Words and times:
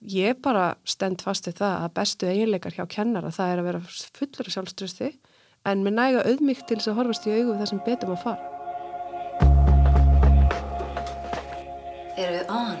ég 0.00 0.40
bara 0.44 0.74
stend 0.84 1.22
fast 1.24 1.48
í 1.48 1.52
það 1.56 1.76
að 1.84 1.94
bestu 1.98 2.28
eiginleikar 2.28 2.74
hjá 2.76 2.84
kennara 2.90 3.32
það 3.34 3.52
er 3.52 3.62
að 3.62 3.68
vera 3.68 3.80
fullur 4.18 4.48
af 4.48 4.54
sjálfströsti 4.54 5.12
en 5.64 5.84
með 5.84 5.96
næga 5.98 6.24
auðmyggt 6.28 6.66
til 6.68 6.78
þess 6.78 6.90
að 6.92 6.98
horfast 6.98 7.28
í 7.28 7.36
augu 7.36 7.52
við 7.52 7.60
það 7.62 7.70
sem 7.70 7.84
betum 7.86 8.12
að 8.14 8.24
fara. 8.24 8.50
Erum 12.14 12.34
við 12.34 12.46
on? 12.54 12.78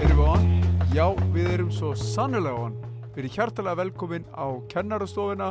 Erum 0.00 0.18
við 0.20 0.26
on? 0.26 0.44
Já, 0.94 1.06
við 1.32 1.48
erum 1.54 1.72
svo 1.74 1.94
sannulega 1.98 2.68
on. 2.68 2.76
Við 3.14 3.24
erum 3.24 3.34
hjartalega 3.38 3.80
velkomin 3.80 4.28
á 4.36 4.46
kennarastofuna 4.70 5.48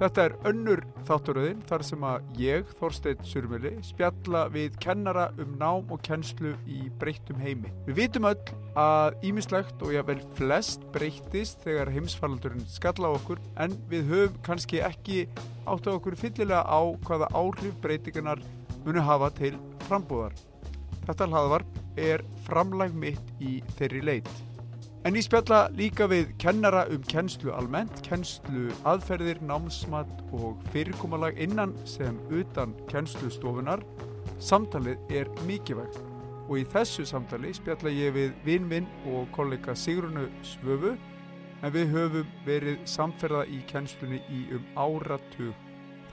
Þetta 0.00 0.24
er 0.24 0.34
önnur 0.48 0.80
þátturöðin 1.06 1.60
þar 1.68 1.84
sem 1.86 2.04
að 2.08 2.38
ég, 2.40 2.70
Þorstein 2.78 3.20
Surmjöli, 3.28 3.72
spjalla 3.86 4.46
við 4.52 4.78
kennara 4.82 5.28
um 5.42 5.52
nám 5.60 5.92
og 5.92 6.00
kennslu 6.06 6.54
í 6.66 6.86
breyttum 7.00 7.40
heimi. 7.42 7.70
Við 7.86 7.98
vitum 8.00 8.28
öll 8.30 8.40
að 8.78 9.18
ímislegt 9.28 9.82
og 9.84 9.92
jável 9.94 10.18
flest 10.38 10.86
breytist 10.94 11.62
þegar 11.66 11.92
heimsfaldurinn 11.94 12.64
skalla 12.72 13.12
á 13.12 13.16
okkur 13.18 13.42
en 13.62 13.76
við 13.92 14.08
höfum 14.10 14.40
kannski 14.46 14.80
ekki 14.82 15.26
átt 15.68 15.86
á 15.86 15.92
okkur 15.94 16.16
fyllilega 16.18 16.64
á 16.64 16.80
hvaða 17.06 17.28
áhrif 17.36 17.76
breytingarnar 17.84 18.42
munu 18.86 19.04
hafa 19.04 19.30
til 19.36 19.54
frambúðar. 19.86 20.34
Þetta 21.02 21.28
hlaðvarp 21.30 21.78
er 21.98 22.24
framlæg 22.46 22.94
mitt 22.94 23.36
í 23.42 23.60
þeirri 23.76 24.02
leit. 24.06 24.32
En 25.02 25.16
ég 25.18 25.24
spjalla 25.26 25.64
líka 25.74 26.06
við 26.06 26.28
kennara 26.38 26.84
um 26.94 27.02
kennslu 27.10 27.50
almennt, 27.50 27.96
kennslu 28.06 28.68
aðferðir, 28.86 29.40
námsmat 29.42 30.20
og 30.30 30.60
fyrirkomalag 30.70 31.40
innan 31.42 31.72
sem 31.90 32.20
utan 32.30 32.76
kennslustofunar. 32.86 33.82
Samtalið 34.38 35.02
er 35.10 35.30
mikilvægt 35.48 35.98
og 36.46 36.54
í 36.60 36.62
þessu 36.70 37.02
samtali 37.08 37.50
spjalla 37.56 37.90
ég 37.90 38.14
við 38.14 38.36
vinnminn 38.46 38.86
og 39.10 39.26
kollega 39.34 39.74
Sigrunu 39.74 40.28
Svöfu 40.46 40.94
en 40.94 41.74
við 41.74 41.90
höfum 41.96 42.30
verið 42.46 42.86
samferða 42.86 43.42
í 43.50 43.58
kennslunni 43.66 44.22
í 44.30 44.44
um 44.54 44.70
áratug. 44.78 45.50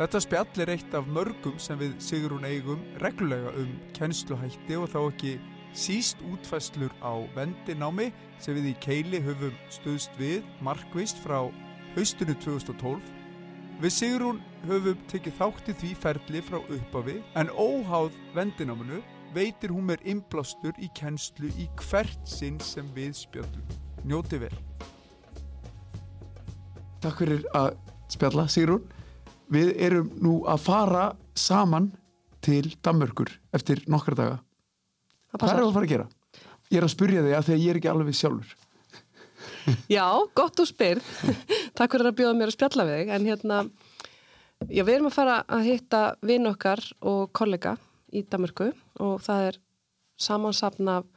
Þetta 0.02 0.24
spjall 0.26 0.66
er 0.66 0.74
eitt 0.74 0.98
af 0.98 1.06
mörgum 1.14 1.62
sem 1.62 1.78
við 1.78 1.94
Sigrun 2.02 2.48
eigum 2.48 2.82
reglulega 3.06 3.54
um 3.62 3.72
kennsluhætti 3.94 4.82
og 4.82 4.90
þá 4.90 5.00
ekki 5.04 5.38
síst 5.74 6.20
útfæslur 6.32 6.94
á 7.04 7.14
vendinámi 7.36 8.10
sem 8.42 8.58
við 8.58 8.72
í 8.72 8.76
keili 8.84 9.22
höfum 9.24 9.56
stuðst 9.74 10.16
við 10.20 10.46
markvist 10.66 11.20
frá 11.24 11.50
haustunni 11.96 12.36
2012. 12.42 13.02
Við 13.80 13.96
Sigrún 13.96 14.42
höfum 14.68 15.00
tekið 15.12 15.38
þátti 15.40 15.76
því 15.82 15.92
ferli 16.04 16.42
frá 16.44 16.60
uppafi 16.60 17.20
en 17.40 17.52
óháð 17.54 18.18
vendináminu 18.36 19.00
veitir 19.36 19.72
hún 19.72 19.88
mér 19.90 20.02
inblástur 20.10 20.74
í 20.82 20.90
kennslu 20.98 21.52
í 21.56 21.70
hvert 21.84 22.20
sinn 22.28 22.60
sem 22.64 22.88
við 22.96 23.14
spjöldum. 23.22 23.78
Njóti 24.08 24.42
vel. 24.42 24.56
Takk 27.00 27.22
fyrir 27.22 27.46
að 27.56 27.78
spjalla 28.12 28.50
Sigrún. 28.52 28.84
Við 29.50 29.74
erum 29.82 30.12
nú 30.22 30.36
að 30.50 30.66
fara 30.68 31.06
saman 31.34 31.94
til 32.46 32.68
Danmörkur 32.84 33.32
eftir 33.56 33.82
nokkra 33.88 34.18
daga. 34.18 34.38
Hvað 35.36 35.52
er 35.52 35.60
það 35.60 35.68
að 35.68 35.76
fara 35.78 35.88
að 35.88 35.94
gera? 35.94 36.08
Ég 36.70 36.80
er 36.80 36.86
að 36.86 36.94
spurja 36.94 37.26
þig 37.26 37.36
að 37.38 37.46
þegar 37.48 37.62
ég 37.62 37.70
er 37.72 37.80
ekki 37.80 37.92
alveg 37.92 38.18
sjálfur. 38.18 38.56
Já, 39.98 40.06
gott 40.38 40.62
og 40.62 40.70
spyrð. 40.70 41.14
Takk 41.78 41.96
fyrir 41.96 42.10
að 42.10 42.18
bjóða 42.20 42.38
mér 42.38 42.52
að 42.52 42.58
spjalla 42.58 42.86
við 42.88 43.00
þig. 43.00 43.14
En 43.16 43.28
hérna, 43.30 43.60
já, 44.68 44.84
við 44.84 44.94
erum 44.96 45.10
að 45.10 45.16
fara 45.16 45.38
að 45.48 45.68
hitta 45.70 46.02
vinn 46.26 46.50
okkar 46.50 46.84
og 47.08 47.30
kollega 47.38 47.76
í 48.14 48.24
Damörku 48.26 48.72
og 49.06 49.20
það 49.24 49.50
er 49.50 49.60
samansapna 50.20 51.00
af, 51.02 51.10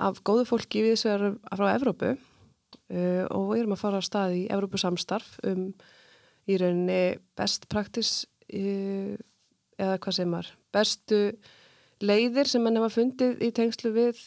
af 0.00 0.20
góðu 0.26 0.46
fólki 0.48 0.84
við 0.84 0.94
þessu 0.94 1.12
erum 1.14 1.38
frá 1.48 1.66
Evrópu 1.72 2.12
uh, 2.14 3.24
og 3.32 3.46
við 3.52 3.62
erum 3.62 3.74
að 3.76 3.82
fara 3.82 4.02
á 4.02 4.06
stað 4.06 4.36
í 4.38 4.44
Evrópu 4.52 4.80
samstarf 4.80 5.38
um 5.48 5.70
í 6.50 6.58
rauninni 6.60 7.18
best 7.38 7.66
practice 7.72 8.28
uh, 8.52 9.16
eða 9.80 9.98
hvað 9.98 10.18
sem 10.20 10.36
er 10.38 10.52
bestu 10.74 11.20
leiðir 12.04 12.48
sem 12.48 12.62
mann 12.64 12.78
hefa 12.78 12.90
fundið 12.94 13.42
í 13.44 13.50
tengslu 13.54 13.92
við 13.94 14.20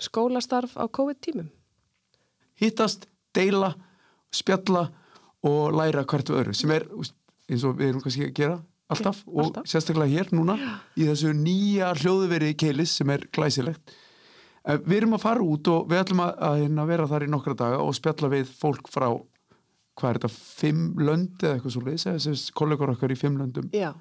skólastarf 0.00 0.76
á 0.80 0.84
COVID-tímum? 0.88 1.50
Hittast, 2.60 3.06
deila, 3.36 3.74
spjalla 4.34 4.88
og 5.46 5.72
læra 5.76 6.04
hvert 6.04 6.32
öru 6.32 6.54
sem 6.56 6.72
er 6.74 6.86
eins 6.90 7.64
og 7.64 7.78
við 7.78 7.90
erum 7.90 8.04
kannski 8.04 8.28
að 8.28 8.36
gera 8.36 8.58
alltaf 8.90 9.22
okay, 9.22 9.32
og 9.32 9.42
alltaf. 9.46 9.70
sérstaklega 9.70 10.20
hér 10.20 10.32
núna 10.34 10.56
Já. 10.60 10.70
í 10.98 11.08
þessu 11.08 11.32
nýja 11.36 11.92
hljóðuveri 12.00 12.54
keilis 12.58 12.96
sem 12.98 13.10
er 13.14 13.26
glæsilegt. 13.32 13.94
Eh, 14.66 14.76
við 14.82 14.96
erum 15.00 15.16
að 15.16 15.24
fara 15.24 15.46
út 15.46 15.70
og 15.72 15.88
við 15.90 16.02
ætlum 16.02 16.24
að, 16.26 16.44
að 16.68 16.90
vera 16.90 17.08
þar 17.10 17.26
í 17.26 17.30
nokkra 17.32 17.56
daga 17.62 17.82
og 17.84 17.96
spjalla 17.96 18.32
við 18.34 18.50
fólk 18.60 18.90
frá 18.92 19.08
hvað 20.00 20.10
er 20.10 20.18
þetta, 20.18 20.30
fimm 20.32 20.84
lönd 21.00 21.42
eða 21.42 21.56
eitthvað 21.56 21.74
svo 21.74 21.82
leiðis, 21.84 22.44
kollegur 22.56 22.92
okkar 22.94 23.12
í 23.12 23.18
fimm 23.20 23.36
löndum. 23.40 23.68
Já 23.76 23.92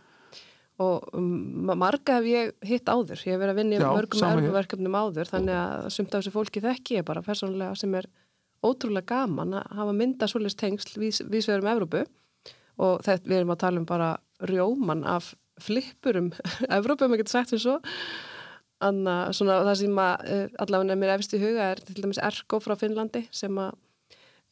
og 0.80 1.10
um, 1.18 1.72
marga 1.76 2.20
hef 2.20 2.28
ég 2.30 2.54
hitt 2.66 2.88
áður. 2.88 3.20
Ég 3.26 3.36
hef 3.36 3.42
verið 3.42 3.54
að 3.54 3.60
vinna 3.60 3.78
í 3.78 3.82
mörgum 3.84 4.26
erfuverkefnum 4.30 4.96
áður 4.96 5.32
þannig 5.34 5.60
að 5.60 5.90
sumt 5.96 6.14
af 6.14 6.24
þessu 6.24 6.36
fólki 6.36 6.64
þekki 6.64 7.00
ég 7.00 7.08
bara 7.08 7.24
persónulega 7.26 7.76
sem 7.80 7.98
er 8.00 8.08
ótrúlega 8.64 9.12
gaman 9.12 9.58
að 9.60 9.76
hafa 9.80 9.96
mynda 9.96 10.30
svolítið 10.32 10.62
tengsl 10.64 10.96
við, 11.02 11.20
við 11.28 11.46
sverum 11.46 11.70
Evrópu. 11.74 12.06
Og 12.80 13.04
þetta 13.04 13.28
við 13.28 13.42
erum 13.42 13.54
að 13.56 13.62
tala 13.66 13.82
um 13.82 13.90
bara 13.90 14.10
rjóman 14.48 15.04
af 15.08 15.34
flippurum 15.60 16.32
Evrópu, 16.80 17.10
maður 17.10 17.26
getur 17.26 17.36
sagt 17.36 17.54
því 17.54 17.62
svo. 17.66 17.78
Anna, 18.80 19.20
svona, 19.36 19.60
það 19.68 19.78
sem 19.82 19.98
að 20.00 20.28
eh, 20.32 20.46
allavega 20.64 20.96
mér 20.96 21.18
efist 21.18 21.36
í 21.36 21.42
huga 21.42 21.74
er 21.74 21.82
til 21.84 21.98
dæmis 22.00 22.22
Ergo 22.24 22.62
frá 22.64 22.78
Finnlandi 22.80 23.26
sem 23.36 23.58
að 23.60 23.76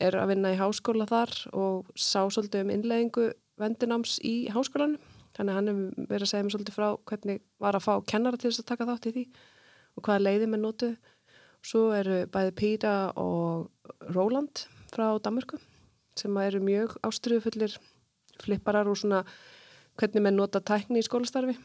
er 0.03 0.17
að 0.19 0.33
vinna 0.33 0.51
í 0.53 0.57
háskóla 0.59 1.07
þar 1.09 1.31
og 1.57 1.87
sá 1.95 2.27
svolítið 2.27 2.65
um 2.65 2.73
innleðingu 2.75 3.29
vendináms 3.57 4.17
í 4.27 4.35
háskólanum 4.53 4.99
þannig 5.37 5.53
að 5.53 5.59
hann 5.59 5.69
hefur 5.71 6.07
verið 6.09 6.25
að 6.25 6.31
segja 6.31 6.45
mér 6.47 6.55
svolítið 6.55 6.77
frá 6.77 6.87
hvernig 7.11 7.43
var 7.63 7.77
að 7.77 7.85
fá 7.85 7.93
kennara 8.11 8.39
til 8.41 8.49
þess 8.49 8.63
að 8.63 8.69
taka 8.71 8.89
þátt 8.89 9.07
í 9.07 9.13
því 9.17 9.25
og 9.97 10.07
hvaða 10.07 10.23
leiði 10.25 10.49
með 10.51 10.63
nótu 10.63 10.91
svo 11.65 11.83
eru 11.95 12.19
bæði 12.33 12.53
Píra 12.57 12.95
og 13.19 13.69
Róland 14.15 14.65
frá 14.91 15.07
Danmarku 15.23 15.59
sem 16.17 16.37
eru 16.41 16.61
mjög 16.63 16.97
ástriðufullir 17.05 17.77
flipparar 18.41 18.89
og 18.89 18.97
svona 18.97 19.23
hvernig 19.97 20.23
með 20.23 20.37
nota 20.37 20.61
tækni 20.61 21.01
í 21.01 21.05
skólastarfi. 21.05 21.55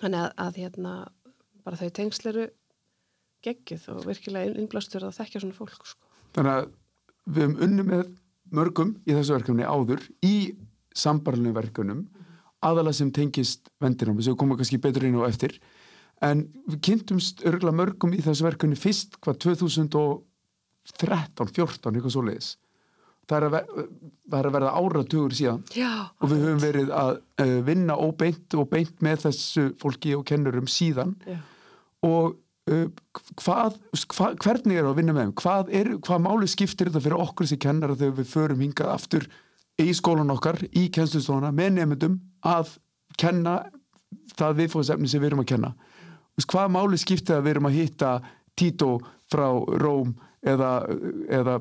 Þannig 0.00 0.24
að, 0.24 0.30
að 0.44 0.58
hérna 0.62 0.94
bara 1.64 1.78
þau 1.78 1.90
tengsleru 1.98 2.46
geggjuð 3.44 3.86
og 3.94 4.06
virkilega 4.08 4.54
innblástur 4.54 5.06
að 5.06 5.16
þekkja 5.20 5.44
svona 5.44 5.56
fólk 5.56 5.86
sko. 5.88 6.10
Þannig 6.36 6.56
að 6.56 6.72
við 7.26 7.44
hefum 7.44 7.62
unni 7.66 7.86
með 7.86 8.10
mörgum 8.50 8.94
í 9.06 9.14
þessu 9.14 9.36
verkefni 9.36 9.66
áður 9.66 10.04
í 10.26 10.34
sambarlunum 10.96 11.56
verkefnum 11.56 12.02
aðalega 12.66 13.00
sem 13.00 13.10
tengist 13.14 13.70
vendinámi 13.82 14.24
sem 14.24 14.38
koma 14.38 14.58
kannski 14.58 14.82
betur 14.82 15.06
inn 15.08 15.20
á 15.20 15.28
eftir. 15.28 15.52
En 16.24 16.36
við 16.68 16.78
kynntumst 16.88 17.36
örgulega 17.48 17.80
mörgum 17.80 18.16
í 18.16 18.24
þessu 18.24 18.44
verkunni 18.44 18.76
fyrst 18.76 19.10
hvað 19.24 19.40
2013, 19.46 21.54
14 21.56 21.94
eitthvað 21.94 22.16
svo 22.16 22.26
leiðis 22.26 22.50
það 23.30 23.38
er 23.38 23.46
að, 23.46 23.56
ver 24.30 24.40
er 24.40 24.48
að 24.48 24.54
verða 24.56 24.74
áratugur 24.80 25.34
síðan. 25.36 25.64
Já, 25.76 25.90
og 26.18 26.32
við 26.32 26.44
höfum 26.44 26.62
verið 26.62 26.92
að 26.96 27.10
uh, 27.18 27.56
vinna 27.66 27.96
óbeint 27.98 28.56
og 28.58 28.70
beint 28.72 29.02
með 29.04 29.26
þessu 29.26 29.66
fólki 29.80 30.14
og 30.18 30.24
kennurum 30.28 30.70
síðan. 30.70 31.14
Já. 31.28 31.38
og 32.06 32.38
uh, 32.70 32.86
hvað, 33.42 33.78
hva, 34.16 34.32
hvernig 34.40 34.78
er 34.78 34.86
það 34.86 34.92
að 34.92 35.00
vinna 35.02 35.16
með 35.16 35.26
þeim? 35.26 35.36
Hvað, 35.42 35.72
er, 35.82 35.92
hvað 36.08 36.24
máli 36.26 36.50
skiptir 36.50 36.90
þetta 36.90 37.04
fyrir 37.06 37.24
okkur 37.26 37.50
sem 37.50 37.62
kennara 37.62 37.98
þegar 37.98 38.18
við 38.20 38.34
förum 38.34 38.66
hingað 38.66 38.94
aftur 38.96 39.30
í 39.84 39.94
skólan 39.96 40.32
okkar, 40.34 40.60
í 40.70 40.88
kennslustofana 40.92 41.52
með 41.54 41.72
nefndum 41.78 42.18
að 42.46 42.76
kenna 43.20 43.60
það 44.36 44.62
viðfóðsefni 44.62 45.10
sem 45.10 45.22
við 45.22 45.32
erum 45.32 45.44
að 45.44 45.50
kenna. 45.54 45.72
Hvað 46.40 46.72
máli 46.72 46.98
skiptið 47.00 47.36
að 47.36 47.44
við 47.44 47.54
erum 47.54 47.68
að 47.68 47.76
hitta 47.76 48.12
Tito 48.56 48.94
frá 49.30 49.46
Róm 49.80 50.14
eða, 50.46 50.72
eða 51.28 51.60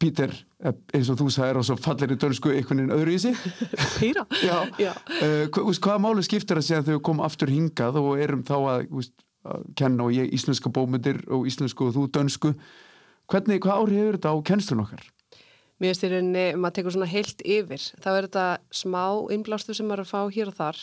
Pítur 0.00 0.32
eins 0.64 1.08
og 1.12 1.18
þú 1.20 1.28
sagðir 1.32 1.60
og 1.60 1.66
svo 1.68 1.76
fallir 1.78 2.12
í 2.12 2.16
dönsku 2.20 2.50
einhvern 2.50 2.80
veginn 2.82 2.94
öðru 2.96 3.12
í 3.14 3.20
sig? 3.22 3.36
Já. 4.80 4.90
Uh, 5.22 5.46
hvaða 5.54 6.00
máli 6.02 6.24
skiptir 6.26 6.58
að 6.58 6.66
segja 6.66 6.80
að 6.82 6.90
þau 6.90 7.04
komum 7.08 7.24
aftur 7.24 7.52
hingað 7.52 8.00
og 8.00 8.10
erum 8.20 8.42
þá 8.46 8.56
að, 8.58 8.86
veist, 8.90 9.14
að 9.46 9.68
kenna 9.78 10.08
og 10.08 10.16
ég 10.16 10.34
íslenska 10.34 10.72
bómyndir 10.74 11.22
og 11.30 11.46
íslensku 11.48 11.88
og 11.88 11.94
þú 11.96 12.08
dönsku? 12.16 12.54
Hvernig, 13.30 13.62
hvað 13.64 13.84
áhrif 13.84 14.00
hefur 14.00 14.18
þetta 14.18 14.34
á 14.34 14.36
kennslun 14.50 14.84
okkar? 14.84 15.06
Mér 15.82 15.90
finnst 15.90 16.06
í 16.06 16.10
rauninni, 16.12 16.44
maður 16.54 16.76
tekur 16.78 16.94
svona 16.94 17.10
heilt 17.10 17.42
yfir, 17.42 17.82
þá 17.98 18.10
er 18.12 18.28
þetta 18.28 18.44
smá 18.70 19.04
innblástu 19.34 19.74
sem 19.74 19.88
maður 19.88 20.04
er 20.04 20.06
að 20.06 20.12
fá 20.12 20.20
hér 20.36 20.52
og 20.52 20.58
þar 20.60 20.82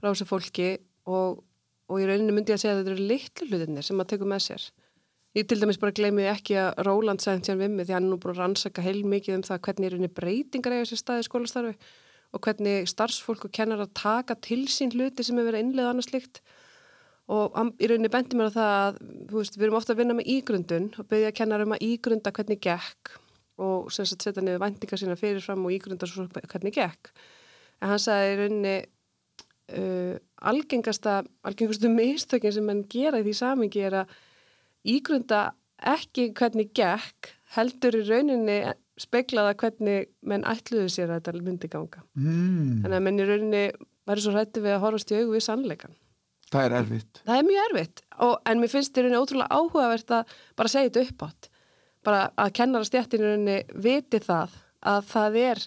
frá 0.00 0.08
þessu 0.08 0.26
fólki 0.30 0.68
og, 1.04 1.42
og 1.90 2.00
í 2.00 2.08
rauninni 2.08 2.32
myndi 2.32 2.54
ég 2.54 2.58
að 2.58 2.64
segja 2.64 2.74
að 2.76 2.82
þetta 2.82 2.94
eru 2.94 3.08
litlu 3.12 3.48
hlutinir 3.50 3.86
sem 3.86 3.98
maður 3.98 4.12
tekur 4.14 4.30
með 4.32 4.42
sér. 4.46 4.66
Ég 5.36 5.44
til 5.44 5.60
dæmis 5.60 5.76
bara 5.76 5.92
gleymi 5.92 6.24
ekki 6.30 6.56
að 6.56 6.80
Róland 6.86 7.20
segði 7.20 7.42
hérna 7.42 7.60
við 7.60 7.74
mig 7.74 7.88
því 7.88 7.96
hann 7.98 8.06
er 8.06 8.12
nú 8.14 8.16
að 8.16 8.38
rannsaka 8.40 8.84
heil 8.86 9.02
mikið 9.04 9.36
um 9.36 9.44
það 9.44 9.62
hvernig 9.66 9.86
í 9.86 9.92
rauninni 9.92 10.12
breytingar 10.16 10.76
eiga 10.78 10.86
sér 10.88 11.02
staði 11.02 11.26
skólastarfi 11.26 11.74
og 12.32 12.42
hvernig 12.46 12.88
starfsfólk 12.88 13.44
og 13.44 13.52
kennar 13.52 13.82
að 13.84 13.92
taka 14.00 14.38
til 14.40 14.62
sín 14.72 14.94
hluti 14.96 15.26
sem 15.26 15.36
er 15.36 15.48
verið 15.50 15.66
innlega 15.66 15.92
annars 15.92 16.08
líkt 16.14 16.40
og 17.28 17.52
í 17.76 17.90
rauninni 17.90 18.12
bendi 18.12 18.38
mér 18.38 18.48
á 18.48 18.56
það 18.56 18.72
að 18.80 18.98
veist, 19.34 19.56
við 19.58 19.68
erum 19.68 19.78
ofta 19.80 19.92
að 19.92 20.00
vinna 20.00 20.16
með 20.16 20.32
ígrundun 20.36 20.88
og 20.96 21.08
beðja 21.10 21.32
að 21.32 21.38
kenna 21.42 21.60
um 21.66 21.76
að 21.76 21.86
ígrunda 21.90 22.32
hvernig 22.32 22.62
gekk 22.64 23.16
og 23.62 23.90
sem 23.94 24.06
sagt 24.08 24.26
setja 24.26 24.44
niður 24.44 24.62
vendingar 24.64 25.00
sína 25.00 25.16
fyrirfram 25.18 25.64
og 25.64 25.74
ígrunda 25.74 26.08
svo 26.08 26.26
hvernig 26.36 26.74
gekk. 26.76 27.12
En 27.80 27.92
hann 27.92 28.02
sagði 28.02 28.32
í 28.32 28.38
rauninni 28.40 28.76
uh, 29.76 30.16
algengasta 30.50 31.20
algengastu 31.46 31.90
mistökin 31.92 32.54
sem 32.54 32.68
hann 32.70 32.84
gera 32.92 33.20
í 33.20 33.26
því 33.26 33.36
samingi 33.40 33.84
er 33.88 34.00
að 34.02 34.16
ígrunda 34.96 35.42
ekki 35.96 36.30
hvernig 36.36 36.72
gekk 36.76 37.32
heldur 37.56 38.00
í 38.00 38.04
rauninni 38.06 38.60
speiklaða 39.00 39.56
hvernig 39.60 40.08
menn 40.24 40.46
ætluðu 40.48 40.88
sér 40.92 41.12
að 41.12 41.20
þetta 41.20 41.44
myndi 41.44 41.68
ganga. 41.72 42.00
Mm. 42.16 42.82
þannig 42.84 42.96
að 42.96 43.06
menn 43.08 43.20
í 43.20 43.28
rauninni 43.28 43.64
verður 44.06 44.24
svo 44.24 44.36
hrætti 44.36 44.62
við 44.64 44.76
að 44.76 44.82
horfast 44.84 45.12
í 45.12 45.18
augu 45.20 45.34
við 45.34 45.46
sannleikan 45.48 45.96
Það 46.46 46.62
er 46.62 46.74
erfitt. 46.78 47.20
Það 47.26 47.40
er 47.40 47.46
mjög 47.46 47.64
erfitt. 47.64 48.00
Og, 48.22 48.34
en 48.46 48.60
mér 48.62 48.70
finnst 48.70 48.96
í 48.96 49.02
rauninni 49.02 49.18
ótrúlega 49.18 49.56
áhugavert 49.58 50.12
að 50.14 50.34
bara 50.58 50.70
segja 50.70 50.92
þetta 50.92 51.02
upp 51.02 51.24
átt 51.26 51.48
bara 52.06 52.30
að 52.38 52.54
kennara 52.60 52.86
stjættinu 52.88 53.30
rauninni 53.32 53.82
viti 53.82 54.20
það 54.22 54.54
að 54.86 55.08
það 55.10 55.38
er 55.42 55.62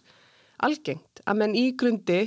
algengt 0.69 1.23
að 1.25 1.39
menn 1.41 1.55
í 1.59 1.65
grundi 1.79 2.21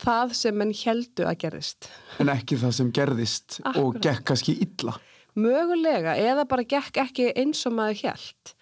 það 0.00 0.34
sem 0.38 0.56
menn 0.56 0.72
heldu 0.76 1.26
að 1.26 1.38
gerðist. 1.44 1.90
En 2.22 2.30
ekki 2.32 2.58
það 2.60 2.76
sem 2.78 2.92
gerðist 2.94 3.60
Akkurat. 3.60 3.82
og 3.82 4.00
gekk 4.04 4.24
kannski 4.30 4.56
illa. 4.64 4.94
Mögulega, 5.40 6.16
eða 6.18 6.46
bara 6.50 6.66
gekk 6.66 6.98
ekki 7.04 7.30
eins 7.38 7.62
og 7.68 7.76
maður 7.76 8.02
held 8.06 8.54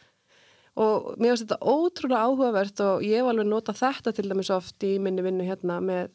og 0.78 1.14
mér 1.18 1.32
finnst 1.32 1.48
þetta 1.48 1.58
ótrúlega 1.66 2.24
áhugavert 2.28 2.80
og 2.84 3.02
ég 3.02 3.18
hef 3.18 3.28
alveg 3.32 3.48
notað 3.50 3.80
þetta 3.80 4.12
til 4.14 4.28
dæmis 4.30 4.50
oft 4.54 4.84
í 4.86 4.92
minni 5.02 5.24
vinnu 5.26 5.46
hérna 5.46 5.80
með 5.82 6.12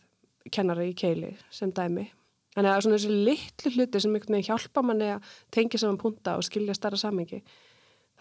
kennara 0.54 0.86
í 0.88 0.94
keili 0.96 1.34
sem 1.52 1.72
dæmi. 1.76 2.06
Þannig 2.54 2.70
að 2.72 2.82
svona 2.86 3.00
þessi 3.00 3.18
litlu 3.28 3.74
hluti 3.74 4.02
sem 4.04 4.14
einhvern 4.14 4.38
veginn 4.38 4.48
hjálpa 4.48 4.84
manni 4.86 5.10
að 5.16 5.30
tengja 5.52 5.82
saman 5.82 6.00
punta 6.00 6.38
og 6.38 6.46
skilja 6.48 6.76
starra 6.78 7.00
samengi 7.02 7.42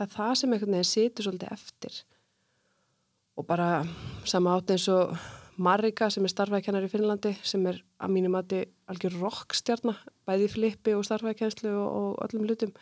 það 0.03 0.09
er 0.09 0.17
það 0.17 0.35
sem 0.41 0.57
einhvern 0.57 0.77
veginn 0.77 0.91
situr 0.91 1.29
svolítið 1.29 1.55
eftir. 1.55 2.01
Og 3.39 3.47
bara 3.49 3.69
sama 4.29 4.57
átt 4.59 4.75
eins 4.75 4.89
og 4.93 5.15
Marika 5.63 6.09
sem 6.11 6.25
er 6.25 6.33
starfæðkennar 6.33 6.87
í 6.87 6.91
Finnlandi 6.91 7.35
sem 7.47 7.65
er 7.71 7.79
að 8.03 8.15
mínum 8.15 8.37
að 8.39 8.49
þið 8.53 8.63
algjör 8.93 9.19
rockstjarnar 9.21 10.01
bæði 10.29 10.49
flippi 10.53 10.95
og 10.97 11.05
starfæðkennslu 11.07 11.73
og, 11.77 11.91
og 11.99 12.25
öllum 12.27 12.49
hlutum. 12.49 12.73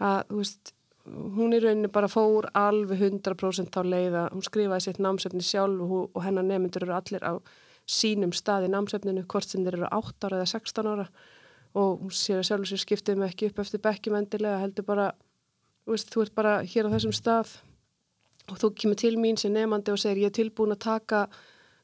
Að 0.00 0.24
þú 0.30 0.40
veist 0.40 0.74
hún 1.04 1.52
í 1.52 1.60
rauninni 1.60 1.90
bara 1.92 2.08
fór 2.08 2.48
alveg 2.56 3.04
100% 3.04 3.76
á 3.76 3.82
leiða, 3.84 4.24
hún 4.32 4.44
skrifaði 4.44 4.86
sitt 4.86 5.00
námsefni 5.04 5.44
sjálf 5.44 5.84
og, 5.84 6.08
og 6.16 6.24
hennar 6.24 6.46
nefndur 6.48 6.86
eru 6.88 6.96
allir 6.96 7.24
á 7.24 7.36
sínum 7.84 8.32
stað 8.32 8.70
í 8.70 8.72
námsefninu 8.72 9.26
hvort 9.28 9.48
sem 9.48 9.64
þeir 9.66 9.82
eru 9.82 9.90
8 9.92 10.30
ára 10.30 10.40
eða 10.40 10.52
16 10.56 10.88
ára. 10.88 11.06
Og 11.74 12.00
hún 12.00 12.14
sér 12.14 12.40
að 12.40 12.48
sjálf 12.48 12.70
sér 12.70 12.80
skiptið 12.80 13.20
með 13.20 13.32
ekki 13.32 13.50
upp 13.50 13.60
eftir 13.60 13.82
bekkjum 13.84 14.16
endilega 14.22 14.62
heldur 14.62 14.88
bara 14.88 15.10
veist, 15.92 16.10
þú 16.12 16.24
ert 16.24 16.34
bara 16.36 16.54
hér 16.64 16.88
á 16.88 16.94
þessum 16.94 17.14
stað 17.16 17.56
og 18.50 18.60
þú 18.60 18.70
kemur 18.80 19.00
til 19.00 19.16
mín 19.20 19.38
sem 19.40 19.52
nefandi 19.52 19.92
og 19.92 20.00
segir 20.00 20.24
ég 20.24 20.32
er 20.32 20.38
tilbúin 20.38 20.74
að 20.74 20.84
taka 20.86 21.26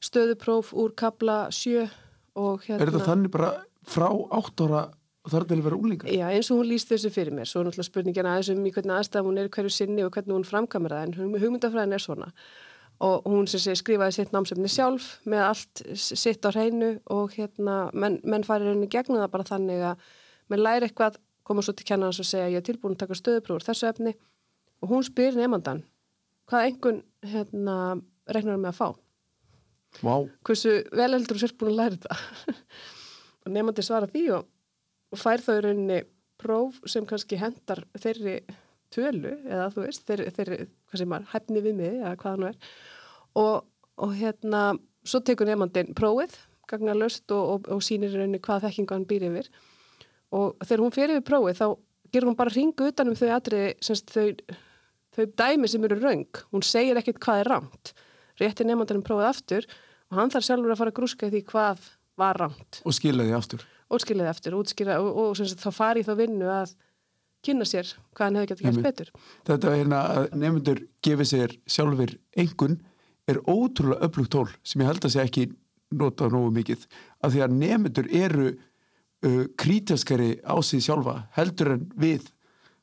stöðupróf 0.04 0.72
úr 0.72 0.94
kabla 0.96 1.42
7 1.52 1.84
og 2.40 2.64
hérna 2.64 2.80
Er 2.80 2.92
þetta 2.92 3.10
þannig 3.10 3.34
bara 3.34 3.52
frá 3.88 4.08
8 4.08 4.66
ára 4.68 4.86
og 5.20 5.32
þarf 5.34 5.48
til 5.50 5.58
að 5.58 5.66
vera 5.68 5.76
úlingar? 5.76 6.08
Já, 6.08 6.26
eins 6.32 6.48
og 6.52 6.62
hún 6.62 6.70
líst 6.70 6.88
þessu 6.88 7.12
fyrir 7.12 7.34
mér 7.36 7.48
svo 7.48 7.60
er 7.60 7.68
náttúrulega 7.68 7.90
spurningin 7.90 8.28
aðeins 8.28 8.52
um 8.54 8.64
í 8.64 8.72
hvernig 8.72 8.96
aðstæðum 8.96 9.30
hún 9.30 9.40
er 9.42 9.50
hverju 9.52 9.72
sinni 9.74 10.04
og 10.06 10.12
hvernig 10.14 10.36
hún 10.36 10.48
framkamera 10.48 11.02
það 11.02 11.20
en 11.20 11.42
hugmyndafræðin 11.42 11.96
er 11.96 12.04
svona 12.04 12.30
og 13.00 13.28
hún 13.28 13.48
sé 13.48 13.74
skrifaði 13.76 14.16
sitt 14.16 14.32
námsefni 14.34 14.68
sjálf 14.68 15.08
með 15.28 15.44
allt 15.46 15.82
sitt 15.96 16.44
á 16.44 16.52
hreinu 16.52 16.92
og 17.12 17.32
hérna 17.36 17.88
menn, 17.96 18.18
menn 18.24 18.44
farir 18.44 18.72
henni 18.72 18.90
gegnum 18.92 19.22
það 19.22 19.32
bara 19.36 19.48
þannig 19.48 19.84
að 19.92 20.08
menn 20.52 20.64
læri 20.64 20.88
eitthvað, 20.88 21.16
koma 21.46 21.64
svo 21.64 21.74
til 21.76 21.86
kennarnas 21.88 22.20
og 22.22 22.28
segja 22.28 22.50
ég 22.50 22.60
er 22.60 22.66
tilbúin 22.66 22.96
að 22.96 23.04
taka 23.04 23.18
stöðuprúur 23.18 23.64
þessu 23.66 23.88
efni. 23.90 24.14
Og 24.80 24.92
hún 24.92 25.04
spyr 25.04 25.36
nefndan 25.36 25.82
hvað 26.50 26.66
einhvern 26.66 27.02
hérna 27.26 27.76
regnar 28.30 28.58
með 28.60 28.72
að 28.72 28.78
fá? 28.80 28.88
Wow. 30.06 30.28
hversu 30.46 30.76
vel 30.94 31.10
heldur 31.10 31.34
þú 31.36 31.42
sér 31.42 31.54
búin 31.58 31.72
að 31.72 31.78
læra 31.80 31.96
þetta? 31.96 32.56
Og 33.44 33.52
nefnandi 33.54 33.82
svara 33.82 34.08
því 34.10 34.24
og, 34.36 34.50
og 35.10 35.18
fær 35.18 35.42
í 35.42 35.62
rauninni 35.64 36.02
próf 36.40 36.78
sem 36.88 37.06
kannski 37.08 37.38
hendar 37.40 37.82
þeirri 37.98 38.36
tölu 38.94 39.32
eða 39.46 39.70
þú 39.74 39.84
veist, 39.86 40.04
þeirri, 40.08 40.28
þeirri 40.36 40.58
hvað 40.90 41.02
sem 41.02 41.16
er, 41.16 41.26
hæfni 41.32 41.64
við 41.64 41.76
mig 41.78 41.98
eða 41.98 42.14
hvaða 42.20 42.40
nú 42.40 42.48
er. 42.50 42.60
Og, 43.40 43.66
og 44.04 44.14
hérna 44.18 44.62
svo 45.06 45.22
tekur 45.24 45.48
nefnandin 45.48 45.94
prófið 45.96 46.36
gagnar 46.70 46.98
löst 46.98 47.32
og, 47.34 47.66
og, 47.66 47.82
sínir 47.82 48.14
rauninni 48.14 48.40
hvað 48.42 48.68
þekkingu 48.68 48.94
hann 48.94 49.08
býr 49.10 49.26
yfir 49.30 49.50
og 50.36 50.58
þegar 50.64 50.84
hún 50.84 50.94
fer 50.94 51.14
yfir 51.14 51.26
prófið 51.26 51.60
þá 51.60 51.66
gerur 52.10 52.30
hún 52.30 52.38
bara 52.38 52.54
ringu 52.54 52.90
utanum 52.90 53.18
þau 53.18 53.30
semst 53.82 54.10
þau, 54.10 54.34
þau 55.16 55.24
dæmi 55.42 55.70
sem 55.70 55.84
eru 55.86 56.00
raung 56.00 56.42
hún 56.50 56.66
segir 56.66 56.98
ekkit 56.98 57.20
hvað 57.22 57.44
er 57.44 57.52
rámt 57.54 57.94
rétti 58.40 58.66
nefnandin 58.66 59.04
prófið 59.06 59.30
aftur 59.30 59.66
og 60.10 60.18
hann 60.18 60.32
þarf 60.32 60.46
sjálfur 60.46 60.74
að 60.74 60.80
fara 60.80 60.92
að 60.94 60.98
grúska 60.98 61.30
því 61.30 61.42
hvað 61.50 61.88
var 62.20 62.40
rámt 62.40 62.80
og 62.84 62.96
skilja 62.96 63.26
því 63.26 63.36
aftur. 63.38 63.66
Og 63.90 64.02
skilja 64.02 64.26
því 64.26 64.30
aftur 64.30 64.56
útskýra, 64.60 65.00
og 65.02 65.34
semst 65.38 65.62
þá 65.62 65.70
fari 65.74 66.04
þá 66.06 66.12
vinnu 66.18 66.50
að 66.50 66.74
kynna 67.46 67.66
sér 67.66 67.88
hvað 68.14 68.26
hann 68.26 68.38
hefði 68.38 68.50
gett 68.50 68.62
gert 68.66 68.84
betur. 68.84 69.10
Þetta 69.48 69.70
er 69.70 69.80
hérna 69.80 70.02
að 70.14 70.36
nefndur 70.42 70.82
gefið 71.04 71.30
sér 71.32 71.56
sjálfur 71.66 72.14
engun 72.38 72.78
er 73.30 73.40
ótrúlega 73.46 74.06
öflugt 74.06 74.34
tól 74.34 74.48
sem 74.62 74.82
ég 74.82 74.90
held 74.90 75.06
að 75.06 75.14
sé 75.14 75.24
ekki 75.24 75.46
nota 75.90 76.28
nógu 76.30 76.52
mikið 76.54 76.84
af 77.26 77.32
því 77.32 77.44
að 77.46 77.56
nefndur 77.62 78.10
eru 78.14 78.50
uh, 79.26 79.44
krítaskari 79.58 80.36
á 80.44 80.56
sig 80.62 80.84
sjálfa 80.84 81.24
heldur 81.36 81.74
en 81.76 81.88
við 81.98 82.30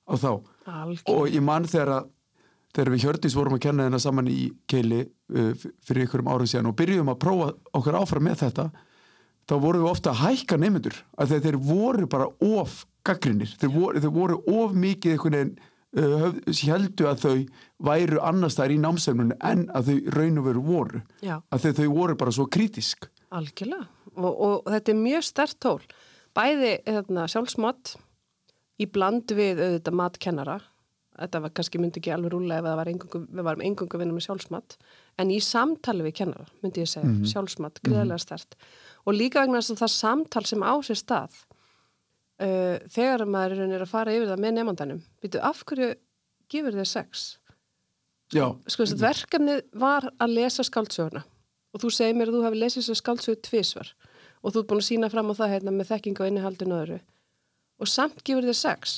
á 0.07 0.13
þá. 0.15 0.31
Algjörn. 0.67 1.13
og 1.13 1.29
ég 1.31 1.43
man 1.43 1.63
þegar 1.63 1.93
að 1.95 2.09
þegar 2.75 2.91
við 2.93 3.05
hjörðis 3.05 3.37
vorum 3.37 3.55
að 3.55 3.63
kenna 3.63 3.85
þennan 3.87 4.03
saman 4.03 4.27
í 4.29 4.41
keili 4.69 5.05
uh, 5.07 5.53
fyrir 5.87 6.05
ykkurum 6.05 6.29
árum 6.29 6.49
síðan 6.49 6.69
og 6.71 6.75
byrjum 6.77 7.13
að 7.13 7.21
prófa 7.23 7.47
okkur 7.79 7.97
áfram 8.01 8.27
með 8.27 8.43
þetta 8.43 8.67
þá 9.47 9.55
vorum 9.63 9.85
við 9.85 9.93
ofta 9.93 10.11
að 10.11 10.21
hækka 10.25 10.59
nefndur 10.61 10.99
af 11.15 11.29
því 11.29 11.39
að 11.39 11.47
þeir 11.47 11.57
voru 11.69 12.09
bara 12.11 12.27
of 12.43 12.83
gaggrinir, 13.07 13.53
þeir 13.55 13.73
voru, 13.73 14.03
þeir 14.03 14.13
voru 14.13 14.39
of 14.51 14.75
mikið 14.75 15.15
einhvern 15.15 15.37
veginn 15.37 15.53
uh, 15.97 16.39
heldu 16.67 17.07
að 17.07 17.23
þau 17.23 17.37
væru 17.87 18.19
annars 18.27 18.57
þær 18.59 18.75
í 18.75 18.81
námsefnunum 18.83 19.45
en 19.47 19.67
að 19.71 19.93
þau 19.93 20.17
raun 20.17 20.41
og 20.41 20.49
veru 20.49 20.65
voru. 20.67 21.03
Já. 21.23 21.37
að 21.47 21.63
þau, 21.63 21.71
þau 21.79 21.87
voru 21.95 22.17
bara 22.19 22.35
svo 22.35 22.49
kritisk 22.51 23.07
Algjörlega. 23.35 23.89
Og, 24.17 24.29
og 24.31 24.69
þetta 24.71 24.93
er 24.93 24.99
mjög 25.01 25.25
stert 25.27 25.57
tól 25.61 25.81
bæði 26.37 26.73
hérna, 26.85 27.27
sjálfsmat 27.31 27.95
í 28.77 28.85
bland 28.85 29.33
við 29.33 29.63
auðvitað 29.63 29.97
matkennara 29.97 30.59
þetta 31.17 31.41
var 31.43 31.53
kannski 31.57 31.81
myndi 31.81 32.01
ekki 32.01 32.13
alveg 32.13 32.33
rúlega 32.33 32.61
ef 32.61 32.79
var 32.79 32.91
engungu, 32.91 33.21
við 33.25 33.45
varum 33.47 33.63
engungu 33.65 33.99
vinna 34.01 34.15
með 34.15 34.27
sjálfsmat. 34.27 34.77
En 35.21 35.33
í 35.33 35.39
samtali 35.43 36.05
við 36.05 36.17
kennara 36.21 36.47
myndi 36.61 36.83
ég 36.83 36.91
segja, 36.91 37.07
mm 37.07 37.15
-hmm. 37.15 37.31
sjálfsmat, 37.31 37.81
greiðlega 37.85 38.21
stert 38.21 38.55
mm 38.55 38.59
-hmm. 38.59 39.01
og 39.05 39.13
líka 39.13 39.41
vegna 39.41 39.61
þess 39.61 39.71
að 39.71 39.81
það 39.81 39.93
samtal 39.95 40.45
sem 40.45 40.61
á 40.61 40.73
sér 40.81 40.99
stað 41.01 41.33
uh, 42.41 42.77
þegar 42.87 43.25
maður 43.25 43.59
er 43.65 43.81
að 43.81 43.93
fara 43.95 44.13
yfir 44.13 44.27
það 44.27 44.43
með 44.43 44.53
nefndanum 44.53 45.01
býtu 45.21 45.39
af 45.41 45.63
hverju 45.65 45.95
gefur 46.49 46.73
þér 46.73 46.85
sex? 46.85 47.39
Já. 48.33 48.55
þess 48.67 48.93
að 48.93 49.01
verkefnið 49.01 49.61
var 49.73 50.11
að 50.19 50.29
lesa 50.29 50.63
skáldsöguna. 50.63 51.23
Og 51.73 51.81
þú 51.81 51.89
segir 51.91 52.15
mér 52.15 52.27
að 52.27 52.33
þú 52.33 52.43
hefði 52.43 52.59
lesið 52.59 52.81
þessu 52.81 52.95
skáldsögu 52.95 53.41
tvísvar 53.41 53.93
og 54.47 54.55
þú 54.55 54.63
er 54.63 54.69
búin 54.71 54.81
að 54.81 54.87
sína 54.87 55.11
fram 55.11 55.35
á 55.35 55.39
það 55.41 55.53
hérna, 55.57 55.75
með 55.75 55.91
þekking 55.91 56.23
og 56.23 56.31
innihaldinu 56.31 56.79
öðru. 56.79 57.01
Og 57.83 57.91
samt 57.91 58.23
gefur 58.23 58.47
þér 58.47 58.57
sex. 58.61 58.97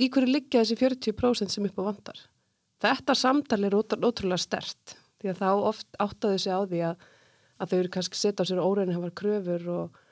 Í 0.00 0.08
hverju 0.08 0.32
liggja 0.32 0.64
þessi 0.64 0.80
40% 0.80 1.52
sem 1.52 1.68
upp 1.68 1.84
á 1.84 1.88
vandar 1.92 2.24
þetta 2.82 3.14
samtal 3.18 3.62
er 3.66 3.76
ótrúlega 3.76 4.40
stert 4.40 4.96
því 5.18 5.32
að 5.32 5.40
þá 5.40 5.48
oft 5.70 5.88
áttaðu 6.02 6.42
sig 6.42 6.54
á 6.54 6.60
því 6.62 6.82
að, 6.90 7.06
að 7.58 7.70
þau 7.70 7.78
eru 7.78 7.94
kannski 7.96 8.18
setja 8.18 8.46
á 8.46 8.48
sér 8.50 8.60
óreinu 8.62 8.94
hefur 8.94 9.16
kröfur 9.22 9.72
og 9.74 10.04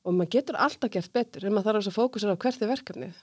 og 0.00 0.14
maður 0.16 0.30
getur 0.32 0.56
alltaf 0.56 0.90
gert 0.94 1.12
betur 1.12 1.44
en 1.44 1.52
maður 1.52 1.76
þarf 1.76 1.90
að 1.90 1.96
fókusera 1.98 2.32
á 2.32 2.40
hvert 2.40 2.62
er 2.64 2.70
verkefnið. 2.70 3.18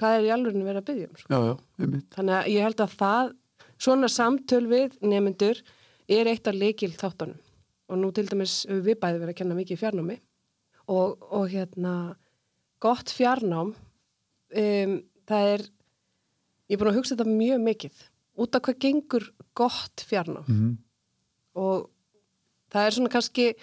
Hvað 0.00 0.14
er 0.16 0.24
í 0.24 0.30
alveg 0.32 0.54
verið 0.56 0.80
að 0.80 0.86
byggja 0.88 1.08
um 1.10 1.18
sko. 1.20 1.28
já, 1.28 1.40
já, 1.44 1.98
þannig 2.14 2.36
að 2.38 2.48
ég 2.54 2.64
held 2.64 2.80
að 2.80 2.94
það 3.02 3.32
svona 3.76 4.08
samtöl 4.08 4.62
við 4.70 4.96
nemyndur 5.04 5.60
er 6.08 6.30
eitt 6.32 6.48
af 6.48 6.56
leikil 6.56 6.90
þáttunum 6.96 7.36
og 7.90 8.00
nú 8.00 8.10
til 8.14 8.26
dæmis 8.30 8.62
við 8.70 8.98
bæði 9.02 9.22
verið 9.22 9.34
að 9.34 9.38
kenna 9.40 9.58
mikið 9.58 9.80
fjarnámi. 9.82 10.16
Og, 10.90 11.20
og 11.30 11.46
hérna 11.52 11.94
gott 12.82 13.12
fjarnám 13.14 13.74
um, 13.74 14.94
það 15.28 15.50
er 15.54 15.66
ég 16.70 16.76
er 16.76 16.80
búin 16.80 16.92
að 16.92 17.00
hugsa 17.00 17.16
þetta 17.16 17.30
mjög 17.30 17.64
mikið. 17.66 18.04
Út 18.40 18.56
af 18.56 18.64
hvað 18.66 18.80
gengur 18.86 19.26
gott 19.58 20.06
fjarnám? 20.06 20.46
Mm 20.48 20.60
-hmm. 20.60 20.76
og 21.54 21.90
það 22.70 22.86
er 22.86 22.90
svona 22.90 23.14
kannski 23.14 23.54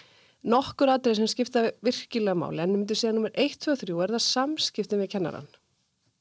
nokkur 0.44 0.90
aðrið 0.90 1.16
sem 1.16 1.28
skipta 1.28 1.72
virkilega 1.82 2.36
máli. 2.36 2.60
En 2.60 2.70
ég 2.70 2.78
myndi 2.78 2.96
segja 2.96 3.14
nummer 3.14 3.32
1, 3.34 3.60
2, 3.60 3.76
3 3.76 4.04
er 4.04 4.12
það 4.12 4.24
samskiptin 4.24 5.00
við 5.00 5.12
kennaran 5.12 5.48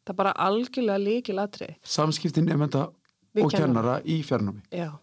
það 0.06 0.14
er 0.14 0.20
bara 0.20 0.34
algjörlega 0.46 1.02
líkil 1.02 1.40
aðrið 1.42 1.74
Samskiptin 1.82 2.46
nefnda 2.46 2.86
og 3.36 3.50
kennara 3.52 3.98
í 4.06 4.20
fjarnámi. 4.24 4.62
Já, 4.70 4.94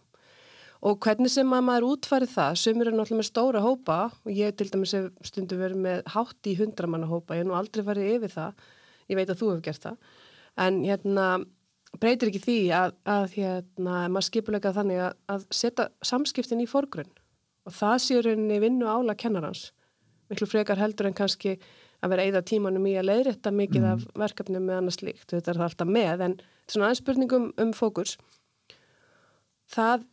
og 0.84 1.00
hvernig 1.00 1.32
sem 1.32 1.52
að 1.56 1.66
maður 1.66 1.88
útfæri 1.94 2.28
það 2.28 2.58
sumir 2.60 2.90
er 2.90 2.96
náttúrulega 2.96 3.20
með 3.22 3.28
stóra 3.30 3.64
hópa 3.64 3.98
og 4.12 4.32
ég 4.36 4.54
til 4.58 4.68
dæmis 4.68 4.92
hef 4.96 5.10
stundu 5.24 5.56
verið 5.58 5.80
með 5.86 6.02
hátt 6.12 6.50
í 6.50 6.56
hundramanna 6.58 7.08
hópa, 7.08 7.38
ég 7.38 7.44
hef 7.44 7.48
nú 7.48 7.56
aldrei 7.56 7.84
farið 7.86 8.16
yfir 8.18 8.34
það 8.34 8.64
ég 9.10 9.18
veit 9.18 9.30
að 9.30 9.40
þú 9.40 9.50
hefur 9.52 9.64
gert 9.64 9.84
það. 9.84 10.16
En 10.64 10.80
hérna 10.84 11.28
breytir 12.00 12.30
ekki 12.30 12.42
því 12.42 12.58
að, 12.76 12.96
að 13.08 13.26
hérna 13.38 13.96
maður 14.12 14.28
skipulega 14.28 14.74
þannig 14.74 15.02
að, 15.06 15.16
að 15.34 15.46
setja 15.54 15.88
samskiptin 16.04 16.62
í 16.64 16.68
forgrunn. 16.70 17.10
Og 17.64 17.74
það 17.74 17.96
sé 18.04 18.20
rauninni 18.20 18.60
vinnu 18.62 18.88
ála 18.90 19.16
kennarans. 19.18 19.68
Miklu 20.30 20.48
frekar 20.48 20.80
heldur 20.80 21.08
en 21.08 21.16
kannski 21.16 21.56
að 22.04 22.12
vera 22.12 22.24
eigða 22.26 22.44
tímanum 22.44 22.86
í 22.88 22.96
að 23.00 23.08
leiðrætta 23.10 23.52
mikið 23.54 23.84
mm. 23.84 23.92
af 23.92 24.24
verkefnum 24.24 24.66
með 24.68 24.80
annars 24.80 25.00
líkt, 25.00 25.28
þetta 25.30 25.52
er 25.52 25.60
það 25.60 25.68
alltaf 25.70 25.92
með 25.96 26.24
en 26.26 26.34
svona 26.68 26.88
aðeins 26.88 27.00
spurningum 27.00 27.46
um 27.60 27.70
fókus. 27.76 28.18
Það 29.72 30.04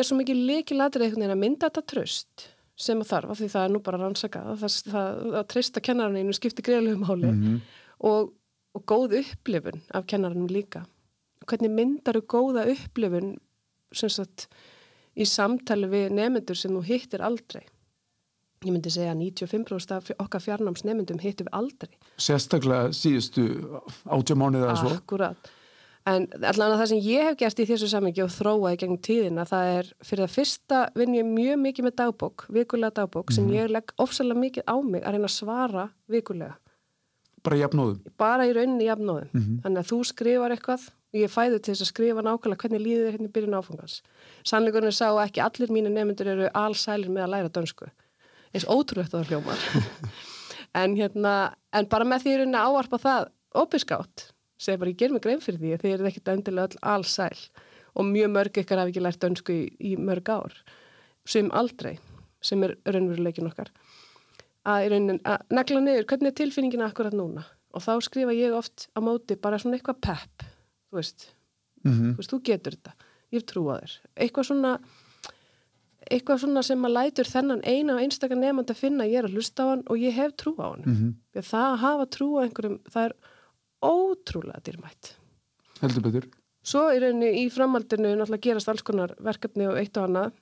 er 0.00 0.06
svo 0.08 0.18
mikið 0.18 0.44
leikilatrið 0.48 1.06
einhvern 1.06 1.22
veginn 1.22 1.36
að 1.36 1.42
mynda 1.42 1.68
þetta 1.68 1.84
tröst 1.92 2.48
sem 2.78 3.00
að 3.02 3.10
þarf, 3.10 3.32
af 3.32 3.40
því 3.40 3.48
það 3.54 3.64
er 3.64 3.72
nú 3.74 3.80
bara 3.82 4.00
rannsakað 4.02 4.48
það, 4.48 4.60
það, 4.60 4.92
það 4.92 5.38
að 5.40 5.48
treysta 5.52 5.82
kennarinn 5.82 6.36
skiptir 6.36 6.66
greiðlegu 6.68 7.00
máli 7.02 7.30
mm 7.30 7.40
-hmm. 7.42 7.56
og, 8.10 8.30
og 8.78 8.84
góð 8.86 9.18
upplifun 9.22 9.82
af 9.90 10.06
kennarinnum 10.06 10.52
líka. 10.52 10.84
Hvernig 11.46 11.70
myndar 11.70 12.14
þú 12.14 12.22
góða 12.34 12.68
upplifun 12.70 13.38
sagt, 13.92 14.48
í 15.16 15.24
samtali 15.26 15.88
við 15.90 16.14
nefnendur 16.14 16.56
sem 16.56 16.70
þú 16.70 16.84
hittir 16.84 17.22
aldrei? 17.22 17.66
Ég 18.64 18.72
myndi 18.72 18.90
segja 18.90 19.12
að 19.14 19.22
95% 19.22 19.94
af 19.94 20.10
okkar 20.18 20.40
fjarnámsnefndum 20.40 21.18
hittum 21.18 21.46
við 21.46 21.54
aldrei. 21.54 21.94
Sérstaklega 22.18 22.92
síðustu 22.92 23.42
átjá 24.04 24.34
mánuðið 24.34 24.66
eða 24.66 24.76
svo. 24.76 24.94
Akkurat 24.94 25.50
En 26.08 26.24
allan 26.38 26.72
að 26.72 26.78
það 26.80 26.90
sem 26.92 27.00
ég 27.04 27.26
hef 27.26 27.36
gert 27.40 27.58
í 27.60 27.66
þessu 27.68 27.88
samengi 27.90 28.22
og 28.24 28.30
þróaði 28.32 28.78
gegnum 28.80 29.00
tíðina, 29.04 29.44
það 29.48 29.72
er 29.74 29.88
fyrir 30.06 30.24
það 30.24 30.36
fyrsta 30.36 30.78
vinn 30.96 31.16
ég 31.16 31.26
mjög 31.28 31.58
mikið 31.64 31.88
með 31.88 31.96
dagbók, 32.00 32.44
vikulega 32.54 32.96
dagbók, 33.00 33.32
sem 33.34 33.44
-hmm. 33.44 33.56
ég 33.58 33.72
legg 33.74 33.92
ofsalega 33.98 34.40
mikið 34.40 34.64
á 34.64 34.76
mig 34.82 35.02
að 35.02 35.12
reyna 35.12 35.28
að 35.28 35.36
svara 35.36 35.88
vikulega. 36.08 36.54
Bara 37.44 37.56
í 37.56 37.60
jafnóðum? 37.60 37.98
Bara 38.18 38.46
í 38.46 38.54
rauninni 38.54 38.84
í 38.84 38.88
jafnóðum. 38.88 39.28
Mm 39.32 39.42
-hmm. 39.42 39.60
Þannig 39.62 39.78
að 39.82 39.90
þú 39.90 39.98
skrifar 40.04 40.54
eitthvað 40.54 40.88
og 41.12 41.20
ég 41.20 41.30
fæði 41.30 41.58
til 41.58 41.74
þess 41.74 41.84
að 41.84 41.92
skrifa 41.92 42.22
nákvæmlega 42.22 42.60
hvernig 42.62 42.82
líðir 42.86 43.12
hérna 43.12 43.28
í 43.28 43.34
byrjun 43.34 43.58
áfangans. 43.58 44.02
Sannleikurinn 44.44 44.92
sá 44.92 45.08
ekki 45.24 45.40
allir 45.40 45.70
mínu 45.70 45.90
nefndur 45.92 46.26
eru 46.26 46.48
allsælir 46.54 47.08
með 47.08 47.22
að 47.24 47.32
læra 47.32 47.48
dönsku. 47.48 47.86
Eins 48.54 48.68
ótrúlegt 48.68 49.14
að 49.14 49.20
það 49.20 49.28
hljómar. 49.28 49.58
en, 50.80 50.96
hérna, 50.96 51.54
en 51.72 51.86
bara 51.86 52.04
með 52.04 52.22
því 52.22 52.36
rauninni 52.36 52.58
áarpa 52.58 52.98
það 52.98 53.28
opiðskátt 53.54 54.32
segja 54.58 54.80
bara 54.80 54.92
ég 54.92 54.98
ger 55.00 55.14
mig 55.14 55.22
grein 55.24 55.40
fyrir 55.40 55.60
því 55.62 55.72
að 55.74 55.84
þið 55.84 55.94
eru 55.94 56.10
ekkert 56.10 56.32
endilega 56.34 56.68
all, 56.68 56.82
alls 56.96 57.14
sæl 57.18 57.38
og 57.98 58.06
mjög 58.06 58.30
mörg 58.34 58.60
ykkar 58.62 58.82
hafi 58.82 58.94
ekki 58.94 59.04
lært 59.04 59.26
önsku 59.28 59.54
í, 59.54 59.64
í 59.78 59.94
mörg 59.96 60.28
ár 60.30 60.54
sem 61.28 61.50
aldrei, 61.52 61.98
sem 62.40 62.62
er 62.64 62.76
raunveruleikin 62.88 63.48
okkar. 63.50 63.70
Að, 64.68 64.86
raunin, 64.92 65.20
að 65.28 65.44
negla 65.52 65.82
niður, 65.82 66.06
hvernig 66.08 66.32
er 66.32 66.38
tilfinningina 66.40 66.88
akkurat 66.88 67.16
núna? 67.16 67.44
Og 67.76 67.84
þá 67.84 67.92
skrifa 68.04 68.36
ég 68.36 68.54
oft 68.56 68.88
á 68.96 68.98
móti 69.04 69.36
bara 69.40 69.58
svona 69.60 69.76
eitthvað 69.76 70.00
pepp 70.06 70.46
þú 70.88 71.00
veist, 71.00 71.28
mm 71.84 71.92
-hmm. 71.92 72.14
þú 72.14 72.16
veist, 72.16 72.32
þú 72.32 72.40
getur 72.44 72.76
þetta. 72.76 72.94
Ég 73.32 73.44
trú 73.44 73.62
að 73.68 73.80
þér, 73.82 73.98
eitthvað 74.16 74.44
svona 74.44 74.78
eitthvað 76.10 76.38
svona 76.38 76.62
sem 76.62 76.84
að 76.84 76.94
lætur 76.96 77.28
þennan 77.28 77.64
eina 77.64 77.94
og 77.94 78.00
einstakar 78.00 78.38
nefnand 78.38 78.70
að 78.70 78.80
finna 78.80 79.04
ég 79.04 79.18
er 79.18 79.24
að 79.28 79.34
hlusta 79.36 79.64
á 79.64 79.70
hann 79.72 79.82
og 79.86 79.98
ég 79.98 80.14
hef 80.16 80.32
trú 80.40 80.54
á 80.56 80.72
hann 80.72 80.84
mm 80.86 80.94
-hmm. 80.94 81.42
það 81.42 81.66
að 81.72 81.82
hafa 81.84 82.06
trú 82.06 82.28
á 82.38 82.40
einhverjum, 82.44 82.78
það 82.88 83.04
er 83.04 83.12
ótrúlega 83.84 84.60
dýrmætt. 84.64 85.14
Heldur 85.82 86.04
betur. 86.08 86.28
Svo 86.64 86.88
í 86.92 87.00
rauninni 87.00 87.44
í 87.44 87.48
framhaldinu 87.52 88.14
náttúrulega 88.16 88.44
gerast 88.48 88.68
alls 88.68 88.84
konar 88.84 89.14
verkefni 89.24 89.68
og 89.70 89.78
eitt 89.80 89.96
og 89.96 90.08
annað 90.08 90.32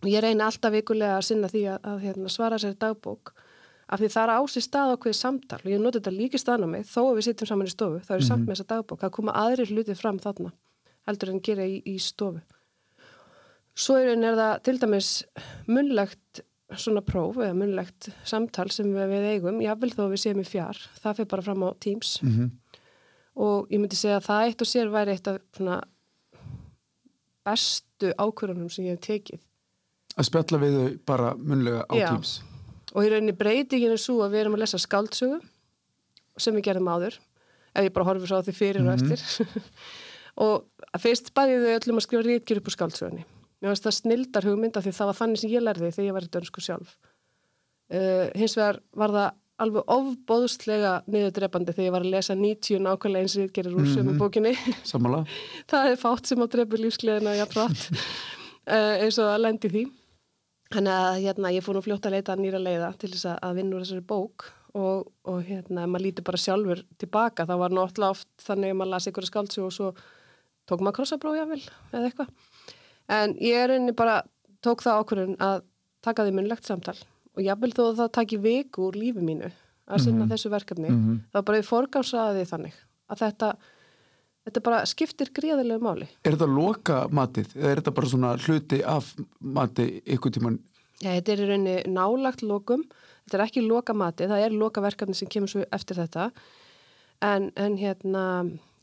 og 0.00 0.08
ég 0.08 0.22
reyna 0.24 0.48
alltaf 0.48 0.72
vikulega 0.72 1.16
að 1.18 1.26
sinna 1.28 1.48
því 1.50 1.64
að, 1.74 1.80
að 1.90 2.04
hérna, 2.04 2.32
svara 2.32 2.58
sér 2.60 2.76
dagbók 2.80 3.32
af 3.90 3.98
því 4.00 4.10
það 4.14 4.22
er 4.22 4.32
ásið 4.36 4.64
stað 4.66 4.94
okkur 4.94 5.16
samtal 5.16 5.60
og 5.64 5.70
ég 5.72 5.82
noti 5.82 5.98
þetta 5.98 6.14
líki 6.14 6.40
staðna 6.40 6.68
mig 6.70 6.86
þó 6.86 7.00
að 7.08 7.16
við 7.18 7.26
sittum 7.26 7.50
saman 7.50 7.70
í 7.70 7.72
stofu, 7.72 7.98
þá 8.04 8.12
er 8.12 8.20
ég 8.20 8.20
mm 8.20 8.22
-hmm. 8.22 8.28
samt 8.28 8.46
með 8.46 8.54
þessa 8.54 8.70
dagbók 8.74 9.02
að 9.02 9.14
koma 9.16 9.36
aðri 9.42 9.66
hluti 9.72 9.96
fram 9.98 10.18
þarna 10.22 10.52
heldur 11.08 11.32
en 11.32 11.42
gera 11.42 11.66
í, 11.66 11.82
í 11.84 11.98
stofu. 11.98 12.40
Svo 13.74 13.96
er 13.96 14.16
það 14.20 14.62
til 14.62 14.78
dæmis 14.78 15.10
munlegt 15.66 16.42
svona 16.78 17.02
próf 17.04 17.38
eða 17.40 17.54
munlegt 17.56 18.10
samtal 18.28 18.68
sem 18.72 18.90
við, 18.94 19.26
eigum, 19.34 19.60
jável 19.64 19.90
þó 19.92 20.04
við 20.12 20.22
séum 20.24 20.42
í 20.42 20.46
fjár 20.46 20.78
það 21.02 21.20
fyrir 21.20 21.30
bara 21.32 21.46
fram 21.46 21.64
á 21.66 21.68
Teams 21.82 22.18
mm 22.22 22.30
-hmm. 22.30 22.50
og 23.46 23.70
ég 23.70 23.80
myndi 23.80 23.96
segja 23.96 24.20
að 24.20 24.28
það 24.28 24.44
eitt 24.46 24.62
og 24.62 24.70
sér 24.70 24.92
væri 24.92 25.14
eitt 25.16 25.28
af 25.28 25.40
svona 25.56 25.80
bestu 27.44 28.12
ákvörðunum 28.18 28.70
sem 28.70 28.84
ég 28.84 28.98
hef 28.98 29.00
tekið 29.00 29.40
að 30.16 30.28
spjalla 30.28 30.58
við 30.58 30.76
þau 30.76 30.98
bara 31.06 31.34
munlega 31.34 31.86
á 31.90 31.94
Já. 31.96 32.08
Teams 32.08 32.42
og 32.94 33.04
í 33.04 33.10
rauninni 33.10 33.36
breytingin 33.38 33.92
er 33.92 34.02
svo 34.02 34.20
að 34.22 34.30
við 34.30 34.40
erum 34.40 34.54
að 34.54 34.62
lesa 34.64 34.78
skaldsögu 34.78 35.40
sem 36.38 36.54
við 36.54 36.66
gerðum 36.68 36.88
áður 36.90 37.18
ef 37.74 37.84
ég 37.84 37.92
bara 37.92 38.06
horfið 38.06 38.30
svo 38.30 38.40
á 38.42 38.46
því 38.46 38.54
fyrir 38.54 38.80
mm 38.82 38.88
-hmm. 38.88 38.92
og 38.92 39.02
mhm. 39.02 39.12
eftir 39.12 39.60
og 40.44 40.64
fyrst 40.98 41.34
bæðið 41.34 41.66
þau 41.66 41.76
öllum 41.78 41.98
að 41.98 42.06
skrifa 42.06 42.22
rítkjur 42.22 42.58
upp 42.60 42.68
úr 42.68 42.76
skaldsögunni 42.76 43.24
mér 43.60 43.72
finnst 43.72 43.86
það 43.86 43.96
snildar 43.98 44.48
hugmynda 44.48 44.82
því 44.84 44.94
það 44.96 45.10
var 45.10 45.18
þannig 45.20 45.42
sem 45.42 45.52
ég 45.52 45.64
lærði 45.64 45.92
þegar 45.92 46.08
ég 46.08 46.16
var 46.16 46.26
í 46.26 46.32
dönsku 46.36 46.64
sjálf. 46.64 46.96
Uh, 47.90 48.26
hins 48.38 48.56
vegar 48.56 48.80
var 48.96 49.14
það 49.14 49.30
alveg 49.60 49.92
ofbóðslega 49.92 50.92
niðurdrepandi 51.10 51.74
þegar 51.74 51.86
ég 51.86 51.94
var 51.94 52.04
að 52.06 52.12
lesa 52.14 52.36
90 52.38 52.84
nákvæmlega 52.86 53.26
eins 53.26 53.34
og 53.36 53.42
ég 53.44 53.54
gerir 53.56 53.74
úr 53.74 53.82
mm 53.82 53.88
-hmm. 53.88 53.96
sömu 53.98 54.18
bókinni 54.18 54.54
það 55.70 55.90
er 55.90 55.96
fátt 56.00 56.26
sem 56.26 56.40
á 56.40 56.46
drepu 56.46 56.76
lífsgleðina 56.80 57.36
ég 57.36 57.50
pratt 57.50 57.90
uh, 58.70 58.94
eins 59.02 59.18
og 59.18 59.28
að 59.28 59.42
lendi 59.44 59.68
því. 59.68 59.84
Þannig 60.70 60.94
að 60.94 61.20
hérna, 61.24 61.50
ég 61.50 61.64
fór 61.66 61.74
nú 61.74 61.82
fljótt 61.82 62.06
að 62.06 62.14
leita 62.14 62.36
nýra 62.36 62.58
leiða 62.62 62.92
til 62.94 63.10
þess 63.10 63.26
að 63.42 63.56
vinna 63.58 63.76
úr 63.76 63.82
þessari 63.82 64.06
bók 64.06 64.44
og, 64.78 65.08
og 65.26 65.42
hérna, 65.42 65.86
maður 65.90 66.04
líti 66.04 66.22
bara 66.22 66.38
sjálfur 66.38 66.84
tilbaka, 67.00 67.46
það 67.46 67.58
var 67.58 67.74
náttúrulega 67.74 68.14
oft 68.14 68.28
þannig 68.44 68.70
að 68.70 68.78
maður 68.78 68.92
lasi 68.94 69.10
ykkur 69.10 69.26
skáldsug 69.26 69.64
og 69.66 69.72
svo 69.74 69.88
tók 70.70 70.84
maður 70.84 71.00
krossabrója 71.00 71.48
vel 71.50 71.62
eða 71.90 72.04
eitthvað 72.06 72.30
en 73.10 73.34
ég 73.42 73.58
er 73.58 73.74
einni 73.76 73.94
bara 73.96 74.20
tók 74.64 74.84
það 74.84 75.00
ákvörðun 75.00 75.36
að 75.42 75.64
taka 76.04 76.26
því 76.26 76.36
munlegt 76.36 76.68
samtal 76.68 76.96
og 77.36 77.42
jáfnvel 77.44 77.72
þó 77.74 77.82
að 77.88 77.98
það 78.00 78.14
taki 78.18 78.38
viku 78.44 78.86
úr 78.88 78.98
lífi 78.98 79.24
mínu 79.24 79.50
að 79.90 80.04
sinna 80.04 80.24
mm 80.24 80.24
-hmm. 80.24 80.32
þessu 80.32 80.50
verkefni 80.50 80.88
mm 80.88 81.02
-hmm. 81.02 81.20
þá 81.32 81.44
bara 81.44 81.58
ég 81.58 81.68
forgásaði 81.68 82.46
þannig 82.46 82.74
að 83.10 83.18
þetta, 83.18 83.52
þetta 84.44 84.60
bara 84.60 84.86
skiptir 84.86 85.30
gríðilegu 85.34 85.82
máli. 85.82 86.08
Er 86.24 86.32
þetta 86.36 86.46
loka 86.46 87.08
matið 87.10 87.56
eða 87.56 87.70
er 87.70 87.76
þetta 87.80 87.96
bara 87.98 88.08
svona 88.08 88.36
hluti 88.36 88.82
af 88.84 89.14
mati 89.40 90.02
ykkur 90.06 90.30
tíman? 90.30 90.58
Já, 91.00 91.10
þetta 91.16 91.32
er 91.32 91.40
í 91.40 91.48
rauninni 91.48 91.82
nálagt 91.86 92.42
lokum 92.42 92.84
þetta 93.24 93.38
er 93.38 93.46
ekki 93.46 93.62
loka 93.66 93.94
matið, 93.94 94.32
það 94.32 94.44
er 94.44 94.56
loka 94.58 94.80
verkefni 94.80 95.14
sem 95.14 95.28
kemur 95.28 95.48
svo 95.48 95.64
eftir 95.72 95.96
þetta 95.96 96.30
en, 97.20 97.50
en 97.56 97.76
hérna 97.76 98.24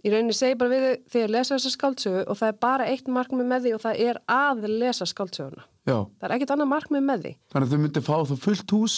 Í 0.06 0.12
rauninni 0.14 0.36
segi 0.38 0.58
bara 0.60 0.70
við 0.70 0.84
þau 0.84 1.14
þegar 1.14 1.32
lesa 1.34 1.56
þessa 1.56 1.72
skáldsögu 1.74 2.20
og 2.30 2.38
það 2.38 2.52
er 2.52 2.58
bara 2.62 2.90
eitt 2.92 3.08
markmið 3.10 3.48
með 3.50 3.64
því 3.64 3.72
og 3.74 3.82
það 3.82 4.02
er 4.10 4.20
að 4.30 4.68
lesa 4.70 5.08
skáldsöguna. 5.10 5.64
Já. 5.88 5.98
Það 6.20 6.28
er 6.28 6.36
ekkit 6.36 6.54
annað 6.54 6.70
markmið 6.74 7.08
með 7.08 7.24
því. 7.24 7.32
Þannig 7.54 7.68
að 7.68 7.74
þau 7.74 7.82
myndi 7.86 8.04
fá 8.06 8.14
þú 8.30 8.38
fullt 8.44 8.76
hús 8.78 8.98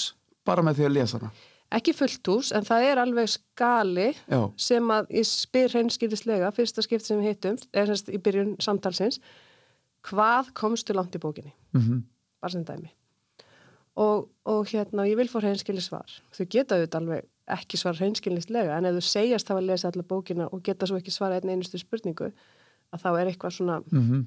bara 0.50 0.66
með 0.66 0.82
því 0.82 0.88
að 0.90 0.94
lesa 0.98 1.20
hana? 1.20 1.32
Ekki 1.80 1.94
fullt 1.94 2.32
hús 2.32 2.50
en 2.58 2.66
það 2.66 2.86
er 2.90 3.00
alveg 3.04 3.30
skali 3.30 4.08
Já. 4.18 4.40
sem 4.58 4.92
að 4.92 5.12
ég 5.14 5.28
spyr 5.30 5.76
hreinskildislega, 5.76 6.50
fyrsta 6.58 6.84
skipt 6.84 7.06
sem 7.06 7.20
við 7.22 7.30
hittum, 7.30 7.60
er 7.78 7.92
semst 7.92 8.10
í 8.10 8.20
byrjun 8.26 8.56
samtalsins, 8.64 9.20
hvað 10.10 10.50
komstu 10.58 10.96
langt 10.98 11.16
í 11.16 11.22
bókinni? 11.22 11.54
Mm 11.78 11.82
-hmm. 11.82 12.02
Bara 12.42 12.52
sem 12.52 12.66
dæmi. 12.66 12.90
Og, 13.96 14.30
og 14.46 14.66
hérna, 14.66 15.06
ég 15.06 15.18
vil 15.20 15.30
fór 15.30 15.46
hreinskildisvar. 15.46 16.10
Þau 16.34 16.46
geta 16.50 16.76
auðvitað 16.76 17.02
alveg 17.02 17.26
ekki 17.56 17.80
svara 17.80 18.00
hreinskynlistlega 18.00 18.78
en 18.78 18.88
ef 18.90 18.98
þú 18.98 19.04
segjast 19.08 19.50
það 19.50 19.62
að 19.62 19.70
lesa 19.70 19.92
alla 19.92 20.06
bókina 20.10 20.50
og 20.54 20.64
geta 20.66 20.90
svo 20.90 21.00
ekki 21.00 21.14
svara 21.14 21.40
einn 21.40 21.54
einustu 21.54 21.80
spurningu 21.82 22.32
að 22.94 23.04
þá 23.04 23.10
er 23.12 23.32
eitthvað 23.32 23.56
svona 23.56 23.78
mm 23.80 24.02
-hmm. 24.10 24.26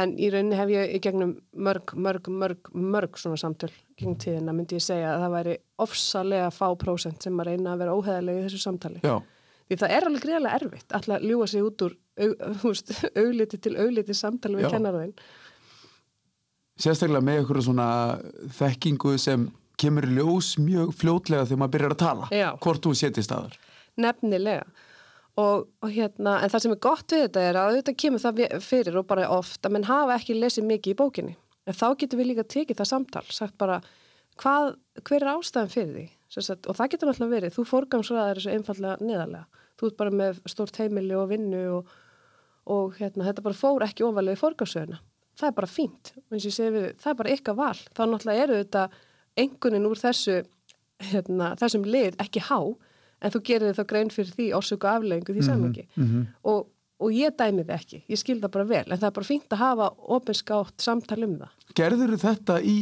en 0.00 0.14
í 0.18 0.30
rauninni 0.32 0.56
hef 0.56 0.68
ég 0.68 0.94
í 0.96 1.00
gegnum 1.00 1.36
mörg, 1.52 1.94
mörg, 1.94 2.28
mörg, 2.28 2.70
mörg 2.72 3.18
svona 3.18 3.36
samtöl 3.36 3.72
gegn 3.96 4.16
tíðina 4.16 4.52
myndi 4.52 4.76
ég 4.76 4.82
segja 4.82 5.14
að 5.14 5.20
það 5.22 5.36
væri 5.36 5.56
ofsalega 5.78 6.50
fá 6.50 6.76
prósent 6.76 7.22
sem 7.22 7.40
að 7.40 7.46
reyna 7.46 7.72
að 7.72 7.78
vera 7.78 7.94
óheðalega 7.94 8.40
í 8.40 8.44
þessu 8.46 8.58
samtali 8.58 9.00
Já. 9.02 9.22
því 9.68 9.76
það 9.76 9.90
er 9.90 10.04
alveg 10.06 10.22
greiðlega 10.22 10.54
erfitt 10.54 10.92
alltaf 10.92 11.22
ljúa 11.22 11.46
sig 11.46 11.62
út 11.62 11.82
úr 11.82 11.96
augliti 13.22 13.58
til 13.58 13.76
augliti 13.76 14.14
samtali 14.14 14.56
við 14.56 14.70
kennarðin 14.70 15.14
Sérstaklega 16.78 17.20
með 17.20 17.40
ykkur 17.42 17.62
svona 17.62 18.18
þekkingu 18.54 19.18
sem 19.18 19.48
kemur 19.80 20.06
ljós 20.10 20.54
mjög 20.60 20.92
fljótlega 20.98 21.46
þegar 21.46 21.62
maður 21.62 21.74
byrjar 21.76 21.94
að 21.94 22.02
tala 22.02 22.28
Já. 22.34 22.48
hvort 22.62 22.84
þú 22.84 22.94
setist 22.98 23.34
aðar 23.34 23.58
Nefnilega. 23.98 24.66
Og, 25.38 25.68
og 25.82 25.90
hérna, 25.94 26.38
en 26.42 26.50
það 26.50 26.64
sem 26.64 26.74
er 26.74 26.80
gott 26.82 27.14
við 27.14 27.24
þetta 27.24 27.42
er 27.46 27.58
að 27.58 27.72
auðvitað 27.72 27.96
kemur 28.02 28.22
það 28.22 28.40
fyrir 28.64 28.98
og 28.98 29.06
bara 29.10 29.28
ofta 29.34 29.70
menn 29.70 29.86
hafa 29.86 30.16
ekki 30.18 30.36
lesið 30.38 30.66
mikið 30.66 30.94
í 30.94 30.98
bókinni. 30.98 31.34
En 31.68 31.76
þá 31.78 31.86
getur 32.00 32.18
við 32.18 32.30
líka 32.32 32.44
tekið 32.46 32.80
það 32.80 32.90
samtal 32.90 33.24
sagt 33.34 33.54
bara, 33.60 33.80
hvað, 34.42 34.72
hver 35.02 35.22
er 35.22 35.30
ástæðan 35.34 35.72
fyrir 35.74 35.92
því? 35.94 36.06
Sagt, 36.38 36.66
og 36.66 36.78
það 36.78 36.90
getur 36.94 37.10
náttúrulega 37.10 37.34
verið 37.36 37.54
þú 37.54 37.66
fórgangsraðar 37.70 38.40
þessu 38.40 38.54
einfallega 38.54 39.08
neðarlega. 39.10 39.62
Þú 39.78 39.90
ert 39.90 39.98
bara 39.98 40.16
með 40.22 40.40
stórt 40.50 40.80
heimili 40.82 41.14
og 41.18 41.30
vinnu 41.30 41.62
og, 41.76 41.92
og 42.74 42.98
hérna, 42.98 43.28
þetta 43.30 43.46
bara 43.46 43.62
fór 43.62 43.86
ekki 43.86 44.06
ofalega 44.08 44.38
í 44.38 44.42
fórgangsraðuna 44.42 45.02
það 45.38 45.52
er 45.52 45.54
bara 45.54 45.70
fínt. 45.70 46.12
Við, 46.32 46.88
það 46.98 47.12
er 47.12 47.18
bara 47.20 47.34
ykkar 47.36 47.56
val. 47.58 47.76
Þá 47.94 48.02
náttúrulega 48.10 48.46
eru 48.46 48.58
þetta 48.58 48.84
engunin 49.38 49.86
úr 49.88 50.00
þessu 50.00 50.42
hérna, 51.10 51.52
þessum 51.58 51.86
lið 51.86 52.18
ekki 52.22 52.42
há 52.48 52.58
en 53.18 53.34
þú 53.34 53.42
gerir 53.46 53.76
þá 53.76 53.84
grein 53.90 54.10
fyrir 54.14 54.34
því 54.34 54.50
orsöku 54.58 54.88
afleggingu 54.90 55.34
því 55.34 55.46
samangi 55.46 55.84
mm 55.88 56.04
-hmm. 56.04 56.26
og, 56.50 56.68
og 56.98 57.14
ég 57.14 57.34
dæmi 57.38 57.64
þið 57.64 57.74
ekki, 57.74 58.02
ég 58.08 58.18
skil 58.18 58.40
það 58.40 58.54
bara 58.56 58.68
vel 58.72 58.84
en 58.86 58.98
það 58.98 59.08
er 59.10 59.16
bara 59.18 59.30
fínt 59.30 59.52
að 59.52 59.62
hafa 59.62 59.88
ofinskátt 60.16 60.82
samtal 60.82 61.22
um 61.24 61.38
það. 61.38 61.50
Gerður 61.74 62.16
þetta 62.18 62.60
í 62.62 62.76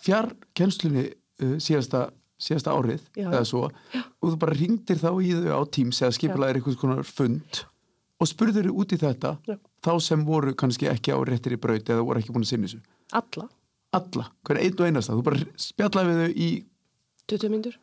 fjarkenslunni 0.00 1.04
uh, 1.42 1.56
síðasta, 1.58 2.10
síðasta 2.40 2.72
árið 2.72 3.02
Já. 3.16 3.28
eða 3.28 3.44
svo 3.44 3.70
Já. 3.92 4.02
og 4.20 4.32
þú 4.32 4.36
bara 4.36 4.56
ringdir 4.56 4.96
þá 5.00 5.10
í 5.20 5.32
þau 5.36 5.52
á 5.60 5.62
Teams 5.70 6.02
eða 6.02 6.16
skipilaðir 6.16 6.60
einhvers 6.60 6.80
konar 6.80 7.04
fund 7.04 7.64
og 8.20 8.28
spurður 8.28 8.68
þau 8.68 8.80
út 8.80 8.92
í 8.92 9.00
þetta 9.00 9.36
Já. 9.48 9.56
þá 9.84 9.92
sem 10.00 10.24
voru 10.24 10.54
kannski 10.54 10.88
ekki 10.88 11.12
á 11.12 11.18
réttir 11.20 11.56
í 11.56 11.60
braut 11.60 11.88
eða 11.88 12.04
voru 12.04 12.20
ekki 12.20 12.32
búin 12.32 12.44
að 12.44 12.52
sinna 12.52 12.68
þessu 12.68 12.80
Alla 13.12 13.48
Alla, 13.96 14.28
hvernig 14.46 14.66
einn 14.68 14.80
og 14.80 14.86
einasta. 14.86 15.16
Þú 15.18 15.24
bara 15.26 15.46
spjallaði 15.58 16.10
við 16.10 16.20
þau 16.20 16.42
í 16.46 16.50
20 17.30 17.54
myndur 17.54 17.78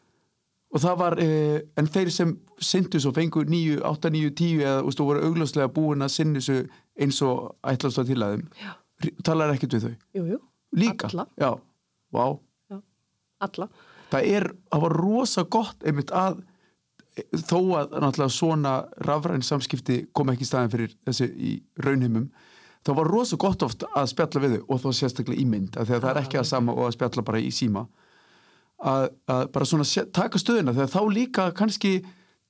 og 0.67 0.83
það 0.83 0.97
var, 0.99 1.19
eh, 1.19 1.61
en 1.79 1.87
þeir 1.87 2.11
sem 2.11 2.33
syndu 2.59 2.99
svo 2.99 3.13
fengu 3.15 3.45
9, 3.47 3.79
8, 3.87 4.09
9, 4.11 4.31
10 4.35 4.63
eða 4.65 4.81
þú 4.91 5.05
voru 5.07 5.23
augljóslega 5.27 5.71
búin 5.73 6.03
að 6.03 6.11
þessu 6.35 6.57
eins 6.99 7.21
og 7.21 7.55
ætlast 7.63 8.01
að 8.01 8.11
til 8.11 8.19
að 8.23 8.35
þeim. 8.35 9.13
Talar 9.23 9.53
ekkert 9.53 9.73
við 9.73 9.85
þau? 9.85 9.95
Jújú, 10.17 10.31
jú. 10.33 10.39
Líka? 10.75 11.07
Alla. 11.07 11.27
Já, 11.37 11.51
vá. 12.11 12.39
Já, 12.69 12.81
alla. 13.39 13.69
Það 14.11 14.29
er, 14.35 14.53
það 14.71 14.81
var 14.81 14.97
rosa 14.97 15.43
gott 15.43 15.83
einmitt 15.85 16.11
að 16.11 16.43
þó 17.33 17.59
að 17.79 17.95
náttúrulega 17.97 18.29
svona 18.33 18.73
rafræn 19.05 19.45
samskipti 19.45 20.07
kom 20.13 20.29
ekki 20.29 20.45
í 20.45 20.49
staðin 20.49 20.73
fyrir 20.73 20.95
þessi 21.07 21.29
í 21.33 21.53
raunheimum 21.81 22.27
þá 22.87 22.91
var 22.97 23.09
rosalega 23.11 23.43
gott 23.43 23.65
oft 23.67 23.85
að 23.91 24.11
spjalla 24.13 24.43
við 24.43 24.55
þau 24.55 24.61
og 24.67 24.83
þá 24.83 24.89
sérstaklega 24.99 25.41
í 25.43 25.47
mynd 25.49 25.79
að 25.79 25.91
það 25.93 26.09
er 26.11 26.21
ekki 26.21 26.39
að 26.39 26.49
sama 26.51 26.75
og 26.75 26.87
að 26.87 26.95
spjalla 26.95 27.25
bara 27.27 27.41
í 27.43 27.51
síma. 27.53 27.87
Að, 28.77 29.07
að 29.33 29.43
bara 29.55 29.67
svona 29.67 30.07
taka 30.13 30.39
stöðuna 30.39 30.75
þegar 30.75 30.91
þá 30.93 31.01
líka 31.15 31.47
kannski 31.57 31.93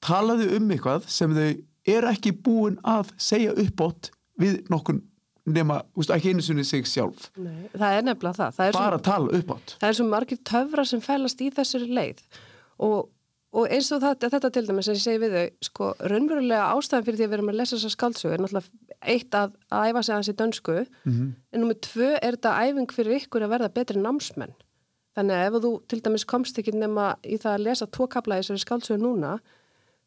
talaðu 0.03 0.49
um 0.57 0.71
eitthvað 0.75 1.07
sem 1.11 1.35
þau 1.35 1.49
er 1.87 2.09
ekki 2.11 2.33
búin 2.43 2.79
að 2.83 3.13
segja 3.21 3.55
uppbót 3.55 4.11
við 4.37 4.59
nokkun 4.71 5.01
nema, 5.47 5.79
veist, 5.95 6.11
ekki 6.11 6.33
einu 6.35 6.43
sunni 6.43 6.65
sig 6.67 6.87
sjálf. 6.89 7.29
Nei, 7.39 7.69
það 7.71 7.93
er 7.95 8.07
nefnilega 8.09 8.35
það, 8.41 8.57
það 8.57 8.73
bara 8.75 8.97
svo, 8.97 9.05
tala 9.07 9.37
uppbót 9.39 9.75
það 9.79 9.89
er 9.89 9.97
svo 9.99 10.07
margir 10.11 10.41
töfra 10.51 10.85
sem 10.89 11.03
fælast 11.03 11.43
í 11.43 11.47
þessari 11.55 11.87
leið. 11.97 12.25
Og 12.83 13.07
og 13.55 13.71
eins 13.71 13.89
og 13.95 14.01
þetta, 14.03 14.29
þetta 14.33 14.51
til 14.53 14.65
dæmis 14.67 14.87
sem 14.89 14.97
ég 14.97 15.03
segi 15.03 15.19
við 15.21 15.35
þau, 15.37 15.45
sko, 15.67 15.89
raunverulega 16.11 16.69
ástæðan 16.75 17.05
fyrir 17.07 17.19
því 17.19 17.25
að 17.25 17.31
við 17.31 17.37
erum 17.37 17.51
að 17.51 17.59
lesa 17.61 17.75
þessa 17.77 17.93
skaldsögu 17.93 18.33
er 18.35 18.43
náttúrulega 18.43 18.97
eitt 19.13 19.37
að, 19.37 19.53
að 19.71 19.91
æfa 19.91 20.03
sig 20.03 20.15
hans 20.15 20.29
í 20.31 20.35
dönsku 20.41 20.77
mm 20.77 21.11
-hmm. 21.13 21.29
en 21.53 21.61
nummið 21.63 21.79
tvö 21.87 22.09
er 22.17 22.37
þetta 22.37 22.55
æfing 22.67 22.91
fyrir 22.91 23.19
ykkur 23.21 23.45
að 23.45 23.53
verða 23.55 23.69
betri 23.73 24.01
námsmenn 24.01 24.55
þannig 25.15 25.37
að 25.37 25.45
ef 25.47 25.61
þú 25.63 25.71
til 25.87 26.01
dæmis 26.01 26.25
komst 26.25 26.59
ekki 26.59 26.73
nema 26.75 27.15
í 27.23 27.37
það 27.37 27.53
að 27.53 27.65
lesa 27.67 27.87
tvo 27.87 28.07
kapla 28.07 28.37
í 28.37 28.43
þessari 28.43 28.65
skaldsögu 28.65 29.01
núna 29.01 29.39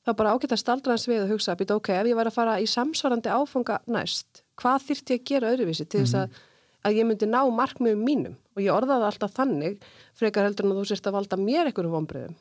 þá 0.05 0.13
bara 0.17 0.35
ágætt 0.35 0.53
að 0.53 0.63
staldra 0.63 0.93
hans 0.93 1.09
við 1.09 1.25
og 1.25 1.33
hugsa 1.35 1.57
að 1.57 1.75
ok, 1.75 1.89
ef 1.89 2.07
ég 2.07 2.17
væri 2.17 2.31
að 2.31 2.37
fara 2.37 2.61
í 2.61 2.67
samsvarandi 2.67 3.29
áfanga 3.29 3.81
næst, 3.87 4.45
hvað 4.57 4.87
þýrt 4.87 5.11
ég 5.11 5.21
að 5.21 5.27
gera 5.31 5.51
öðruvísi 5.53 5.89
til 5.89 6.05
þess 6.05 6.15
mm 6.15 6.21
-hmm. 6.21 6.29
að, 6.29 6.85
að 6.85 6.97
ég 6.97 7.07
myndi 7.07 7.27
ná 7.27 7.41
markmiðum 7.51 8.05
mínum 8.05 8.37
og 8.57 8.63
ég 8.63 8.73
orðaði 8.73 9.05
alltaf 9.05 9.33
þannig 9.33 9.81
frekar 10.15 10.45
heldur 10.45 10.65
en 10.67 10.73
að 10.73 10.81
þú 10.81 10.85
sérst 10.89 11.07
að 11.07 11.17
valda 11.19 11.37
mér 11.37 11.67
einhverjum 11.67 11.93
vonbröðum 11.93 12.37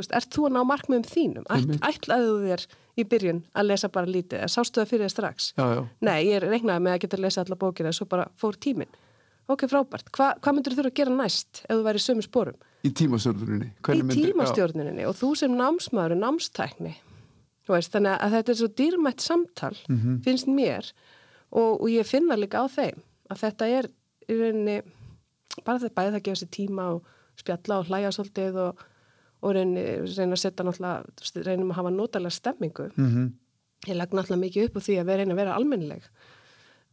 veist, 0.00 0.14
ert 0.16 0.30
þú 0.34 0.46
að 0.48 0.56
ná 0.56 0.60
markmiðum 0.68 1.06
þínum? 1.08 1.44
Ætl, 1.52 1.76
ætlaðu 1.90 2.32
þér 2.46 2.64
í 2.96 3.04
byrjun 3.10 3.42
að 3.54 3.68
lesa 3.70 3.90
bara 3.92 4.10
lítið, 4.10 4.46
sástu 4.52 4.80
það 4.80 4.90
fyrir 4.90 5.06
þér 5.06 5.14
strax? 5.14 5.52
Já, 5.56 5.66
já. 5.76 5.82
Nei, 6.08 6.18
ég 6.28 6.42
regnaði 6.44 6.84
með 6.86 6.96
að 6.96 7.04
geta 7.04 7.18
að 7.18 7.24
lesa 7.26 7.44
alla 7.44 7.60
bókina 7.60 7.92
og 7.92 7.98
svo 7.98 8.08
bara 8.10 8.26
fór 8.40 8.58
tíminn. 8.60 8.98
Ok, 9.50 9.66
frábært. 9.66 10.10
Hva, 10.14 10.32
hvað 10.38 10.56
myndur 10.56 10.74
þú 10.74 10.80
þurfa 10.80 10.92
að 10.92 10.98
gera 11.00 11.14
næst 11.16 11.62
ef 11.64 11.72
þú 11.72 11.84
væri 11.86 12.00
í 12.00 12.04
sömu 12.04 12.24
spórum? 12.24 12.58
Í 12.86 12.90
tímastjórnuninni. 13.00 13.70
Í 13.74 14.02
tímastjórnuninni 14.14 15.06
og 15.10 15.16
þú 15.18 15.30
sem 15.40 15.56
námsmaður 15.58 16.14
og 16.14 16.20
námstækni. 16.24 16.92
Veist, 17.70 17.92
þannig 17.94 18.16
að 18.18 18.36
þetta 18.36 18.52
er 18.52 18.58
svo 18.58 18.68
dýrmætt 18.80 19.22
samtal, 19.22 19.76
mm 19.88 19.96
-hmm. 19.96 20.22
finnst 20.24 20.48
mér 20.50 20.92
og, 21.50 21.82
og 21.82 21.88
ég 21.90 22.06
finna 22.06 22.36
líka 22.38 22.62
á 22.62 22.66
þeim 22.66 23.02
að 23.30 23.42
þetta 23.44 23.68
er 23.78 23.88
í 24.26 24.38
rauninni 24.38 24.76
bara 25.64 25.78
þetta 25.78 25.96
bæði 25.98 26.14
það 26.14 26.24
gefa 26.26 26.40
sér 26.40 26.50
tíma 26.54 26.86
og 26.94 27.06
spjalla 27.40 27.78
og 27.78 27.90
hlæja 27.90 28.12
svolítið 28.14 28.58
og 28.64 28.84
og 29.40 29.54
reyna, 29.56 29.84
reyna 30.04 30.36
að 30.36 30.42
setja 30.42 30.66
náttúrulega, 30.66 31.44
reynum 31.46 31.70
að 31.72 31.78
hafa 31.80 31.90
notalega 31.94 32.30
stemmingu. 32.30 32.90
Mm 32.96 33.10
-hmm. 33.10 33.30
Ég 33.88 33.96
lag 33.96 34.10
náttúrulega 34.10 34.44
mikið 34.44 34.64
upp 34.64 34.76
á 34.76 34.80
því 34.86 34.94
að 35.00 35.06
við 35.08 35.16
reynum 35.16 35.36
að 35.36 35.40
vera 35.42 35.54
almennileg. 35.56 36.02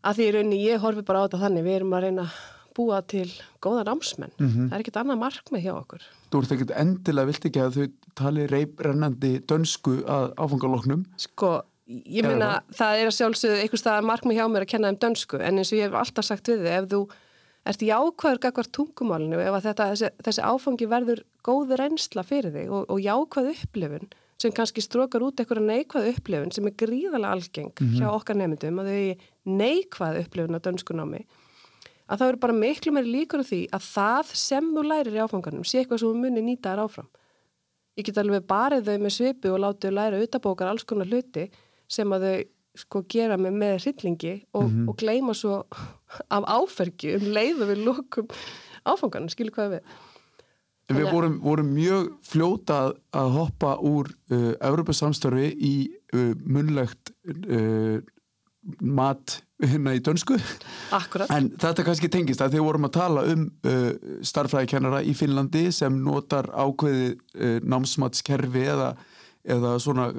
Að 0.03 0.15
því 0.15 0.31
reyni 0.31 0.65
ég 0.65 0.79
horfi 0.79 1.01
bara 1.01 1.19
á 1.19 1.25
þetta 1.27 1.43
þannig, 1.43 1.63
við 1.63 1.75
erum 1.75 1.93
að 1.93 2.03
reyna 2.03 2.21
að 2.21 2.33
búa 2.77 3.01
til 3.01 3.29
góða 3.61 3.83
námsmenn. 3.83 4.31
Mm 4.37 4.47
-hmm. 4.47 4.69
Það 4.69 4.75
er 4.75 4.83
ekkit 4.83 4.99
annað 5.01 5.21
markmið 5.23 5.63
hjá 5.65 5.73
okkur. 5.73 6.03
Þú 6.31 6.41
ert 6.41 6.51
ekkit 6.51 6.71
endilega, 6.71 7.25
vilt 7.25 7.45
ekki 7.45 7.61
að 7.63 7.75
þau 7.77 7.87
tali 8.15 8.47
reybrennandi 8.47 9.31
dönsku 9.49 10.03
að 10.05 10.33
áfangaloknum? 10.37 11.05
Sko, 11.17 11.61
ég 11.87 12.27
minna, 12.27 12.61
það 12.71 12.99
er 12.99 13.07
að 13.07 13.17
sjálfsögðu 13.17 13.61
einhvers 13.61 13.83
það 13.83 14.09
markmið 14.11 14.37
hjá 14.37 14.47
mér 14.47 14.65
að 14.65 14.71
kenna 14.73 14.89
um 14.89 14.99
dönsku, 15.03 15.39
en 15.39 15.57
eins 15.57 15.71
og 15.71 15.79
ég 15.79 15.87
hef 15.87 15.93
alltaf 15.93 16.25
sagt 16.25 16.47
við 16.47 16.67
þið, 16.67 17.07
ef 17.67 17.75
þú 17.75 17.87
ert 17.87 17.87
jákvæður 17.89 18.39
gagvar 18.45 18.69
tungumálinu 18.77 19.41
ef 19.43 19.57
þetta, 19.65 19.89
þessi, 19.93 20.11
þessi 20.23 20.45
áfangi 20.47 20.87
verður 20.87 21.23
góður 21.43 21.83
reynsla 21.83 22.23
fyrir 22.23 22.55
þig 22.55 22.71
og, 22.71 22.85
og 22.87 23.03
jákvæð 23.03 23.51
upplifun 23.55 24.13
sem 24.37 24.53
kannski 24.53 24.83
strókar 24.85 25.25
út 25.25 25.41
eitthvað 25.41 25.65
neikvæð 25.65 26.11
upplifun 26.13 26.53
sem 26.53 26.69
er 26.69 26.77
gríðalega 26.77 27.33
algeng 27.33 27.73
mm 27.73 27.87
-hmm. 27.87 27.99
hjá 27.99 28.07
okkar 28.13 28.37
nefndum 28.37 28.79
að 28.79 28.91
þau 28.93 29.15
neikvæð 29.45 30.19
upplifun 30.23 30.57
á 30.57 30.65
dönskunámi 30.65 31.25
að 32.07 32.19
það 32.21 32.29
eru 32.31 32.41
bara 32.43 32.57
miklu 32.61 32.93
meiri 32.95 33.13
líkur 33.13 33.43
því 33.43 33.61
að 33.75 33.87
það 33.91 34.33
sem 34.39 34.67
þú 34.75 34.83
lærir 34.87 35.17
í 35.17 35.23
áfanganum 35.23 35.65
sé 35.67 35.81
eitthvað 35.81 36.01
sem 36.01 36.11
þú 36.11 36.21
munir 36.21 36.45
nýta 36.45 36.73
þér 36.73 36.83
áfram. 36.85 37.09
Ég 37.97 38.05
get 38.07 38.19
alveg 38.21 38.45
barið 38.47 38.87
þau 38.87 38.97
með 39.03 39.15
svipu 39.15 39.51
og 39.51 39.61
látið 39.63 39.89
þau 39.89 39.97
læra 39.97 40.21
utabókar 40.23 40.71
alls 40.71 40.85
konar 40.87 41.09
hluti 41.09 41.47
sem 41.89 42.13
að 42.13 42.27
þau 42.27 42.37
sko 42.77 43.01
gera 43.09 43.37
mig 43.41 43.55
með 43.57 43.79
hryllingi 43.81 44.33
og, 44.53 44.63
mm 44.63 44.69
-hmm. 44.69 44.89
og 44.89 44.97
gleima 45.01 45.33
svo 45.33 45.65
af 46.33 46.45
áfergi 46.47 47.15
um 47.17 47.25
leiðu 47.35 47.69
við 47.71 47.85
lókum 47.87 48.29
áfangan, 48.87 49.31
skilur 49.31 49.55
hvað 49.55 49.77
við 49.77 49.97
Við 50.87 51.09
vorum, 51.11 51.33
vorum 51.43 51.71
mjög 51.75 52.13
fljóta 52.23 52.77
að 53.11 53.33
hoppa 53.33 53.73
úr 53.83 54.07
uh, 54.31 54.53
Európa-samstörfi 54.63 55.49
í 55.51 55.73
uh, 56.15 56.31
munlegt 56.47 57.11
uh, 57.27 57.99
mat 58.79 59.41
hérna 59.59 59.97
í 59.97 59.99
dönsku 60.03 60.37
Akkurat. 60.95 61.27
en 61.33 61.49
þetta 61.59 61.83
kannski 61.83 62.09
tengist 62.13 62.43
að 62.43 62.55
þið 62.55 62.65
vorum 62.69 62.87
að 62.87 62.95
tala 63.01 63.25
um 63.33 63.45
uh, 63.67 63.91
starfræðikennara 64.23 65.03
í 65.03 65.15
Finnlandi 65.17 65.65
sem 65.75 65.99
notar 66.05 66.47
ákveði 66.55 67.13
uh, 67.17 67.59
námsmatskerfi 67.67 68.67
eða 68.71 68.91
eða 69.47 69.77
svona 69.79 70.09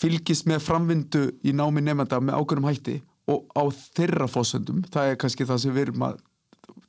fylgist 0.00 0.46
með 0.48 0.62
framvindu 0.64 1.26
í 1.44 1.52
námi 1.56 1.82
nefnda 1.84 2.20
með 2.24 2.38
ákveðnum 2.40 2.68
hætti 2.70 2.96
og 3.30 3.56
á 3.56 3.62
þeirra 3.96 4.28
fósöndum, 4.30 4.84
það 4.92 5.12
er 5.12 5.20
kannski 5.22 5.46
það 5.48 5.62
sem 5.64 5.74
við 5.76 5.88
erum 5.88 6.06
að 6.08 6.22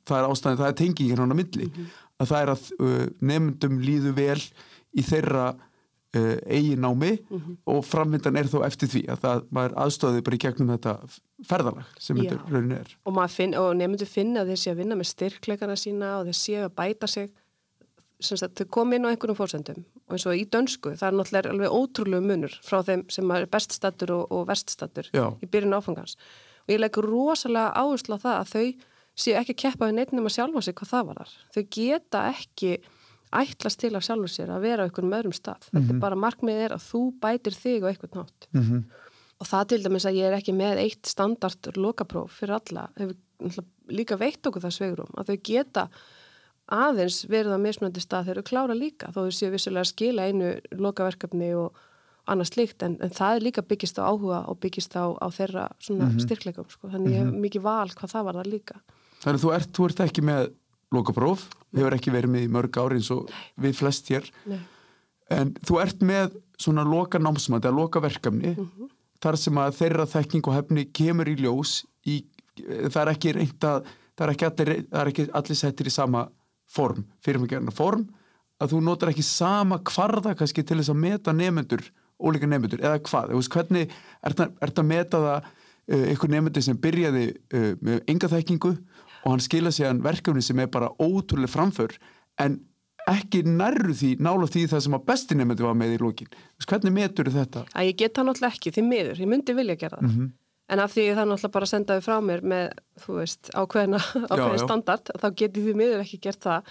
það 0.08 0.16
er 0.18 0.30
ástæðin, 0.30 0.60
það 0.60 0.70
er 0.70 0.78
tengingin 0.80 1.22
hann 1.22 1.34
á 1.34 1.38
milli, 1.38 1.66
mm 1.68 1.74
-hmm. 1.74 1.90
að 2.18 2.32
það 2.32 2.42
er 2.42 2.54
að 2.54 2.64
uh, 2.78 3.04
nefndum 3.32 3.82
líðu 3.82 4.14
vel 4.16 4.40
í 4.92 5.04
þeirra 5.06 5.44
uh, 5.52 6.38
eigi 6.46 6.76
námi 6.76 7.12
mm 7.18 7.38
-hmm. 7.38 7.56
og 7.64 7.84
framvindan 7.84 8.36
er 8.36 8.50
þó 8.50 8.64
eftir 8.66 8.88
því 8.88 9.02
að 9.08 9.22
það 9.26 9.44
maður 9.50 9.76
aðstóði 9.84 10.22
bara 10.22 10.36
í 10.36 10.42
gegnum 10.44 10.72
þetta 10.74 10.96
ferðalag 11.48 11.94
sem 11.98 12.16
þetta 12.16 12.40
raunin 12.50 12.78
er. 12.78 12.96
Og, 13.04 13.30
finn, 13.30 13.54
og 13.54 13.76
nefndu 13.76 14.06
finna 14.06 14.42
að 14.42 14.52
þeir 14.52 14.62
sé 14.62 14.70
að 14.70 14.80
vinna 14.82 14.98
með 14.98 15.12
styrkleikana 15.12 15.76
sína 15.76 16.18
og 16.18 16.26
þeir 16.26 16.38
sé 16.38 16.58
að 16.64 16.74
bæta 16.74 17.06
sig 17.06 17.30
Sagt, 18.22 18.54
þau 18.60 18.68
kom 18.78 18.92
inn 18.92 19.04
á 19.04 19.10
einhvern 19.10 19.36
fórsendum 19.36 19.82
og 20.06 20.14
eins 20.16 20.26
og 20.26 20.38
í 20.38 20.46
dönsku, 20.46 20.94
það 20.94 21.08
er 21.08 21.18
náttúrulega 21.18 21.50
alveg 21.50 21.74
ótrúlegu 21.74 22.22
munur 22.22 22.54
frá 22.62 22.82
þeim 22.86 23.04
sem 23.10 23.30
er 23.34 23.46
beststattur 23.50 24.14
og, 24.14 24.24
og 24.30 24.46
verststattur 24.46 25.10
í 25.12 25.48
byrjun 25.50 25.74
áfangans 25.74 26.16
og 26.62 26.74
ég 26.74 26.80
leggur 26.80 27.08
rosalega 27.10 27.72
áherslu 27.74 28.18
á 28.18 28.24
það 28.24 28.38
að 28.38 28.52
þau 28.52 28.66
séu 29.18 29.36
ekki 29.38 29.56
að 29.56 29.62
keppa 29.64 29.88
við 29.88 29.98
neitt 29.98 30.12
nema 30.16 30.32
sjálfa 30.32 30.62
sig 30.64 30.76
hvað 30.78 30.92
það 30.92 31.06
var 31.08 31.20
þar. 31.20 31.32
Þau 31.54 31.62
geta 31.76 32.22
ekki 32.30 32.72
ætlast 33.42 33.80
til 33.80 33.92
af 33.96 34.04
sjálfu 34.06 34.30
sér 34.30 34.52
að 34.52 34.64
vera 34.66 34.84
á 34.84 34.86
einhvern 34.86 35.16
öðrum 35.18 35.36
stað. 35.36 35.68
Mm 35.68 35.68
-hmm. 35.68 35.82
Þetta 35.82 35.92
er 35.92 35.98
mhm. 35.98 36.04
bara 36.04 36.22
markmið 36.24 36.62
er 36.66 36.72
að 36.76 36.86
þú 36.90 37.02
bætir 37.20 37.54
þig 37.56 37.84
á 37.84 37.90
einhvern 37.90 38.16
nátt 38.20 38.48
mm 38.52 38.62
-hmm. 38.62 38.82
og 39.40 39.46
það 39.46 39.68
til 39.68 39.82
dæmis 39.82 40.06
að 40.06 40.16
ég 40.20 40.24
er 40.26 40.38
ekki 40.38 40.52
með 40.52 40.76
eitt 40.78 41.06
standard 41.06 41.76
lokapróf 41.76 42.30
fyrir 42.30 42.54
alla, 42.54 42.88
hefur 42.96 43.16
líka 43.88 44.16
veitt 44.16 44.46
okkur 44.46 44.62
það 44.62 44.76
sveigurum 44.76 45.14
að 45.16 45.26
þau 45.26 45.38
geta 45.42 45.88
aðeins 46.70 47.24
verða 47.28 47.58
mismunandi 47.58 48.00
stað 48.00 48.28
þegar 48.28 48.42
þau 48.42 48.48
klára 48.50 48.74
líka 48.74 49.10
þó 49.12 49.24
þau 49.24 49.34
séu 49.34 49.50
vissulega 49.50 49.82
að 49.82 49.90
skila 49.90 50.28
einu 50.28 50.52
lokaverkefni 50.78 51.54
og 51.58 51.80
annars 52.30 52.54
líkt 52.56 52.82
en, 52.86 52.96
en 53.02 53.10
það 53.10 53.36
er 53.36 53.46
líka 53.48 53.64
byggist 53.66 53.98
á 53.98 54.06
áhuga 54.06 54.44
og 54.50 54.58
byggist 54.62 54.94
á, 54.94 55.10
á 55.18 55.26
þeirra 55.34 55.68
svona 55.82 56.06
mm 56.06 56.10
-hmm. 56.10 56.24
styrklegum 56.26 56.68
sko. 56.68 56.88
þannig 56.88 57.00
mm 57.00 57.12
-hmm. 57.12 57.14
ég 57.14 57.24
hef 57.24 57.32
mhm. 57.32 57.40
mikið 57.40 57.62
val 57.62 57.88
hvað 57.90 58.12
það 58.14 58.24
var 58.24 58.34
það 58.34 58.52
líka 58.52 58.74
Þannig 59.22 59.40
þú 59.40 59.54
ert, 59.54 59.70
þú 59.70 59.84
ert 59.86 60.00
ekki 60.00 60.22
með 60.22 60.52
lokapróf, 60.92 61.48
hefur 61.76 61.94
ekki 61.94 62.10
verið 62.10 62.30
með 62.30 62.42
í 62.42 62.52
mörg 62.52 62.76
ári 62.76 62.94
eins 62.98 63.10
og 63.10 63.30
við 63.56 63.74
flest 63.74 64.08
hér 64.08 64.30
Nei. 64.46 64.58
en 65.30 65.54
þú 65.54 65.80
ert 65.82 66.02
með 66.02 66.36
svona 66.58 66.84
loka 66.84 67.18
námsmæti 67.18 67.68
að 67.68 67.78
loka 67.78 68.00
verkefni 68.00 68.54
mm 68.54 68.54
-hmm. 68.54 68.88
þar 69.20 69.36
sem 69.36 69.58
að 69.58 69.74
þeirra 69.80 70.06
þekking 70.06 70.46
og 70.46 70.54
hefni 70.54 70.84
kemur 70.92 71.28
í 71.28 71.36
ljós 71.36 71.84
í 72.06 72.24
það 72.90 73.02
er 73.02 73.08
ekki 73.08 73.32
reynd 73.32 73.64
að 73.64 73.86
það 74.16 74.26
er 74.26 74.32
ekki 74.32 74.46
allir, 74.46 74.68
er 74.92 75.30
allir 75.32 75.56
settir 75.56 75.86
í 75.86 75.90
sama 75.90 76.28
form, 76.72 77.06
fyrirmækjarnar 77.24 77.76
form 77.76 78.06
að 78.62 78.74
þú 78.74 78.80
notar 78.86 79.10
ekki 79.12 79.24
sama 79.26 79.80
kvarða 79.84 80.36
kannski 80.38 80.64
til 80.64 80.78
þess 80.78 80.92
að 80.92 81.02
meta 81.02 81.34
nefnendur 81.34 81.84
ólíka 82.22 82.48
nefnendur 82.48 82.82
eða 82.82 83.00
hvað, 83.08 83.32
veist, 83.36 83.52
hvernig 83.52 83.92
er 84.22 84.36
þetta 84.36 84.82
að 84.82 84.88
meta 84.88 85.22
það 85.22 85.38
uh, 85.46 86.04
einhver 86.12 86.34
nefnendur 86.34 86.66
sem 86.66 86.82
byrjaði 86.82 87.24
uh, 87.32 87.70
með 87.82 88.02
enga 88.12 88.30
þekkingu 88.32 88.74
og 89.22 89.30
hann 89.30 89.42
skila 89.42 89.72
sig 89.74 89.88
að 89.88 90.02
verkefni 90.04 90.44
sem 90.44 90.60
er 90.62 90.70
bara 90.72 90.92
ótrúlega 91.02 91.52
framför 91.52 91.96
en 92.42 92.60
ekki 93.10 93.42
nærru 93.46 93.94
því, 93.98 94.12
nála 94.22 94.46
því 94.46 94.68
það 94.70 94.84
sem 94.84 94.96
að 94.96 95.06
bestinemöndu 95.08 95.66
var 95.66 95.74
með 95.78 95.96
í 95.96 95.98
lókin. 96.02 96.36
Hvernig 96.62 96.94
metur 96.94 97.30
þetta? 97.34 97.64
Að 97.74 97.88
ég 97.88 97.98
get 97.98 98.14
það 98.14 98.28
náttúrulega 98.28 98.54
ekki, 98.54 98.72
því 98.76 98.84
miður, 98.86 99.22
ég 99.24 99.30
myndi 99.32 99.56
vilja 99.58 99.78
gera 99.80 99.96
það. 99.96 100.04
Mm 100.06 100.12
-hmm. 100.14 100.28
En 100.72 100.80
af 100.80 100.94
því 100.94 101.04
það 101.12 101.28
náttúrulega 101.28 101.54
bara 101.56 101.68
sendaði 101.68 102.04
frá 102.06 102.14
mér 102.24 102.42
með, 102.48 102.70
þú 103.02 103.18
veist, 103.18 103.50
ákveðina, 103.52 104.00
ákveðin 104.30 104.56
já, 104.56 104.64
standard, 104.64 105.10
já. 105.10 105.18
þá 105.20 105.26
get 105.28 105.58
ég 105.58 105.66
því 105.66 105.74
miður 105.76 106.04
ekki 106.04 106.20
gert 106.24 106.46
það. 106.46 106.70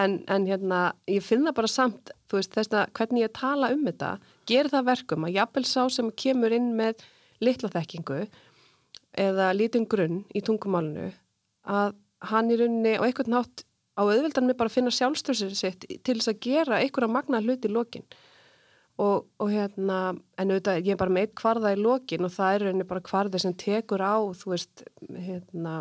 En, 0.00 0.18
en 0.30 0.44
hérna, 0.46 0.80
ég 1.10 1.24
finna 1.26 1.54
bara 1.56 1.70
samt, 1.70 2.12
þú 2.30 2.38
veist, 2.38 2.52
þess 2.54 2.76
að 2.76 2.92
hvernig 2.98 3.24
ég 3.24 3.32
tala 3.34 3.72
um 3.74 3.88
þetta, 3.88 4.10
ger 4.50 4.70
það 4.70 4.86
verkum 4.90 5.26
að 5.26 5.34
jafnvel 5.38 5.64
sá 5.66 5.80
sem 5.90 6.12
kemur 6.20 6.54
inn 6.54 6.68
með 6.78 7.02
litla 7.42 7.72
þekkingu 7.72 8.20
eða 9.18 9.48
lítinn 9.56 9.88
grunn 9.90 10.22
í 10.36 10.44
tungumálunu, 10.46 11.08
að 11.66 11.96
hann 12.30 12.52
í 12.52 12.60
rauninni 12.60 12.94
og 13.00 13.08
eitthvað 13.08 13.32
nátt 13.32 13.64
á 13.98 14.02
auðvildan 14.04 14.46
með 14.48 14.58
bara 14.60 14.72
finna 14.72 14.92
sjálfstöðsir 14.94 15.56
sitt 15.56 15.86
til 15.88 16.18
þess 16.18 16.30
að 16.32 16.42
gera 16.44 16.80
einhverja 16.80 17.10
magna 17.10 17.40
hluti 17.42 17.68
í 17.68 17.74
lokin 17.74 18.06
og, 19.00 19.26
og 19.40 19.50
hérna 19.52 19.98
en 20.38 20.52
auðvitað 20.52 20.80
ég 20.84 20.94
er 20.94 21.00
bara 21.00 21.14
með 21.14 21.26
eitt 21.26 21.36
kvarða 21.40 21.74
í 21.74 21.80
lokin 21.80 22.26
og 22.26 22.34
það 22.34 22.54
er 22.54 22.64
rauninni 22.66 22.88
bara 22.90 23.04
kvarði 23.06 23.42
sem 23.42 23.54
tekur 23.58 24.02
á 24.04 24.16
þú 24.36 24.52
veist 24.54 24.84
hérna 25.08 25.76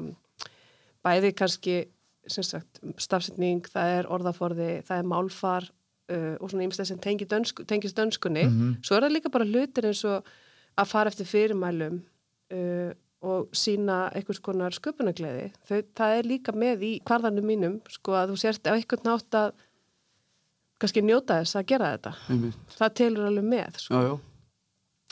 bæði 1.06 1.34
kannski 1.38 1.80
sagt, 2.30 2.82
stafsending, 3.02 3.66
það 3.72 3.96
er 3.98 4.10
orðaforði 4.14 4.70
það 4.88 5.02
er 5.02 5.10
málfar 5.10 5.68
uh, 5.70 6.36
og 6.38 6.52
svona 6.52 6.68
ymslega 6.68 6.92
sem 6.92 7.02
tengi 7.02 7.28
dönsku, 7.30 7.66
tengist 7.68 7.98
dönskunni 7.98 8.46
mm 8.46 8.56
-hmm. 8.56 8.80
svo 8.86 8.96
er 8.96 9.08
það 9.08 9.16
líka 9.18 9.34
bara 9.34 9.50
hlutir 9.50 9.90
eins 9.90 10.04
og 10.06 10.24
að 10.78 10.88
fara 10.88 11.10
eftir 11.10 11.26
fyrirmælum 11.26 12.02
uh, 12.54 12.92
og 13.22 13.50
sína 13.52 14.12
einhvers 14.16 14.40
konar 14.40 14.72
sköpunagleði 14.72 15.52
það 15.68 16.18
er 16.18 16.24
líka 16.24 16.52
með 16.52 16.84
í 16.88 16.94
kvarðanum 17.04 17.46
mínum 17.46 17.82
sko 17.90 18.12
að 18.16 18.32
þú 18.32 18.38
sért 18.38 18.68
á 18.68 18.76
einhvern 18.78 19.04
nátt 19.04 19.36
að 19.36 19.52
kannski 20.80 21.04
njóta 21.06 21.40
þess 21.42 21.60
að 21.60 21.70
gera 21.74 21.94
þetta 21.96 22.16
Einmitt. 22.34 22.76
það 22.78 22.96
telur 23.02 23.30
alveg 23.30 23.48
með 23.54 23.80
sko. 23.84 23.94
já, 23.94 24.02
já. 24.08 24.14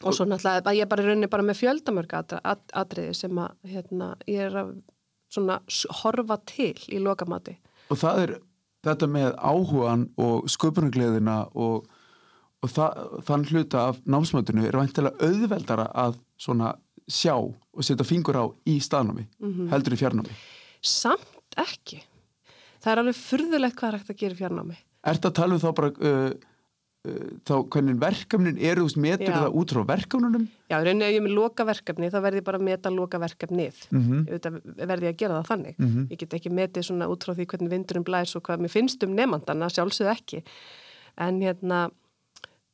og 0.03 0.17
svo 0.17 0.27
náttúrulega 0.27 0.75
ég 0.77 0.91
bara 0.91 1.08
raunir 1.08 1.32
bara 1.32 1.47
með 1.47 1.62
fjöldamörg 1.62 2.17
atriði 2.17 3.13
sem 3.17 3.43
að 3.43 3.73
hérna, 3.73 4.15
ég 4.27 4.47
er 4.47 4.60
að 4.63 4.73
svona 5.34 5.60
horfa 6.03 6.39
til 6.47 6.75
í 6.88 7.01
lokamati 7.03 7.58
og 7.91 7.99
það 7.99 8.23
er 8.23 8.36
þetta 8.88 9.10
með 9.12 9.30
áhugan 9.36 10.08
og 10.21 10.49
sköpunagleðina 10.51 11.38
og, 11.60 11.88
og 12.63 12.71
það, 12.71 13.08
þann 13.27 13.47
hluta 13.51 13.88
af 13.91 14.03
námsmöndinu 14.08 14.67
er 14.67 14.77
vantilega 14.80 15.27
auðveldara 15.27 15.89
að 16.06 16.19
svona 16.39 16.75
sjá 17.08 17.36
og 17.38 17.86
setja 17.86 18.08
fingur 18.08 18.39
á 18.39 18.45
í 18.67 18.80
staðnámi 18.84 19.25
mm 19.25 19.53
-hmm. 19.53 19.69
heldur 19.71 19.93
í 19.93 19.99
fjarnámi 19.99 20.38
Samt 20.82 21.56
ekki 21.58 22.03
Það 22.77 22.91
er 22.91 22.99
alveg 22.99 23.15
fyrðulegt 23.15 23.75
hvað 23.75 23.88
er 23.88 23.97
hægt 23.97 24.10
að 24.10 24.19
gera 24.19 24.34
í 24.34 24.38
fjarnámi 24.38 24.77
Er 25.07 25.17
þetta 25.17 25.31
að 25.31 25.37
tala 25.39 25.57
um 25.57 25.61
þá 25.63 25.67
bara 25.77 25.89
uh, 26.09 26.31
uh, 27.07 27.27
þá 27.47 27.53
hvernig 27.73 27.99
verkefnin 28.01 28.57
eru 28.59 28.85
þú 28.85 28.87
veist, 28.89 29.01
metur 29.05 29.33
það 29.33 29.59
út 29.61 29.73
frá 29.75 29.83
verkefnunum? 29.93 30.47
Já, 30.67 30.77
rauninni 30.77 31.07
ef 31.07 31.13
ég 31.13 31.21
er 31.21 31.27
með 31.27 31.37
loka 31.37 31.67
verkefni 31.67 32.11
þá 32.13 32.19
verði 32.25 32.41
ég 32.41 32.47
bara 32.49 32.61
að 32.61 32.67
meta 32.67 32.93
loka 32.93 33.21
verkefnið 33.23 33.85
mm 33.91 34.01
-hmm. 34.07 34.81
verði 34.83 35.09
ég 35.09 35.15
að 35.15 35.21
gera 35.21 35.39
það 35.39 35.47
þannig 35.51 35.77
mm 35.77 35.87
-hmm. 35.87 36.09
ég 36.11 36.19
get 36.23 36.33
ekki 36.33 36.51
metið 36.51 36.89
svona 36.89 37.07
út 37.07 37.23
frá 37.23 37.33
því 37.33 37.45
hvernig 37.45 37.71
vindurum 37.71 38.03
blæs 38.03 38.35
og 38.35 38.43
hvað 38.43 38.61
mér 38.61 38.75
finnst 38.75 39.03
um 39.03 39.15
nefnandana 39.15 39.69
sjálfsög 39.69 40.11
ekki 40.11 40.43
en 41.17 41.41
hérna 41.41 41.89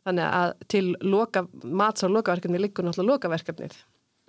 þannig 0.04 0.28
að 0.28 0.54
til 0.68 0.96
loka, 1.02 1.48
mats 1.64 2.04
á 2.04 2.08
lokaverkefni 2.12 2.60
liggur 2.60 2.86
náttúrulega 2.86 3.14
lokaverkefnið 3.14 3.76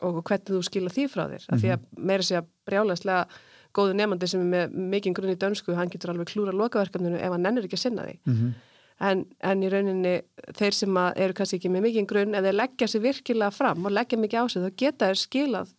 og 0.05 0.21
hvernig 0.23 0.51
þú 0.51 0.63
skila 0.67 0.93
því 0.93 1.05
frá 1.11 1.25
þér. 1.31 1.45
-hmm. 1.47 1.61
Því 1.61 1.69
að 1.73 1.81
mhm. 1.81 2.07
meira 2.07 2.23
sé 2.23 2.37
að 2.39 2.47
brjálæslega 2.67 3.27
góðu 3.75 3.97
nefandi 3.99 4.29
sem 4.31 4.43
er 4.45 4.51
með 4.53 4.77
mikinn 4.93 5.17
grunn 5.17 5.33
í 5.35 5.41
dönsku, 5.41 5.75
hann 5.77 5.91
getur 5.93 6.13
alveg 6.13 6.31
klúra 6.31 6.55
lokaverkefninu 6.55 7.19
ef 7.19 7.35
hann 7.35 7.45
nennir 7.47 7.67
ekki 7.69 7.79
að 7.79 7.85
sinna 7.85 8.07
því. 8.07 8.17
Mm 8.25 8.35
-hmm. 8.39 8.51
en, 9.09 9.25
en 9.51 9.63
í 9.63 9.71
rauninni 9.73 10.15
þeir 10.59 10.79
sem 10.81 10.97
eru 10.97 11.35
kannski 11.35 11.61
ekki 11.61 11.73
með 11.73 11.87
mikinn 11.89 12.11
grunn, 12.11 12.35
ef 12.35 12.45
þeir 12.45 12.59
leggja 12.61 12.89
sér 12.89 13.05
virkilega 13.07 13.51
fram 13.51 13.87
og 13.87 13.93
leggja 13.93 14.19
mikið 14.19 14.41
á 14.41 14.45
sig, 14.49 14.63
þá 14.63 14.77
geta 14.83 15.07
þeir 15.11 15.23
skilað 15.23 15.75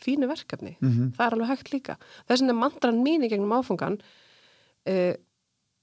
fínu 0.00 0.28
verkefni. 0.28 0.76
Mm 0.80 0.90
-hmm. 0.90 1.10
Það 1.16 1.26
er 1.26 1.32
alveg 1.32 1.48
hægt 1.48 1.72
líka. 1.72 1.96
Þess 2.26 2.40
vegna 2.40 2.52
mandran 2.52 3.02
mín 3.04 3.24
í 3.24 3.28
gegnum 3.28 3.52
áfungan 3.52 4.00
uh, 4.88 5.14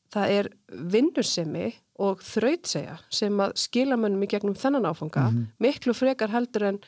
það 0.10 0.30
er 0.30 0.50
vinnursemi 0.68 1.74
og 2.00 2.22
þrautsega 2.22 2.98
sem 3.10 3.40
að 3.40 3.54
skila 3.56 3.98
mönnum 3.98 4.24
í 4.24 4.28
gegnum 4.28 4.56
þennan 4.56 4.86
áfunga 4.86 5.32
mhm. 5.32 5.46
miklu 5.60 5.94
frekar 5.94 6.30
heldur 6.30 6.64
en 6.64 6.80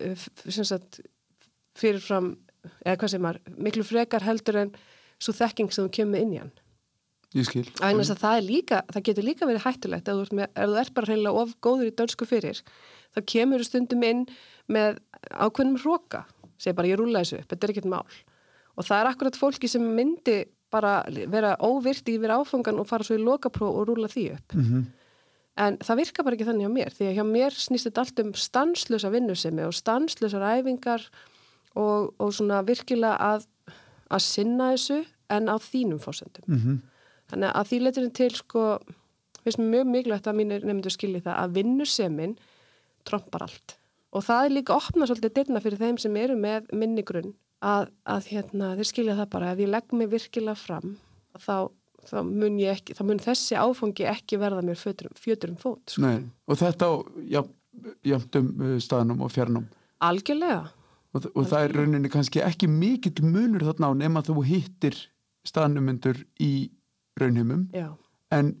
Eh, 0.00 0.16
sagt, 0.48 1.00
fyrirfram 1.76 2.34
eða 2.84 2.98
hvað 3.00 3.12
sem 3.14 3.28
er, 3.30 3.38
miklu 3.58 3.84
frekar 3.86 4.26
heldur 4.26 4.58
en 4.64 4.74
svo 5.22 5.34
þekking 5.36 5.72
sem 5.72 5.86
þú 5.86 5.94
kemur 5.98 6.22
inn 6.22 6.34
í 6.34 6.40
hann. 6.42 6.52
Ég 7.32 7.48
skil. 7.48 7.64
Það, 7.80 8.40
líka, 8.44 8.82
það 8.92 9.04
getur 9.08 9.24
líka 9.24 9.48
verið 9.48 9.64
hættulegt 9.64 10.08
ef 10.12 10.18
þú, 10.18 10.36
með, 10.36 10.50
ef 10.52 10.68
þú 10.68 10.80
er 10.82 10.90
bara 10.98 11.08
reynilega 11.08 11.44
of 11.44 11.54
góður 11.64 11.88
í 11.88 11.94
dönsku 11.96 12.28
fyrir 12.28 12.60
þá 13.14 13.20
kemur 13.32 13.62
þú 13.62 13.68
stundum 13.70 14.04
inn 14.04 14.24
með 14.72 14.98
ákveðnum 15.32 15.78
hróka 15.80 16.26
segir 16.60 16.76
bara 16.76 16.90
ég 16.90 17.00
rúla 17.00 17.22
þessu 17.22 17.40
upp, 17.40 17.48
þetta 17.48 17.66
er 17.66 17.72
ekkert 17.72 17.92
mál. 17.92 18.18
Og 18.76 18.86
það 18.88 18.98
er 18.98 19.10
akkurat 19.10 19.38
fólki 19.38 19.70
sem 19.70 19.86
myndi 19.96 20.42
bara 20.72 20.98
vera 21.08 21.56
óvirti 21.60 22.18
yfir 22.18 22.32
áfangan 22.36 22.80
og 22.80 22.88
fara 22.88 23.04
svo 23.04 23.16
í 23.16 23.24
lokapróf 23.24 23.80
og 23.80 23.88
rúla 23.88 24.12
því 24.12 24.26
upp. 24.36 24.54
Mm 24.56 24.68
-hmm 24.68 24.90
en 25.60 25.76
það 25.84 26.00
virka 26.00 26.24
bara 26.24 26.36
ekki 26.36 26.48
þannig 26.48 26.68
á 26.68 26.72
mér 26.72 26.94
því 26.96 27.08
að 27.08 27.18
hjá 27.18 27.24
mér 27.28 27.56
snýst 27.56 27.88
þetta 27.88 28.04
allt 28.04 28.22
um 28.22 28.32
stanslösa 28.38 29.10
vinnusemi 29.12 29.66
og 29.66 29.74
stanslösar 29.76 30.44
æfingar 30.56 31.04
og, 31.74 32.14
og 32.18 32.32
svona 32.36 32.62
virkilega 32.66 33.16
að, 33.16 33.46
að 34.12 34.24
sinna 34.26 34.72
þessu 34.74 35.02
en 35.32 35.48
á 35.48 35.56
þínum 35.56 36.00
fórsendum 36.02 36.44
mm 36.46 36.58
-hmm. 36.58 36.80
þannig 37.32 37.54
að 37.54 37.68
því 37.70 37.78
leturinn 37.82 38.16
til 38.16 38.32
sko 38.36 38.64
finnst 39.42 39.58
mér 39.58 39.70
mjög 39.74 39.92
mikilvægt 39.92 40.26
að 40.26 40.38
mínir 40.38 40.66
nefndur 40.66 40.94
skilji 40.94 41.22
það 41.24 41.38
að 41.38 41.54
vinnusemin 41.58 42.34
trompar 43.04 43.42
allt. 43.42 43.76
Og 44.12 44.22
það 44.22 44.44
er 44.44 44.54
líka 44.56 44.76
opna 44.76 45.06
svolítið 45.08 45.34
dyrna 45.34 45.60
fyrir 45.60 45.80
þeim 45.80 45.98
sem 45.98 46.16
eru 46.16 46.36
með 46.36 46.68
minnigrunn 46.72 47.32
að, 47.60 47.88
að 48.04 48.28
hérna, 48.30 48.74
þeir 48.76 48.88
skilja 48.90 49.16
það 49.16 49.30
bara. 49.34 49.52
Ef 49.52 49.58
ég 49.58 49.72
legg 49.72 49.94
mig 49.96 50.10
virkilega 50.12 50.54
fram 50.54 50.98
þá 51.40 51.70
þá 52.08 52.18
mun, 52.26 52.58
ekki, 52.66 52.96
þá 52.98 53.02
mun 53.06 53.22
þessi 53.22 53.58
áfangi 53.58 54.06
ekki 54.10 54.38
verða 54.42 54.62
mér 54.66 54.78
fjötur 54.78 55.52
um 55.52 55.58
fót 55.58 55.94
sko. 55.94 56.02
Nei, 56.02 56.24
og 56.50 56.58
þetta 56.58 56.88
á 56.90 56.92
jæftum 58.06 58.48
uh, 58.58 58.76
staðnum 58.82 59.22
og 59.22 59.30
fjarnum. 59.30 59.68
Algjörlega 60.02 60.64
og, 61.12 61.28
og 61.34 61.48
það 61.48 61.64
er 61.64 61.74
rauninni 61.78 62.10
kannski 62.12 62.42
ekki 62.44 62.68
mikill 62.70 63.24
munur 63.24 63.64
þarna 63.68 63.92
á 63.92 63.92
nema 64.04 64.24
þú 64.26 64.44
hittir 64.48 64.98
staðnumundur 65.48 66.22
í 66.40 66.70
raunheimum. 67.20 67.68
Já. 67.74 67.92
en 68.32 68.54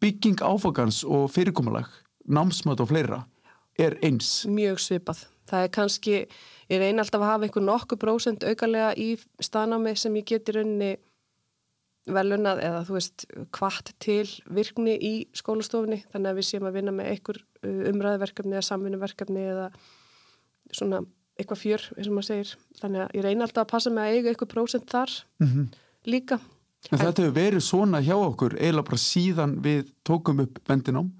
bygging 0.00 0.42
áfangans 0.44 1.04
og 1.04 1.30
fyrirkomulag 1.32 1.88
námsmat 2.28 2.80
og 2.80 2.90
fleira 2.90 3.22
er 3.80 3.96
eins. 4.04 4.44
Mjög 4.48 4.80
svipað. 4.82 5.24
Það 5.48 5.64
er 5.64 5.72
kannski, 5.72 6.18
ég 6.72 6.80
reyni 6.80 7.02
alltaf 7.02 7.20
að 7.20 7.30
hafa 7.30 7.46
einhver 7.48 7.64
nokkuð 7.64 8.00
prósent 8.00 8.46
aukarlega 8.46 8.92
í 9.00 9.14
staðnámi 9.42 9.94
sem 9.98 10.14
ég 10.20 10.28
geti 10.28 10.54
rauninni 10.56 10.94
velunað 12.04 12.60
eða 12.64 12.84
þú 12.84 12.96
veist 12.98 13.26
kvart 13.56 13.92
til 14.02 14.28
virkni 14.52 14.94
í 15.00 15.12
skólastofni 15.36 16.02
þannig 16.12 16.30
að 16.30 16.38
við 16.38 16.48
séum 16.50 16.68
að 16.68 16.78
vinna 16.78 16.92
með 16.92 17.10
einhver 17.14 17.38
uh, 17.40 17.82
umræðverkefni 17.90 18.56
eða 18.56 18.66
samvinnuverkefni 18.68 19.44
eða 19.54 19.68
svona 20.72 21.00
eitthvað 21.38 21.62
fjör 21.62 21.86
eins 21.96 22.08
og 22.08 22.14
maður 22.14 22.28
segir 22.30 22.54
þannig 22.80 23.04
að 23.04 23.16
ég 23.18 23.26
reyna 23.26 23.46
alltaf 23.46 23.64
að 23.64 23.72
passa 23.72 23.90
með 23.90 24.04
að 24.04 24.14
eiga 24.14 24.32
eitthvað 24.32 24.52
prósent 24.54 24.90
þar 24.90 25.10
mm 25.40 25.48
-hmm. 25.48 25.66
líka 26.06 26.40
En 26.92 26.98
þetta 27.00 27.22
hefur 27.22 27.38
verið 27.38 27.62
svona 27.64 28.00
hjá 28.04 28.14
okkur 28.14 28.58
eiginlega 28.60 28.88
bara 28.90 29.00
síðan 29.00 29.52
við 29.64 29.86
tókum 30.04 30.40
upp 30.40 30.58
vendinám 30.68 31.12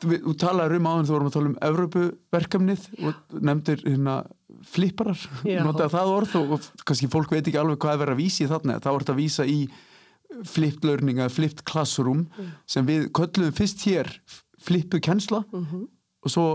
Þú 0.00 0.32
talaður 0.40 0.78
um 0.78 0.86
áðan 0.88 1.06
þú 1.06 1.12
vorum 1.12 1.28
að 1.28 1.34
tala 1.34 1.48
um 1.50 1.58
Evrópuverkefnið 1.60 2.84
og 3.04 3.14
nefndir 3.44 3.82
hérna 3.84 4.14
flipparar, 4.70 5.20
notaði 5.44 5.92
það 5.92 6.12
orð 6.14 6.36
og, 6.40 6.54
og 6.56 6.84
kannski 6.88 7.08
fólk 7.12 7.34
veit 7.34 7.44
ekki 7.44 7.60
alveg 7.60 7.78
hvað 7.82 7.92
er 7.92 8.00
verið 8.02 8.16
að 8.16 8.22
vísi 8.22 8.48
þarna, 8.48 8.78
þá 8.80 8.88
er 8.90 9.02
þetta 9.02 9.14
að 9.14 9.20
vísa 9.20 9.46
í 9.46 9.58
flipped 10.48 10.86
learning 10.86 11.20
eða 11.20 11.34
flipped 11.34 11.62
classroom 11.68 12.24
mm. 12.26 12.50
sem 12.70 12.88
við 12.88 13.08
köllum 13.16 13.54
fyrst 13.56 13.84
hér 13.84 14.10
flippu 14.60 15.00
kjensla 15.04 15.42
mm 15.50 15.64
-hmm. 15.64 15.86
og 16.24 16.32
svo 16.32 16.46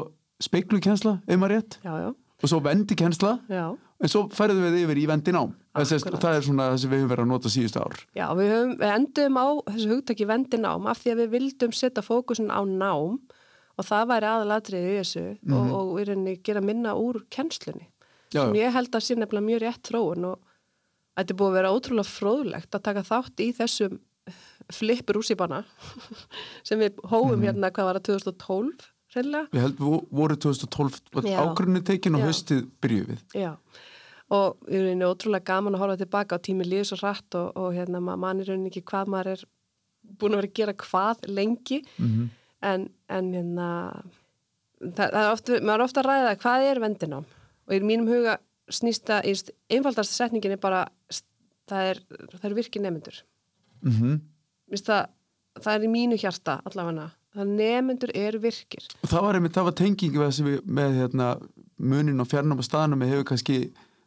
speiklu 0.41 0.80
kjensla, 0.82 1.19
ef 1.28 1.39
maður 1.39 1.56
rétt 1.56 1.80
já, 1.84 1.93
já. 2.02 2.10
Og 2.43 2.52
svo 2.52 2.60
vendi 2.63 2.95
kjensla 3.00 3.38
já. 3.50 3.65
en 3.76 4.12
svo 4.12 4.26
færðum 4.34 4.65
við 4.67 4.82
yfir 4.84 5.02
í 5.02 5.06
vendi 5.08 5.34
nám 5.36 5.54
það 5.76 5.93
er 5.95 6.45
svona 6.45 6.67
það 6.69 6.78
sem 6.82 6.91
við 6.91 7.02
höfum 7.02 7.12
verið 7.12 7.26
að 7.26 7.32
nota 7.32 7.52
síðustu 7.52 7.82
ár. 7.84 7.98
Já, 8.15 8.26
við, 8.38 8.52
höfum, 8.54 8.76
við 8.80 8.93
endum 8.95 9.39
á 9.39 9.48
þessu 9.71 9.89
hugtaki 9.91 10.28
vendi 10.30 10.60
nám 10.62 10.88
af 10.91 11.02
því 11.02 11.13
að 11.13 11.21
við 11.24 11.34
vildum 11.36 11.76
setja 11.76 12.04
fókusin 12.06 12.52
á 12.52 12.62
nám 12.63 13.17
og 13.76 13.84
það 13.88 14.10
væri 14.13 14.30
aðalatrið 14.32 14.88
í 14.88 14.95
þessu 15.02 15.26
mm 15.26 15.38
-hmm. 15.52 15.56
og, 15.60 15.76
og 15.76 15.93
við 15.98 16.10
erum 16.10 16.28
að 16.32 16.41
gera 16.48 16.62
minna 16.63 16.95
úr 16.95 17.21
kjenslunni 17.30 17.88
sem 18.32 18.56
ég 18.56 18.74
held 18.74 18.95
að 18.95 19.06
sé 19.06 19.15
nefnilega 19.15 19.48
mjög 19.50 19.62
rétt 19.63 19.89
þróun 19.89 20.28
og 20.32 20.39
þetta 21.15 21.34
er 21.34 21.39
búið 21.39 21.52
að 21.52 21.58
vera 21.60 21.74
ótrúlega 21.76 22.12
fróðlegt 22.12 22.76
að 22.76 22.86
taka 22.88 23.04
þátt 23.04 23.43
í 23.43 23.52
þessum 23.56 24.00
flipur 24.74 25.19
úsíbana 25.21 25.63
sem 26.67 26.80
við 26.80 26.98
hóum 27.04 27.36
mm 27.36 27.36
-hmm. 27.36 27.45
hérna 27.45 27.71
hvað 27.71 27.86
var 27.86 28.00
það 28.00 28.08
2012 28.15 28.91
reyðlega. 29.15 29.49
Við 29.51 29.65
heldum 29.65 29.99
voru 30.12 30.38
2012 30.45 31.01
ágrunni 31.43 31.84
tekin 31.86 32.17
og 32.19 32.28
höstið 32.28 32.65
byrjuð 32.84 33.13
við. 33.13 33.28
Já 33.34 33.51
og 34.34 34.69
er 34.71 34.88
einnig 34.89 35.06
ótrúlega 35.06 35.45
gaman 35.45 35.75
að 35.78 35.84
horfa 35.84 35.97
tilbaka 36.01 36.39
á 36.39 36.45
tími 36.45 36.65
líðis 36.65 36.95
og 36.95 37.04
rætt 37.04 37.38
og, 37.38 37.51
og 37.54 37.75
hérna 37.75 38.01
mann 38.01 38.41
er 38.41 38.56
einnig 38.56 38.73
ekki 38.73 38.86
hvað 38.89 39.12
maður 39.13 39.32
er 39.36 39.43
búin 40.19 40.36
að 40.36 40.41
vera 40.41 40.49
að 40.49 40.58
gera 40.60 40.78
hvað 40.82 41.28
lengi 41.30 41.82
mm 41.84 42.08
-hmm. 42.08 42.30
en, 42.62 42.89
en 43.10 43.34
hérna 43.34 43.69
það, 44.82 45.10
það 45.12 45.21
er 45.21 45.32
ofta, 45.32 45.60
maður 45.62 45.80
er 45.80 45.86
ofta 45.88 46.01
að 46.01 46.10
ræða 46.10 46.38
hvað 46.43 46.69
er 46.69 46.82
vendinám 46.82 47.25
og 47.67 47.73
í 47.73 47.82
mínum 47.82 48.10
huga 48.10 48.38
snýst 48.69 49.06
það, 49.06 49.51
einfaldast 49.69 50.13
setningin 50.13 50.58
er 50.58 50.62
bara 50.62 50.88
það 51.69 51.91
er, 51.91 52.01
það 52.39 52.49
er 52.49 52.58
virkið 52.62 52.82
nefnendur 52.82 53.23
mm 53.82 53.91
-hmm. 53.91 54.19
það, 54.82 55.06
það 55.62 55.73
er 55.75 55.84
í 55.84 55.91
mínu 55.91 56.17
hjarta 56.17 56.62
allavega 56.65 57.12
það 57.36 57.56
nefnendur 57.62 58.13
er 58.15 58.39
virkir. 58.41 58.88
Það 59.04 59.28
var, 59.28 59.39
einmitt, 59.39 59.56
það 59.56 59.67
var 59.69 59.76
tengingi 59.82 60.21
með, 60.21 60.62
með 60.65 61.02
hérna, 61.02 61.34
munin 61.78 62.24
og 62.24 62.32
fjarnum 62.32 62.62
og 62.62 62.67
staðnum 62.67 63.06
hefur 63.08 63.28
kannski 63.34 63.60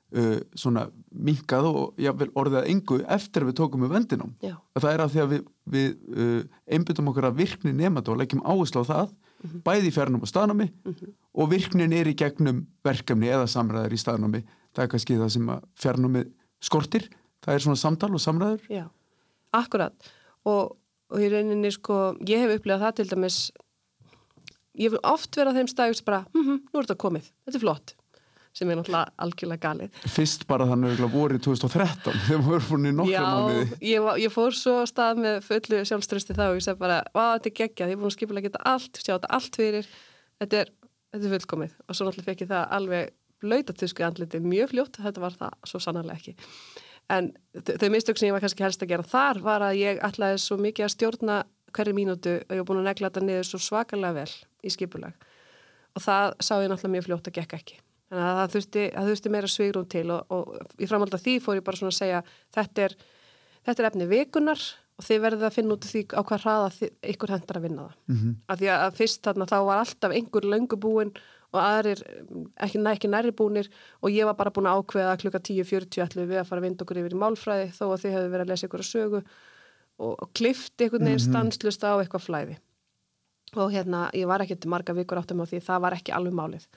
Uh, 0.08 0.38
svona 0.56 0.86
minkað 1.12 1.66
og 1.68 1.98
jáfnvel 2.00 2.30
orðið 2.32 2.54
að 2.62 2.68
engu 2.72 2.96
eftir 3.12 3.44
að 3.44 3.50
við 3.50 3.56
tókum 3.58 3.82
við 3.84 3.90
vendinum 3.92 4.30
það 4.40 4.86
er 4.88 5.02
af 5.04 5.10
því 5.12 5.20
að 5.20 5.34
við, 5.34 5.42
við 5.68 5.90
uh, 6.14 6.38
einbyttum 6.64 7.10
okkur 7.10 7.26
að 7.28 7.36
virkni 7.42 7.74
nefnda 7.76 8.14
og 8.14 8.16
leggjum 8.16 8.40
áherslu 8.40 8.86
á 8.88 8.88
það 8.88 9.10
mm 9.38 9.50
-hmm. 9.50 9.62
bæði 9.62 9.88
í 9.88 9.94
fjarnum 9.94 10.22
og 10.22 10.28
staðnámi 10.28 10.68
mm 10.68 10.92
-hmm. 10.92 11.12
og 11.32 11.50
virknin 11.50 11.92
er 11.92 12.06
í 12.06 12.14
gegnum 12.14 12.66
verkefni 12.84 13.28
eða 13.28 13.46
samræður 13.46 13.92
í 13.92 14.02
staðnámi. 14.02 14.42
Það 14.74 14.82
er 14.82 14.88
kannski 14.88 15.18
það 15.18 15.28
sem 15.28 15.48
að 15.48 15.60
fjarnumi 15.74 16.24
skortir. 16.60 17.08
Það 17.42 17.54
er 17.54 17.60
svona 17.60 17.76
samtal 17.76 18.14
og 18.14 18.20
samræður. 18.20 18.60
Já, 18.68 18.88
akkurat. 19.52 19.94
Og, 20.44 20.76
og 21.08 21.24
í 21.24 21.30
rauninni 21.32 21.70
sko 21.74 22.16
ég 22.28 22.44
hef 22.44 22.58
upplegað 22.58 22.84
það 22.86 22.98
til 22.98 23.08
dæmis 23.12 23.38
ég 24.78 24.92
hef 24.92 24.98
oft 25.06 25.38
verið 25.38 25.54
á 25.54 25.58
þeim 25.58 25.70
stæðis 25.70 26.04
bara, 26.06 26.24
hm, 26.34 26.44
hm, 26.44 26.60
nú 26.68 26.80
er 26.80 26.86
þetta 26.86 27.02
komið, 27.04 27.32
þetta 27.46 27.58
er 27.58 27.64
flott. 27.64 27.94
Sem 28.56 28.70
er 28.72 28.78
náttúrulega 28.78 29.12
algjörlega 29.22 29.62
galið. 29.62 29.98
Fyrst 30.10 30.46
bara 30.48 30.66
þannig 30.66 30.98
að 31.04 31.12
voru 31.18 31.36
í 31.38 31.42
2013 31.44 32.22
þegar 32.24 32.40
við 32.40 32.48
vorum 32.48 32.68
búin 32.70 32.88
í 32.88 32.94
nokkru 32.96 33.20
mánuði. 33.22 33.66
Já, 33.68 33.90
ég, 33.90 34.08
ég 34.24 34.34
fór 34.34 34.56
svo 34.56 34.74
stað 34.88 35.20
með 35.22 35.36
fullu 35.46 35.82
sjálfströsti 35.86 36.34
þá. 36.34 36.44
Og 36.48 36.58
ég 36.58 36.66
segi 36.66 36.80
bara, 36.80 36.96
hvað 37.12 37.30
þetta 37.36 37.50
er 37.50 37.56
geggjað, 37.60 37.92
ég 37.92 37.98
er 37.98 38.00
búin 38.00 38.10
að 38.10 38.16
skipulega 38.16 38.48
geta 38.48 38.64
allt, 38.72 38.98
sjá 39.04 39.12
þetta 39.12 39.30
allt 39.38 39.60
fyrir, 39.60 39.92
þetta 40.42 40.60
er, 40.64 40.74
þetta 41.12 41.28
er 41.28 41.34
fullkomið. 41.36 41.78
Og 41.84 41.98
svo 41.98 42.08
náttúrulega 42.08 42.30
fekk 42.32 42.44
ég 42.46 42.50
það 42.50 42.74
alveg 42.80 43.14
blöytatusku 43.44 44.08
andliti 44.08 44.42
mjög 44.42 44.72
fljótt, 44.72 45.00
þetta 45.04 45.22
var 45.22 45.38
það 45.44 45.70
svo 45.70 45.82
sannarlega 45.84 46.18
ekki. 46.18 46.34
En 47.08 47.30
þau 47.64 47.88
mistök 47.92 48.18
sem 48.20 48.28
ég 48.28 48.36
var 48.36 48.44
kannski 48.44 48.64
helst 48.66 48.82
að 48.84 48.92
gera 48.92 49.06
þar 49.06 49.40
var 49.44 49.64
að 49.64 49.80
ég 49.80 50.00
ætlaði 50.04 50.40
svo 50.42 50.58
mikið 50.60 50.84
að 50.84 50.94
stjórna 50.94 51.36
hverju 51.76 51.96
mínútu 51.96 52.34
og 52.44 52.54
ég 52.54 52.62
var 52.62 52.68
búin 52.68 52.80
að 52.82 52.88
negla 52.90 53.10
þetta 53.10 53.24
niður 53.24 53.48
svo 53.48 53.60
svakalega 53.64 54.16
vel 54.20 54.32
í 54.64 54.72
skipulag. 54.72 55.28
Og 55.96 56.04
það 56.04 56.34
sá 56.44 56.54
ég 56.60 56.68
náttúrulega 56.68 56.94
mjög 56.96 57.06
fljótt 57.08 57.30
að 57.30 57.38
gekka 57.38 57.60
ekki. 57.60 57.78
Þannig 58.08 58.24
að 58.24 58.38
það 58.38 58.52
þurfti, 58.54 58.82
það 58.94 59.08
þurfti 59.10 59.32
meira 59.32 59.50
svigrún 59.52 59.88
til 59.92 60.04
og, 60.14 60.32
og 60.32 60.76
í 60.80 60.88
framhald 60.88 61.16
af 61.16 61.24
því 61.24 61.34
fór 61.44 61.58
ég 61.58 61.64
bara 61.66 61.80
svona 61.80 61.92
að 61.92 61.98
segja 61.98 62.20
þetta 62.56 62.84
er, 62.86 62.94
þetta 63.68 63.82
er 63.82 63.88
efni 63.90 64.08
vikunar 64.08 64.62
og 64.98 65.06
þið 65.06 65.24
verðið 65.24 65.48
að 65.48 65.56
finna 65.56 65.76
út 65.76 65.88
því 65.88 66.04
á 66.16 66.20
hvað 66.28 66.44
hraða 66.44 66.88
ykkur 67.12 67.34
hendar 67.34 67.58
að 67.60 67.66
vinna 67.68 67.84
það. 67.84 67.98
Mm 68.08 68.16
-hmm. 68.16 68.38
af 68.48 68.58
því 68.60 68.70
að 68.74 68.96
fyrst 69.00 69.22
þarna 69.28 69.48
þá 69.48 69.58
var 69.68 69.82
alltaf 69.82 70.14
einhver 70.16 70.48
löngubúin 70.54 71.12
og 71.48 71.60
aðrir 71.62 72.02
ekki, 72.60 72.80
ekki 72.92 73.10
næri 73.12 73.32
búnir 73.32 73.70
og 74.02 74.12
ég 74.12 74.28
var 74.28 74.36
bara 74.36 74.52
búin 74.52 74.68
að 74.68 74.82
ákveða 74.82 75.14
að 75.14 75.22
klukka 75.22 75.42
10.40 75.48 76.04
ætlum 76.04 76.28
við 76.28 76.42
að 76.42 76.48
fara 76.50 76.60
að 76.60 76.66
vinda 76.68 76.84
okkur 76.84 77.00
yfir 77.02 77.16
í 77.16 77.20
málfræði 77.22 77.70
þó 77.72 77.84
að 77.88 78.02
þið 78.02 78.16
hefðu 78.16 78.32
verið 78.34 78.44
að 78.44 78.52
lesa 78.52 78.68
ykkur 78.68 78.84
að 78.84 78.90
sögu 78.90 79.22
og, 79.98 80.12
og 80.12 80.28
klifti 80.36 80.84
einhvern 80.84 81.08
veginn 81.08 81.22
-hmm. 81.22 81.30
stanslust 81.30 81.88
á 81.88 81.92
eitthvað 81.96 82.26
flæði 82.26 82.58
og 83.56 83.72
hérna 83.72 84.10
ég 84.12 84.28
var 84.28 84.44
ekki 84.44 84.60
til 84.60 84.70
marga 84.70 84.92
vikur 84.92 85.22
áttum 85.22 85.40
á 85.40 85.48
því 85.48 85.62
það 85.64 85.84
var 85.86 85.96
ekki 85.96 86.12
alveg 86.12 86.36
málið 86.36 86.68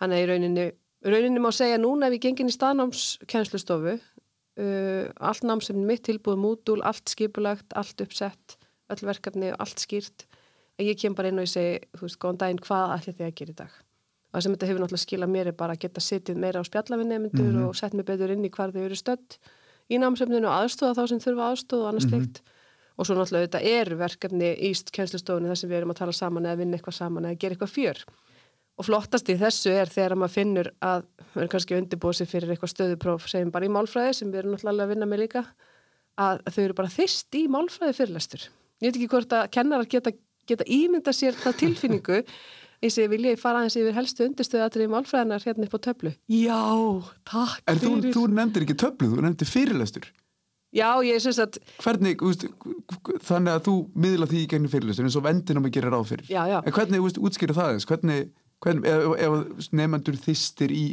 Þannig 0.00 0.16
að 0.16 0.22
í 0.22 0.28
rauninni, 0.30 0.66
rauninni 1.12 1.42
má 1.44 1.50
segja 1.52 1.80
núna 1.80 2.08
ef 2.08 2.16
ég 2.16 2.24
gengin 2.24 2.48
í 2.48 2.54
staðnámskennslustofu, 2.54 3.98
uh, 4.00 5.10
allt 5.28 5.44
námsefni 5.44 5.84
mitt 5.84 6.06
tilbúið 6.08 6.40
mútul, 6.40 6.78
allt 6.88 7.12
skipulagt, 7.12 7.68
allt 7.76 8.00
uppsett, 8.00 8.56
öll 8.90 9.04
verkefni, 9.04 9.52
allt 9.60 9.84
skýrt. 9.84 10.24
En 10.80 10.88
ég 10.88 10.96
kem 10.96 11.16
bara 11.16 11.28
inn 11.28 11.40
og 11.42 11.44
ég 11.44 11.52
segi, 11.52 11.76
þú 11.98 12.06
veist, 12.06 12.20
góðan 12.22 12.40
daginn, 12.40 12.64
hvað 12.64 12.94
ætlir 12.96 13.18
þið 13.18 13.26
að 13.28 13.36
gera 13.42 13.52
í 13.52 13.58
dag? 13.60 13.78
Það 14.30 14.44
sem 14.44 14.52
þetta 14.54 14.68
hefur 14.68 14.82
náttúrulega 14.84 15.04
skilað 15.04 15.32
mér 15.34 15.50
er 15.50 15.56
bara 15.58 15.74
að 15.74 15.82
geta 15.84 16.02
sittið 16.04 16.36
meira 16.38 16.62
á 16.62 16.64
spjallafinnemundur 16.68 17.44
mm 17.44 17.56
-hmm. 17.56 17.68
og 17.68 17.76
sett 17.76 17.94
mig 17.94 18.06
betur 18.06 18.30
inn 18.30 18.44
í 18.46 18.50
hvar 18.50 18.70
þau 18.70 18.84
eru 18.84 18.96
stödd 18.96 19.38
í 19.90 19.98
námsefninu 19.98 20.46
og 20.46 20.54
aðstóða 20.54 20.96
þá 20.98 21.04
sem 21.10 21.20
þurfa 21.24 21.50
aðstóða 21.50 21.82
og 21.82 21.88
annars 21.90 22.06
mm 22.06 22.12
-hmm. 22.12 22.24
slikt. 22.24 22.42
Og 22.98 23.06
svo 23.06 23.14
náttúrulega 23.16 23.46
þetta 23.48 23.62
er 23.64 23.88
verkefni 23.96 24.50
í 24.54 24.70
kennslustofunni 24.92 25.48
þar 25.50 25.60
sem 25.60 25.70
við 25.70 25.78
erum 25.78 25.90
að 25.90 26.00
tala 26.02 26.12
saman 26.12 26.46
eða 26.46 26.60
vinna 26.60 26.76
eitthvað 26.76 26.94
saman 27.00 27.24
eða 27.24 27.40
gera 27.40 27.54
eitthvað 27.54 27.74
fjör. 27.76 27.98
Og 28.78 28.84
flottast 28.84 29.28
í 29.28 29.36
þessu 29.36 29.70
er 29.70 29.88
þegar 29.88 30.14
maður 30.16 30.36
finnur 30.36 30.68
að 30.80 31.02
við 31.34 31.40
erum 31.40 31.48
kannski 31.48 31.76
undirbúið 31.76 32.16
sér 32.16 32.26
fyrir 32.26 32.50
eitthvað 32.50 32.74
stöðupróf, 32.74 33.26
segjum 33.28 33.50
bara 33.50 33.66
í 33.66 33.68
málfræði 33.68 34.14
sem 34.14 34.30
við 34.30 34.38
erum 34.38 34.52
náttúrulega 34.54 34.84
að 34.84 34.92
vinna 34.92 35.06
með 35.06 35.18
líka, 35.18 35.42
að 36.16 36.40
þau 36.52 36.62
eru 36.64 36.74
bara 36.74 36.88
þyrst 36.88 37.34
í 37.34 37.42
málfræði 37.48 37.96
fyrirlestur. 37.98 38.42
Ég 38.80 38.88
veit 38.88 38.96
ekki 38.96 39.10
hvort 39.12 39.32
að 39.32 39.50
kennarar 39.50 39.88
geta, 39.90 40.12
geta 40.46 40.64
ímynda 40.64 41.12
sér 41.12 41.34
það 41.36 41.58
tilfinningu 41.64 42.22
ég 43.02 43.10
vilja 43.12 43.34
ég 43.34 43.40
fara 43.40 43.60
aðeins 43.60 43.76
yfir 43.76 43.96
helstu 43.98 44.26
undirstöðu 44.28 44.64
aðrið 44.64 44.92
málfræðinar 44.94 45.44
hérna 45.44 45.68
upp 45.68 45.76
á 45.76 45.80
töflu. 45.86 46.14
Já, 46.32 46.60
takk 47.28 47.62
en 47.66 47.78
fyrir. 47.82 47.92
En 47.92 48.02
þú, 48.06 48.12
þú 48.16 48.26
nefndir 48.38 48.66
ekki 48.66 48.78
töflu, 48.80 49.10
þú 49.12 49.24
nefndir 49.26 49.50
fyrirlestur. 49.50 50.10
Já, 50.70 50.88
ég 51.02 51.18
syns 51.20 51.40
að... 51.42 51.58
Hvernig, 51.82 52.20
úst, 52.22 52.46
þannig 53.26 53.56
að 53.56 53.64
þú 53.66 53.74
miðla 54.04 54.28
því 54.30 54.44
í 54.44 54.50
gegnum 54.52 54.70
fyrirlestur 54.70 55.08
eins 55.08 55.18
og 55.18 55.26
vendinum 55.26 55.66
að 55.66 55.74
gera 55.76 55.90
ráð 55.90 56.12
fyrir. 56.12 56.30
Já, 56.30 56.44
já. 56.46 56.60
En 56.62 56.76
hvernig, 56.76 57.18
útskýra 57.18 57.56
það 57.56 57.74
eins? 57.74 57.88
Hvernig 57.90 58.30
Hvern, 58.60 58.82
ef, 58.84 59.04
ef 59.24 59.68
nefnandur 59.72 60.16
þýstir 60.20 60.72
í 60.74 60.86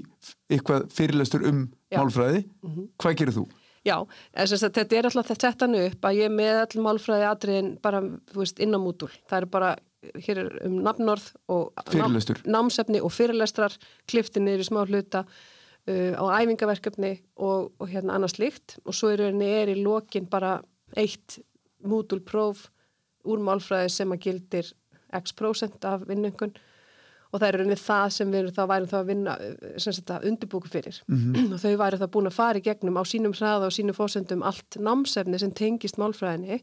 eitthvað 0.48 0.86
fyrirlestur 0.96 1.44
um 1.50 1.66
Já. 1.92 2.00
málfræði, 2.00 2.46
mm 2.64 2.70
-hmm. 2.70 2.86
hvað 3.04 3.18
gerir 3.20 3.36
þú? 3.36 3.44
Já, 3.88 3.98
þetta 4.36 4.96
er 4.96 5.06
alltaf 5.08 5.28
þetta 5.28 5.68
upp 5.88 6.06
að 6.06 6.18
ég 6.20 6.32
með 6.32 6.56
all 6.62 6.84
málfræði 6.84 7.28
atriðin 7.28 7.70
bara 7.82 8.02
veist, 8.36 8.60
inn 8.60 8.76
á 8.76 8.80
mútul. 8.80 9.12
Það 9.30 9.38
er 9.38 9.46
bara 9.46 9.76
hér 10.02 10.42
er 10.44 10.50
um 10.68 10.80
nafnorð 10.86 11.30
og 11.52 11.74
ná, 11.98 12.08
námsefni 12.46 13.02
og 13.02 13.14
fyrirlestrar 13.14 13.76
klifti 14.10 14.42
niður 14.44 14.64
í 14.64 14.68
smá 14.70 14.82
hluta 14.86 15.24
uh, 15.26 16.14
á 16.14 16.24
æfingaverkefni 16.42 17.14
og, 17.36 17.72
og 17.80 17.92
hérna 17.92 18.18
annars 18.18 18.38
líkt 18.42 18.78
og 18.86 18.96
svo 18.96 19.12
er, 19.16 19.28
er 19.32 19.74
í 19.74 19.80
lokin 19.82 20.30
bara 20.30 20.60
eitt 20.96 21.40
mútulpróf 21.86 22.68
úr 23.28 23.44
málfræði 23.44 23.92
sem 23.92 24.14
að 24.14 24.24
gildir 24.28 24.72
x 25.18 25.34
prosent 25.36 25.84
af 25.88 26.06
vinnungun 26.08 26.56
og 27.28 27.42
það 27.42 27.48
er 27.48 27.58
rauninni 27.60 27.80
það 27.80 28.08
sem 28.16 28.32
við 28.32 28.50
þá 28.56 28.62
værum 28.72 28.90
þá 28.92 28.98
að 29.00 29.10
vinna 29.10 29.36
að 29.38 30.28
undirbúku 30.30 30.70
fyrir. 30.72 31.02
Mm 31.08 31.18
-hmm. 31.18 31.54
og 31.54 31.60
þau 31.60 31.78
væri 31.82 32.00
þá 32.00 32.08
búin 32.14 32.30
að 32.30 32.38
fara 32.38 32.60
í 32.60 32.64
gegnum 32.64 33.00
á 33.00 33.04
sínum 33.04 33.36
hraða 33.36 33.68
og 33.68 33.76
sínum 33.76 33.98
fósendum 33.98 34.44
allt 34.44 34.78
námsefni 34.80 35.40
sem 35.40 35.52
tengist 35.52 35.98
málfræðinni 35.98 36.62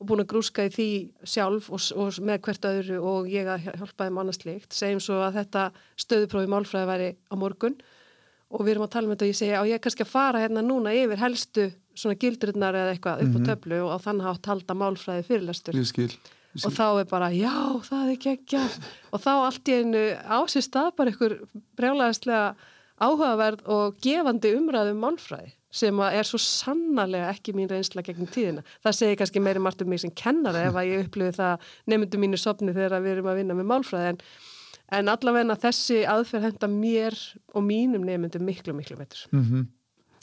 og 0.00 0.08
búin 0.08 0.22
að 0.22 0.30
grúska 0.32 0.64
í 0.64 0.72
því 0.72 0.88
sjálf 1.28 1.68
og, 1.68 1.82
og 2.00 2.18
með 2.24 2.42
hvert 2.46 2.68
öðru 2.70 3.00
og 3.04 3.28
ég 3.30 3.48
að 3.52 3.66
hjálpa 3.68 4.06
þeim 4.06 4.20
annars 4.22 4.42
líkt 4.46 4.76
segjum 4.76 5.02
svo 5.04 5.20
að 5.26 5.40
þetta 5.42 5.66
stöðuprófi 6.00 6.50
málfræði 6.50 6.88
væri 6.88 7.10
á 7.28 7.34
morgun 7.40 7.76
og 8.50 8.64
við 8.64 8.72
erum 8.74 8.86
að 8.86 8.92
tala 8.94 9.06
um 9.06 9.14
þetta 9.14 9.26
og 9.26 9.32
ég 9.32 9.40
segja 9.40 9.60
og 9.60 9.70
ég 9.70 9.76
er 9.76 9.84
kannski 9.84 10.06
að 10.06 10.12
fara 10.14 10.42
hérna 10.42 10.64
núna 10.64 10.96
yfir 10.96 11.20
helstu 11.20 11.68
svona 11.92 12.16
gildrunar 12.22 12.78
eða 12.80 12.94
eitthvað 12.94 13.24
upp 13.26 13.36
á 13.36 13.38
mhm. 13.38 13.46
töflu 13.50 13.80
og 13.86 14.02
þannig 14.06 14.30
að 14.30 14.50
halda 14.54 14.78
málfræði 14.80 15.26
fyrirlastur 15.28 15.78
Ég 15.78 15.90
skil 15.90 16.10
og 16.64 16.74
þá 16.74 16.86
er 16.88 17.06
bara 17.06 17.30
já 17.30 17.54
það 17.86 18.08
er 18.10 18.20
geggja 18.24 18.64
og 19.12 19.22
þá 19.22 19.30
allt 19.36 19.70
í 19.70 19.76
einu 19.78 20.02
ásist 20.40 20.76
að 20.80 20.88
bara 20.98 21.12
ykkur 21.12 21.36
brjálæðislega 21.78 22.48
áhugaverð 23.00 23.68
og 23.70 24.00
gefandi 24.02 24.56
umræðum 24.58 24.98
um 24.98 25.04
málfræði 25.06 25.52
sem 25.70 26.00
er 26.06 26.26
svo 26.26 26.40
sannarlega 26.42 27.30
ekki 27.30 27.54
mín 27.54 27.70
reynsla 27.70 28.02
gegn 28.06 28.28
tíðina. 28.30 28.64
Það 28.84 28.96
segir 28.98 29.18
kannski 29.20 29.42
meiri 29.42 29.62
margt 29.62 29.82
um 29.84 29.90
mig 29.90 30.02
sem 30.02 30.14
kennara 30.16 30.64
ef 30.68 30.78
að 30.78 30.90
ég 30.90 31.04
upplifi 31.06 31.36
það 31.38 31.68
nefndu 31.92 32.22
mínu 32.22 32.40
sopni 32.40 32.74
þegar 32.74 33.04
við 33.04 33.16
erum 33.16 33.30
að 33.30 33.42
vinna 33.42 33.58
með 33.58 33.70
málfræði 33.70 34.14
en, 34.14 34.20
en 34.98 35.12
allavegna 35.14 35.58
þessi 35.60 36.00
aðferð 36.10 36.48
henda 36.48 36.70
mér 36.74 37.18
og 37.54 37.66
mínum 37.66 38.06
nefndu 38.08 38.42
miklu 38.42 38.74
miklu 38.74 38.98
betur. 38.98 39.26
Mm 39.30 39.44
-hmm. 39.44 39.68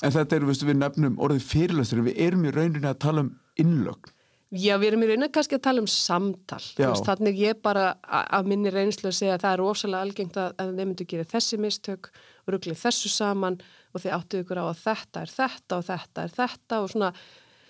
En 0.03 0.13
þetta 0.13 0.35
er 0.35 0.45
við 0.45 0.77
nefnum 0.77 1.17
orðið 1.17 1.47
fyrirlastur 1.47 2.03
við 2.05 2.19
erum 2.27 2.45
í 2.45 2.51
rauninni 2.53 2.87
að 2.87 2.99
tala 3.01 3.25
um 3.25 3.33
innlögn 3.57 4.13
Já, 4.55 4.77
við 4.79 4.93
erum 4.93 5.01
í 5.03 5.07
rauninni 5.09 5.27
kannski 5.35 5.57
að 5.57 5.63
tala 5.65 5.81
um 5.83 5.89
samtal. 5.91 6.61
Veist, 6.77 7.03
þannig 7.03 7.39
ég 7.41 7.57
bara 7.59 7.89
af 8.07 8.45
minni 8.47 8.71
reynslu 8.71 9.09
að 9.09 9.17
segja 9.17 9.33
að 9.35 9.41
það 9.43 9.55
er 9.55 9.59
rosalega 9.59 10.03
algengt 10.07 10.37
að, 10.39 10.53
að 10.63 10.69
þeim 10.77 10.87
myndu 10.93 11.07
gera 11.11 11.27
þessi 11.33 11.59
mistök 11.59 12.07
og 12.45 12.53
rugglið 12.55 12.79
þessu 12.79 13.11
saman 13.11 13.57
og 13.91 14.03
þeir 14.03 14.15
áttu 14.15 14.39
ykkur 14.45 14.61
á 14.63 14.65
að 14.69 14.79
þetta 14.85 15.25
er 15.25 15.33
þetta 15.33 15.79
og 15.81 15.85
þetta 15.89 16.23
er 16.23 16.33
þetta 16.37 16.79
og 16.79 16.93
svona, 16.93 17.09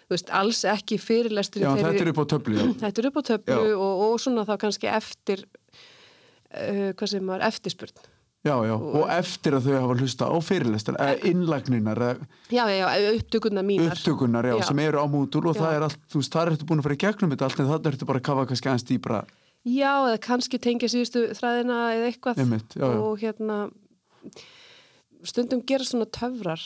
þú 0.06 0.14
veist, 0.14 0.30
alls 0.42 0.62
ekki 0.70 1.00
fyrirlestur 1.02 1.66
Já, 1.66 1.72
þetta 1.82 2.04
er 2.06 2.12
upp 2.14 2.22
á 2.22 2.26
töflu 2.36 2.68
Þetta 2.84 3.02
er 3.02 3.10
upp 3.10 3.18
á 3.18 3.24
töflu 3.32 3.64
og, 3.74 4.04
og 4.06 4.22
svona 4.22 4.46
þá 4.46 4.54
kannski 4.68 4.92
eftir 4.92 5.48
uh, 5.48 6.94
hvað 6.94 7.14
sem 7.16 7.34
var 7.34 7.48
eftirspurn 7.50 8.06
Já, 8.48 8.54
já, 8.64 8.74
og, 8.76 8.86
og 9.02 9.10
eftir 9.12 9.58
að 9.58 9.66
þau 9.68 9.74
hafa 9.78 9.98
hlusta 10.02 10.30
á 10.32 10.36
fyrirlestar, 10.48 11.00
eða 11.04 11.32
innlagninar 11.32 12.04
Já, 12.54 12.64
já, 12.72 12.86
upptökunar 13.12 13.66
mínar. 13.68 13.92
Upptökunar, 13.98 14.48
já, 14.48 14.56
Já. 14.62 14.68
sem 14.70 14.80
eru 14.86 15.04
á 15.04 15.06
mútur 15.12 15.50
og 15.52 15.58
Já. 15.58 15.64
það 15.66 15.76
er 15.76 15.86
allt, 15.90 16.00
þú 16.08 16.22
veist, 16.22 16.38
það 16.38 16.54
ertu 16.54 16.70
búin 16.70 16.82
að 16.82 16.88
fara 16.88 16.98
í 16.98 17.02
gegnum 17.04 17.34
þetta 17.34 17.50
allt 17.50 17.60
en 17.60 17.70
það 17.74 17.92
ertu 17.92 18.08
bara 18.08 18.22
að 18.22 18.28
kafa 18.30 18.48
kannski 18.52 18.72
aðeins 18.72 18.88
dýbra 18.88 19.20
Já, 19.68 19.92
eða 20.08 20.22
kannski 20.24 20.60
tengja 20.64 20.88
síðustu 20.92 21.26
þræðina 21.36 21.78
eða 21.98 22.08
eitthvað. 22.08 22.40
Einmitt, 22.40 22.76
já, 22.78 22.88
og 22.88 23.20
hérna 23.20 23.58
stundum 25.28 25.64
gera 25.68 25.84
svona 25.84 26.08
töfrar 26.08 26.62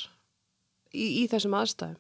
í, 0.94 1.24
í 1.24 1.28
þessum 1.32 1.56
aðstæðum. 1.58 2.00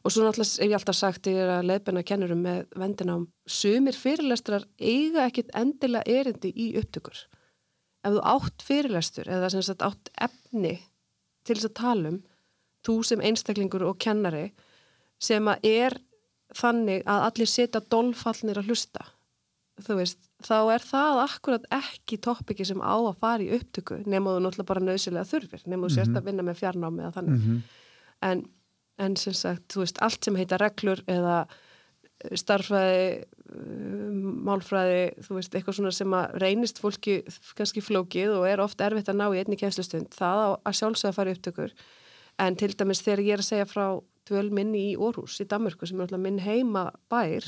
Og 0.00 0.14
svo 0.14 0.24
náttúrulega 0.24 0.62
hef 0.64 0.70
ég 0.70 0.78
alltaf 0.78 0.96
sagt 0.96 1.28
ég 1.28 1.36
er 1.42 1.50
að 1.58 1.66
leiðbenna 1.68 2.02
kennurum 2.08 2.40
með 2.40 2.62
vendinám 2.80 3.26
sumir 3.44 3.96
fyrirlestrar 4.00 4.64
eiga 4.80 5.26
ekkit 5.28 5.52
endilega 5.60 6.08
erindi 6.08 6.50
í 6.56 6.70
upptökur 6.80 7.20
ef 8.04 8.14
þú 8.16 8.20
átt 8.34 8.62
fyrirlestur 8.64 9.28
eða 9.28 9.50
sem 9.52 9.62
sagt 9.66 9.82
átt 9.86 10.10
efni 10.20 10.76
til 11.44 11.56
þess 11.56 11.68
að 11.70 11.78
tala 11.80 12.12
um 12.14 12.20
þú 12.86 12.94
sem 13.04 13.20
einstaklingur 13.20 13.84
og 13.84 13.98
kennari 14.00 14.50
sem 15.20 15.48
að 15.52 15.66
er 15.68 15.98
þannig 16.56 17.02
að 17.06 17.24
allir 17.28 17.50
setja 17.50 17.82
dolfallnir 17.92 18.58
að 18.62 18.70
hlusta 18.72 19.04
veist, 19.88 20.18
þá 20.44 20.56
er 20.74 20.82
það 20.84 21.18
akkurat 21.22 21.66
ekki 21.72 22.18
toppiki 22.20 22.64
sem 22.68 22.80
á 22.84 22.92
að 23.00 23.14
fara 23.20 23.44
í 23.44 23.52
upptöku 23.56 24.00
nema 24.04 24.34
þú 24.34 24.42
náttúrulega 24.44 24.68
bara 24.68 24.82
nöðsilega 24.84 25.28
þurfir 25.30 25.62
nema 25.72 25.86
þú 25.88 25.94
sérst 25.94 26.16
að 26.18 26.26
vinna 26.28 26.44
með 26.44 26.58
fjarnámi 26.60 27.04
eða 27.04 27.14
þannig 27.16 27.38
Mhm. 27.40 27.60
en, 28.28 28.42
en 28.98 29.16
sem 29.16 29.32
sagt, 29.32 29.68
þú 29.72 29.80
veist, 29.84 30.00
allt 30.04 30.24
sem 30.24 30.36
heita 30.36 30.58
reglur 30.60 31.00
eða 31.08 31.46
starffræði 32.36 33.04
um, 33.54 34.18
málfræði, 34.46 35.02
þú 35.24 35.38
veist, 35.38 35.54
eitthvað 35.54 35.78
svona 35.78 35.92
sem 35.94 36.16
að 36.16 36.36
reynist 36.42 36.80
fólki 36.82 37.20
kannski 37.58 37.82
flókið 37.84 38.34
og 38.36 38.46
er 38.48 38.62
oft 38.64 38.82
erfitt 38.84 39.08
að 39.12 39.20
ná 39.22 39.26
í 39.30 39.40
einni 39.40 39.58
kemslustund 39.60 40.12
það 40.16 40.42
að 40.58 40.78
sjálfsögða 40.80 41.12
að 41.12 41.18
fara 41.18 41.32
í 41.32 41.38
upptökur. 41.38 41.76
En 42.40 42.56
til 42.60 42.72
dæmis 42.72 43.02
þegar 43.04 43.24
ég 43.24 43.36
er 43.36 43.44
að 43.44 43.50
segja 43.50 43.68
frá 43.68 43.86
dvöl 44.28 44.50
minni 44.54 44.90
í 44.92 44.98
Orhus 45.00 45.40
í 45.42 45.48
Danmörku 45.48 45.88
sem 45.88 45.98
er 46.00 46.06
alltaf 46.06 46.22
minn 46.22 46.40
heima 46.44 46.90
bær 47.10 47.46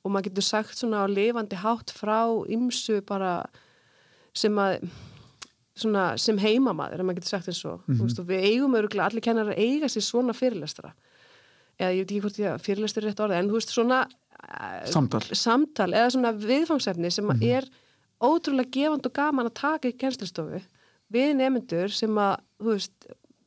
og 0.00 0.12
maður 0.12 0.30
getur 0.30 0.46
sagt 0.46 0.78
svona 0.78 1.04
á 1.04 1.06
lifandi 1.10 1.58
hátt 1.60 1.92
frá 1.94 2.26
ymsu 2.48 3.00
bara 3.06 3.44
sem 4.36 4.56
að 4.58 4.86
svona 5.80 6.16
sem 6.20 6.38
heimamaður, 6.38 7.00
ef 7.00 7.06
maður 7.06 7.20
getur 7.20 7.30
sagt 7.30 7.48
eins 7.48 7.64
og 7.64 7.80
mm 7.86 7.94
veist, 8.04 8.18
og 8.18 8.26
við 8.28 8.44
eigum 8.44 8.74
öruglega, 8.74 9.06
allir 9.06 9.24
kennarar 9.24 9.56
eiga 9.56 9.88
sér 9.88 10.02
svona 10.02 10.32
fyrirlestara 10.32 10.92
eða 11.80 11.92
ég 11.96 12.02
veit 12.02 12.10
ekki 12.10 12.24
hvort 12.24 12.40
ég 12.42 12.64
fyrirlestur 12.64 13.06
rétt 13.06 13.22
orðið, 13.24 13.38
en 13.40 13.50
þú 13.50 13.58
veist 13.58 13.74
svona 13.74 14.00
eh, 14.06 14.90
Samtal. 14.92 15.22
samtal 15.32 15.90
eða 15.90 16.10
svona 16.16 16.34
viðfangsefni 16.36 17.12
sem 17.14 17.26
mm 17.26 17.46
er 17.50 17.70
ótrúlega 18.20 18.68
gefand 18.74 19.06
og 19.08 19.14
gaman 19.16 19.48
að 19.48 19.54
taka 19.56 19.88
í 19.88 19.96
kennslustofu 19.96 20.58
við 21.10 21.30
nefnendur 21.38 21.88
sem 21.88 22.18
að, 22.20 22.42
veist, 22.60 23.06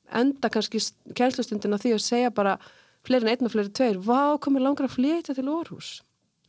enda 0.10 0.50
kannski 0.50 0.82
kennslustundin 1.13 1.78
á 1.78 1.82
því 1.82 1.91
að 1.93 2.02
segja 2.02 2.32
bara 2.34 2.56
fleiri 3.06 3.28
en 3.28 3.36
einn 3.36 3.46
og 3.46 3.54
fleiri 3.54 3.69
tveir, 3.69 4.00
vá, 4.02 4.34
komið 4.41 4.65
langar 4.65 4.88
að 4.89 4.96
flytja 4.96 5.38
til 5.38 5.46
Orhus 5.52 6.00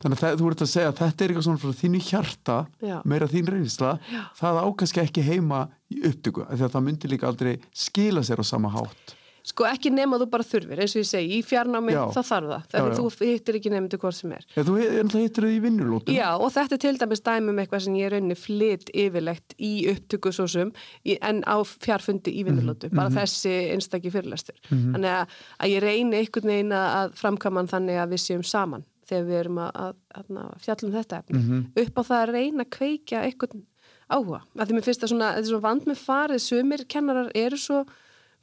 Þannig 0.03 0.23
að 0.27 0.41
þú 0.41 0.47
ert 0.51 0.61
að 0.61 0.69
segja 0.69 0.89
að 0.91 0.97
þetta 0.99 1.23
er 1.23 1.31
eitthvað 1.31 1.45
svona 1.47 1.61
frá 1.61 1.77
þínu 1.79 1.99
hjarta, 2.03 2.55
Já. 2.83 2.95
meira 3.07 3.27
þín 3.31 3.47
reynsla, 3.47 3.91
Já. 4.11 4.21
það 4.35 4.59
ákast 4.67 4.97
ekki 5.01 5.23
heima 5.23 5.61
í 5.87 6.01
upptöku, 6.09 6.43
því 6.49 6.65
að 6.67 6.73
það 6.73 6.83
myndi 6.89 7.11
líka 7.13 7.29
aldrei 7.29 7.53
skila 7.71 8.23
sér 8.27 8.43
á 8.43 8.45
sama 8.45 8.73
hátt. 8.73 9.15
Sko 9.45 9.67
ekki 9.69 9.91
nema 9.93 10.17
þú 10.17 10.27
bara 10.31 10.45
þurfir, 10.47 10.79
eins 10.81 10.95
og 10.95 11.03
ég 11.03 11.09
segi, 11.09 11.37
í 11.37 11.45
fjarnámi 11.45 11.93
þá 11.93 12.21
þarf 12.25 12.47
það, 12.49 12.63
þannig 12.71 12.95
já. 12.95 12.97
þú 12.97 13.29
hittir 13.29 13.59
ekki 13.59 13.73
nefndu 13.73 13.99
hvort 14.01 14.17
sem 14.17 14.33
er. 14.33 14.47
Eða 14.57 15.05
þú 15.11 15.21
hittir 15.21 15.45
þau 15.45 15.51
í 15.51 15.59
vinnulótum. 15.61 16.17
Já, 16.17 16.29
og 16.33 16.49
þetta 16.55 16.77
er 16.77 16.81
til 16.81 16.93
dæmis 17.03 17.21
dæmi 17.25 17.53
um 17.53 17.61
eitthvað 17.61 17.83
sem 17.85 17.99
ég 17.99 18.09
raunni 18.15 18.39
flytt 18.39 18.89
yfirlegt 18.89 19.53
í 19.61 19.71
upptöku 19.93 20.33
svo 20.33 20.47
sem, 20.49 20.73
en 21.13 21.43
á 21.45 21.61
fjarfundi 21.61 22.33
í 22.33 22.41
vinnulótu, 22.47 22.89
bara 22.89 23.13
þessi 23.13 23.53
einstakki 23.75 24.13
fyrirlestur. 24.13 24.57
Þannig 24.71 25.11
að, 25.13 25.37
að 25.61 25.75
ég 25.75 25.85
reyni 25.85 26.23
einhvern 26.23 26.53
veginn 26.55 26.73
að 26.73 26.95
að 26.95 27.15
framkama 27.19 27.61
hann 27.61 27.71
þannig 27.71 28.01
að 28.01 28.15
við 28.15 28.23
séum 28.23 28.45
saman 28.45 28.85
þegar 29.05 29.27
við 29.27 29.39
erum 29.43 29.61
að, 29.61 29.71
að, 29.83 29.97
að, 30.17 30.29
að 30.41 30.63
fjalla 30.65 30.87
um 30.87 30.95
þetta 30.95 31.19
efni. 31.21 31.59
Upp 31.83 31.99
á 31.99 32.03
það 32.07 32.21
að 32.21 32.31
reyna 32.33 32.65
að 32.65 32.71
kveikja 32.73 33.21
einhvern 33.27 33.65
áhuga. 34.05 34.39
Að 34.57 34.65
því 34.65 34.77
mér 34.77 34.87
finnst 34.87 35.03
það 35.03 35.11
svona, 35.11 35.29
þetta 35.35 35.45
er 35.45 35.51
svo 35.51 35.61
vand 35.65 35.87
með 35.89 36.01
farið, 36.01 36.41
sumir 36.45 36.85
kennarar 36.89 37.29
eru 37.37 37.59
svo 37.61 37.83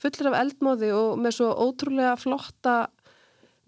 fullir 0.02 0.30
af 0.32 0.38
eldmóði 0.42 0.90
og 0.96 1.20
með 1.22 1.36
svo 1.38 1.52
ótrúlega 1.66 2.16
flotta 2.20 2.76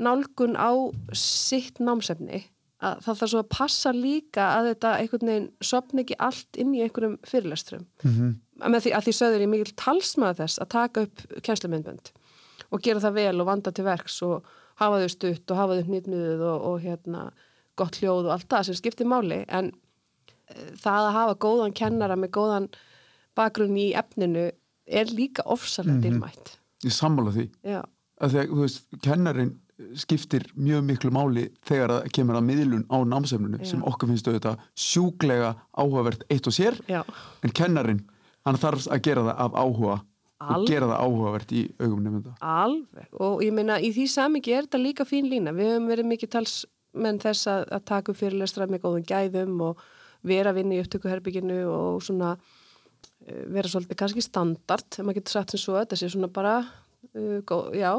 nálgun 0.02 0.56
á 0.58 0.70
sitt 1.14 1.78
námsefni 1.78 2.42
að 2.84 2.98
það 3.04 3.18
þarf 3.20 3.30
svo 3.32 3.40
að 3.44 3.52
passa 3.54 3.92
líka 3.94 4.46
að 4.58 4.66
þetta 4.72 4.90
einhvern 5.00 5.28
veginn 5.30 5.46
sopni 5.64 6.02
ekki 6.04 6.16
allt 6.26 6.58
inn 6.60 6.74
í 6.74 6.82
einhverjum 6.84 7.14
fyrirlestrum 7.24 7.86
Mhm. 8.04 8.34
með 8.74 8.80
því 8.84 8.92
að 8.98 9.04
því 9.06 9.14
söður 9.20 9.44
ég 9.44 9.48
mikil 9.52 9.72
talsmaður 9.78 10.40
þess 10.42 10.58
að 10.62 10.68
taka 10.74 11.02
upp 11.06 11.22
kennslumyndbönd 11.46 12.10
og 12.72 12.82
gera 12.82 13.00
það 13.00 13.14
vel 13.20 13.40
og 13.40 13.46
vanda 13.46 13.70
til 13.72 13.84
verks 13.86 14.18
og 14.26 14.44
hafa 14.82 14.98
þau 15.04 15.08
stutt 15.14 15.50
og 15.50 15.56
hafa 15.56 15.78
þau 15.78 15.86
hnýtnuðuð 15.88 16.42
og, 16.50 16.62
og 16.68 16.80
hérna 16.82 17.30
gott 17.76 17.96
hljóð 18.02 18.26
og 18.26 18.32
allt 18.34 18.48
það 18.50 18.62
sem 18.68 18.74
skiptir 18.82 19.06
máli 19.06 19.44
en 19.48 19.70
eh, 20.50 20.74
það 20.82 21.08
að 21.08 21.16
hafa 21.18 21.34
góðan 21.46 21.74
kennara 21.74 22.16
með 22.16 22.30
góðan 22.34 22.68
bakgrunn 23.38 23.76
í 23.78 23.92
efninu 23.94 24.50
er 24.86 25.06
líka 25.14 25.42
ofsalega 25.46 26.00
dýrmætt 26.04 26.56
Ég 26.84 26.92
sammála 26.92 27.32
því. 27.32 27.48
já, 27.64 27.82
Að 28.20 28.34
að, 28.36 28.48
þú 28.52 28.60
veist, 28.62 28.82
kennarin 29.02 29.54
skiptir 29.98 30.44
mjög 30.54 30.84
miklu 30.86 31.10
máli 31.10 31.48
þegar 31.66 31.90
það 31.96 32.10
kemur 32.14 32.36
að 32.38 32.44
miðlun 32.46 32.84
á 32.86 32.96
námsefninu 33.10 33.58
Já. 33.58 33.66
sem 33.72 33.82
okkur 33.82 34.08
finnst 34.12 34.28
auðvitað 34.28 34.60
sjúklega 34.78 35.48
áhugavert 35.74 36.22
eitt 36.30 36.46
og 36.46 36.54
sér, 36.54 36.76
já, 36.86 37.00
en 37.42 37.50
kennarin, 37.50 38.02
hann 38.46 38.60
þarf 38.60 38.86
að 38.86 39.02
gera 39.08 39.24
það 39.26 39.40
af 39.46 39.56
áhuga 39.64 39.96
Alveg. 40.44 40.60
og 40.60 40.68
gera 40.68 40.86
það 40.92 41.02
áhugavert 41.08 41.52
í 41.58 41.62
augum 41.80 42.04
nefnda. 42.04 42.34
alveg 42.44 43.18
og 43.18 43.42
ég 43.42 43.52
meina 43.56 43.80
í 43.80 43.90
því 43.96 44.06
samingi 44.14 44.52
er 44.54 44.66
þetta 44.68 44.82
líka 44.84 45.04
fín 45.08 45.28
lína 45.30 45.50
við 45.56 45.72
höfum 45.72 45.88
verið 45.90 46.10
mikið 46.12 46.30
talsmenn 46.36 47.18
þess 47.24 47.46
að, 47.50 47.64
að 47.74 47.84
taka 47.90 48.12
upp 48.12 48.18
fyrirlestra 48.20 48.66
með 48.70 48.84
góðum 48.84 49.06
gæðum 49.10 49.60
og 49.72 49.82
vera 50.22 50.52
að 50.52 50.60
vinna 50.60 50.74
í 50.78 50.82
upptökuherbygginu 50.84 51.58
og 51.66 52.02
svona 52.04 52.36
vera 53.54 53.68
svolítið 53.68 53.96
kannski 54.00 54.22
standard 54.22 54.84
ef 54.98 55.04
maður 55.04 55.18
getur 55.20 55.32
sagt 55.38 55.50
sem 55.54 55.58
svo, 55.62 55.76
þetta 55.80 55.96
sé 55.96 56.08
svona 56.12 56.28
bara 56.32 56.56
uh, 57.14 57.38
gó, 57.48 57.58
já, 57.74 57.92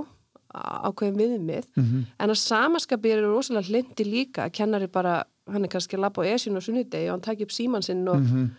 á- 0.55 0.81
ákveðin 0.89 1.17
viðmið, 1.19 1.65
Mhm. 1.75 2.03
en 2.19 2.29
að 2.29 2.39
samaskapi 2.41 3.11
er 3.11 3.23
rosalega 3.25 3.67
hlindi 3.69 4.05
líka, 4.05 4.49
kennari 4.51 4.87
bara 4.87 5.23
hann 5.51 5.63
er 5.65 5.69
kannski 5.69 5.97
að 5.97 6.01
labba 6.05 6.23
á 6.23 6.33
esjun 6.33 6.55
og 6.57 6.63
sunnudegi 6.63 7.07
og 7.09 7.11
hann 7.17 7.21
taki 7.21 7.43
upp 7.43 7.51
síman 7.53 7.83
sinn 7.83 8.07
og, 8.07 8.21
Mhm. 8.21 8.49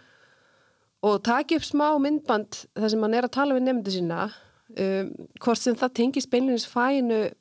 og 1.02 1.22
taki 1.22 1.56
upp 1.56 1.62
smá 1.62 1.98
myndband 2.00 2.66
þar 2.76 2.90
sem 2.90 3.00
hann 3.02 3.14
er 3.14 3.22
að 3.26 3.32
tala 3.32 3.54
við 3.54 3.62
nefndu 3.66 3.90
sína 3.94 4.32
um, 4.78 5.10
hvort 5.40 5.58
sem 5.58 5.74
það 5.74 5.94
tengist 5.94 6.30
beinlinis 6.30 6.66
fæinu 6.66 7.32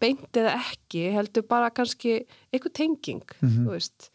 beint 0.00 0.32
eða 0.36 0.56
ekki 0.60 1.12
heldur 1.14 1.46
bara 1.48 1.70
kannski 1.70 2.26
eitthvað 2.52 2.74
tenging 2.74 3.22
þú 3.40 3.70
veist 3.70 4.10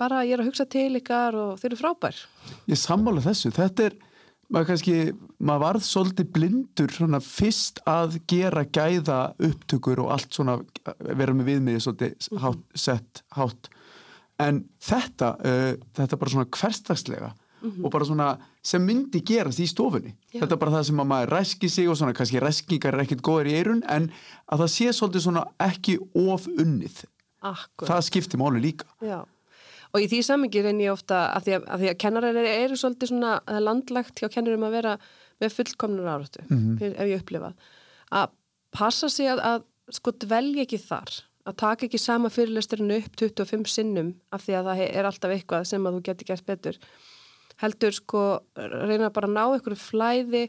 bara 0.00 0.24
ég 0.26 0.36
er 0.36 0.42
að 0.42 0.50
hugsa 0.50 0.66
til 0.70 0.90
ykkar 0.98 1.36
og 1.38 1.54
þeir 1.60 1.72
eru 1.72 1.80
frábær. 1.80 2.18
Ég 2.70 2.80
sammála 2.80 3.24
þessu, 3.24 3.52
þetta 3.56 3.88
er 3.90 3.96
maður 4.52 4.68
kannski, 4.70 4.96
maður 5.42 5.64
varð 5.64 5.86
svolítið 5.86 6.28
blindur 6.36 6.92
svona 6.94 7.20
fyrst 7.24 7.80
að 7.88 8.20
gera 8.30 8.66
gæða 8.66 9.20
upptökur 9.48 10.04
og 10.04 10.12
allt 10.14 10.36
svona 10.36 10.60
vera 11.00 11.34
með 11.34 11.50
viðmiði 11.50 11.82
svolítið 11.82 12.28
hátt, 12.44 12.62
sett 12.78 13.24
hátt. 13.38 13.72
En 14.42 14.66
þetta, 14.84 15.32
uh, 15.40 15.72
þetta 15.96 16.20
bara 16.20 16.34
svona 16.36 16.50
hverstagslega 16.52 17.32
og 17.66 17.90
bara 17.90 18.06
svona 18.06 18.26
sem 18.66 18.82
myndi 18.84 19.22
gerast 19.26 19.60
í 19.62 19.66
stofunni. 19.66 20.12
Já. 20.32 20.42
þetta 20.42 20.54
er 20.54 20.60
bara 20.60 20.74
það 20.76 20.84
sem 20.88 21.00
að 21.02 21.08
maður 21.12 21.32
ræski 21.34 21.70
sig 21.72 21.88
og 21.90 21.96
svona 21.98 22.14
kannski 22.16 22.42
ræskingar 22.42 22.94
er 22.96 23.04
ekkit 23.06 23.24
góður 23.26 23.50
í 23.50 23.54
eirun 23.58 23.82
en 23.90 24.10
að 24.46 24.64
það 24.64 24.72
sé 24.74 24.92
svolítið 24.94 25.24
svona 25.26 25.44
ekki 25.66 25.96
of 26.26 26.46
unnið, 26.52 27.00
Akkur. 27.46 27.88
það 27.88 28.04
skiptir 28.10 28.42
máli 28.42 28.62
líka. 28.62 28.88
Já, 29.02 29.24
og 29.96 30.02
í 30.04 30.08
því 30.12 30.18
samingi 30.28 30.62
reyni 30.66 30.84
ég 30.86 30.92
ofta 30.92 31.22
að 31.36 31.46
því 31.48 31.54
að, 31.56 31.62
að, 31.72 31.80
því 31.84 31.90
að 31.92 31.98
kennarar 32.04 32.40
eru, 32.42 32.50
eru 32.66 32.76
svolítið 32.80 33.10
svona 33.14 33.60
landlagt 33.64 34.20
hjá 34.20 34.28
kennarum 34.34 34.66
að 34.68 34.76
vera 34.76 34.92
með 35.40 35.54
fullkomnur 35.56 36.10
áratu, 36.12 36.44
Mhm. 36.50 36.76
fyrir, 36.80 36.94
ef 37.00 37.08
ég 37.14 37.22
upplifað 37.24 37.54
að 38.20 38.30
passa 38.76 39.08
sig 39.12 39.26
að, 39.32 39.40
að 39.40 39.64
sko 39.96 40.12
dvelja 40.22 40.64
ekki 40.66 40.78
þar 40.84 41.16
að 41.46 41.56
taka 41.62 41.86
ekki 41.86 41.98
sama 42.02 42.28
fyrirlesturinn 42.28 42.90
upp 42.96 43.16
25 43.20 43.68
sinnum 43.70 44.14
af 44.34 44.42
því 44.46 44.54
að 44.58 44.68
það 44.70 44.80
er 44.86 45.06
alltaf 45.06 45.30
eitthvað 45.34 45.66
sem 45.70 45.84
að 45.86 45.94
þú 45.96 46.00
getur 46.08 46.26
gert 46.32 46.46
betur. 46.48 46.78
Heldur 47.62 47.94
sko 47.94 48.22
reyna 48.58 49.10
bara 49.14 49.28
að 49.30 49.36
ná 49.36 49.44
einhverju 49.54 49.78
flæði 49.78 50.42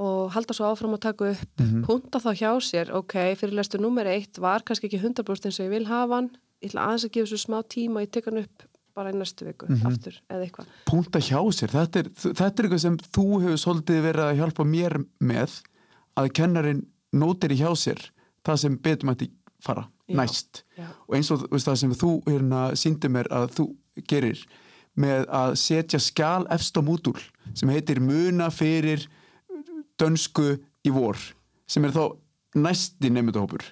og 0.00 0.30
halda 0.32 0.54
svo 0.56 0.70
áfram 0.70 0.94
að 0.96 1.02
taka 1.04 1.28
upp 1.34 1.60
punta 1.84 2.18
þá 2.22 2.30
hjá 2.40 2.50
sér, 2.64 2.92
ok, 2.96 3.14
fyrirlestur 3.36 3.82
nummer 3.84 4.08
eitt 4.08 4.38
var 4.40 4.64
kannski 4.64 4.88
ekki 4.88 5.02
100% 5.02 5.50
eins 5.50 5.60
og 5.60 5.66
ég 5.68 5.74
vil 5.74 5.84
hafa 5.90 6.16
hann 6.22 6.30
ég 6.60 6.70
ætla 6.70 6.86
aðeins 6.88 7.06
að 7.08 7.14
gefa 7.16 7.30
svo 7.32 7.40
smá 7.40 7.58
tíma 7.72 8.00
og 8.00 8.06
ég 8.06 8.12
tek 8.16 8.28
hann 8.30 8.42
upp 8.42 8.66
bara 8.96 9.12
í 9.12 9.16
næstu 9.16 9.46
viku, 9.46 9.68
aftur, 9.86 10.16
eða 10.28 10.44
eitthvað. 10.44 10.70
Punta 10.88 11.20
hjá 11.22 11.38
sér, 11.54 11.70
þetta 11.72 12.00
er, 12.02 12.08
þetta 12.20 12.48
er 12.50 12.66
eitthvað 12.66 12.82
sem 12.82 12.96
þú 13.14 13.26
hefur 13.44 13.60
svolítið 13.62 14.00
verið 14.08 14.24
að 14.26 14.40
hjálpa 14.40 14.66
mér 14.66 14.96
með 15.30 15.54
að 16.20 16.32
kennarin 16.36 16.82
nótir 17.16 17.54
í 17.54 17.60
hjá 17.60 17.70
sér 17.78 18.02
það 18.46 18.60
sem 18.64 18.78
betur 18.82 19.10
mætti 19.10 19.30
fara 19.62 19.86
Já, 20.10 20.16
næst. 20.18 20.64
já. 20.74 20.88
og 21.06 21.14
eins 21.16 21.30
og 21.30 21.44
veist, 21.52 21.68
það 21.68 21.78
sem 21.84 21.94
þú 21.94 22.10
hérna, 22.26 22.62
síndi 22.74 23.10
mér 23.12 23.30
að 23.30 23.46
þú 23.58 23.66
gerir 24.10 24.42
með 25.00 25.26
að 25.30 25.54
setja 25.60 26.00
skjál 26.02 26.48
á 26.50 26.80
mútul 26.82 27.18
sem 27.54 27.70
heitir 27.70 28.00
muna 28.02 28.50
fyrir 28.50 29.06
dönsku 30.00 30.56
í 30.82 30.90
vor 30.90 31.18
sem 31.70 31.84
er 31.86 31.94
þá 31.94 32.04
næsti 32.58 33.12
nefndahópur 33.14 33.62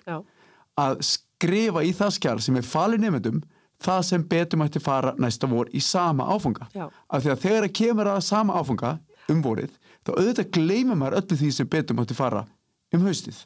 að 0.78 1.01
skrifa 1.39 1.84
í 1.86 1.93
það 1.95 2.14
skjál 2.16 2.39
sem 2.43 2.57
er 2.59 2.66
falið 2.66 3.05
nefndum 3.05 3.43
það 3.84 4.01
sem 4.09 4.24
betur 4.26 4.59
mætti 4.59 4.80
fara 4.82 5.12
næsta 5.22 5.47
vor 5.51 5.68
í 5.70 5.80
sama 5.84 6.26
áfunga 6.34 6.66
Já. 6.74 6.89
af 6.89 7.22
því 7.22 7.30
að 7.34 7.43
þegar 7.45 7.66
það 7.66 7.76
kemur 7.78 8.11
að 8.11 8.24
sama 8.26 8.57
áfunga 8.59 8.97
um 9.30 9.43
vorið 9.45 9.76
þá 10.03 10.11
auðvitað 10.16 10.51
gleymur 10.57 10.99
maður 10.99 11.20
öllu 11.20 11.39
því 11.39 11.51
sem 11.55 11.70
betur 11.70 11.99
mætti 11.99 12.16
fara 12.18 12.43
um 12.95 13.07
haustið 13.07 13.39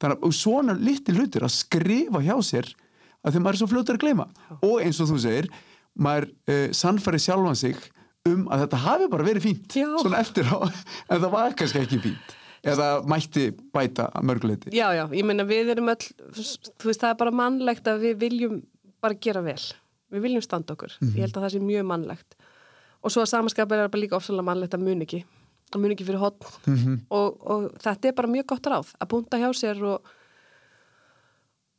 þannig 0.00 0.26
að 0.26 0.36
svona 0.40 0.74
litil 0.74 1.16
hlutir 1.20 1.46
að 1.46 1.54
skrifa 1.54 2.24
hjá 2.24 2.34
sér 2.42 2.72
að 3.20 3.36
því 3.36 3.44
maður 3.44 3.54
er 3.54 3.60
svo 3.62 3.70
fljóttur 3.70 4.00
að 4.00 4.04
gleyma 4.06 4.26
Já. 4.26 4.58
og 4.66 4.76
eins 4.82 5.00
og 5.00 5.12
þú 5.12 5.22
segir 5.22 5.50
maður 6.00 6.30
uh, 6.50 6.66
sannfæri 6.74 7.22
sjálfan 7.22 7.62
sig 7.62 7.78
um 8.26 8.46
að 8.50 8.64
þetta 8.64 8.82
hafi 8.88 9.08
bara 9.12 9.26
verið 9.28 9.46
fínt 9.46 9.78
Já. 9.78 9.88
svona 10.02 10.24
eftir 10.24 10.50
á, 10.50 10.58
en 11.12 11.22
það 11.22 11.32
var 11.36 11.54
kannski 11.54 11.84
ekki 11.84 12.02
fínt 12.08 12.36
eða 12.66 12.88
mætti 13.08 13.50
bæta 13.72 14.10
að 14.12 14.26
mörguleiti. 14.30 14.72
Já, 14.76 14.90
já, 14.96 15.04
ég 15.16 15.26
meina 15.26 15.46
við 15.48 15.72
erum 15.74 15.88
öll, 15.92 16.06
þú 16.30 16.90
veist 16.90 17.00
það 17.00 17.10
er 17.14 17.20
bara 17.22 17.34
mannlegt 17.42 17.88
að 17.88 18.06
við 18.06 18.20
viljum 18.20 18.62
bara 19.00 19.16
gera 19.16 19.42
vel. 19.44 19.60
Við 20.10 20.24
viljum 20.26 20.42
standa 20.42 20.74
okkur, 20.74 20.96
mm 21.00 21.08
-hmm. 21.08 21.16
ég 21.16 21.20
held 21.20 21.36
að 21.36 21.42
það 21.44 21.52
sé 21.52 21.60
mjög 21.60 21.84
mannlegt. 21.86 22.36
Og 23.02 23.10
svo 23.10 23.22
að 23.22 23.30
samanskap 23.32 23.72
er 23.72 23.88
bara 23.88 24.02
líka 24.02 24.16
ofsalega 24.16 24.42
mannlegt 24.42 24.74
að 24.74 24.84
mun 24.84 25.02
ekki 25.02 25.24
að 25.70 25.80
mun 25.80 25.92
ekki 25.94 26.06
fyrir 26.06 26.18
hotn 26.18 26.46
mm 26.66 26.76
-hmm. 26.76 26.96
og, 27.08 27.50
og 27.50 27.72
þetta 27.78 28.08
er 28.08 28.14
bara 28.14 28.28
mjög 28.28 28.46
gott 28.46 28.66
ráð 28.66 28.88
að 28.98 29.08
búnda 29.08 29.38
hjá 29.38 29.50
sér 29.54 29.82
og 29.82 30.00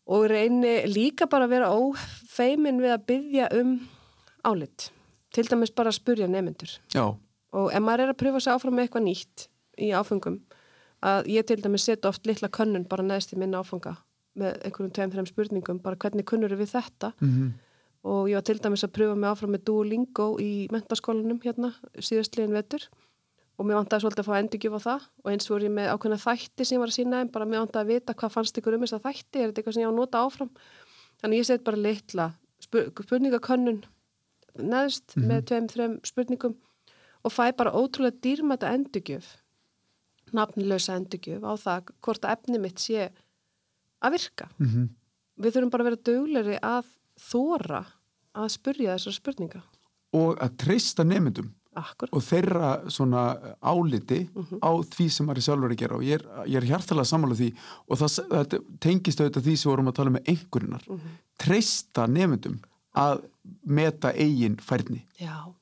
og 0.05 0.25
reyni 0.29 0.87
líka 0.87 1.27
bara 1.27 1.45
að 1.45 1.49
vera 1.49 1.71
ófeimin 1.71 2.81
við 2.81 2.91
að 2.91 3.05
byggja 3.05 3.47
um 3.61 3.79
álit. 4.43 4.91
Til 5.31 5.45
dæmis 5.47 5.75
bara 5.75 5.89
að 5.89 5.99
spurja 5.99 6.27
nefnendur 6.27 6.79
og 7.51 7.71
ef 7.73 7.79
maður 7.83 8.03
er 8.03 8.09
að 8.13 8.19
pröfa 8.19 8.39
sér 8.39 8.55
áfram 8.55 8.75
með 8.75 8.87
eitthvað 8.87 9.03
nýtt 9.03 9.47
í 9.77 9.91
áfengum 9.91 10.39
að 11.01 11.27
ég 11.33 11.45
til 11.45 11.59
dæmis 11.61 11.85
setja 11.87 12.09
oft 12.09 12.25
litla 12.29 12.49
könnun 12.49 12.87
bara 12.89 13.03
neðst 13.03 13.33
í 13.33 13.39
minna 13.41 13.61
áfanga 13.61 13.97
með 14.39 14.57
einhverjum 14.65 14.93
tveim-þreim 14.95 15.27
spurningum 15.27 15.81
bara 15.83 15.99
hvernig 15.99 16.25
kunnur 16.29 16.55
við 16.55 16.73
þetta? 16.75 17.11
Mm 17.19 17.29
-hmm. 17.29 17.51
og 18.03 18.29
ég 18.29 18.35
var 18.35 18.45
til 18.47 18.59
dæmis 18.59 18.83
að 18.83 18.93
pröfa 18.97 19.15
mig 19.15 19.29
áfram 19.29 19.51
með 19.51 19.63
Duolingo 19.65 20.37
í 20.39 20.67
mentaskólanum 20.71 21.39
hérna 21.43 21.73
síðastliðin 21.95 22.53
vetur. 22.53 22.87
Og 23.59 23.65
mér 23.65 23.75
vant 23.75 23.93
að 23.93 24.01
svolítið 24.01 24.19
að 24.19 24.29
fá 24.29 24.39
endurgjöf 24.39 24.73
á 24.73 24.81
það. 24.87 25.01
Og 25.23 25.31
eins 25.31 25.49
voru 25.49 25.63
ég 25.63 25.71
með 25.71 25.91
ákveðna 25.93 26.17
þætti 26.17 26.65
sem 26.65 26.75
ég 26.75 26.79
var 26.79 26.87
að 26.87 26.97
sína 26.97 27.21
en 27.21 27.29
bara 27.29 27.45
mér 27.45 27.59
vant 27.59 27.75
að 27.75 27.87
vita 27.87 28.13
hvað 28.13 28.31
fannst 28.31 28.57
ykkur 28.57 28.73
um 28.73 28.81
þess 28.81 28.93
að 28.93 29.05
þætti 29.05 29.37
er 29.37 29.47
þetta 29.47 29.59
eitthvað 29.59 29.73
sem 29.73 29.83
ég 29.83 29.89
á 29.89 29.93
að 29.93 29.99
nota 29.99 30.17
áfram? 30.17 30.49
Þannig 31.21 31.37
ég 31.37 31.45
set 31.45 31.63
bara 31.63 31.77
litla 31.77 32.33
spurningakönnun 32.61 33.83
neðst 34.57 35.15
mm 35.15 35.23
-hmm. 35.23 35.27
með 35.27 35.45
tveim, 35.45 35.67
þreim 35.67 35.99
spurningum 36.03 36.55
og 37.23 37.31
fæ 37.31 37.51
bara 37.55 37.71
ótrúlega 37.71 38.17
dýrmæta 38.23 38.73
endurgjöf 38.73 39.37
nafnlösa 40.37 40.95
endurgjöf 40.99 41.43
á 41.43 41.53
það 41.65 41.93
hvort 42.01 42.25
að 42.25 42.35
efni 42.37 42.61
mitt 42.61 42.79
sé 42.79 43.09
að 44.01 44.17
virka 44.17 44.49
mm 44.57 44.67
-hmm. 44.67 44.89
við 45.43 45.53
þurfum 45.53 45.73
bara 45.73 45.83
að 45.83 45.89
vera 45.89 46.05
dögleri 46.09 46.59
að 46.61 46.85
þóra 47.19 47.85
að 48.33 48.47
spurja 48.49 48.95
þessar 48.95 49.17
spurninga 49.19 49.63
og 50.13 50.37
að 50.41 50.57
treysta 50.57 51.03
nefndum 51.03 51.51
Akkur. 51.73 52.09
og 52.11 52.19
þeirra 52.19 52.89
svona 52.91 53.21
áliti 53.63 54.27
mm 54.27 54.43
-hmm. 54.43 54.59
á 54.59 54.71
því 54.83 55.09
sem 55.09 55.25
maður 55.25 55.37
er 55.37 55.45
sjálfur 55.45 55.71
að 55.71 55.79
gera 55.79 55.95
og 55.95 56.03
ég 56.03 56.19
er, 56.19 56.25
ég 56.45 56.57
er 56.57 56.67
hjartalega 56.67 57.07
sammála 57.07 57.35
því 57.35 57.53
og 57.87 57.97
það, 57.97 58.09
það 58.31 58.63
tengist 58.79 59.21
auðvitað 59.21 59.43
því 59.43 59.55
sem 59.57 59.71
vorum 59.71 59.87
að 59.87 59.95
tala 59.95 60.09
með 60.09 60.27
einhverjunar 60.27 60.83
mm 60.87 60.97
-hmm. 60.97 61.15
treysta 61.37 62.07
nefndum 62.07 62.59
að 62.91 63.23
meta 63.63 64.11
eigin 64.11 64.57
færni. 64.57 65.05
Já, 65.19 65.53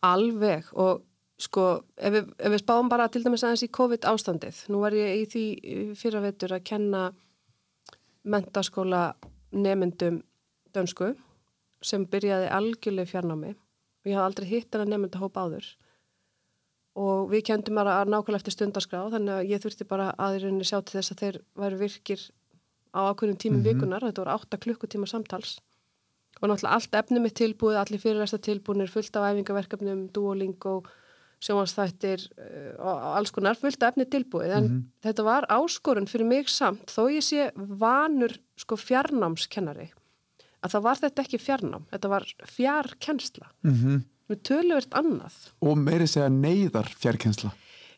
alveg 0.00 0.64
og 0.72 1.02
sko 1.38 1.66
ef 1.96 2.12
við, 2.12 2.28
ef 2.38 2.52
við 2.54 2.62
spáum 2.62 2.88
bara 2.88 3.08
til 3.12 3.22
dæmis 3.24 3.44
aðeins 3.44 3.66
í 3.66 3.72
COVID 3.78 4.06
ástandið, 4.08 4.62
nú 4.72 4.80
var 4.80 4.96
ég 4.96 5.20
í 5.20 5.24
því 5.32 5.44
fyrravetur 6.00 6.56
að 6.56 6.64
kenna 6.70 7.02
mentaskóla 8.26 9.14
nefndum 9.52 10.22
dönsku 10.74 11.12
sem 11.84 12.06
byrjaði 12.10 12.48
algjörlega 12.52 13.10
fjarnámi. 13.10 13.52
Og 13.54 14.10
ég 14.10 14.16
hafði 14.18 14.30
aldrei 14.30 14.48
hitt 14.50 14.74
en 14.74 14.84
að 14.84 14.92
nefnda 14.92 15.20
hópa 15.22 15.44
áður. 15.46 15.68
Og 16.96 17.28
við 17.30 17.44
kendum 17.50 17.76
bara 17.76 17.98
að 18.00 18.12
nákvæmlega 18.14 18.40
eftir 18.40 18.56
stundarskrá 18.56 19.04
þannig 19.12 19.34
að 19.34 19.50
ég 19.52 19.62
þurfti 19.62 19.86
bara 19.88 20.12
aðeirinni 20.16 20.66
sjá 20.66 20.78
til 20.80 20.96
þess 20.96 21.12
að 21.12 21.22
þeir 21.22 21.38
væri 21.60 21.80
virkir 21.82 22.22
á 22.96 23.00
ákveðnum 23.12 23.36
tímum 23.36 23.60
mm 23.60 23.66
-hmm. 23.66 23.80
vikunar, 23.80 24.06
þetta 24.06 24.22
voru 24.22 24.34
8 24.34 24.58
klukkutíma 24.64 25.06
samtals. 25.06 25.58
Og 26.40 26.48
náttúrulega 26.48 26.74
allt 26.74 26.94
efnum 26.94 27.24
er 27.24 27.34
tilbúið, 27.40 27.76
allir 27.76 28.00
fyrirlæsta 28.00 28.38
tilbúinir, 28.38 28.88
fullt 28.88 29.16
af 29.16 29.32
æfingaverkefnum, 29.32 30.08
Duolingo, 30.12 30.82
sjómanstættir 31.42 32.24
eh, 32.38 32.72
og 32.80 33.04
alls 33.18 33.32
konar, 33.34 33.58
fullt 33.60 33.82
efni 33.82 34.06
tilbúið, 34.08 34.50
en 34.56 34.64
mm 34.64 34.72
-hmm. 34.72 34.82
þetta 35.04 35.22
var 35.26 35.46
áskorun 35.52 36.08
fyrir 36.08 36.26
mig 36.26 36.48
samt, 36.48 36.86
þó 36.90 37.10
ég 37.12 37.24
sé 37.24 37.50
vanur 37.56 38.32
sko 38.56 38.76
fjarnámskennari, 38.76 39.90
að 40.62 40.70
það 40.72 40.82
var 40.82 40.96
þetta 40.96 41.22
ekki 41.22 41.38
fjarnám, 41.38 41.86
þetta 41.90 42.08
var 42.08 42.24
fjarkensla, 42.44 43.46
mm 43.62 43.74
-hmm. 43.74 44.02
með 44.28 44.42
töluvert 44.42 44.92
annað. 44.94 45.36
Og 45.60 45.76
meiri 45.76 46.06
segja 46.06 46.28
neyðar 46.28 46.88
fjarkensla. 46.88 47.52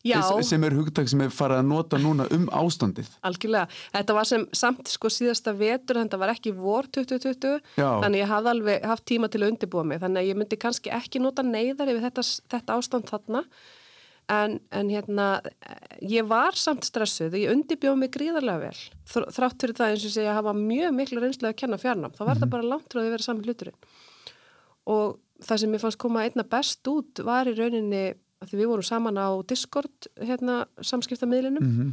Já. 0.07 0.21
sem 0.47 0.63
er 0.65 0.77
hugtak 0.77 1.09
sem 1.11 1.21
er 1.25 1.33
farið 1.35 1.63
að 1.63 1.71
nota 1.73 1.99
núna 2.01 2.27
um 2.35 2.45
ástandið. 2.55 3.09
Algjörlega, 3.27 3.67
þetta 3.97 4.15
var 4.15 4.29
sem 4.31 4.45
samt 4.57 4.93
sko 4.93 5.11
síðasta 5.11 5.55
vetur, 5.59 5.99
þetta 5.99 6.21
var 6.21 6.33
ekki 6.35 6.53
vor 6.55 6.87
2020, 6.95 7.59
Já. 7.75 7.89
þannig 8.05 8.23
ég 8.23 8.31
hafði 8.31 8.53
alveg 8.55 8.87
haft 8.93 9.07
tíma 9.11 9.31
til 9.33 9.43
að 9.43 9.53
undirbúa 9.53 9.85
mig, 9.89 10.01
þannig 10.05 10.23
að 10.23 10.31
ég 10.31 10.39
myndi 10.39 10.61
kannski 10.61 10.95
ekki 10.95 11.23
nota 11.25 11.43
neyðar 11.43 11.91
yfir 11.91 12.07
þetta, 12.07 12.27
þetta 12.55 12.79
ástand 12.79 13.11
þarna, 13.11 13.45
en, 14.39 14.59
en 14.71 14.93
hérna, 14.93 15.29
ég 16.05 16.27
var 16.31 16.59
samt 16.59 16.87
stressuð 16.87 17.35
og 17.35 17.43
ég 17.43 17.55
undirbjóð 17.57 17.99
mig 17.99 18.13
gríðarlega 18.15 18.69
vel. 18.69 18.83
Þrátt 19.09 19.65
fyrir 19.65 19.79
það 19.79 19.95
eins 19.95 20.05
og 20.05 20.15
segja 20.15 20.35
að 20.35 20.43
hafa 20.43 20.59
mjög 20.59 20.95
miklu 20.95 21.25
reynslega 21.25 21.57
að 21.57 21.63
kenna 21.65 21.81
fjarnam, 21.81 22.13
þá 22.13 22.21
var 22.21 22.27
mm 22.27 22.31
-hmm. 22.31 22.45
þetta 22.45 22.55
bara 22.55 22.71
langt 22.71 22.93
frá 22.93 23.01
því 23.01 23.07
að 23.07 23.15
vera 23.17 23.27
saman 23.27 23.49
hluturinn. 23.49 23.79
Og 24.89 25.19
það 25.45 25.61
sem 25.63 25.75
ég 25.75 25.83
fannst 25.83 25.99
koma 25.99 26.25
einna 26.25 26.45
best 26.45 26.89
út 26.91 27.23
var 27.25 27.49
í 27.49 27.55
rauninni 27.57 28.05
að 28.39 28.53
því 28.53 28.61
við 28.61 28.71
vorum 28.73 28.87
saman 28.87 29.19
á 29.19 29.29
Discord 29.51 30.09
hérna, 30.21 30.67
samskiptamiðlinum 30.81 31.65
mm 31.65 31.77
-hmm. 31.77 31.93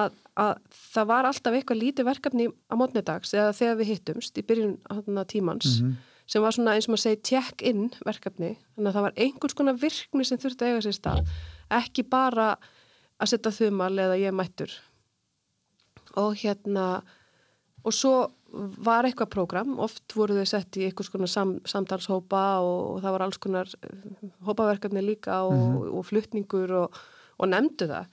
að, 0.00 0.12
að 0.34 0.52
það 0.92 1.08
var 1.12 1.28
alltaf 1.28 1.54
eitthvað 1.54 1.82
lítið 1.82 2.08
verkefni 2.10 2.48
á 2.48 2.74
mótnedags 2.76 3.34
eða 3.34 3.52
þegar 3.52 3.76
við 3.80 3.90
hittumst 3.92 4.38
í 4.38 4.46
byrjun 4.46 4.78
hérna, 4.90 5.24
tímans 5.24 5.80
mm 5.80 5.86
-hmm. 5.86 5.96
sem 6.26 6.42
var 6.42 6.52
svona 6.52 6.74
eins 6.74 6.88
og 6.88 6.94
maður 6.94 7.04
segi 7.04 7.22
check-in 7.22 7.90
verkefni 8.04 8.56
þannig 8.74 8.88
að 8.88 8.96
það 8.96 9.06
var 9.06 9.16
einhvers 9.16 9.54
konar 9.54 9.76
virkni 9.80 10.24
sem 10.24 10.38
þurfti 10.38 10.64
að 10.64 10.68
eiga 10.68 10.80
sér 10.80 10.96
stað 10.96 11.20
ekki 11.70 12.02
bara 12.02 12.56
að 13.20 13.28
setja 13.28 13.50
þumal 13.52 13.98
eða 13.98 14.16
ég 14.16 14.32
mættur 14.32 14.72
og 16.16 16.34
hérna 16.36 17.02
og 17.84 17.92
svo 17.92 18.35
var 18.52 19.06
eitthvað 19.06 19.32
prógram, 19.32 19.74
oft 19.82 20.14
voru 20.16 20.36
þau 20.38 20.46
sett 20.48 20.78
í 20.78 20.86
einhvers 20.86 21.10
konar 21.12 21.30
sam, 21.30 21.56
samtalshópa 21.68 22.44
og, 22.64 22.78
og 22.94 23.00
það 23.04 23.16
var 23.16 23.24
alls 23.26 23.40
konar 23.42 23.72
eh, 23.82 24.30
hópaverkefni 24.46 25.02
líka 25.04 25.42
og, 25.44 25.54
mm 25.54 25.74
-hmm. 25.74 25.96
og 25.98 26.06
fluttningur 26.06 26.72
og, 26.72 27.00
og 27.38 27.48
nefndu 27.48 27.88
það. 27.90 28.06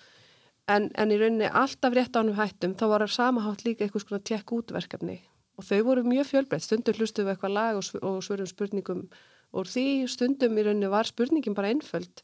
En, 0.67 0.89
en 0.95 1.11
í 1.11 1.19
rauninni 1.19 1.49
alltaf 1.51 1.93
rétt 1.93 2.15
ánum 2.15 2.39
hættum 2.39 2.75
þá 2.75 2.86
var 2.88 3.01
það 3.03 3.15
samahátt 3.17 3.65
líka 3.65 3.84
einhvers 3.84 4.07
konar 4.07 4.23
tekk 4.23 4.51
útverkefni 4.51 5.19
og 5.57 5.63
þau 5.63 5.81
voru 5.84 6.03
mjög 6.03 6.25
fjölbreytt, 6.31 6.65
stundum 6.65 6.95
hlustuðu 6.97 7.29
eitthvað 7.29 7.53
lag 7.53 7.77
og 7.77 8.23
svörum 8.23 8.47
spurningum 8.49 9.09
og 9.53 9.67
því. 9.69 10.07
Stundum 10.09 10.57
í 10.57 10.65
rauninni 10.65 10.89
var 10.89 11.05
spurningin 11.05 11.53
bara 11.53 11.69
einföld. 11.73 12.23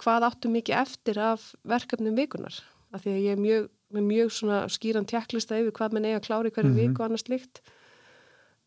Hvað 0.00 0.26
áttu 0.30 0.48
mikið 0.48 0.80
eftir 0.80 1.18
af 1.20 1.54
verkefnum 1.68 2.16
vikunar 2.16 2.62
af 2.92 3.04
því 3.04 3.12
að 3.12 3.24
ég 3.26 3.36
er 3.36 3.44
mjög 3.44 3.68
með 3.94 4.06
mjög 4.06 4.34
svona 4.36 4.64
skýran 4.72 5.06
tjekklista 5.08 5.58
yfir 5.58 5.74
hvað 5.76 5.96
mann 5.96 6.08
eiga 6.08 6.20
að 6.20 6.26
klára 6.26 6.48
í 6.48 6.54
hverju 6.54 6.70
mm 6.70 6.76
-hmm. 6.76 6.90
viku 6.90 7.02
og 7.02 7.06
annars 7.06 7.28
líkt 7.28 7.62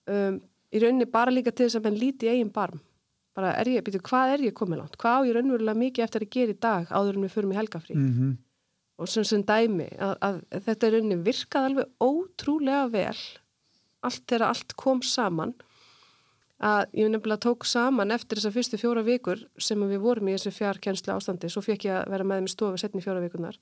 um, 0.07 0.41
í 0.73 0.81
rauninni 0.81 1.05
bara 1.05 1.31
líka 1.31 1.51
til 1.51 1.67
þess 1.67 1.79
að 1.79 1.83
mann 1.83 1.99
líti 1.99 2.29
eigin 2.29 2.51
barm. 2.51 2.79
Bara 3.33 3.55
er 3.57 3.67
ég, 3.67 3.83
býtu, 3.83 3.99
hvað 3.99 4.33
er 4.33 4.41
ég 4.45 4.53
komið 4.53 4.77
langt? 4.77 4.97
Hvað 4.97 5.15
á 5.17 5.25
ég 5.25 5.35
raunverulega 5.35 5.77
mikið 5.77 6.03
eftir 6.03 6.21
að 6.21 6.33
gera 6.35 6.51
í 6.51 6.59
dag 6.59 6.91
áður 6.91 7.15
en 7.15 7.23
við 7.25 7.33
förum 7.33 7.51
í 7.51 7.55
helgafrí? 7.55 7.95
Mm 7.95 8.11
-hmm. 8.13 8.37
og 8.97 9.07
sem 9.09 9.23
sem 9.23 9.43
dæmi 9.43 9.89
að, 9.97 10.15
að 10.21 10.41
þetta 10.65 10.89
rauninni 10.89 11.15
virkað 11.15 11.65
alveg 11.65 11.85
ótrúlega 11.99 12.91
vel 12.91 13.21
allt 14.03 14.23
þegar 14.27 14.47
allt 14.47 14.75
kom 14.79 15.01
saman 15.01 15.53
að 16.63 16.85
ég 16.95 17.11
nefnilega 17.11 17.43
tók 17.43 17.65
saman 17.67 18.13
eftir 18.15 18.39
þessar 18.39 18.55
fyrstu 18.55 18.79
fjóra 18.79 19.03
vikur 19.03 19.41
sem 19.57 19.79
við 19.89 20.03
vorum 20.03 20.29
í 20.29 20.35
þessu 20.35 20.53
fjarkenslu 20.55 21.13
ástandi 21.15 21.49
svo 21.51 21.63
fekk 21.65 21.87
ég 21.89 21.97
að 21.99 22.11
vera 22.13 22.27
með 22.27 22.47
í 22.47 22.53
stofu 22.53 22.79
setni 22.79 23.03
fjóra 23.03 23.23
vikunar 23.23 23.57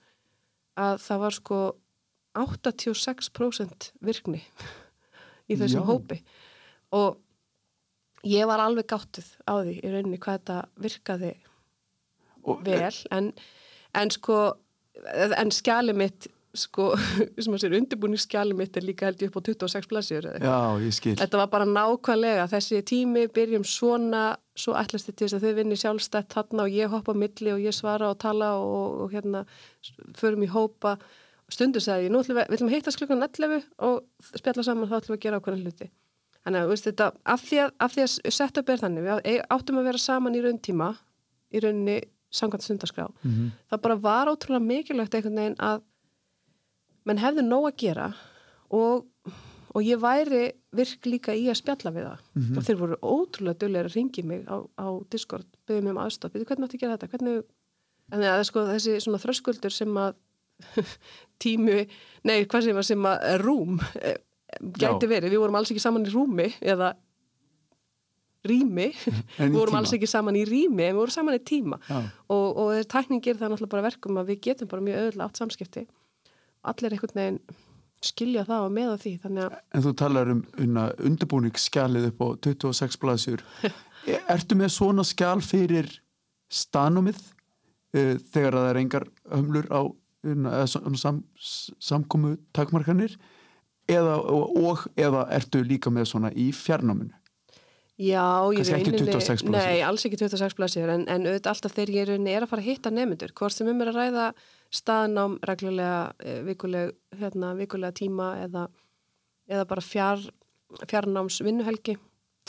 að 0.79 1.01
það 1.03 1.23
var 1.25 1.37
sko 1.37 1.59
86% 2.37 3.91
virkni 3.99 4.41
í 5.51 5.57
þessum 5.59 5.83
Já. 5.83 5.87
hópi 5.89 6.19
og 6.95 7.19
ég 8.27 8.47
var 8.47 8.63
alveg 8.63 8.87
gáttuð 8.91 9.27
á 9.47 9.53
því 9.59 9.77
í 9.79 9.91
rauninni 9.91 10.19
hvað 10.21 10.39
þetta 10.39 10.59
virkaði 10.85 11.31
og, 12.41 12.61
vel 12.65 12.93
en, 13.11 13.31
en 13.97 14.13
sko 14.13 14.37
en 15.37 15.51
skjali 15.53 15.95
mitt 15.97 16.29
sko, 16.57 16.91
sem 17.41 17.55
að 17.55 17.63
sér 17.63 17.75
undirbúningsskjali 17.77 18.55
mitt 18.57 18.77
er 18.77 18.85
líka 18.85 19.07
held 19.07 19.23
ég 19.23 19.31
upp 19.31 19.39
á 19.39 19.47
26 19.47 19.89
plassjur 19.91 20.27
Já, 20.41 20.57
ég 20.83 20.95
skil. 20.95 21.15
Þetta 21.19 21.41
var 21.41 21.49
bara 21.53 21.67
nákvæmlega, 21.69 22.47
þessi 22.51 22.81
tími 22.87 23.25
byrjum 23.31 23.65
svona, 23.67 24.23
svo 24.57 24.75
ætlast 24.79 25.09
þetta 25.09 25.17
til 25.19 25.27
þess 25.27 25.37
að 25.39 25.47
þau 25.47 25.57
vinni 25.61 25.79
sjálfstætt 25.79 26.35
þarna 26.35 26.67
og 26.67 26.75
ég 26.75 26.91
hoppa 26.91 27.15
milli 27.15 27.55
og 27.55 27.63
ég 27.63 27.75
svara 27.75 28.11
og 28.11 28.19
tala 28.21 28.53
og, 28.59 29.01
og 29.05 29.15
hérna 29.15 29.45
förum 30.19 30.45
í 30.45 30.51
hópa. 30.51 30.97
Stundur 31.51 31.83
segði 31.83 32.07
ég, 32.07 32.13
nú 32.13 32.21
ætlum 32.23 32.39
við, 32.39 32.47
við 32.47 32.59
ætlum 32.59 32.71
að 32.71 32.77
hitta 32.77 32.95
klukkan 32.95 33.27
11 33.27 33.67
og 33.87 34.39
spjalla 34.39 34.63
saman 34.63 34.87
þá 34.91 34.97
ætlum 35.01 35.15
við 35.15 35.19
að 35.19 35.25
gera 35.25 35.41
ákveðin 35.41 35.67
hluti. 35.67 35.91
Þannig 36.41 36.63
að, 36.63 36.71
veist 36.71 36.87
þetta, 36.87 37.07
af 37.29 37.43
því 37.45 37.59
að, 37.61 37.73
að, 37.85 37.97
að 38.01 38.35
setja 38.37 38.63
upp 38.63 38.71
er 38.71 38.81
þannig, 38.81 39.09
við 39.27 39.41
áttum 39.53 39.77
að 39.81 39.87
vera 39.91 40.01
saman 40.01 40.37
í 40.37 40.41
raun 40.41 40.61
tíma, 40.63 40.87
í 41.51 41.61
rauninni 41.61 41.99
samkvæmt 42.31 42.63
stundarskrá, 42.63 43.09
mm 43.11 43.31
-hmm. 43.31 43.49
það 43.69 43.81
bara 43.83 43.95
var 43.99 44.31
ótrúlega 44.31 44.63
mikilvægt 44.63 45.15
einhvern 45.15 45.35
veginn 45.35 45.59
að 45.59 45.81
menn 47.05 47.21
hefði 47.21 47.45
nóg 47.45 47.69
að 47.71 47.77
gera 47.83 48.09
og, 48.71 49.07
og 49.73 49.85
ég 49.85 50.01
væri 50.01 50.43
virk 50.75 51.07
líka 51.09 51.35
í 51.35 51.47
að 51.51 51.59
spjalla 51.61 51.93
við 51.95 52.07
það. 52.09 52.27
Mm 52.33 52.43
-hmm. 52.43 52.57
og 52.57 52.67
þeir 52.67 52.81
voru 52.81 52.99
ótrúlega 53.01 53.59
dölir 53.63 53.89
að 53.89 53.95
ringi 53.95 54.23
mig 54.23 54.45
á, 54.47 54.57
á 54.77 54.87
Discord, 55.11 55.47
byggði 55.67 55.81
mig 55.81 55.91
um 55.91 56.03
aðstof 56.03 56.31
hvernig 56.33 56.67
áttu 56.67 56.77
að 56.77 56.83
gera 56.83 56.97
þetta, 56.97 57.11
hvernig 57.11 57.43
en 58.11 58.23
það 58.23 58.39
er 58.39 58.47
sko 58.47 58.65
þessi 58.67 58.97
svona 59.03 59.21
þröskuldur 59.21 59.73
sem 59.73 60.01
að 60.01 60.17
tímu, 61.43 61.85
nei 62.27 62.43
hvað 62.45 62.67
sem 62.67 62.81
að 62.81 62.89
sem 62.91 63.07
að 63.09 63.23
rúm 63.41 63.79
eh, 64.01 64.19
gæti 64.59 65.07
Já. 65.07 65.11
verið, 65.15 65.31
við 65.31 65.41
vorum 65.41 65.57
alls 65.57 65.71
ekki 65.71 65.83
saman 65.83 66.05
í 66.05 66.11
rúmi 66.13 66.49
eða 66.59 66.91
rými, 68.47 68.87
við 69.37 69.55
vorum 69.55 69.77
alls 69.77 69.93
ekki 69.93 70.09
saman 70.09 70.37
í 70.37 70.43
rými 70.49 70.87
en 70.87 70.95
við 70.95 70.99
vorum 71.03 71.13
saman 71.13 71.37
í 71.37 71.41
tíma. 71.45 71.77
Já. 71.87 71.99
og, 72.33 72.61
og 72.61 72.85
tækningir 72.89 73.37
það 73.37 73.47
er 73.47 73.53
náttúrulega 73.53 73.75
bara 73.75 73.87
verkum 73.89 74.21
að 74.21 74.31
við 74.33 74.41
getum 74.47 74.71
bara 74.71 74.85
mjög 74.85 75.03
öðulega 75.03 75.27
átt 75.27 75.41
samskipti 75.41 75.85
allir 76.67 76.95
einhvern 76.95 77.17
veginn 77.17 77.41
skilja 78.01 78.45
það 78.47 78.65
og 78.65 78.73
meða 78.73 78.97
því 79.01 79.11
En 79.21 79.83
þú 79.85 79.93
talar 79.97 80.31
um 80.33 80.41
undirbúningsskjalið 80.57 82.09
upp 82.11 82.23
á 82.25 82.27
26 82.49 83.01
blaðsjur 83.01 83.43
Ertu 84.33 84.57
með 84.57 84.73
svona 84.73 85.05
skjal 85.05 85.39
fyrir 85.45 85.91
stanumið 86.51 87.19
uh, 87.21 88.17
þegar 88.33 88.57
það 88.57 88.69
er 88.69 88.81
engar 88.81 89.07
hömlur 89.29 89.69
á 89.69 89.81
uh, 89.85 90.95
sam, 90.97 91.21
samkomu 91.77 92.35
takmarkanir 92.55 93.17
eða, 93.89 94.17
og, 94.21 94.85
eða 94.99 95.27
ertu 95.35 95.61
líka 95.65 95.93
með 95.93 96.09
svona 96.13 96.31
í 96.33 96.49
fjarnáminu? 96.55 97.13
Já, 98.01 98.49
ég 98.55 98.65
eininni, 98.73 99.51
nei, 99.53 99.81
alls 99.85 100.07
ekki 100.07 100.17
26 100.17 100.55
blaðsjur 100.57 100.89
en, 100.89 101.03
en 101.11 101.27
auðvitað 101.27 101.51
alltaf 101.51 101.75
þegar 101.75 101.91
ég 101.93 102.13
er 102.33 102.45
að 102.47 102.49
fara 102.49 102.63
að 102.63 102.69
hitta 102.71 102.89
nefnundur, 102.89 103.33
hvort 103.37 103.53
sem 103.53 103.69
um 103.69 103.83
er 103.83 103.91
að 103.91 103.99
ræða 103.99 104.23
staðnám 104.71 105.37
reglulega 105.47 106.13
eh, 106.23 106.41
vikuleg, 106.47 106.93
hérna, 107.19 107.53
vikulega 107.59 107.97
tíma 107.97 108.31
eða, 108.45 108.67
eða 109.51 109.67
bara 109.67 109.83
fjár, 109.83 110.23
fjarnáms 110.87 111.41
vinnuhelgi 111.43 111.97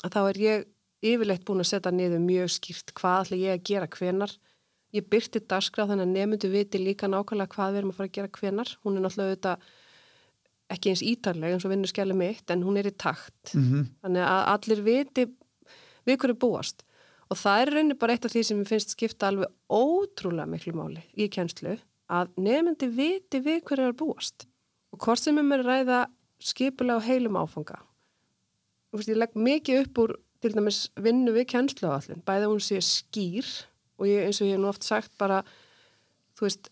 að 0.03 0.14
þá 0.14 0.20
er 0.23 0.41
ég 0.43 0.66
yfirleitt 1.03 1.45
búin 1.47 1.62
að 1.64 1.73
setja 1.73 1.93
niður 1.95 2.23
mjög 2.23 2.53
skýrt 2.57 2.95
hvað 2.99 3.25
ætla 3.25 3.41
ég 3.43 3.57
að 3.57 3.64
gera 3.70 3.91
hvenar 3.91 4.35
ég 4.95 5.09
byrti 5.11 5.43
dagskraf 5.49 5.91
þannig 5.91 6.07
að 6.07 6.16
nefndu 6.18 6.51
viti 6.53 6.79
líka 6.79 7.09
nákvæmlega 7.11 7.55
hvað 7.57 7.73
við 7.73 7.81
erum 7.81 7.93
að 7.93 7.99
fara 7.99 8.11
að 8.11 8.18
gera 8.18 8.35
hvenar 8.39 8.75
hún 8.85 8.99
er 8.99 9.05
náttúrulega 9.07 9.33
auðvitað 9.33 9.70
ekki 10.73 10.93
eins 10.93 11.05
ítarlega 11.05 11.57
eins 11.57 11.66
og 11.66 11.73
vinnur 11.73 11.91
skjali 11.91 12.16
mitt 12.16 12.53
en 12.53 12.64
hún 12.66 12.79
er 12.81 12.89
í 12.89 12.95
takt. 12.97 13.55
Mm 13.55 13.64
-hmm. 13.68 13.87
þannig 14.03 14.25
að 14.29 14.43
allir 14.55 14.83
viti 14.83 15.27
við 16.07 16.18
hverju 16.18 16.39
búast. 16.39 16.85
Og 17.31 17.39
það 17.39 17.61
er 17.61 17.73
raunin 17.73 17.99
bara 17.99 18.12
eitt 18.12 18.25
af 18.25 18.33
því 18.33 18.43
sem 18.45 18.61
ég 18.61 18.68
finnst 18.68 18.91
skipta 18.91 19.29
alveg 19.29 19.49
ótrúlega 19.68 20.47
miklu 20.47 20.73
máli 20.77 21.03
í 21.16 21.29
kjænslu 21.29 21.79
að 22.12 22.34
nefndi 22.44 22.88
viti 22.92 23.40
við 23.40 23.62
hverju 23.68 23.88
er 23.88 23.96
búast. 23.96 24.46
Og 24.92 25.00
hvort 25.00 25.22
sem 25.22 25.38
er 25.40 25.46
með 25.46 25.64
ræða 25.66 26.02
skipulega 26.42 27.00
og 27.00 27.06
heilum 27.06 27.38
áfanga. 27.40 27.78
Veist, 28.92 29.08
ég 29.08 29.16
legg 29.16 29.36
mikið 29.38 29.86
upp 29.86 30.00
úr 30.02 30.14
til 30.42 30.52
dæmis 30.56 30.84
vinnu 31.00 31.32
við 31.36 31.48
kjænsluáallin 31.52 32.22
bæða 32.26 32.50
hún 32.50 32.62
sé 32.62 32.80
skýr 32.82 33.46
og 34.00 34.08
ég, 34.08 34.26
eins 34.26 34.40
og 34.42 34.48
ég 34.48 34.56
hef 34.56 34.62
nú 34.62 34.70
oft 34.72 34.86
sagt 34.86 35.12
bara 35.20 35.42
þú 36.36 36.48
veist 36.48 36.70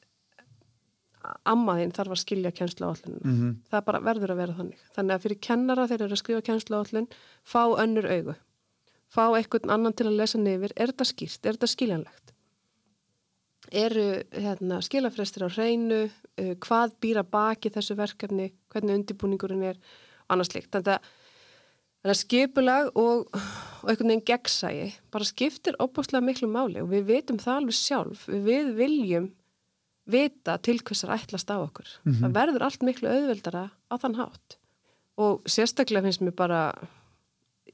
ammaðinn 1.49 1.95
þarf 1.95 2.16
að 2.16 2.22
skilja 2.24 2.53
kjænsluáallin 2.57 3.20
mm 3.20 3.34
-hmm. 3.36 3.55
það 3.70 3.84
bara 3.84 4.01
verður 4.01 4.32
að 4.32 4.41
vera 4.43 4.57
þannig. 4.59 4.80
Þannig 4.95 5.14
að 5.14 5.22
fyrir 5.22 5.41
kennara 5.41 5.86
þeir 5.88 6.03
eru 6.03 6.12
að 6.12 6.22
skrifa 6.22 6.47
kjænsluáallin 6.49 7.09
fá 7.45 7.62
önnur 7.84 8.07
augu. 8.11 8.34
Fá 9.11 9.24
einhvern 9.36 9.70
annan 9.70 9.93
til 9.93 10.07
að 10.07 10.18
lesa 10.18 10.38
nefir 10.38 10.72
er 10.76 10.86
þetta 10.86 11.05
skýrt, 11.05 11.47
er 11.47 11.53
þetta 11.55 11.66
skiljanlegt 11.66 12.30
eru 13.71 14.07
hérna, 14.35 14.81
skilafrestir 14.85 15.47
á 15.47 15.49
hreinu, 15.49 16.05
uh, 16.11 16.53
hvað 16.64 16.95
býra 17.03 17.25
baki 17.25 17.73
þessu 17.73 17.97
verkefni, 17.99 18.53
hvernig 18.73 19.01
undibúningurinn 19.01 19.66
er 19.73 19.81
og 20.31 20.37
annars 20.37 20.53
slikt. 20.53 20.71
Þannig 20.75 20.95
að, 20.95 21.11
þannig 22.01 22.14
að 22.14 22.21
skipulag 22.23 22.93
og, 22.95 23.27
og 23.35 23.91
einhvern 23.91 24.12
veginn 24.12 24.27
gegnsægi 24.31 24.87
bara 25.12 25.29
skiptir 25.29 25.79
óbúslega 25.83 26.25
miklu 26.25 26.49
máli 26.51 26.83
og 26.85 26.91
við 26.93 27.09
vitum 27.11 27.41
það 27.43 27.61
alveg 27.61 27.79
sjálf. 27.79 28.25
Við, 28.31 28.73
viljum 28.79 29.29
vita 30.11 30.57
til 30.62 30.79
hvers 30.83 31.05
að 31.07 31.16
ætlast 31.18 31.51
á 31.51 31.57
okkur. 31.59 31.91
Mm 32.05 32.12
-hmm. 32.12 32.21
Það 32.23 32.37
verður 32.39 32.64
allt 32.66 32.83
miklu 32.83 33.09
auðveldara 33.09 33.71
á 33.71 33.95
þann 33.99 34.18
hátt. 34.18 34.59
Og 35.16 35.43
sérstaklega 35.45 36.03
finnst 36.03 36.23
mér 36.23 36.35
bara 36.35 36.73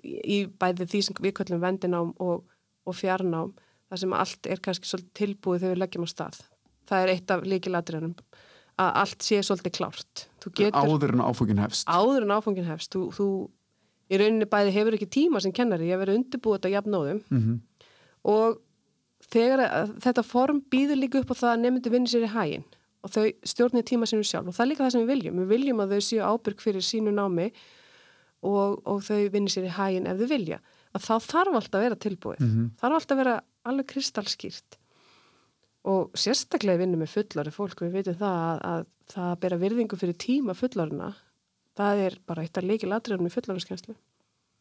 í 0.02 0.46
bæði 0.46 0.86
því 0.86 1.02
sem 1.02 1.16
við 1.20 1.32
kallum 1.32 1.60
vendinám 1.60 2.12
og, 2.18 2.44
og 2.84 2.94
fjarnám 2.94 3.54
það 3.90 4.02
sem 4.02 4.12
allt 4.12 4.50
er 4.50 4.62
kannski 4.64 4.90
svolítið 4.90 5.14
tilbúið 5.20 5.64
þegar 5.64 5.74
við 5.74 5.82
leggjum 5.82 6.06
á 6.06 6.08
stað. 6.10 6.40
Það 6.86 7.02
er 7.02 7.12
eitt 7.14 7.34
af 7.34 7.44
líkiladriðanum 7.46 8.16
að 8.76 8.90
allt 9.02 9.24
sé 9.24 9.40
svolítið 9.42 9.76
klárt. 9.78 10.26
Getur, 10.46 10.76
áður 10.76 11.16
en 11.16 11.24
áfungin 11.26 11.62
hefst. 11.62 11.88
Áður 11.88 12.26
en 12.26 12.34
áfungin 12.36 12.68
hefst. 12.68 12.92
Þú, 12.92 13.08
þú 13.16 13.26
í 14.12 14.20
rauninni 14.20 14.48
bæði 14.50 14.74
hefur 14.76 14.96
ekki 14.98 15.08
tíma 15.10 15.42
sem 15.42 15.54
kennari, 15.54 15.90
ég 15.90 16.00
verið 16.00 16.20
undirbúið 16.20 16.60
þetta 16.60 16.72
jafnóðum 16.76 17.22
mm 17.26 17.40
-hmm. 17.42 17.56
og 18.30 18.60
þegar 19.32 19.62
þetta 20.02 20.22
form 20.22 20.62
býður 20.70 21.00
líka 21.00 21.20
upp 21.20 21.32
á 21.34 21.40
það 21.40 21.52
að 21.52 21.62
nefndu 21.64 21.90
vinni 21.90 22.10
sér 22.10 22.26
í 22.28 22.34
hægin 22.34 22.66
og 23.02 23.10
þau 23.10 23.26
stjórnir 23.42 23.86
tíma 23.86 24.06
sinu 24.06 24.22
sjálf 24.22 24.48
og 24.48 24.54
það 24.54 24.64
er 24.64 24.70
líka 24.70 24.84
það 24.84 24.92
sem 24.92 25.02
við 25.02 25.12
viljum. 25.14 25.40
Við 25.40 25.48
viljum 25.54 25.82
að 25.82 25.92
þau 25.94 26.00
séu 26.00 26.22
ábyrg 26.22 26.60
fyrir 26.60 26.82
sínu 26.82 27.12
námi 27.14 27.52
og, 28.42 28.82
og 28.86 29.02
þau 29.02 29.28
vinni 29.30 29.50
sér 29.50 29.66
í 29.66 29.74
hægin 29.74 30.06
ef 30.06 30.18
þau 30.18 30.28
vilja. 30.30 30.60
Að 30.94 31.02
þá 31.06 31.14
þarf 31.32 31.54
alltaf 31.54 31.78
að 31.80 31.84
vera 31.86 31.96
tilbúið. 31.96 32.40
Mm 32.40 32.50
-hmm. 32.50 32.70
Þarf 32.80 32.98
alltaf 32.98 33.16
að 33.16 33.22
vera 33.22 33.36
alveg 33.70 33.90
kristalskýrt 33.94 34.78
og 35.86 36.18
sérstaklega 36.18 36.82
vinnum 36.82 37.04
með 37.04 37.14
fullari 37.14 37.54
fólk 37.54 37.84
við 37.84 38.00
veitum 38.00 38.18
það 38.18 38.42
að, 38.42 38.58
að 38.72 39.14
það 39.14 39.30
að 39.30 39.40
bera 39.44 39.62
virðingu 39.62 40.00
fyrir 40.00 40.18
tíma 40.18 40.56
fullarina 40.58 41.12
það 41.78 42.04
er 42.08 42.18
bara 42.26 42.42
eitt 42.42 42.58
af 42.58 42.66
leikil 42.66 42.92
atriðum 42.96 43.28
með 43.28 43.38
fullariskenslu 43.38 43.96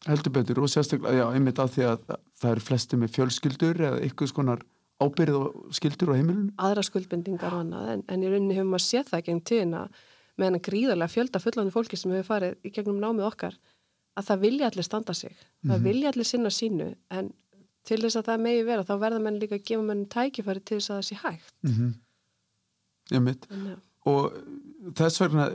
Heldur 0.06 0.30
betur 0.30 0.60
og 0.62 0.70
sérstaklega, 0.70 1.16
já, 1.18 1.24
einmitt 1.34 1.58
af 1.58 1.72
því 1.74 1.86
að 1.88 2.02
það 2.38 2.50
eru 2.52 2.62
flesti 2.62 2.98
með 3.00 3.14
fjölskyldur 3.16 3.80
eða 3.88 4.02
ykkur 4.06 4.28
skonar 4.30 4.60
ábyrð 5.02 5.38
og 5.38 5.72
skyldur 5.76 6.12
á 6.12 6.18
heimilinu. 6.18 6.52
Aðra 6.62 6.84
skuldbendingar 6.86 7.56
og 7.56 7.64
annað 7.64 7.88
en, 7.94 8.04
en 8.12 8.22
í 8.22 8.28
rauninni 8.30 8.56
hefur 8.56 8.68
maður 8.70 8.84
séð 8.86 9.10
það 9.10 9.24
gegn 9.28 9.40
tíðina 9.50 9.80
með 10.36 10.48
hennar 10.48 10.64
gríðarlega 10.68 11.12
fjölda 11.12 11.42
fullarni 11.42 11.74
fólki 11.74 11.98
sem 12.00 12.12
hefur 12.14 12.28
farið 12.28 12.68
í 12.68 12.72
gegnum 12.76 13.00
námið 13.02 13.28
okkar 13.28 13.58
að 14.16 14.28
það 14.30 14.44
vilja 14.44 14.70
allir 14.70 14.86
standa 14.86 15.14
sig, 15.14 15.32
mm 15.32 15.42
-hmm. 15.42 15.72
það 15.72 15.82
vilja 15.88 16.12
allir 16.12 16.28
sinna 16.30 16.50
sínu 16.50 16.88
en 17.10 17.32
til 17.86 18.00
þess 18.02 18.18
að 18.20 18.28
það 18.30 18.44
megi 18.46 18.66
vera 18.66 18.86
þá 18.86 18.94
verða 19.02 19.22
menn 19.22 19.40
líka 19.42 19.58
að 19.58 19.64
gefa 19.70 19.86
menn 19.86 20.04
tækifæri 20.12 20.64
til 20.64 20.80
þess 20.80 20.90
að 20.90 20.98
það 20.98 21.08
sé 21.08 21.18
hægt 21.22 21.54
mm 21.62 21.72
-hmm. 21.72 21.94
Já 23.10 23.20
mitt 23.22 23.46
og 24.06 24.32
þess 24.98 25.20
vegna 25.20 25.46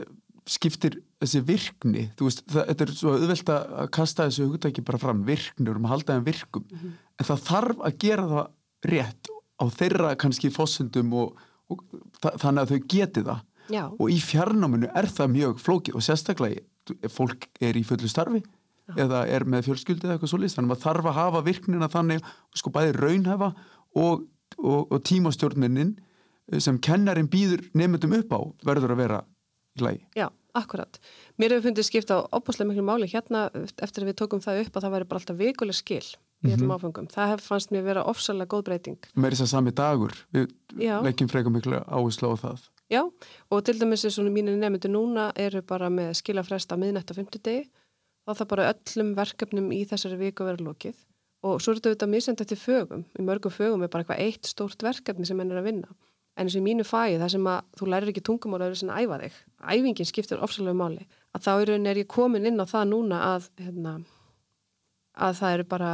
skiptir 0.48 0.98
þessi 1.22 1.42
virkni 1.46 2.08
veist, 2.18 2.42
það, 2.50 2.66
þetta 2.70 2.84
er 2.84 2.92
svo 2.98 3.14
auðvelt 3.14 3.52
að 3.54 3.90
kasta 3.94 4.26
þessu 4.26 4.48
hugtæki 4.50 4.82
bara 4.82 4.98
fram 4.98 5.22
virkni 5.26 5.70
og 5.70 5.78
um 5.78 5.86
að 5.86 5.94
halda 5.94 6.16
þeim 6.16 6.26
virkum 6.26 6.64
mm 6.66 6.78
-hmm. 6.78 6.92
en 7.18 7.28
það 7.28 7.44
þarf 7.50 7.84
að 7.86 7.98
gera 7.98 8.26
það 8.32 8.46
rétt 8.92 9.30
á 9.62 9.64
þeirra 9.70 10.16
kannski 10.18 10.50
fósundum 10.50 11.12
og, 11.14 11.38
og 11.70 11.84
þannig 12.20 12.62
að 12.62 12.70
þau 12.72 12.80
geti 12.88 13.22
það 13.22 13.40
Já. 13.70 13.84
og 13.86 14.10
í 14.10 14.18
fjarnáminu 14.18 14.90
er 14.90 15.06
það 15.06 15.34
mjög 15.36 15.60
flókið 15.62 15.94
og 15.94 16.02
sérstaklega 16.02 17.08
fólk 17.08 17.46
er 17.62 17.78
í 17.78 17.84
fullu 17.86 18.10
starfi 18.10 18.42
eða 19.00 19.24
er 19.28 19.44
með 19.44 19.68
fjölskyldi 19.68 20.06
eða 20.06 20.16
eitthvað 20.16 20.32
svolítið 20.32 20.56
þannig 20.56 20.68
að 20.68 20.72
maður 20.72 20.84
þarf 20.86 21.10
að 21.10 21.18
hafa 21.18 21.42
virknina 21.48 21.88
þannig 21.92 22.30
sko 22.58 22.72
bæði 22.74 22.94
raunhefa 22.98 23.50
og, 23.94 24.24
og, 24.58 24.80
og 24.92 24.98
tímastjórninin 25.08 25.96
sem 26.60 26.78
kennarin 26.82 27.30
býður 27.30 27.64
nefndum 27.78 28.16
upp 28.18 28.34
á 28.34 28.40
verður 28.66 28.94
að 28.96 29.02
vera 29.04 29.20
í 29.78 29.84
lagi. 29.86 30.02
Já, 30.18 30.26
akkurat. 30.58 30.98
Mér 31.40 31.56
hefur 31.56 31.70
fundið 31.70 31.88
skipta 31.88 32.18
á 32.18 32.26
opaslega 32.34 32.70
miklu 32.70 32.84
máli 32.84 33.08
hérna 33.08 33.46
eftir 33.54 34.04
að 34.04 34.10
við 34.10 34.18
tókum 34.20 34.42
það 34.44 34.66
upp 34.66 34.76
að 34.76 34.86
það 34.86 34.94
væri 34.96 35.08
bara 35.08 35.22
alltaf 35.22 35.38
vikuleg 35.38 35.78
skil 35.78 36.04
í 36.42 36.50
mm 36.50 36.58
-hmm. 36.58 36.74
áfengum. 36.74 37.08
Það 37.08 37.30
hef 37.32 37.46
fannst 37.46 37.70
mér 37.70 37.84
vera 37.86 38.04
ofsalega 38.04 38.50
góð 38.50 38.64
breyting. 38.64 38.98
Mér 39.14 39.26
er 39.26 39.32
þess 39.32 39.46
að 39.46 39.54
sami 39.54 39.70
dagur 39.70 40.12
við 40.32 40.52
leggjum 40.76 41.28
freka 41.28 41.50
miklu 41.50 41.80
áherslu 41.86 42.34
á 42.34 42.36
það. 42.36 42.68
Já, 42.90 43.08
og 43.48 43.64
til 43.64 43.78
dæmis 43.80 44.04
er 44.04 44.10
svona 44.10 44.30
mínir 44.30 44.56
nefndu 44.58 44.88
núna 44.88 45.32
eru 45.36 45.62
bara 45.62 45.88
með 45.88 46.12
skilafresta 46.18 46.76
miðnætt 46.76 47.08
á 47.08 47.14
fymtudegi 47.14 47.70
þá 48.26 48.34
það 48.38 48.50
bara 48.52 48.68
öllum 48.72 49.14
verkefnum 49.18 49.72
í 49.74 49.82
þessari 49.90 50.20
viku 50.20 50.46
verið 50.46 50.66
lókið 50.68 51.00
og 51.42 51.58
svo 51.58 51.72
er 51.72 51.80
þetta 51.80 51.90
auðvitað 51.90 52.12
misend 52.12 52.42
eftir 52.44 52.60
fögum, 52.60 53.04
í 53.18 53.24
mörgum 53.26 53.52
fögum 53.52 53.82
er 53.82 53.90
bara 53.90 54.04
eitthvað 54.04 54.22
eitt 54.22 54.50
stórt 54.50 54.82
verkefni 54.84 55.26
sem 55.26 55.40
henn 55.42 55.50
er 55.50 55.58
að 55.58 55.68
vinna. 55.70 55.94
En 56.38 56.46
eins 56.46 56.54
og 56.56 56.62
í 56.62 56.64
mínu 56.64 56.84
fæi 56.86 57.18
það 57.20 57.32
sem 57.34 57.48
að 57.50 57.64
þú 57.76 57.88
lærir 57.92 58.12
ekki 58.12 58.24
tungumál 58.24 58.60
að 58.60 58.62
það 58.62 58.70
eru 58.70 58.80
svona 58.80 59.00
æfa 59.02 59.18
þig. 59.20 59.38
Æfingin 59.74 60.08
skiptir 60.08 60.44
ofsalega 60.44 60.78
máli. 60.78 61.06
Að 61.34 61.44
þá 61.44 61.52
er 61.52 61.98
ég 61.98 62.08
komin 62.08 62.46
inn 62.48 62.62
á 62.62 62.66
það 62.70 62.86
núna 62.92 63.18
að, 63.34 63.48
hérna, 63.60 63.94
að 65.12 65.34
það 65.40 65.56
eru 65.56 65.66
bara 65.74 65.90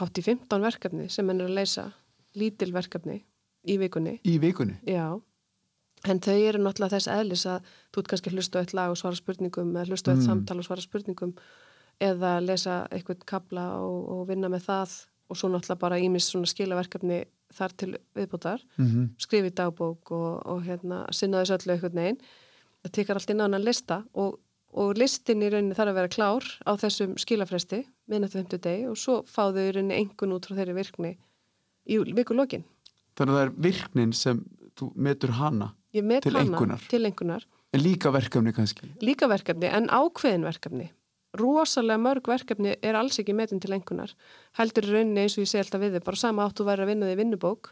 hátt 0.00 0.18
í 0.18 0.24
15 0.24 0.66
verkefni 0.66 1.06
sem 1.12 1.28
henn 1.28 1.44
er 1.44 1.52
að 1.52 1.60
leysa 1.60 1.86
lítil 2.34 2.72
verkefni 2.74 3.20
í 3.68 3.76
vikunni. 3.78 4.16
Í 4.24 4.38
vikunni? 4.42 4.80
Já, 4.88 5.20
en 6.08 6.20
þau 6.22 6.36
eru 6.36 6.62
náttúrulega 6.62 6.96
þess 6.96 7.10
eðlis 7.12 7.46
að 7.46 7.68
þú 7.92 8.02
ert 8.02 8.10
kannski 8.12 8.32
hlustu 8.34 8.58
eitt 8.58 8.74
lag 8.74 8.90
og 8.90 8.98
svara 8.98 9.18
spurningum 9.18 9.74
eða 9.76 9.92
hlustu 9.92 10.10
eitt 10.10 10.22
mm. 10.22 10.26
samtal 10.26 10.58
og 10.58 10.66
svara 10.66 10.84
spurningum 10.84 11.34
eða 12.02 12.36
lesa 12.42 12.82
eitthvað 12.90 13.26
kabla 13.28 13.66
og, 13.82 13.98
og 14.14 14.22
vinna 14.30 14.50
með 14.52 14.66
það 14.66 14.96
og 15.32 15.38
svo 15.38 15.50
náttúrulega 15.52 15.80
bara 15.80 16.00
ímis 16.02 16.28
svona 16.30 16.50
skilaverkefni 16.50 17.22
þar 17.52 17.74
til 17.76 17.90
viðbútar 18.16 18.62
mm 18.76 18.86
-hmm. 18.86 19.08
skrifi 19.18 19.50
dagbók 19.50 20.10
og, 20.10 20.46
og 20.46 20.62
hérna 20.64 21.06
sinna 21.12 21.42
þessu 21.42 21.58
öllu 21.58 21.72
eitthvað 21.74 21.94
neginn 21.94 22.18
það 22.82 22.92
tekar 22.92 23.16
allt 23.16 23.30
inn 23.30 23.40
á 23.40 23.46
hann 23.46 23.64
lista 23.64 24.04
og, 24.14 24.40
og 24.72 24.96
listin 24.98 25.42
í 25.42 25.50
rauninni 25.50 25.74
þarf 25.74 25.90
að 25.90 25.94
vera 25.94 26.08
klár 26.08 26.44
á 26.66 26.72
þessum 26.76 27.16
skilafresti 27.18 27.84
minnættu 28.06 28.38
50 28.38 28.58
deg 28.58 28.88
og 28.90 28.96
svo 28.96 29.22
fá 29.22 29.52
þau 29.52 29.62
í 29.68 29.72
rauninni 29.72 30.00
engun 30.00 30.32
út 30.32 30.46
frá 30.46 30.56
þeirri 30.56 30.74
virkni 30.74 31.18
í 31.86 31.98
vikulógin 31.98 32.64
Þannig 33.16 33.34
að 33.34 33.38
það 33.38 33.46
er 33.46 33.62
virknin 33.62 34.12
sem 34.12 34.44
þú 34.78 34.92
metur 34.96 35.30
hana 35.30 35.74
met 36.00 36.24
til 36.24 36.32
hana 36.32 36.48
engunar 36.48 36.80
til 36.88 37.04
En 37.72 37.80
líka 37.80 38.10
verkefni 38.12 38.52
kannski. 38.52 38.88
Líka 39.00 39.28
verkefni 39.28 39.70
en 39.72 39.88
ákveðin 39.88 40.44
verkefni. 40.44 40.90
Rosalega 41.40 41.96
mörg 41.96 42.28
verkefni 42.28 42.74
er 42.84 42.98
alls 42.98 43.16
ekki 43.20 43.32
metin 43.32 43.60
til 43.60 43.72
engunar 43.72 44.12
heldur 44.58 44.84
rauninni 44.90 45.24
eins 45.24 45.38
og 45.38 45.46
ég 45.46 45.48
segi 45.48 45.62
alltaf 45.64 45.80
við 45.80 45.96
þið 45.96 46.04
bara 46.04 46.20
sama 46.20 46.44
áttu 46.44 46.66
væri 46.68 46.84
að 46.84 46.90
vinna 46.92 47.08
þig 47.08 47.20
vinnubók 47.22 47.70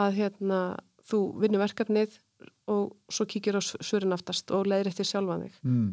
að 0.00 0.16
hérna 0.16 0.60
þú 1.04 1.20
vinnur 1.42 1.60
verkefnið 1.60 2.16
og 2.72 2.94
svo 3.12 3.26
kíkir 3.28 3.58
á 3.58 3.62
svörin 3.62 4.16
aftast 4.16 4.50
og 4.56 4.64
leiðir 4.70 4.88
eftir 4.88 5.08
sjálfan 5.10 5.44
þig. 5.44 5.60
Mm. 5.66 5.90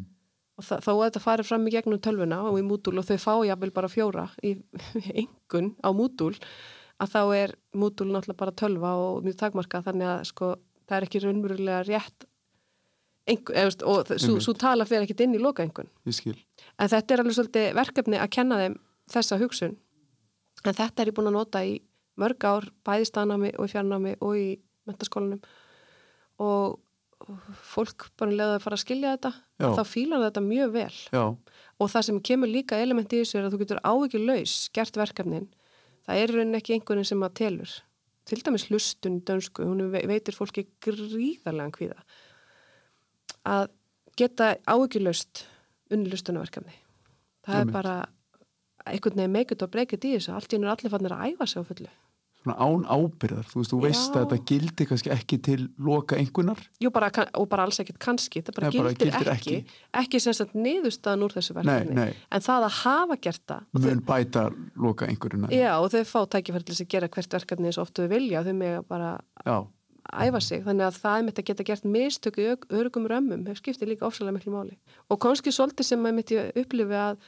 og 0.56 0.64
þá 0.64 0.90
er 0.92 1.04
þetta 1.10 1.24
farið 1.24 1.50
fram 1.50 1.68
í 1.68 1.74
gegnum 1.74 2.00
tölvuna 2.00 2.40
og 2.48 2.56
í 2.60 2.64
mútul 2.64 2.96
og 3.00 3.06
þau 3.08 3.18
fá 3.20 3.34
jáfnvel 3.50 3.72
bara 3.76 3.92
fjóra 3.92 4.26
í 4.40 4.56
engun 5.22 5.74
á 5.84 5.92
mútul 5.92 6.32
að 7.00 7.12
þá 7.12 7.22
er 7.36 7.54
mútul 7.76 8.08
náttúrulega 8.08 8.40
bara 8.40 8.56
tölva 8.56 8.96
og 8.96 9.24
mjög 9.24 9.38
takmarka 9.44 9.84
þannig 9.84 10.08
að 10.08 10.26
sko 10.32 10.54
það 10.90 10.98
er 10.98 11.06
ekki 11.06 11.22
raunverulega 11.24 11.86
rétt 11.88 12.26
Engu, 13.30 13.52
eða, 13.54 13.86
og 13.86 14.08
svo 14.42 14.54
tala 14.58 14.86
fyrir 14.88 15.04
ekkit 15.04 15.20
inn 15.22 15.36
í 15.36 15.40
loka 15.40 15.62
engun 15.62 15.86
en 16.80 16.90
þetta 16.90 17.14
er 17.14 17.22
alveg 17.22 17.36
svolítið 17.36 17.66
verkefni 17.78 18.18
að 18.18 18.32
kenna 18.34 18.58
þeim 18.58 18.78
þessa 19.10 19.38
hugsun. 19.40 19.76
En 20.64 20.76
þetta 20.76 21.02
er 21.02 21.10
ég 21.10 21.16
búin 21.16 21.30
að 21.30 21.36
nota 21.38 21.62
í 21.66 21.78
mörg 22.20 22.44
ár 22.44 22.68
bæði 22.86 23.08
staðnámi 23.08 23.52
og 23.56 23.66
í 23.68 23.72
fjarnámi 23.72 24.14
og 24.20 24.36
í 24.36 24.46
mentaskólanum 24.88 25.40
og 26.40 26.80
fólk 27.70 28.08
bara 28.18 28.32
leðið 28.32 28.56
að 28.56 28.64
fara 28.64 28.76
að 28.78 28.82
skilja 28.82 29.14
þetta 29.14 29.30
Já. 29.60 29.68
þá 29.76 29.82
fílar 29.88 30.24
þetta 30.24 30.42
mjög 30.44 30.74
vel. 30.74 30.98
Já. 31.12 31.24
og 31.80 31.90
það 31.92 32.06
sem 32.08 32.20
kemur 32.30 32.50
líka 32.50 32.80
elementi 32.80 33.20
í 33.20 33.24
þessu 33.24 33.38
er 33.38 33.48
að 33.48 33.54
þú 33.54 33.60
getur 33.62 33.82
ávikið 33.84 34.26
laus 34.28 34.54
gert 34.76 34.96
verkefnin. 35.00 35.48
Það 36.08 36.22
er 36.22 36.34
raunin 36.34 36.58
ekki 36.58 36.76
einhverjum 36.76 37.08
sem 37.08 37.24
að 37.24 37.36
telur 37.40 37.74
til 38.30 38.44
dæmis 38.46 38.68
hlustun 38.70 39.20
dönsku, 39.26 39.66
hún 39.66 39.90
veitir 39.92 40.36
fólki 40.36 40.66
gríðarlega 40.84 41.74
hvíða 41.76 42.04
að 43.50 43.66
geta 44.18 44.54
áhugilust 44.68 45.44
unnilustunarverkefni 45.90 46.76
það 47.46 47.60
Jum 47.60 47.68
er 47.68 47.74
bara 47.74 47.96
einhvern 48.86 49.18
veginn 49.20 49.34
meikut 49.34 49.64
og 49.64 49.72
breykit 49.72 50.06
í 50.06 50.14
þessu. 50.16 50.34
Allt 50.34 50.52
í 50.52 50.56
hennu 50.56 50.68
er 50.68 50.74
allir 50.74 50.92
fannir 50.92 51.14
að 51.16 51.32
æfa 51.32 51.48
sig 51.48 51.62
á 51.62 51.68
fullu 51.68 51.90
Svona 52.40 52.56
án 52.56 52.84
ábyrðar, 52.88 53.44
þú 53.50 53.58
veist, 53.60 53.72
þú 53.74 53.78
veist 53.82 54.14
að 54.16 54.22
þetta 54.22 54.36
gildi 54.48 54.84
kannski 54.88 55.10
ekki 55.12 55.38
til 55.44 55.58
loka 55.76 56.16
einhvernar 56.16 56.62
Jú, 56.80 56.88
bara, 56.94 57.10
og 57.36 57.48
bara 57.52 57.66
alls 57.68 57.80
ekkit 57.82 57.98
kannski 58.00 58.40
það 58.46 58.56
bara, 58.56 58.70
Nei, 58.70 58.78
bara 58.80 58.92
gildir, 58.94 59.10
gildir 59.12 59.30
ekki. 59.34 59.56
ekki, 59.60 59.80
ekki 60.00 60.20
sem 60.24 60.36
sagt 60.38 60.54
niðurstaðan 60.56 61.26
úr 61.26 61.34
þessu 61.36 61.56
verkefni. 61.58 62.06
En 62.32 62.46
það 62.46 62.64
að 62.70 62.78
hafa 62.78 63.18
gert 63.26 63.44
það 63.52 63.84
mun 63.84 64.00
bæta 64.08 64.46
loka 64.86 65.10
einhverjuna 65.10 65.52
Já, 65.52 65.74
og 65.76 65.92
þau 65.92 66.08
fá 66.08 66.20
tækifærtilis 66.38 66.80
að 66.80 66.90
gera 66.96 67.12
hvert 67.12 67.36
verkefni 67.36 67.68
eins 67.68 67.76
og 67.76 67.84
oftu 67.84 68.06
þau 68.06 68.12
vilja, 68.14 68.44
þau 68.48 68.54
með 68.64 68.76
bara 68.88 69.10
Já. 69.44 69.56
æfa 70.24 70.40
sig, 70.48 70.64
þannig 70.64 70.88
að 70.88 71.00
það 71.04 71.18
er 71.18 71.28
mitt 71.28 71.44
að 71.44 71.48
geta 71.52 71.68
gert 71.68 71.84
mistöku 71.84 72.50
örgum 72.72 73.04
römmum 73.12 73.44
hefur 73.44 73.60
skiptið 73.60 73.92
líka 73.92 74.08
ofsalega 74.08 74.38
miklu 74.38 74.56
máli. 74.56 74.78
Og 75.12 75.20
kannski 75.20 75.52
svolítið 75.52 75.92
sem 75.92 76.08
að 76.08 76.16
mitt 76.22 76.32
ég 76.32 76.56
upplifi 76.56 76.96
að 77.04 77.20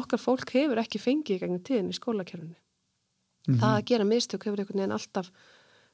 okkar 0.00 0.18
fólk 0.18 0.48
hefur 0.56 0.80
ekki 0.80 0.96
fengið 0.96 1.44
í 1.44 2.56
mm 3.46 3.54
-hmm. 3.54 3.60
það 3.60 3.76
að 3.76 3.86
gera 3.90 4.04
mistök 4.04 4.44
hefur 4.44 4.60
einhvern 4.60 4.80
veginn 4.80 4.98
alltaf 4.98 5.30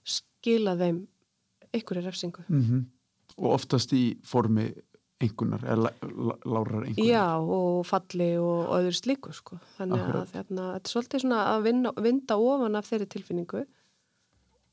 skilað 0.05 0.78
þeim 0.78 1.07
einhverju 1.72 2.05
refsingu 2.05 2.44
mm 2.48 2.62
-hmm. 2.62 2.84
og 3.36 3.53
oftast 3.53 3.92
í 3.92 4.18
formi 4.24 4.72
einhvernar, 5.22 5.62
eða 5.64 5.92
lárar 6.44 6.84
einhvernar 6.86 7.07
Já, 7.07 7.38
og 7.38 7.86
falli 7.86 8.36
og, 8.38 8.66
og 8.68 8.80
öðru 8.80 8.96
slíku 8.96 9.32
sko, 9.32 9.59
þannig 9.76 10.00
Akkurat. 10.00 10.22
að 10.22 10.32
þarna, 10.32 10.66
þetta 10.74 10.88
er 10.88 10.92
svolítið 10.92 11.24
svona 11.24 11.42
að 11.53 11.62
vinna, 11.68 11.92
vinda 12.03 12.36
ofan 12.36 12.78
af 12.78 12.90
þeirri 12.90 13.07
tilfinningu 13.07 13.64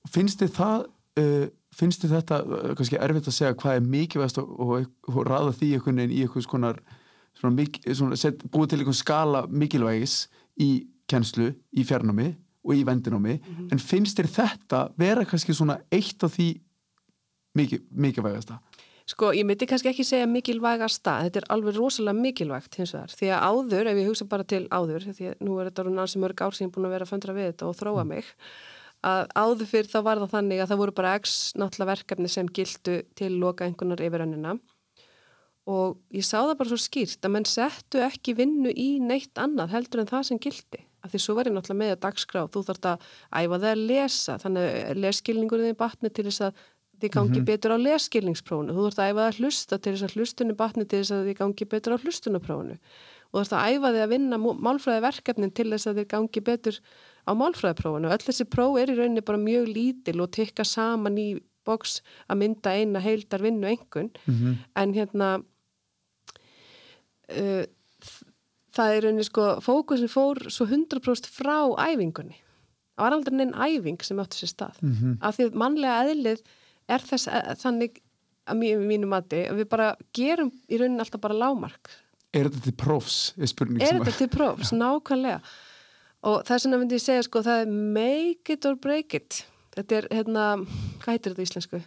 Finnst 0.09 0.39
þið 0.41 0.53
það 0.55 0.85
uh, 1.19 1.47
finnst 1.75 2.03
þið 2.03 2.15
þetta 2.15 2.39
uh, 2.45 2.73
kannski 2.79 2.97
erfitt 2.97 3.29
að 3.29 3.37
segja 3.37 3.57
hvað 3.61 3.75
er 3.75 3.89
mikilvægast 3.93 4.41
og, 4.41 4.59
og, 4.59 4.91
og 5.11 5.25
ræða 5.27 5.55
því 5.59 5.71
einhvern 5.75 6.01
veginn 6.01 6.15
í 6.17 6.21
einhvers 6.25 6.49
konar 6.49 6.79
svona, 7.37 7.65
svona, 7.93 8.19
set, 8.19 8.45
búið 8.51 8.71
til 8.71 8.81
einhvern 8.81 8.97
skala 8.97 9.43
mikilvægis 9.47 10.21
í 10.59 10.69
kennslu, 11.09 11.51
í 11.73 11.85
fjarnámi 11.85 12.31
og 12.69 12.77
í 12.77 12.85
vendinámi, 12.85 13.35
mm 13.35 13.55
-hmm. 13.55 13.71
en 13.71 13.79
finnst 13.79 14.19
þér 14.19 14.29
þetta 14.37 14.81
vera 14.97 15.25
kannski 15.25 15.53
svona 15.53 15.79
eitt 15.91 16.23
af 16.23 16.37
því 16.37 16.49
mikil, 17.55 17.81
mikilvægasta? 17.91 18.59
Sko, 19.09 19.31
ég 19.33 19.45
myndi 19.45 19.65
kannski 19.65 19.89
ekki 19.89 20.03
segja 20.05 20.27
mikilvægasta, 20.27 21.23
þetta 21.25 21.39
er 21.39 21.45
alveg 21.49 21.75
rosalega 21.75 22.13
mikilvægt 22.13 22.75
hins 22.75 22.93
vegar, 22.93 23.09
því 23.09 23.27
að 23.33 23.45
áður, 23.49 23.87
ef 23.87 23.97
ég 23.97 24.07
hugsa 24.07 24.25
bara 24.25 24.43
til 24.43 24.67
áður, 24.69 25.01
því 25.17 25.25
að 25.31 25.35
nú 25.41 25.59
er 25.59 25.65
þetta 25.65 25.83
náttúrulega 25.83 26.21
mörg 26.21 26.41
ár 26.41 26.53
sem 26.53 26.65
ég 26.65 26.69
er 26.69 26.75
búin 26.75 26.85
að 26.85 26.93
vera 26.93 27.05
að 27.05 27.09
föndra 27.09 27.33
við 27.33 27.47
þetta 27.49 27.65
og 27.65 27.75
þróa 27.75 28.03
mm. 28.03 28.07
mig 28.07 28.25
að 29.05 29.29
áður 29.37 29.69
fyrir 29.69 29.89
þá 29.89 29.99
var 30.03 30.19
það 30.19 30.33
þannig 30.33 30.61
að 30.61 30.71
það 30.71 30.81
voru 30.81 30.95
bara 30.97 31.13
x 31.19 31.37
náttúrulega 31.55 31.91
verkefni 31.93 32.31
sem 32.31 32.49
gildu 32.51 32.97
til 33.15 33.31
loka 33.39 33.65
einhvernar 33.65 34.03
yfir 34.03 34.25
önnina 34.25 34.57
og 35.69 35.99
ég 36.15 36.25
sá 36.25 36.41
það 36.41 36.57
bara 36.59 36.71
svo 36.71 36.79
skýrt 36.81 37.23
að 37.23 37.33
menn 37.35 37.47
settu 37.47 38.03
ekki 38.03 38.35
vinnu 38.35 38.73
í 38.73 38.89
neitt 39.03 39.39
annað 39.39 39.75
heldur 39.75 40.03
en 40.03 40.11
það 40.11 40.25
sem 40.29 40.41
gildi 40.43 40.83
af 41.03 41.13
því 41.13 41.21
svo 41.23 41.35
var 41.37 41.49
ég 41.49 41.55
náttúrulega 41.55 41.81
með 41.83 41.93
að 41.95 42.03
dagskráð 42.05 42.51
þú 42.53 42.65
þarfst 42.67 42.89
að 42.89 43.07
æfa 43.31 43.59
það 43.59 43.69
að 43.71 43.85
lesa 43.91 44.37
þannig 44.43 44.67
að 44.79 45.01
leskilningurinn 45.05 45.71
er 45.71 45.79
batni 45.79 46.09
til 46.09 46.25
þess 46.29 46.41
að 46.47 46.65
þið 46.99 47.13
gangi 47.13 47.29
mm 47.29 47.35
-hmm. 47.39 47.49
betur 47.49 47.75
á 47.75 47.77
leskilningsprónu 47.87 48.75
þú 48.75 48.81
þarfst 48.85 48.99
að 48.99 49.09
æfa 49.09 49.19
það 49.19 49.29
að 49.29 49.39
hlusta 49.39 49.77
til 49.77 49.93
þess 49.93 50.07
að 50.07 50.15
hlustunni 50.15 50.55
batni 50.59 50.85
til 50.85 50.99
þess 50.99 51.11
að 51.15 51.25
þið 51.27 51.39
gangi 51.41 51.65
betur 51.73 51.95
á 51.95 52.01
hlustunaprónu 52.03 52.75
og 53.29 53.33
þú 53.33 53.39
þarfst 53.39 53.55
að 53.55 53.67
æfa 53.69 53.93
þið 53.93 54.03
að 54.03 54.13
vinna 54.13 54.37
málfræði 54.37 55.01
verkefnin 55.05 55.53
til 55.53 55.69
þess 55.71 55.87
að 55.87 55.97
þið 55.99 56.07
gangi 56.13 56.41
betur 56.41 56.75
á 57.29 57.31
málfræðiprófunu. 57.37 58.09
Öll 58.09 58.25
þessi 58.25 58.45
próf 58.49 58.77
er 58.81 58.89
í 58.89 58.97
rauninni 58.97 59.21
bara 59.25 59.37
mjög 59.37 59.69
lítil 59.69 60.17
og 60.23 60.31
tekka 60.33 60.65
saman 60.65 61.17
í 61.21 61.29
boks 61.67 61.99
að 62.29 62.41
mynda 62.41 62.73
eina 62.73 63.01
heildar 63.03 63.43
vinnu 63.45 63.67
engun 63.69 64.09
mm 64.25 64.33
-hmm. 64.33 64.55
en 64.75 64.93
hérna 64.93 65.27
uh, 67.29 67.63
það 68.79 68.95
er 68.95 69.05
rauninni 69.05 69.27
sko 69.27 69.47
fókusin 69.65 70.11
fór 70.11 70.41
svo 70.47 70.67
100% 70.69 71.31
frá 71.35 71.57
æfingunni. 71.85 72.39
Það 72.95 73.05
var 73.05 73.15
aldrei 73.15 73.37
neinn 73.37 73.55
æfing 73.55 74.03
sem 74.03 74.19
átti 74.19 74.41
sér 74.41 74.53
stað. 74.53 74.81
Mm 74.81 74.93
-hmm. 74.95 75.17
Af 75.21 75.37
því 75.37 75.47
að 75.47 75.57
mannlega 75.63 76.03
eðlið 76.03 76.43
er 76.89 77.07
þess 77.11 77.27
að, 77.27 77.55
þannig 77.63 78.01
að 78.49 78.61
mínu 78.89 79.07
mati 79.07 79.45
að 79.47 79.61
við 79.61 79.69
bara 79.69 79.95
gerum 80.13 80.51
í 80.67 80.77
rauninni 80.77 80.99
alltaf 80.99 81.21
bara 81.21 81.37
lámark. 81.37 81.91
Er 82.33 82.49
þetta 82.49 82.63
til 82.63 82.73
prófs? 82.77 83.33
Er, 83.37 83.43
er 83.81 83.99
þetta 83.99 84.17
til 84.17 84.29
prófs? 84.29 84.71
Nákvæmlega 84.71 85.41
og 86.27 86.43
þess 86.47 86.67
vegna 86.67 86.81
myndi 86.81 86.97
ég 86.97 87.03
segja 87.03 87.23
sko 87.25 87.43
það 87.45 87.63
er 87.63 87.71
make 87.95 88.55
it 88.55 88.67
or 88.67 88.75
break 88.75 89.15
it 89.15 89.43
þetta 89.77 89.99
er 89.99 90.07
hérna, 90.11 90.45
hvað 91.03 91.15
heitir 91.15 91.33
þetta 91.33 91.43
í 91.43 91.47
íslensku? 91.47 91.81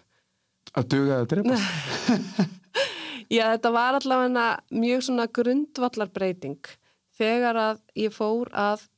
Að 0.73 0.91
duga 0.95 1.21
eða 1.21 1.31
drepa 1.33 2.49
Já, 3.33 3.47
þetta 3.55 3.73
var 3.73 3.97
allavega 3.97 4.47
mjög 4.77 5.05
svona 5.07 5.29
grundvallarbreyting 5.33 6.73
þegar 7.23 7.61
að 7.69 7.85
ég 8.03 8.15
fór 8.15 8.51
að 8.53 8.89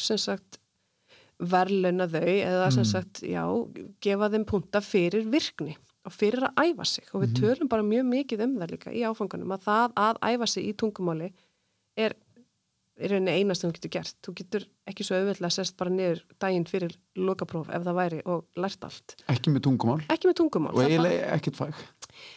sem 0.00 0.20
sagt 0.20 0.60
verleuna 1.38 2.06
þau 2.08 2.28
eða 2.30 2.68
sem 2.70 2.84
mm. 2.84 2.90
sagt, 2.90 3.22
já, 3.26 3.42
gefa 4.04 4.30
þeim 4.32 4.46
punta 4.48 4.80
fyrir 4.84 5.26
virkni 5.30 5.74
og 6.04 6.12
fyrir 6.14 6.46
að 6.46 6.68
æfa 6.68 6.86
sig 6.88 7.08
og 7.12 7.24
við 7.24 7.30
mm. 7.30 7.38
törum 7.40 7.70
bara 7.72 7.86
mjög 7.86 8.06
mikið 8.10 8.44
um 8.46 8.54
það 8.60 8.74
líka 8.74 8.92
í 8.94 9.02
áfangunum 9.08 9.54
að 9.56 9.66
það 9.66 9.96
að 10.04 10.20
æfa 10.30 10.48
sig 10.52 10.68
í 10.68 10.76
tungumáli 10.80 11.30
er 11.96 12.16
er 12.94 13.10
rauninni 13.10 13.34
einast 13.40 13.62
sem 13.62 13.70
þú 13.70 13.78
getur 13.78 13.92
gert. 13.96 14.16
Þú 14.22 14.34
getur 14.38 14.66
ekki 14.90 15.06
svo 15.06 15.18
auðvitað 15.18 15.48
að 15.48 15.54
sest 15.56 15.76
bara 15.80 15.92
niður 15.92 16.20
daginn 16.42 16.66
fyrir 16.68 16.94
lokapróf 17.18 17.70
ef 17.74 17.82
það 17.86 17.98
væri 17.98 18.20
og 18.30 18.44
lært 18.60 18.86
allt. 18.86 19.16
Ekki 19.32 19.54
með 19.54 19.64
tungumál, 19.66 19.96
ekki 20.12 20.30
með 20.30 20.36
tungumál. 20.40 20.74
og 20.74 20.84
eiginlega 20.84 21.32
ekkit 21.34 21.58
fag? 21.58 21.80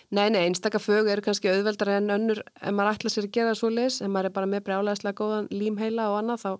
Nei, 0.09 0.25
nei, 0.33 0.41
einstakka 0.47 0.81
fög 0.81 1.11
eru 1.13 1.21
kannski 1.25 1.51
auðveldar 1.51 1.93
en 1.99 2.09
önnur. 2.15 2.41
Ef 2.57 2.73
maður 2.73 2.95
ætla 2.95 3.13
sér 3.13 3.27
að 3.27 3.35
gera 3.37 3.51
það 3.51 3.59
svo 3.61 3.69
leis 3.75 3.99
ef 4.01 4.09
maður 4.09 4.31
er 4.31 4.35
bara 4.39 4.49
með 4.49 4.65
brjálæðislega 4.69 5.19
góðan 5.21 5.51
límheila 5.53 6.09
og 6.13 6.17
annað 6.23 6.43
þá 6.45 6.51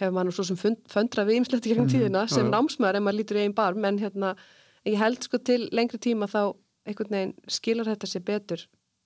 hefur 0.00 0.16
maður 0.16 0.38
svo 0.38 0.46
sem 0.48 0.60
fund, 0.60 0.80
föndra 0.88 1.26
við 1.28 1.42
ymslegt 1.42 1.68
í 1.68 1.74
gegnum 1.74 1.90
mm, 1.90 1.92
tíðina 1.92 2.24
sem 2.30 2.46
já. 2.46 2.52
námsmaður 2.54 3.00
ef 3.00 3.04
maður 3.04 3.20
lítur 3.20 3.40
í 3.40 3.44
einn 3.44 3.56
barm. 3.58 3.84
En, 3.84 4.00
hérna, 4.00 4.32
ég 4.88 4.96
held 5.02 5.28
sko 5.28 5.42
til 5.44 5.66
lengri 5.76 6.00
tíma 6.00 6.30
þá 6.30 6.56
skilur 7.50 7.86
þetta 7.86 8.08
sér 8.08 8.24
betur 8.24 8.64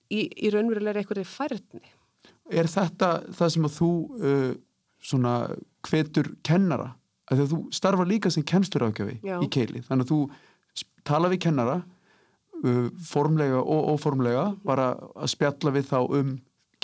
í, 0.09 0.29
í 0.31 0.53
raunverulega 0.55 1.03
einhverju 1.03 1.27
færðni 1.27 1.83
Er 2.53 2.69
þetta 2.69 3.11
það 3.33 3.53
sem 3.55 3.67
að 3.69 3.77
þú 3.79 3.91
uh, 4.21 4.51
svona 5.05 5.35
hvetur 5.89 6.35
kennara? 6.45 6.93
Að 7.33 7.47
að 7.47 7.53
þú 7.55 7.59
starfa 7.73 8.05
líka 8.05 8.31
sem 8.33 8.45
kennsturafgjöfi 8.45 9.21
í 9.25 9.47
keili, 9.53 9.81
þannig 9.87 10.05
að 10.05 10.11
þú 10.11 10.19
tala 11.09 11.31
við 11.33 11.47
kennara 11.47 11.79
uh, 11.81 12.89
formlega 13.05 13.63
og 13.63 13.95
óformlega 13.95 14.51
var 14.65 14.83
að 14.85 15.31
spjalla 15.33 15.73
við 15.75 15.89
þá 15.93 15.99
um 16.05 16.35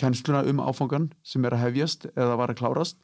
kennsluna 0.00 0.44
um 0.48 0.62
áfangan 0.64 1.10
sem 1.26 1.44
er 1.44 1.56
að 1.56 1.66
hefjast 1.66 2.06
eða 2.14 2.38
var 2.40 2.52
að 2.52 2.62
klárast 2.62 2.96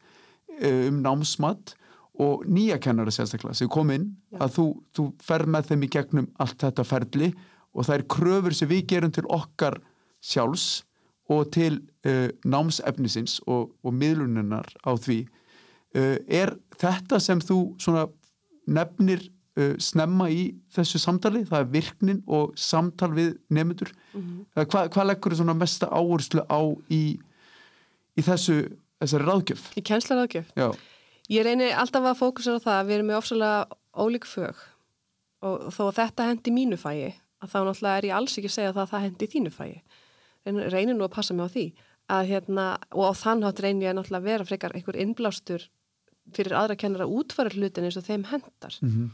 uh, 0.63 0.87
um 0.89 1.03
námsmatt 1.05 1.75
og 2.23 2.47
nýja 2.49 2.79
kennara 2.81 3.13
sérstaklega 3.13 3.59
sem 3.59 3.69
kom 3.73 3.91
inn 3.93 4.09
Já. 4.33 4.47
að 4.47 4.57
þú, 4.57 4.67
þú 4.97 5.07
fer 5.25 5.45
með 5.53 5.71
þeim 5.71 5.85
í 5.85 5.93
gegnum 5.93 6.31
allt 6.41 6.59
þetta 6.65 6.87
ferli 6.89 7.31
og 7.77 7.85
það 7.85 7.99
er 7.99 8.07
kröfur 8.17 8.57
sem 8.57 8.71
við 8.71 8.87
gerum 8.95 9.13
til 9.13 9.27
okkar 9.29 9.83
sjálfs 10.25 10.87
og 11.29 11.51
til 11.55 11.81
uh, 12.07 12.29
námsefnisins 12.47 13.41
og, 13.47 13.73
og 13.83 13.95
miðluninnar 13.95 14.69
á 14.87 14.93
því 14.95 15.25
uh, 15.97 16.17
er 16.27 16.55
þetta 16.79 17.21
sem 17.23 17.43
þú 17.43 17.61
nefnir 18.67 19.25
uh, 19.59 19.75
snemma 19.83 20.29
í 20.31 20.49
þessu 20.75 21.01
samtali, 21.03 21.45
það 21.49 21.65
er 21.65 21.73
virknin 21.73 22.23
og 22.27 22.55
samtal 22.59 23.13
við 23.17 23.37
nefndur 23.51 23.93
mm 24.13 24.21
-hmm. 24.21 24.67
hvað 24.67 24.91
hva 24.95 25.05
leggur 25.05 25.35
þú 25.35 25.55
mesta 25.55 25.87
áherslu 25.87 26.47
á 26.47 26.61
í, 26.91 27.19
í 28.17 28.23
þessu 28.23 28.69
ráðgjöf? 29.01 29.73
Í 29.77 29.83
kjensla 29.83 30.17
ráðgjöf? 30.17 30.53
Já. 30.57 30.73
Ég 31.29 31.43
reynir 31.43 31.75
alltaf 31.75 32.05
að 32.05 32.19
fókusa 32.19 32.55
á 32.55 32.59
það 32.63 32.81
að 32.81 32.87
við 32.87 32.95
erum 32.95 33.07
með 33.07 33.17
ofsalega 33.17 33.67
ólík 33.97 34.27
fög 34.27 34.57
og 35.43 35.73
þó 35.75 35.83
að 35.89 35.97
þetta 35.97 36.29
hendi 36.29 36.51
mínu 36.51 36.77
fæi 36.77 37.15
að 37.43 37.51
þá 37.51 37.59
náttúrulega 37.65 37.99
er 37.99 38.05
ég 38.05 38.17
alls 38.17 38.39
ekki 38.39 38.51
að 38.51 38.57
segja 38.57 38.69
að 38.71 38.79
það, 38.79 38.91
það 38.93 39.05
hendi 39.07 39.27
þínu 39.27 39.51
fæi 39.51 39.83
reynir 40.47 40.97
nú 40.97 41.07
að 41.07 41.15
passa 41.17 41.35
mig 41.35 41.47
á 41.47 41.51
því 41.51 41.67
að 42.13 42.29
hérna, 42.31 42.67
og 42.95 43.11
á 43.11 43.13
þann 43.19 43.45
hátt 43.47 43.63
reynir 43.63 43.89
ég 43.89 43.97
náttúrulega 43.97 44.23
að 44.23 44.29
vera 44.31 44.47
frekar 44.47 44.75
einhver 44.79 44.99
innblástur 45.03 45.65
fyrir 46.35 46.55
aðra 46.59 46.77
kennara 46.79 47.07
útfæra 47.11 47.55
hlutin 47.55 47.87
eins 47.87 47.99
og 47.99 48.07
þeim 48.07 48.27
hendar 48.31 48.77
mm 48.81 48.91
-hmm. 48.91 49.09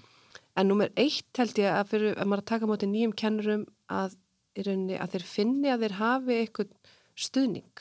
en 0.57 0.69
nummer 0.69 0.91
eitt 0.97 1.39
held 1.39 1.57
ég 1.59 1.73
að 1.73 1.89
fyrir 1.93 2.19
að 2.19 2.29
maður 2.29 2.45
taka 2.45 2.67
móti 2.67 2.87
nýjum 2.87 3.15
kennurum 3.17 3.65
að, 3.89 4.17
rauninni, 4.57 4.99
að 4.99 5.11
þeir 5.13 5.25
finni 5.25 5.69
að 5.73 5.81
þeir 5.81 5.97
hafi 6.01 6.39
einhvern 6.41 6.73
stuðning 7.17 7.77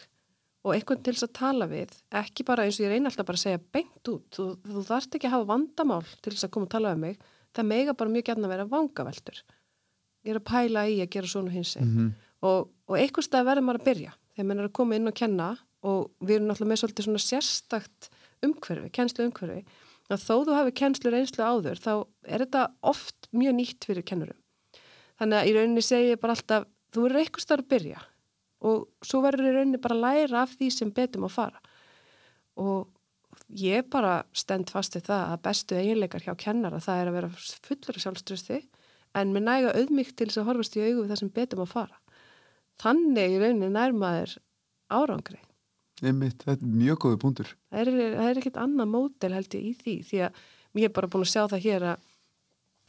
og 0.64 0.74
einhvern 0.76 1.04
til 1.04 1.14
þess 1.14 1.28
að 1.28 1.34
tala 1.34 1.68
við 1.68 1.92
ekki 2.12 2.44
bara 2.44 2.64
eins 2.64 2.80
og 2.80 2.86
ég 2.86 2.92
reyni 2.92 3.06
alltaf 3.06 3.26
bara 3.26 3.40
að 3.40 3.46
segja 3.46 3.66
beint 3.72 4.08
út, 4.08 4.28
þú, 4.32 4.46
þú 4.64 4.84
þarfst 4.84 5.16
ekki 5.16 5.28
að 5.28 5.36
hafa 5.36 5.52
vandamál 5.54 6.06
til 6.22 6.32
þess 6.34 6.44
að 6.44 6.52
koma 6.52 6.66
að 6.66 6.76
tala 6.76 6.94
um 6.94 7.00
mig 7.00 7.18
það 7.56 7.66
mega 7.66 7.94
bara 7.94 8.10
mjög 8.10 8.26
gætna 8.26 8.48
að 8.48 8.54
vera 8.54 8.66
vangaveltur. 8.66 9.44
Ég 10.24 10.32
er 10.32 10.40
að 10.40 10.50
pæla 10.52 10.88
í 10.88 11.02
að 11.02 11.10
gera 11.10 11.28
svona 11.28 11.52
hins 11.52 11.76
mm 11.76 11.98
-hmm 11.98 12.12
og, 12.46 12.70
og 12.92 13.00
einhvers 13.00 13.30
stað 13.30 13.48
verður 13.48 13.68
maður 13.68 13.82
að 13.82 13.88
byrja 13.88 14.16
þegar 14.36 14.48
maður 14.50 14.64
er 14.64 14.70
að 14.70 14.76
koma 14.80 14.98
inn 14.98 15.12
og 15.12 15.18
kenna 15.18 15.48
og 15.88 16.02
við 16.22 16.36
erum 16.36 16.50
náttúrulega 16.50 16.72
með 16.72 16.82
svolítið 16.82 17.08
svona 17.08 17.24
sérstakt 17.24 18.12
umhverfi, 18.46 18.92
kennslu 18.94 19.26
umhverfi 19.28 19.64
að 20.12 20.24
þó 20.26 20.36
þú 20.44 20.56
hafi 20.58 20.74
kennslu 20.76 21.12
reynslu 21.14 21.44
áður 21.46 21.80
þá 21.80 21.92
er 22.28 22.44
þetta 22.44 22.64
oft 22.92 23.30
mjög 23.32 23.58
nýtt 23.58 23.88
fyrir 23.88 24.04
kennurum. 24.04 24.40
Þannig 25.22 25.38
að 25.38 25.48
í 25.48 25.54
rauninni 25.56 25.84
segir 25.86 26.16
ég 26.16 26.22
bara 26.22 26.36
alltaf 26.36 26.66
þú 26.92 27.06
verður 27.06 27.22
einhvers 27.22 27.46
stað 27.48 27.64
að 27.64 27.70
byrja 27.72 28.02
og 28.68 29.08
svo 29.08 29.22
verður 29.24 29.48
í 29.48 29.54
rauninni 29.56 29.82
bara 29.82 29.98
að 29.98 30.04
læra 30.04 30.42
af 30.44 30.58
því 30.58 30.70
sem 30.76 30.92
betum 30.98 31.28
að 31.30 31.36
fara. 31.38 31.62
Og 32.60 32.90
ég 33.62 33.88
bara 33.94 34.22
stend 34.36 34.74
fast 34.74 34.98
við 34.98 35.08
það 35.08 35.24
að 35.32 35.44
bestu 35.48 35.80
eiginleikar 35.80 36.26
hjá 36.28 36.34
kennara 36.40 36.84
það 36.84 37.02
er 37.02 37.12
að 37.12 37.18
vera 37.20 37.32
fullur 37.70 38.04
sjálfströsti 38.04 38.60
en 39.18 39.34
með 39.36 39.48
næga 39.48 39.74
auðmyggt 39.80 40.18
til 40.20 40.28
þess 40.28 40.42
að 40.44 40.50
horfast 40.52 40.78
í 40.78 40.84
augu 40.84 41.02
við 41.02 41.14
það 41.14 41.22
sem 41.22 41.34
betum 41.40 41.64
að 41.64 41.72
fara 41.72 42.01
þannig 42.82 43.36
í 43.36 43.40
rauninni 43.42 43.72
nærmaður 43.72 44.38
árangri. 44.92 45.40
Einmitt, 46.02 46.42
þetta 46.42 46.66
er 46.66 46.78
mjög 46.82 47.02
góði 47.04 47.20
punktur. 47.22 47.52
Það 47.70 47.92
er, 47.92 48.16
er 48.26 48.40
ekkit 48.42 48.58
annað 48.58 48.94
mótel 48.96 49.36
held 49.36 49.58
ég 49.58 49.68
í 49.70 49.74
því 49.78 49.98
því 50.08 50.22
að 50.28 50.40
mér 50.74 50.88
er 50.88 50.96
bara 50.96 51.10
búin 51.12 51.26
að 51.28 51.34
sjá 51.34 51.44
það 51.52 51.66
hér 51.68 51.86
að, 51.92 52.08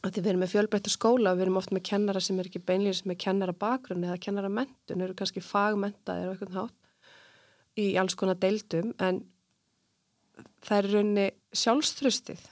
að 0.02 0.16
við 0.16 0.30
erum 0.32 0.44
með 0.44 0.52
fjölbreyttu 0.54 0.92
skóla 0.94 1.32
og 1.32 1.38
við 1.38 1.46
erum 1.46 1.58
oft 1.60 1.74
með 1.76 1.84
kennara 1.90 2.22
sem 2.24 2.40
er 2.40 2.48
ekki 2.48 2.62
beinlega 2.70 2.98
sem 2.98 3.12
er 3.12 3.20
kennara 3.20 3.56
bakgrunni 3.64 4.08
eða 4.08 4.22
kennara 4.22 4.52
mentun, 4.52 5.04
eru 5.04 5.18
kannski 5.18 5.44
fagmentaðir 5.44 6.30
og 6.30 6.36
eitthvað 6.38 6.58
hát 6.62 6.78
í 7.82 7.92
alls 8.00 8.16
konar 8.18 8.40
deildum 8.40 8.92
en 9.00 9.22
það 10.64 10.78
er 10.78 10.90
rauninni 10.94 11.28
sjálfströstið 11.56 12.42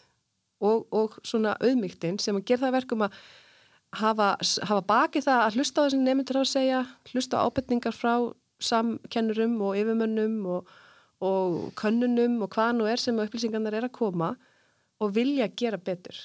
og, 0.60 0.86
og 0.92 1.16
svona 1.24 1.56
auðmygtin 1.60 2.20
sem 2.20 2.36
að 2.36 2.46
gera 2.50 2.66
það 2.66 2.76
verkum 2.80 3.06
að 3.06 3.16
hafa, 3.96 4.34
hafa 4.68 4.82
bakið 4.86 5.26
það 5.26 5.44
að 5.44 5.56
hlusta 5.58 5.82
á 5.82 5.84
þessi 5.86 6.02
nefndur 6.04 6.40
að 6.40 6.50
segja, 6.50 6.82
hlusta 7.10 7.40
á 7.40 7.44
ábyrningar 7.46 7.96
frá 7.96 8.14
samkennurum 8.60 9.56
og 9.64 9.78
yfirmönnum 9.80 10.36
og, 10.54 10.70
og 11.24 11.58
könnunum 11.80 12.38
og 12.44 12.52
hvað 12.54 12.76
nú 12.78 12.86
er 12.90 13.00
sem 13.00 13.18
upplýsingarnar 13.18 13.78
er 13.78 13.88
að 13.88 13.96
koma 13.96 14.34
og 15.00 15.14
vilja 15.16 15.48
gera 15.56 15.80
betur. 15.80 16.16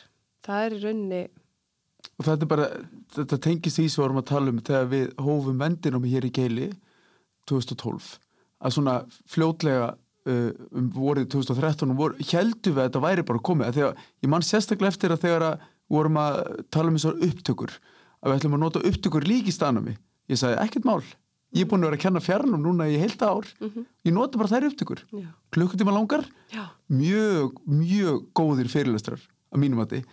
Það 0.45 0.65
er 0.65 0.77
í 0.77 0.83
rauninni... 0.83 1.23
Og 2.15 2.27
þetta 2.27 2.45
er 2.45 2.49
bara, 2.51 2.65
þetta 3.15 3.41
tengist 3.41 3.79
við 3.81 3.95
vorum 3.97 4.21
að 4.21 4.29
tala 4.29 4.51
um 4.51 4.61
þegar 4.61 4.89
við 4.91 5.05
hófum 5.25 5.61
vendinum 5.61 6.05
hér 6.05 6.27
í 6.27 6.31
Keili 6.35 6.67
2012, 7.49 8.11
að 8.65 8.75
svona 8.75 8.95
fljótlega 9.31 9.87
uh, 9.93 10.51
um 10.75 10.91
vorið 10.93 11.31
2013 11.33 11.95
vor, 11.97 12.15
heldum 12.19 12.75
við 12.75 12.83
að 12.83 12.87
þetta 12.89 13.03
væri 13.03 13.25
bara 13.25 13.43
komið, 13.49 13.79
þegar 13.79 14.05
ég 14.25 14.31
mann 14.31 14.45
sérstaklega 14.45 14.93
eftir 14.93 15.15
að 15.15 15.25
þegar 15.25 15.47
að 15.49 15.65
vorum 15.89 16.17
að 16.17 16.39
tala 16.73 16.91
um 16.91 16.97
þessar 16.97 17.21
upptökur 17.27 17.75
að 18.21 18.31
við 18.31 18.39
ætlum 18.39 18.57
að 18.57 18.63
nota 18.65 18.83
upptökur 18.89 19.27
lík 19.27 19.47
í 19.47 19.53
staðnum 19.53 19.93
ég 19.93 20.37
sagði 20.37 20.57
ekkert 20.63 20.85
mál. 20.85 21.03
Ég 21.55 21.63
er 21.63 21.69
búin 21.69 21.83
að 21.83 21.91
vera 21.91 21.97
að 21.99 22.03
kenna 22.03 22.19
fjarnum 22.19 22.61
núna 22.61 22.87
í 22.89 22.97
heilt 22.99 23.21
ár. 23.21 23.45
Mm 23.61 23.69
-hmm. 23.69 23.85
ég 24.03 24.13
nota 24.13 24.37
bara 24.37 24.49
þær 24.49 24.67
upptökur. 24.71 25.05
Klukkutíma 25.51 25.91
langar. 25.93 26.25
Já. 26.51 26.65
mjög, 26.89 27.61
mjög 27.65 28.25
góðir 28.33 28.67
fyrirlestrar 28.67 29.21
að 29.51 29.59
mínum 29.59 29.79
að 29.79 29.91
þið 29.93 30.05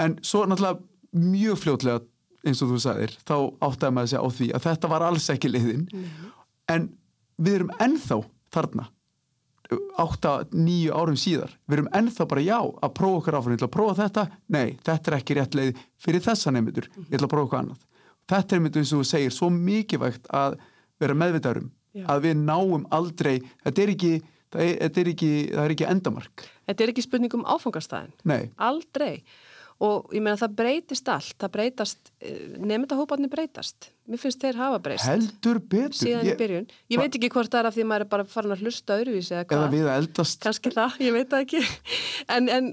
en 0.00 0.16
svo 0.22 0.44
náttúrulega 0.46 0.80
mjög 1.10 1.60
fljótlega 1.64 2.02
eins 2.46 2.62
og 2.64 2.72
þú 2.72 2.80
sagðir, 2.80 3.16
þá 3.28 3.36
áttaði 3.66 3.94
maður 3.94 4.06
að 4.06 4.12
segja 4.12 4.22
á 4.24 4.28
því 4.36 4.48
að 4.56 4.66
þetta 4.66 4.90
var 4.92 5.04
alls 5.04 5.26
ekki 5.32 5.50
leiðin 5.50 5.82
mm 5.84 6.04
-hmm. 6.04 6.30
en 6.74 6.88
við 7.36 7.58
erum 7.58 7.72
ennþá 7.78 8.20
þarna 8.54 8.86
8-9 9.70 10.90
árum 10.94 11.18
síðar. 11.18 11.52
Við 11.68 11.76
erum 11.78 11.90
ennþá 11.94 12.26
bara 12.30 12.42
já 12.44 12.58
að 12.58 12.94
prófa 12.96 13.20
okkar 13.20 13.38
áfram. 13.38 13.54
Ég 13.54 13.60
ætla 13.60 13.68
að 13.68 13.76
prófa 13.76 13.96
þetta, 14.00 14.24
nei, 14.56 14.66
þetta 14.86 15.10
er 15.10 15.16
ekki 15.18 15.36
rétt 15.38 15.58
leið 15.58 15.84
fyrir 16.00 16.24
þessa 16.24 16.54
nefndur, 16.54 16.88
ég 17.06 17.18
ætla 17.18 17.28
að 17.28 17.34
prófa 17.34 17.48
okkar 17.48 17.62
annað. 17.62 17.84
Þetta 18.30 18.56
er 18.56 18.64
myndu 18.64 18.82
eins 18.82 18.94
og 18.94 19.02
þú 19.02 19.10
segir 19.10 19.34
svo 19.34 19.50
mikilvægt 19.54 20.30
að 20.34 20.58
vera 21.00 21.16
meðvitaðurum 21.18 21.70
að 22.06 22.26
við 22.26 22.42
náum 22.44 22.84
aldrei 22.94 23.40
þetta 23.64 23.82
er 23.82 23.92
ekki, 23.94 24.10
það 24.54 24.64
er, 24.66 24.74
þetta 24.84 25.00
er 25.02 25.12
ekki, 25.14 25.30
það 25.50 25.64
er 25.64 25.74
ekki 25.74 25.88
endamark. 25.90 26.44
Þetta 26.70 26.84
er 26.84 26.92
ekki 26.92 27.06
spurning 27.06 27.38
um 27.38 27.46
áfangastæðin 27.50 28.52
aldrei 28.62 29.22
og 29.80 30.10
ég 30.12 30.20
meina 30.20 30.36
það 30.36 30.56
breytist 30.58 31.08
allt, 31.08 31.36
það 31.40 31.52
breytast 31.54 32.10
eh, 32.20 32.56
nefndahóparnir 32.60 33.30
breytast. 33.32 33.88
Mér 34.10 34.20
finnst 34.20 34.42
þeir 34.42 34.58
hafa 34.58 34.80
breyst. 34.84 35.06
Heldur 35.08 35.60
betur. 35.62 35.96
Síðan 35.96 36.26
ég, 36.26 36.34
í 36.34 36.40
byrjun, 36.40 36.66
ég 36.92 37.00
veit 37.00 37.16
ekki 37.16 37.30
hvort 37.32 37.52
það 37.52 37.62
er 37.62 37.68
af 37.70 37.76
því 37.76 37.86
maður 37.88 38.04
er 38.04 38.10
bara 38.12 38.26
farin 38.28 38.52
að 38.52 38.64
hlusta 38.66 38.98
öðruvísi 39.00 39.32
eða 39.38 39.46
eða 39.56 39.70
við 39.72 39.86
að 39.86 40.00
eldast. 40.02 40.40
Kannski 40.44 40.72
það, 40.74 40.98
ég 41.06 41.16
veit 41.16 41.32
það 41.32 41.46
ekki. 41.46 41.62
En, 42.30 42.50
en, 42.52 42.66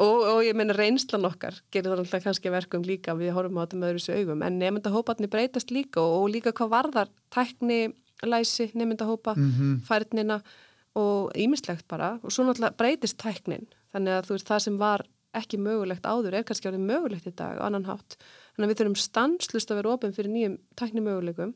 og, 0.00 0.22
og 0.30 0.38
ég 0.42 0.56
meina 0.56 0.74
reynslan 0.74 1.28
okkar 1.28 1.58
gerir 1.74 1.92
það 1.92 2.00
alltaf 2.02 2.24
kannski 2.24 2.50
verkum 2.50 2.86
líka 2.88 3.12
við 3.18 3.34
horfum 3.36 3.60
á 3.60 3.62
þetta 3.62 3.76
með 3.78 3.90
öðruvísi 3.90 4.14
augum. 4.16 4.44
En 4.46 4.56
nefndahóparnir 4.58 5.30
breytast 5.30 5.74
líka 5.74 6.00
og, 6.00 6.14
og 6.22 6.32
líka 6.32 6.54
hvað 6.56 6.72
varðar 6.72 7.12
tækni, 7.34 7.92
læsi, 8.24 8.70
nefndahópa 8.72 9.36
mm 9.36 9.50
-hmm. 9.50 9.76
færnina 9.84 10.40
og 10.96 11.36
ímislegt 11.36 11.84
bara. 11.86 12.18
Og 12.22 12.32
svo 12.32 12.48
náttúrulega 12.48 12.78
breytist 12.80 13.20
tæknin. 13.20 13.68
Þannig 13.92 14.16
að 14.16 14.26
þú 14.26 14.38
veist 14.38 14.48
það 14.48 14.64
sem 14.64 14.78
var 14.80 15.06
ekki 15.34 15.58
mögulegt 15.60 16.06
áður 16.06 16.38
er 16.38 16.46
kannski 16.46 16.70
árið 16.70 16.86
mögulegt 16.88 17.28
í 17.28 17.34
dag 17.36 17.60
annan 17.62 17.86
hátt. 17.88 18.16
Þannig 18.54 18.66
að 18.66 18.72
við 18.72 18.80
þurfum 18.80 18.98
stanslust 19.02 19.70
að 19.70 19.80
vera 19.80 19.94
ofin 19.94 20.16
fyrir 20.16 20.32
nýjum 20.32 20.58
tæknimöguleikum 20.78 21.54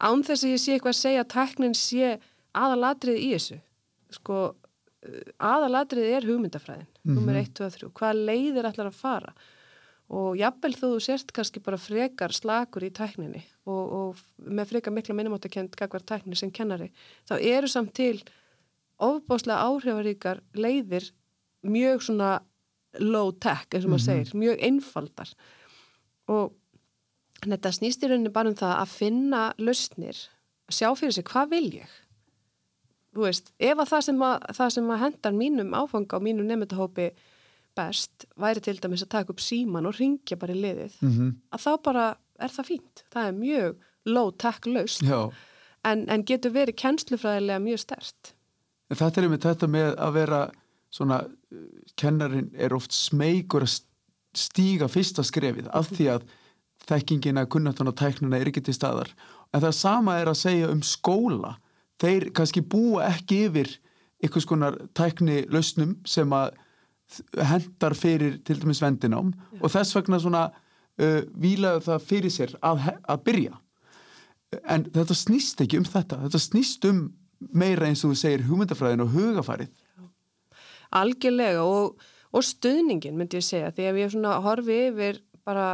án 0.00 0.24
þess 0.26 0.44
að 0.44 0.54
ég 0.54 0.62
sé 0.62 0.74
eitthvað 0.74 0.94
að 0.94 1.00
segja 1.00 1.24
að 1.24 1.32
tæknin 1.34 1.76
sé 1.78 2.12
aðalatrið 2.54 3.18
í 3.20 3.32
þessu. 3.34 3.58
Sko 4.14 4.38
aðalatrið 5.42 6.12
er 6.16 6.28
hugmyndafræðin, 6.28 6.86
mm 6.86 7.02
-hmm. 7.02 7.18
nummer 7.18 7.36
1, 7.36 7.52
2, 7.54 7.68
3. 7.76 7.90
Hvað 7.98 8.22
leiðir 8.30 8.68
allar 8.68 8.88
að 8.88 9.00
fara? 9.00 9.34
Og 10.08 10.36
jafnvel 10.36 10.74
þú 10.76 11.00
sért 11.00 11.32
kannski 11.32 11.60
bara 11.64 11.80
frekar 11.80 12.32
slakur 12.32 12.84
í 12.84 12.92
tækninni 12.92 13.42
og, 13.64 13.92
og 13.92 14.16
með 14.36 14.68
frekar 14.68 14.92
mikla 14.92 15.14
minnumáttakent 15.14 15.76
kakvar 15.76 16.02
tækni 16.02 16.36
sem 16.36 16.50
kennari, 16.50 16.90
þá 17.28 17.40
eru 17.40 17.68
samt 17.68 17.94
til 17.94 18.22
ofbáslega 19.00 19.64
áhrifaríkar 19.64 20.42
leiðir 20.54 21.10
mjög 21.64 22.02
svona 22.02 22.42
low 23.00 23.32
tech, 23.32 23.66
eins 23.70 23.84
og 23.84 23.90
maður 23.90 24.02
mm 24.02 24.14
-hmm. 24.14 24.24
segir, 24.24 24.40
mjög 24.40 24.62
einfaldar. 24.68 25.34
Og 26.28 26.52
þetta 27.44 27.72
snýst 27.72 28.02
í 28.02 28.08
rauninni 28.08 28.32
bara 28.32 28.48
um 28.48 28.54
það 28.54 28.74
að 28.80 28.88
finna 28.88 29.42
lausnir, 29.58 30.16
að 30.68 30.74
sjá 30.74 30.94
fyrir 30.96 31.12
sig 31.12 31.24
hvað 31.24 31.50
vil 31.50 31.70
ég? 31.74 31.90
Þú 33.14 33.20
veist, 33.20 33.52
ef 33.58 33.78
að 33.78 33.88
það 33.88 34.00
sem 34.00 34.22
að, 34.22 34.38
það 34.56 34.70
sem 34.70 34.90
að 34.90 34.98
hendar 34.98 35.32
mínum 35.32 35.74
áfanga 35.74 36.16
og 36.16 36.22
mínum 36.22 36.46
nefndahópi 36.46 37.10
best 37.76 38.24
væri 38.36 38.60
til 38.60 38.78
dæmis 38.78 39.02
að 39.02 39.08
taka 39.08 39.30
upp 39.30 39.40
síman 39.40 39.86
og 39.86 39.98
ringja 39.98 40.36
bara 40.36 40.52
í 40.52 40.60
liðið 40.60 40.94
mm 41.00 41.10
-hmm. 41.10 41.34
að 41.50 41.60
þá 41.60 41.82
bara 41.82 42.16
er 42.38 42.48
það 42.48 42.66
fínt. 42.66 43.04
Það 43.10 43.26
er 43.26 43.32
mjög 43.32 43.76
low 44.04 44.30
tech 44.30 44.66
laust 44.66 45.02
en, 45.84 46.08
en 46.08 46.24
getur 46.24 46.50
verið 46.50 46.76
kennslufræðilega 46.76 47.58
mjög 47.58 47.78
stert 47.78 48.34
Þetta 48.92 49.20
er 49.20 49.28
með 49.32 49.44
þetta 49.46 49.68
með 49.70 49.94
að 49.96 50.12
vera 50.18 50.40
svona, 50.94 51.24
kennarin 51.98 52.52
er 52.54 52.74
oft 52.76 52.94
smeykur 52.94 53.66
að 53.66 53.78
stíga 54.34 54.88
fyrsta 54.90 55.24
skrefið 55.26 55.70
af 55.74 55.90
því 55.94 56.08
að 56.16 56.26
þekkingina, 56.88 57.46
kunnatun 57.50 57.90
og 57.90 57.96
tæknuna 57.98 58.38
er 58.38 58.50
ekki 58.50 58.64
til 58.64 58.74
staðar. 58.76 59.10
En 59.54 59.62
það 59.62 59.78
sama 59.78 60.18
er 60.20 60.30
að 60.30 60.40
segja 60.42 60.70
um 60.72 60.82
skóla. 60.84 61.54
Þeir 62.02 62.28
kannski 62.36 62.64
búa 62.66 63.06
ekki 63.08 63.44
yfir 63.48 63.70
einhvers 64.24 64.46
konar 64.48 64.76
tækni 64.96 65.44
lausnum 65.52 65.96
sem 66.08 66.30
að 66.34 66.54
hendar 67.50 67.94
fyrir 67.94 68.38
til 68.46 68.58
dæmis 68.62 68.80
vendinám 68.82 69.30
Já. 69.34 69.58
og 69.60 69.72
þess 69.74 69.96
vegna 69.98 70.18
svona 70.22 70.44
uh, 70.50 71.20
vilaðu 71.36 71.84
það 71.84 72.06
fyrir 72.08 72.32
sér 72.32 72.54
að, 72.64 72.88
að 73.04 73.24
byrja. 73.28 73.58
En 74.70 74.86
þetta 74.94 75.16
snýst 75.18 75.60
ekki 75.62 75.78
um 75.80 75.86
þetta. 75.86 76.22
Þetta 76.24 76.40
snýst 76.42 76.86
um 76.88 77.04
meira 77.52 77.88
eins 77.88 78.04
og 78.06 78.14
þú 78.14 78.20
segir 78.20 78.46
hugmyndafræðin 78.48 79.04
og 79.04 79.12
hugafarið 79.14 79.72
Algjörlega 80.94 81.64
og, 81.66 81.98
og 82.34 82.46
stuðningin 82.46 83.16
myndi 83.18 83.40
ég 83.40 83.46
segja 83.46 83.72
því 83.74 83.88
að 83.88 83.98
við 83.98 84.12
svona 84.14 84.38
horfi 84.44 84.78
yfir 84.88 85.20
bara 85.44 85.68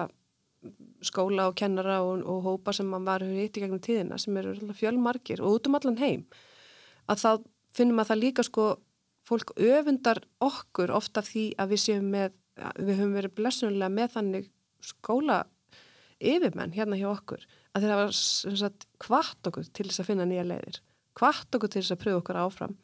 skóla 1.04 1.48
og 1.48 1.56
kennara 1.56 2.00
og, 2.04 2.24
og 2.28 2.44
hópa 2.44 2.74
sem 2.76 2.88
mann 2.88 3.06
var 3.08 3.24
hitt 3.24 3.56
í 3.56 3.62
gegnum 3.62 3.80
tíðina 3.82 4.18
sem 4.20 4.36
eru 4.36 4.54
fjölmarkir 4.76 5.40
og 5.40 5.58
út 5.58 5.70
um 5.70 5.78
allan 5.78 6.00
heim 6.00 6.26
að 7.08 7.22
þá 7.22 7.30
finnum 7.76 8.02
að 8.02 8.10
það 8.10 8.22
líka 8.24 8.44
sko 8.46 8.66
fólk 9.28 9.54
öfundar 9.56 10.20
okkur 10.42 10.92
ofta 10.92 11.22
því 11.24 11.46
að 11.60 11.72
við 11.74 11.82
séum 11.84 12.10
með, 12.12 12.36
við 12.80 12.98
höfum 12.98 13.16
verið 13.16 13.36
blessunlega 13.38 13.94
með 13.94 14.14
þannig 14.16 14.50
skóla 14.84 15.40
yfirmenn 16.20 16.74
hérna 16.76 16.98
hjá 17.00 17.08
okkur 17.12 17.46
að 17.74 17.84
þeir 17.84 17.94
hafa 17.94 18.70
hvart 19.06 19.50
okkur 19.50 19.68
til 19.72 19.88
þess 19.88 20.02
að 20.02 20.10
finna 20.10 20.26
nýja 20.28 20.46
leiðir, 20.48 20.80
hvart 21.16 21.56
okkur 21.56 21.72
til 21.72 21.82
þess 21.82 21.94
að 21.94 22.02
pröfa 22.04 22.22
okkur 22.22 22.40
áfram, 22.42 22.76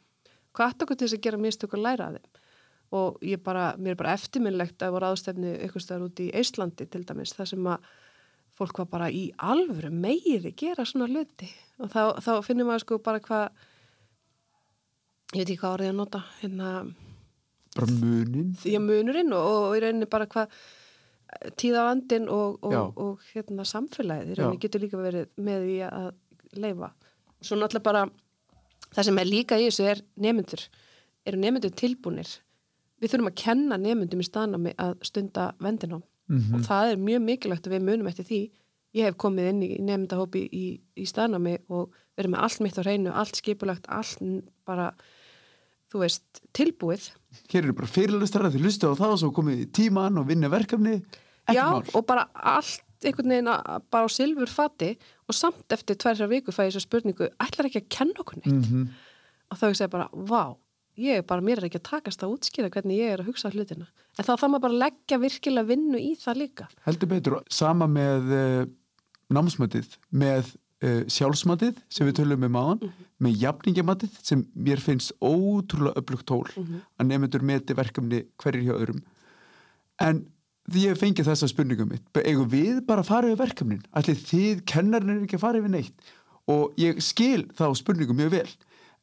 hvart 0.57 0.83
okkur 0.83 0.97
til 0.97 1.07
þess 1.07 1.17
að 1.17 1.23
gera 1.27 1.41
mistök 1.41 1.77
og 1.77 1.83
læra 1.83 2.09
að 2.09 2.19
þeim. 2.19 2.43
Og 2.97 3.23
ég 3.27 3.41
bara, 3.43 3.69
mér 3.75 3.95
er 3.95 3.99
bara 3.99 4.15
eftirminnlegt 4.15 4.83
að 4.83 4.93
voru 4.95 5.09
aðstefnu 5.09 5.55
ykkur 5.67 5.83
stöðar 5.83 6.05
út 6.07 6.21
í 6.23 6.27
Íslandi 6.39 6.87
til 6.87 7.03
dæmis, 7.07 7.35
það 7.35 7.49
sem 7.51 7.71
að 7.73 7.89
fólk 8.57 8.79
var 8.81 8.87
bara 8.93 9.09
í 9.13 9.27
alvöru 9.37 9.91
meiri 9.93 10.53
gera 10.57 10.85
svona 10.87 11.09
hluti? 11.11 11.49
Og 11.83 11.91
þá, 11.93 12.01
þá 12.23 12.31
finnum 12.47 12.71
maður 12.71 12.85
sko 12.85 12.99
bara 13.03 13.21
hvað 13.23 13.49
ég 15.35 15.43
veit 15.43 15.51
ekki 15.51 15.59
hvað 15.61 15.75
árið 15.75 15.91
að 15.91 15.99
nota 15.99 16.23
hérna 16.39 16.71
bara 17.75 17.97
munin. 17.99 18.53
Því 18.57 18.75
að 18.79 18.85
munurinn 18.87 19.35
og, 19.35 19.47
og 19.67 19.77
í 19.77 19.81
rauninni 19.83 20.09
bara 20.09 20.29
hvað 20.31 20.55
tíðavandin 21.59 22.29
og, 22.31 22.63
og, 22.65 23.01
og 23.03 23.25
hérna 23.33 23.65
samfélagið 23.67 24.31
í 24.31 24.37
rauninni 24.39 24.57
Já. 24.57 24.63
getur 24.63 24.83
líka 24.85 25.01
verið 25.01 25.27
með 25.43 25.67
því 25.67 25.77
að 25.89 26.07
leifa 26.57 26.93
svo 27.43 27.57
náttúrulega 27.59 27.85
bara 27.85 28.05
það 28.95 29.09
sem 29.09 29.17
er 29.21 29.29
líka 29.29 29.59
í 29.59 29.67
þessu 29.67 29.87
er 29.91 30.03
nemyndur 30.15 30.67
eru 31.27 31.39
nemyndur 31.41 31.73
tilbúinir 31.75 32.29
við 33.01 33.11
þurfum 33.13 33.31
að 33.31 33.41
kenna 33.41 33.77
nemyndum 33.81 34.21
í 34.21 34.27
staðnámi 34.27 34.73
að 34.81 34.95
stunda 35.05 35.51
vendinám 35.63 36.03
mm 36.27 36.39
-hmm. 36.39 36.55
og 36.55 36.65
það 36.65 36.91
er 36.91 37.03
mjög 37.09 37.21
mikilvægt 37.27 37.67
að 37.67 37.75
við 37.75 37.85
munum 37.89 38.07
eftir 38.07 38.25
því. 38.25 38.41
Ég 38.95 39.03
hef 39.05 39.17
komið 39.17 39.49
inn 39.51 39.61
í 39.63 39.77
nemyndahópi 39.83 40.41
í, 40.51 40.65
í 40.95 41.05
staðnámi 41.05 41.57
og 41.69 41.93
verið 42.17 42.31
með 42.31 42.43
allt 42.43 42.59
mitt 42.61 42.77
á 42.79 42.81
hreinu, 42.81 43.11
allt 43.13 43.35
skipulagt 43.35 43.85
allt 43.89 44.19
bara 44.65 44.93
þú 45.91 45.99
veist, 45.99 46.41
tilbúið. 46.53 47.11
Hér 47.51 47.63
eru 47.63 47.73
bara 47.73 47.87
fyrirlustar 47.87 48.45
að 48.45 48.57
þið 48.57 48.65
lustu 48.65 48.89
á 48.89 48.99
það 48.99 49.13
og 49.13 49.19
svo 49.19 49.31
komið 49.31 49.59
í 49.59 49.71
tíman 49.71 50.17
og 50.17 50.27
vinna 50.27 50.49
verkefni 50.49 51.03
Já, 51.53 51.71
mál. 51.71 51.83
og 51.93 52.05
bara 52.05 52.27
allt 52.33 52.83
einhvern 53.03 53.29
veginn 53.29 53.51
bara 53.91 54.07
á 54.07 54.09
silfur 54.09 54.49
fati 54.49 54.97
og 55.27 55.35
samt 55.35 55.75
eftir 55.75 55.97
tværra 55.99 56.29
viku 56.31 56.53
fæði 56.55 56.71
þessu 56.71 56.85
spurningu 56.85 57.29
ætlar 57.43 57.69
ekki 57.69 57.83
að 57.83 57.91
kenna 57.97 58.23
okkur 58.23 58.39
neitt 58.39 58.53
mm 58.53 58.63
-hmm. 58.63 58.87
og 59.51 59.57
þá 59.57 59.65
ég 59.71 59.89
bara, 59.91 60.09
vá 60.13 60.55
ég 60.97 61.21
er 61.21 61.25
bara, 61.27 61.41
mér 61.41 61.61
er 61.61 61.67
ekki 61.69 61.81
að 61.81 61.89
takast 61.91 62.23
að 62.23 62.33
útskýra 62.35 62.71
hvernig 62.73 62.97
ég 62.97 63.13
er 63.13 63.21
að 63.21 63.29
hugsa 63.29 63.51
hlutina, 63.53 63.87
en 64.17 64.25
þá 64.25 64.33
þarf 64.33 64.51
maður 64.51 64.61
bara 64.65 64.73
að 64.73 64.83
leggja 64.85 65.17
virkilega 65.21 65.67
vinnu 65.67 65.99
í 65.99 66.13
það 66.15 66.39
líka 66.41 66.69
Heldur 66.85 67.11
betur, 67.11 67.41
sama 67.49 67.87
með 67.87 68.31
uh, 68.33 68.63
námsmötið, 69.29 69.97
með 70.09 70.55
uh, 70.83 71.03
sjálfsmatið 71.07 71.83
sem 71.89 72.07
við 72.07 72.17
tölum 72.21 72.47
um 72.47 72.55
aðan 72.55 72.79
mm 72.81 72.87
-hmm. 72.87 73.11
með 73.19 73.37
jafningamatið 73.43 74.17
sem 74.23 74.45
mér 74.55 74.81
finnst 74.81 75.13
ótrúlega 75.21 76.01
öflugt 76.01 76.25
tól 76.25 76.47
mm 76.55 76.63
-hmm. 76.63 76.81
að 76.97 77.07
nefnendur 77.07 77.41
meti 77.41 77.73
verkefni 77.73 78.25
hverjir 78.37 78.63
hjá 78.63 78.75
öðrum 78.81 79.03
en 79.99 80.25
því 80.67 80.83
ég 80.83 80.99
fengi 80.99 81.25
þessa 81.25 81.49
spurningum 81.49 81.91
mitt. 81.91 82.05
Eigum 82.23 82.49
við 82.51 82.81
bara 82.87 83.03
að 83.03 83.09
fara 83.11 83.31
yfir 83.31 83.41
verkefnin? 83.45 83.83
Allir 83.95 84.19
þið 84.19 84.63
kennarinn 84.67 85.13
er 85.15 85.25
ekki 85.25 85.39
að 85.39 85.43
fara 85.45 85.61
yfir 85.61 85.73
neitt? 85.73 86.13
Og 86.51 86.75
ég 86.79 86.99
skil 87.03 87.45
þá 87.55 87.69
spurningum 87.77 88.19
mjög 88.19 88.33
vel. 88.35 88.49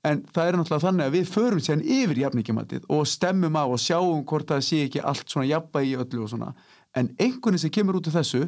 En 0.05 0.21
það 0.37 0.47
er 0.47 0.59
náttúrulega 0.59 0.85
þannig 0.85 1.07
að 1.07 1.15
við 1.17 1.31
förum 1.33 1.62
sér 1.65 1.85
yfir 1.97 2.21
jafningamatið 2.21 2.89
og 2.93 3.07
stemmum 3.09 3.57
á 3.57 3.65
og 3.65 3.81
sjáum 3.81 4.25
hvort 4.29 4.51
það 4.53 4.65
sé 4.67 4.83
ekki 4.85 5.01
allt 5.01 5.25
svona 5.33 5.49
jafna 5.49 5.81
í 5.81 5.95
öllu 5.97 6.27
og 6.27 6.33
svona. 6.35 6.51
En 6.93 7.09
einhvern 7.17 7.61
sem 7.61 7.73
kemur 7.73 7.97
út 7.97 8.11
af 8.11 8.19
þessu 8.19 8.43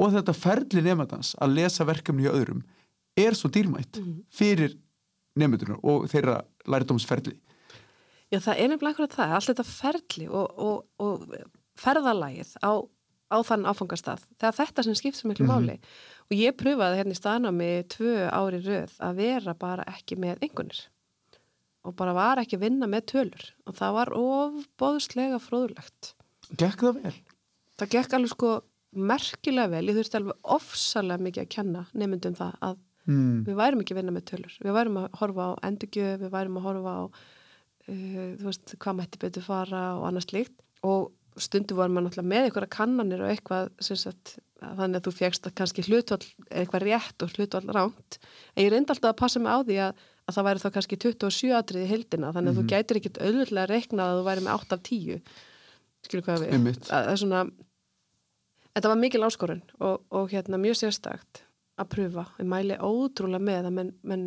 og 0.00 0.14
þetta 0.16 0.34
ferli 0.36 0.84
nefndans 0.84 1.34
að 1.36 1.58
lesa 1.58 1.84
verkefni 1.84 2.24
hjá 2.24 2.32
öðrum 2.32 2.64
er 3.20 3.36
svo 3.36 3.50
dýrmætt 3.52 4.00
mm. 4.00 4.14
fyrir 4.32 4.78
nefndunar 5.36 5.82
og 5.84 6.08
þeirra 6.08 6.40
lærdómsferli. 6.64 7.36
Já 8.32 8.40
það 8.40 8.62
er 8.62 8.70
nefnilega 8.72 8.94
akkurat 8.96 9.16
það 9.18 9.34
allt 9.36 9.50
þetta 9.50 9.68
ferli 9.68 10.28
og, 10.32 10.54
og, 10.56 10.86
og 11.04 11.26
ferðalægið 11.80 12.54
á, 12.60 12.72
á 13.32 13.36
þann 13.48 13.68
áfangastað, 13.68 14.24
er 14.40 14.56
þetta 14.56 14.86
sem 14.86 14.96
skipt 14.98 15.18
svo 15.18 15.30
miklu 15.30 15.46
mm 15.46 15.50
-hmm. 15.50 15.68
máli. 15.68 15.78
Og 16.30 16.36
ég 16.36 16.56
pröfaði 16.56 16.98
hérna 17.00 17.14
í 17.16 17.20
staðnámi 17.20 17.70
tvö 17.88 18.16
ári 18.30 18.60
röð 18.64 18.92
að 19.00 19.16
vera 19.16 19.54
bara 19.54 19.84
ekki 19.84 20.16
með 20.16 20.42
einhvernir 20.42 20.88
og 21.82 21.96
bara 21.98 22.12
var 22.14 22.38
ekki 22.38 22.56
að 22.56 22.64
vinna 22.68 22.86
með 22.86 23.06
tölur. 23.10 23.44
Og 23.66 23.74
það 23.74 23.92
var 23.92 24.12
ofbóðslega 24.14 25.38
fróðulegt 25.42 26.14
Gekk 26.58 26.84
það 26.84 27.00
vel? 27.00 27.14
Það 27.80 27.92
gekk 27.94 28.16
alveg 28.16 28.32
sko 28.34 28.50
merkilega 28.92 29.72
vel, 29.72 29.86
ég 29.88 29.96
þurfti 29.96 30.18
alveg 30.18 30.50
ofsalega 30.56 31.24
mikið 31.24 31.44
að 31.44 31.52
kenna 31.54 31.84
nefndum 31.96 32.34
það 32.36 32.58
að 32.68 32.74
mm. 33.08 33.38
við 33.46 33.56
værum 33.62 33.82
ekki 33.82 33.94
að 33.94 34.00
vinna 34.02 34.16
með 34.16 34.26
tölur. 34.28 34.58
Við 34.60 34.76
værum 34.76 34.98
að 35.00 35.06
horfa 35.22 35.46
á 35.48 35.50
endurgjöf, 35.68 36.18
við 36.20 36.34
værum 36.34 36.58
að 36.60 36.66
horfa 36.68 36.92
á 36.92 37.02
uh, 37.06 38.28
þú 38.42 38.48
veist, 38.50 38.74
hvað 38.84 38.98
mætti 39.00 39.22
betur 39.22 39.46
fara 39.46 39.82
og 39.96 40.06
annars 40.10 40.28
líkt 40.34 40.58
og 40.84 41.08
stundu 41.40 41.76
vorum 41.78 41.98
við 41.98 42.06
náttúrulega 42.06 42.30
með 42.32 42.46
einhverja 42.46 42.72
kannanir 42.76 43.22
og 43.24 43.32
eitthvað 43.32 43.70
sagt, 43.80 44.34
þannig 44.60 44.98
að 44.98 45.06
þú 45.06 45.12
fjækst 45.18 45.48
að 45.48 45.54
kannski 45.60 45.84
hlutvall 45.86 46.26
eitthvað 46.50 46.86
rétt 46.86 47.24
og 47.24 47.36
hlutvall 47.36 47.68
ránt 47.72 48.18
en 48.54 48.64
ég 48.64 48.72
reyndi 48.72 48.92
alltaf 48.94 49.12
að 49.12 49.20
passa 49.22 49.42
mig 49.42 49.52
á 49.52 49.58
því 49.62 49.78
að, 49.86 50.02
að 50.28 50.36
það 50.36 50.48
væri 50.48 50.62
þá 50.62 50.68
kannski 50.76 51.00
27 51.06 51.54
atrið 51.58 51.86
í 51.86 51.90
hildina 51.92 52.32
þannig 52.32 52.36
að 52.36 52.42
mm 52.42 52.48
-hmm. 52.48 52.58
þú 52.58 52.62
mhm. 52.62 52.72
gætir 52.72 53.00
ekkit 53.00 53.22
auðvitað 53.22 53.62
að 53.62 53.72
rekna 53.72 54.08
að 54.08 54.18
þú 54.18 54.26
væri 54.28 54.44
með 54.44 54.54
8 54.58 54.76
af 54.76 54.82
10 54.90 55.22
skilur 56.02 56.26
hvað 56.26 56.44
við 56.44 56.90
að, 56.90 57.08
að 57.08 57.16
svona, 57.22 57.40
þetta 58.74 58.92
var 58.92 59.00
mikil 59.00 59.24
áskorun 59.24 59.64
og, 59.80 60.04
og 60.10 60.30
hérna 60.32 60.60
mjög 60.60 60.78
sérstakt 60.82 61.44
að 61.80 61.90
pröfa, 61.94 62.26
ég 62.38 62.48
mæli 62.48 62.76
ótrúlega 62.78 63.42
með 63.42 63.68
að 63.68 63.76
menn, 63.78 63.92
menn 64.02 64.24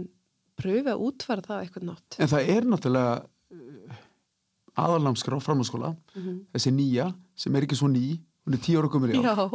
pröfi 0.60 0.92
að 0.92 1.04
útfæra 1.06 1.46
það 1.46 1.64
eitthvað 1.64 1.88
nátt. 1.92 2.18
En 2.20 2.32
það 2.32 2.52
er 2.56 2.68
náttúrulega 2.72 3.16
uh, 4.78 4.84
aðalnámskra 4.84 5.38
á 5.38 5.42
framhanskóla 5.42 5.96
mm 5.96 6.22
-hmm. 6.22 6.40
þessi 6.54 6.72
nýja, 6.72 7.14
sem 7.36 7.56
er 7.56 7.64
ekki 7.64 7.76
svo 7.76 7.88
ný 7.88 8.20
hún 8.46 8.54
er 8.54 8.62
tíu 8.62 8.80
ára 8.80 8.90
komur 8.90 9.10
í 9.10 9.18
á 9.18 9.50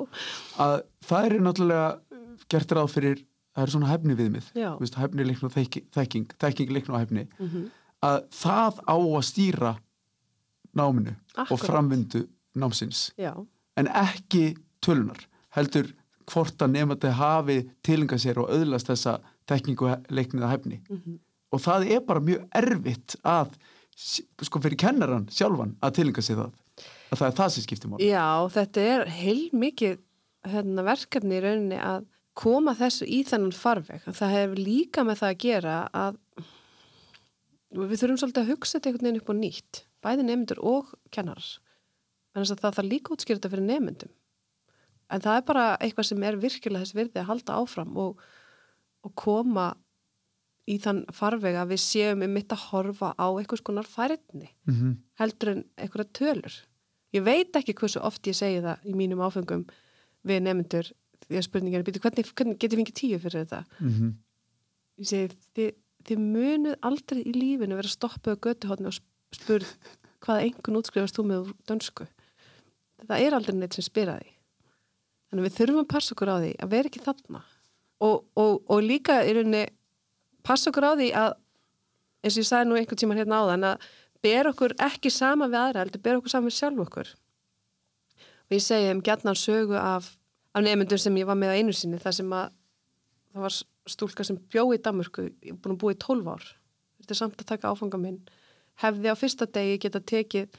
að 0.58 0.82
það 1.06 1.26
er 1.26 1.40
náttúrulega 1.40 2.00
gert 2.50 2.72
ráð 2.72 2.90
fyrir, 2.90 3.22
það 3.54 3.62
er 3.62 3.70
svona 3.70 3.90
hefni 3.90 4.16
viðmið 4.18 4.50
veist, 4.80 4.98
hefni 4.98 5.24
leikn 5.24 5.46
og 5.46 5.54
þekking 5.54 6.34
þekking 6.38 6.74
leikn 6.74 6.92
og 6.92 7.00
hefni 7.00 7.28
mm 7.28 7.48
-hmm. 7.48 7.70
að 8.02 8.18
það 8.30 8.82
á 8.86 8.96
að 8.96 9.24
stýra 9.30 9.72
náminu 10.74 11.14
Akkurat. 11.34 11.50
og 11.50 11.58
framvindu 11.58 12.26
námsins 12.54 13.12
Já. 13.18 13.34
en 13.76 13.86
ekki 13.86 14.56
tölunar 14.82 15.26
heldur 15.50 15.94
hvort 16.30 16.62
að 16.62 16.72
nefnandi 16.74 17.10
hafi 17.10 17.70
tilinga 17.82 18.18
sér 18.18 18.38
og 18.38 18.50
öðlast 18.50 18.90
þessa 18.90 19.18
tekningu 19.46 19.90
leikniða 20.08 20.50
hefni 20.50 20.80
mm 20.88 20.96
-hmm. 20.96 21.18
og 21.52 21.60
það 21.60 21.90
er 21.90 22.00
bara 22.00 22.20
mjög 22.20 22.48
erfitt 22.54 23.16
að 23.24 23.48
sko 24.00 24.62
fyrir 24.62 24.78
kennaran 24.80 25.26
sjálfan 25.32 25.76
að 25.84 25.96
tilinga 25.98 26.24
sér 26.24 26.40
það. 26.42 26.54
Að 27.10 27.20
það 27.20 27.26
er 27.26 27.36
það 27.40 27.52
sem 27.54 27.66
skiptir 27.66 27.90
mál 27.90 28.00
Já, 28.04 28.28
þetta 28.54 28.86
er 28.92 29.04
heil 29.12 29.50
mikið 29.52 29.98
hérna, 30.50 30.86
verkefni 30.86 31.36
í 31.36 31.42
rauninni 31.44 31.80
að 31.84 32.06
koma 32.40 32.74
þessu 32.78 33.08
í 33.10 33.20
þennan 33.28 33.56
farveg. 33.56 34.06
Það 34.06 34.36
hefur 34.36 34.62
líka 34.64 35.04
með 35.04 35.20
það 35.20 35.34
að 35.34 35.40
gera 35.44 35.74
að 35.92 36.20
við 37.70 37.98
þurfum 38.00 38.22
svolítið 38.22 38.42
að 38.44 38.54
hugsa 38.54 38.78
þetta 38.78 38.90
einhvern 38.90 39.08
veginn 39.08 39.20
upp 39.20 39.34
á 39.34 39.34
nýtt 39.40 39.82
bæði 40.00 40.24
nefndur 40.26 40.62
og 40.64 40.94
kennarar. 41.12 41.50
En 42.32 42.40
þess 42.40 42.54
að 42.54 42.64
það 42.64 42.78
þarf 42.78 42.90
líka 42.90 43.14
útskýrta 43.14 43.52
fyrir 43.52 43.66
nefndum 43.66 44.14
en 45.10 45.22
það 45.24 45.38
er 45.38 45.46
bara 45.46 45.66
eitthvað 45.82 46.08
sem 46.10 46.26
er 46.26 46.38
virkilega 46.40 46.84
þess 46.84 46.96
virði 46.96 47.22
að 47.22 47.30
halda 47.30 47.58
áfram 47.60 47.96
og, 48.00 48.20
og 49.06 49.14
koma 49.18 49.72
í 50.68 50.76
þann 50.82 51.04
farveg 51.14 51.56
að 51.58 51.74
við 51.74 51.82
séum 51.82 52.24
um 52.26 52.34
mitt 52.34 52.52
að 52.52 52.64
horfa 52.70 53.12
á 53.16 53.26
eitthvað 53.30 53.62
skonar 53.62 53.88
færðni 53.88 54.48
mm 54.48 54.74
-hmm. 54.74 54.96
heldur 55.20 55.52
en 55.54 55.62
eitthvað 55.76 56.12
tölur. 56.12 56.56
Ég 57.12 57.24
veit 57.26 57.56
ekki 57.56 57.74
hversu 57.74 58.00
oft 58.00 58.26
ég 58.26 58.36
segi 58.36 58.60
það 58.62 58.84
í 58.84 58.94
mínum 58.94 59.22
áfengum 59.24 59.66
við 60.22 60.42
nefndur 60.42 60.92
því 61.26 61.38
að 61.38 61.46
spurningin 61.46 61.80
er 61.80 61.86
býtu 61.86 62.02
hvernig, 62.02 62.32
hvernig 62.34 62.58
getur 62.58 62.78
við 62.78 62.84
ekki 62.86 62.98
tíu 63.00 63.18
fyrir 63.18 63.44
þetta? 63.44 63.64
Mm 63.80 63.92
-hmm. 63.94 64.12
ég 64.98 65.06
segi 65.06 65.28
þið, 65.56 65.72
þið 66.06 66.18
munuð 66.18 66.76
aldrei 66.82 67.22
í 67.22 67.32
lífinu 67.32 67.76
vera 67.76 67.88
stoppuð 67.88 68.36
á 68.36 68.42
götuhotni 68.46 68.86
og 68.86 68.98
spurð 69.34 69.70
hvaða 70.20 70.44
engun 70.46 70.76
útskrifast 70.80 71.16
þú 71.16 71.24
með 71.24 71.52
dönsku. 71.66 72.06
Það 73.08 73.22
er 73.24 73.34
aldrei 73.34 73.56
neitt 73.56 73.74
sem 73.74 73.84
spyr 73.84 74.12
að 74.12 74.20
því. 74.20 74.32
Þannig 75.30 75.46
við 75.46 75.56
þurfum 75.56 75.84
að 75.84 75.92
passa 75.94 76.14
okkur 76.14 76.32
á 76.34 76.36
því 76.42 76.52
að 76.58 76.70
vera 76.74 76.90
ekki 76.90 77.04
þarna. 77.04 77.42
Og, 78.00 78.24
og, 78.34 78.62
og 78.72 78.82
líka 78.82 79.20
í 79.24 79.34
rauninni 79.36 79.66
passa 80.46 80.70
okkur 80.70 80.86
á 80.86 80.92
því 80.94 81.08
að 81.16 81.32
eins 82.24 82.36
og 82.36 82.42
ég 82.42 82.48
sagði 82.48 82.68
nú 82.68 82.78
einhvern 82.78 83.00
tíman 83.00 83.20
hérna 83.20 83.40
á 83.40 83.50
þann 83.50 83.66
að 83.70 83.90
ber 84.24 84.50
okkur 84.50 84.76
ekki 84.86 85.12
sama 85.12 85.48
við 85.48 85.60
aðra 85.62 85.84
heldur 85.84 86.04
ber 86.04 86.20
okkur 86.20 86.34
sama 86.34 86.50
við 86.50 86.56
sjálf 86.58 86.84
okkur. 86.84 87.12
Og 88.50 88.56
ég 88.56 88.64
segi 88.64 88.90
um 88.92 89.02
gætnar 89.04 89.38
sögu 89.38 89.78
af, 89.78 90.10
af 90.52 90.64
nefnundur 90.64 91.00
sem 91.00 91.16
ég 91.20 91.28
var 91.28 91.38
með 91.38 91.54
á 91.54 91.58
einu 91.60 91.74
sinni 91.76 92.00
þar 92.02 92.16
sem 92.18 92.34
að 92.36 92.50
það 93.30 93.46
var 93.46 93.58
stúlka 93.90 94.26
sem 94.26 94.38
bjóði 94.50 94.80
í 94.80 94.82
Damurku 94.84 95.28
búin 95.62 95.76
að 95.76 95.80
búi 95.80 95.94
í 95.94 96.00
12 96.02 96.32
ár. 96.34 96.48
Þetta 97.00 97.14
er 97.14 97.20
samt 97.20 97.40
að 97.40 97.50
taka 97.54 97.70
áfanga 97.70 98.00
minn. 98.00 98.18
Hefði 98.80 99.12
á 99.12 99.16
fyrsta 99.16 99.48
degi 99.48 99.78
geta 99.84 100.02
tekið 100.02 100.58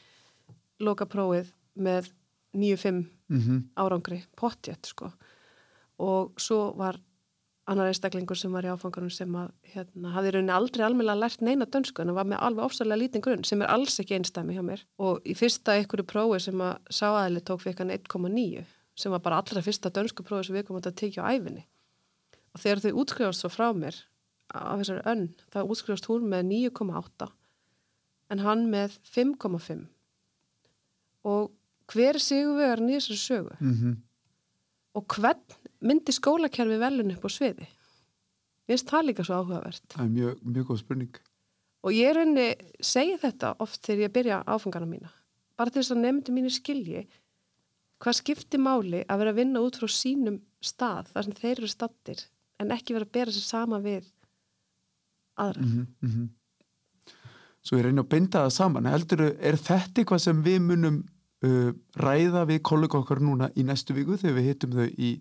lokaprófið 0.82 1.52
með 1.76 2.10
9-5 2.58 2.92
mm 2.92 3.40
-hmm. 3.40 3.60
árangri 3.76 4.24
pottjett 4.36 4.86
sko. 4.86 5.12
Og 6.00 6.34
svo 6.42 6.74
var 6.78 7.00
annar 7.70 7.92
einstaklingur 7.92 8.38
sem 8.38 8.52
var 8.52 8.66
í 8.66 8.72
áfangunum 8.74 9.12
sem 9.14 9.36
að 9.38 9.52
hérna, 9.74 10.12
hafði 10.16 10.32
rauninni 10.36 10.54
aldrei 10.56 10.86
alveg 10.86 11.18
lært 11.18 11.44
neina 11.46 11.66
dönsku 11.66 12.02
en 12.02 12.16
var 12.18 12.26
með 12.28 12.42
alveg 12.48 12.66
ofsalega 12.66 13.00
lítinn 13.00 13.22
grunn 13.22 13.44
sem 13.48 13.62
er 13.62 13.70
alls 13.70 14.00
ekki 14.02 14.18
einstæmi 14.18 14.58
hjá 14.58 14.64
mér. 14.66 14.82
Og 14.98 15.22
í 15.24 15.36
fyrsta 15.38 15.78
einhverju 15.78 16.08
prófi 16.10 16.40
sem 16.48 16.64
að 16.66 16.80
sáaðili 16.90 17.44
tók 17.46 17.62
fyrir 17.62 17.84
hann 17.84 17.94
1,9 17.94 18.66
sem 18.98 19.14
var 19.14 19.22
bara 19.24 19.38
allra 19.42 19.62
fyrsta 19.64 19.92
dönsku 19.94 20.26
prófi 20.26 20.50
sem 20.50 20.58
við 20.58 20.68
komum 20.68 20.82
að 20.82 20.98
tekja 21.00 21.24
á 21.24 21.32
æfinni 21.32 21.64
og 22.52 22.64
þegar 22.64 22.84
þau 22.84 23.02
útskrifast 23.04 23.44
svo 23.44 23.52
frá 23.52 23.70
mér 23.76 23.98
af 24.52 24.82
þessari 24.82 25.04
önn, 25.08 25.28
þá 25.54 25.60
útskrifast 25.64 26.10
hún 26.12 26.28
með 26.32 26.50
9,8 26.50 27.30
en 28.32 28.44
hann 28.44 28.66
með 28.72 28.98
5,5 29.08 29.86
og 31.32 31.52
hver 31.92 32.20
sigur 32.24 32.58
við 32.60 32.74
er 32.74 32.84
nýðsar 32.84 33.20
sögu? 33.20 33.56
Mm 33.60 33.74
-hmm. 33.78 33.96
og 35.00 35.08
hvern 35.16 35.58
myndi 35.82 36.14
skólakerfi 36.16 36.78
velun 36.82 37.14
upp 37.16 37.26
á 37.26 37.30
sviði? 37.32 37.68
Ég 38.70 38.78
finnst 38.78 38.92
það 38.92 39.08
líka 39.10 39.26
svo 39.28 39.40
áhugavert. 39.42 39.86
Það 39.94 40.06
er 40.06 40.12
mjög, 40.16 40.44
mjög 40.46 40.68
góð 40.70 40.82
spurning. 40.84 41.22
Og 41.82 41.98
ég 41.98 42.14
reyni 42.16 42.48
segi 42.84 43.18
þetta 43.22 43.56
oft 43.64 43.82
þegar 43.86 44.06
ég 44.06 44.14
byrja 44.16 44.44
áfengana 44.46 44.88
mína. 44.88 45.10
Bara 45.58 45.74
til 45.74 45.82
þess 45.82 45.96
að 45.96 46.04
nefndi 46.06 46.36
mínu 46.36 46.52
skilji 46.54 47.08
hvað 48.02 48.18
skiptir 48.18 48.62
máli 48.62 49.02
að 49.06 49.22
vera 49.22 49.34
að 49.34 49.40
vinna 49.42 49.64
út 49.66 49.78
frá 49.78 49.90
sínum 49.92 50.40
stað 50.62 51.10
þar 51.14 51.28
sem 51.28 51.38
þeir 51.38 51.56
eru 51.56 51.70
stattir 51.70 52.22
en 52.62 52.74
ekki 52.74 52.96
vera 52.96 53.08
að 53.08 53.16
bera 53.18 53.34
sér 53.34 53.46
sama 53.46 53.82
við 53.82 54.06
aðra. 55.42 55.66
Mm 55.66 55.88
-hmm. 56.02 56.30
Svo 57.62 57.78
ég 57.78 57.86
reyni 57.86 58.02
að 58.02 58.10
binda 58.10 58.46
það 58.46 58.56
saman. 58.56 58.90
Heldur, 58.90 59.22
er 59.22 59.58
þetta 59.58 60.02
eitthvað 60.02 60.22
sem 60.24 60.44
við 60.44 60.60
munum 60.66 61.04
uh, 61.46 61.74
ræða 61.96 62.46
við 62.50 62.62
kollega 62.62 62.98
okkar 62.98 63.22
núna 63.22 63.52
í 63.56 63.64
næstu 63.64 63.94
viku 63.94 64.18
þegar 64.18 64.38
við 64.38 64.50
hittum 64.50 64.72
þau 64.78 64.88
í 64.98 65.12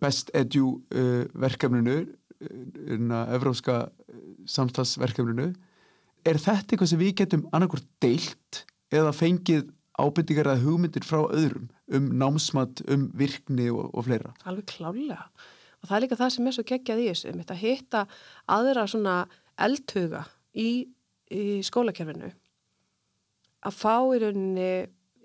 Best 0.00 0.30
Edu 0.36 0.78
eh, 0.94 1.26
verkefninu 1.36 1.98
eh, 2.00 3.34
evróska 3.34 3.88
samstagsverkefninu 4.48 5.50
er 6.28 6.40
þetta 6.40 6.74
eitthvað 6.74 6.92
sem 6.92 7.02
við 7.02 7.14
getum 7.22 7.44
annarkur 7.52 7.82
deilt 8.02 8.64
eða 8.94 9.12
fengið 9.16 9.68
ábyrtingar 9.98 10.52
eða 10.52 10.62
hugmyndir 10.62 11.04
frá 11.04 11.20
öðrum 11.26 11.68
um 11.92 12.10
námsmatt, 12.20 12.82
um 12.88 13.08
virkni 13.18 13.68
og, 13.72 13.88
og 13.92 14.06
fleira? 14.06 14.32
Alveg 14.48 14.68
klálega 14.70 15.26
og 15.78 15.88
það 15.88 15.96
er 15.96 16.04
líka 16.04 16.18
það 16.18 16.34
sem 16.34 16.48
er 16.48 16.56
svo 16.56 16.66
geggjað 16.68 17.02
í 17.02 17.08
þessu 17.10 17.32
að 17.38 17.60
hitta 17.62 18.04
aðra 18.50 18.86
svona 18.90 19.16
eldhuga 19.58 20.24
í, 20.54 20.70
í 21.30 21.44
skólakerfinu. 21.66 22.30
Að 23.66 23.74
fá 23.74 23.94
í 24.14 24.20
rauninni 24.22 24.72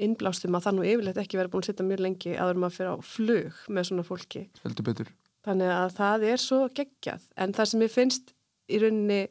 innblástum 0.06 0.58
að 0.58 0.68
það 0.68 0.78
nú 0.78 0.86
yfirleitt 0.92 1.20
ekki 1.24 1.40
verið 1.40 1.54
búin 1.54 1.66
að 1.66 1.70
sitta 1.72 1.88
mjög 1.88 2.04
lengi 2.06 2.36
aður 2.36 2.62
maður 2.62 2.78
fyrir 2.78 2.94
á 2.94 2.98
flug 3.04 3.64
með 3.70 3.90
svona 3.90 4.06
fólki. 4.08 4.44
Heldur 4.64 4.88
betur. 4.90 5.12
Þannig 5.44 5.74
að 5.76 5.90
það 5.98 6.28
er 6.32 6.44
svo 6.44 6.60
geggjað 6.78 7.26
en 7.36 7.56
það 7.56 7.70
sem 7.72 7.84
ég 7.84 7.94
finnst 7.94 8.34
í 8.72 8.80
rauninni 8.84 9.22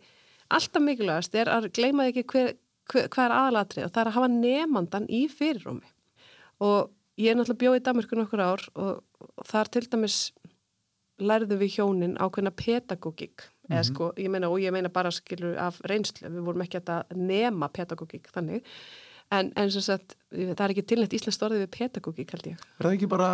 alltaf 0.53 0.85
mikilvægast 0.85 1.37
er 1.39 1.51
að 1.53 1.71
gleyma 1.77 2.09
ekki 2.11 2.25
hver, 2.33 2.53
hver, 2.91 3.09
hver 3.09 3.29
er 3.29 3.37
aðalatrið 3.39 3.87
og 3.87 3.95
það 3.95 4.03
er 4.03 4.11
að 4.11 4.17
hafa 4.19 4.33
nefnandan 4.35 5.09
í 5.09 5.23
fyrirrumi 5.33 5.93
og 6.63 6.93
ég 7.21 7.33
er 7.33 7.39
náttúrulega 7.39 7.63
bjóð 7.63 7.79
í 7.79 7.85
Damerkun 7.87 8.25
okkur 8.27 8.45
ár 8.45 8.65
og, 8.75 9.03
þar 9.49 9.71
til 9.73 9.85
dæmis 9.89 10.19
lærðu 11.23 11.59
við 11.61 11.77
hjónin 11.77 12.19
ákveðna 12.19 12.53
pedagógík 12.57 13.45
mm 13.47 13.77
-hmm. 13.77 13.85
sko, 13.87 14.13
ég 14.17 14.31
meina 14.31 14.51
og 14.51 14.61
ég 14.61 14.73
meina 14.73 14.89
bara 14.89 15.11
skilur 15.11 15.57
af 15.59 15.81
reynslu, 15.85 16.29
við 16.29 16.45
vorum 16.45 16.63
ekki 16.63 16.81
að 16.81 17.17
nema 17.17 17.69
pedagógík 17.69 18.29
þannig 18.35 18.65
en, 19.33 19.51
en 19.59 19.73
sem 19.73 19.85
sagt, 19.85 20.17
það 20.33 20.65
er 20.65 20.75
ekki 20.75 20.87
tilnætt 20.93 21.17
íslenskt 21.17 21.45
orðið 21.47 21.65
við 21.65 21.73
pedagógík 21.77 22.35
held 22.37 22.49
ég. 22.53 22.65
Er 22.79 22.87
það 22.87 22.97
ekki 22.97 23.11
bara 23.13 23.31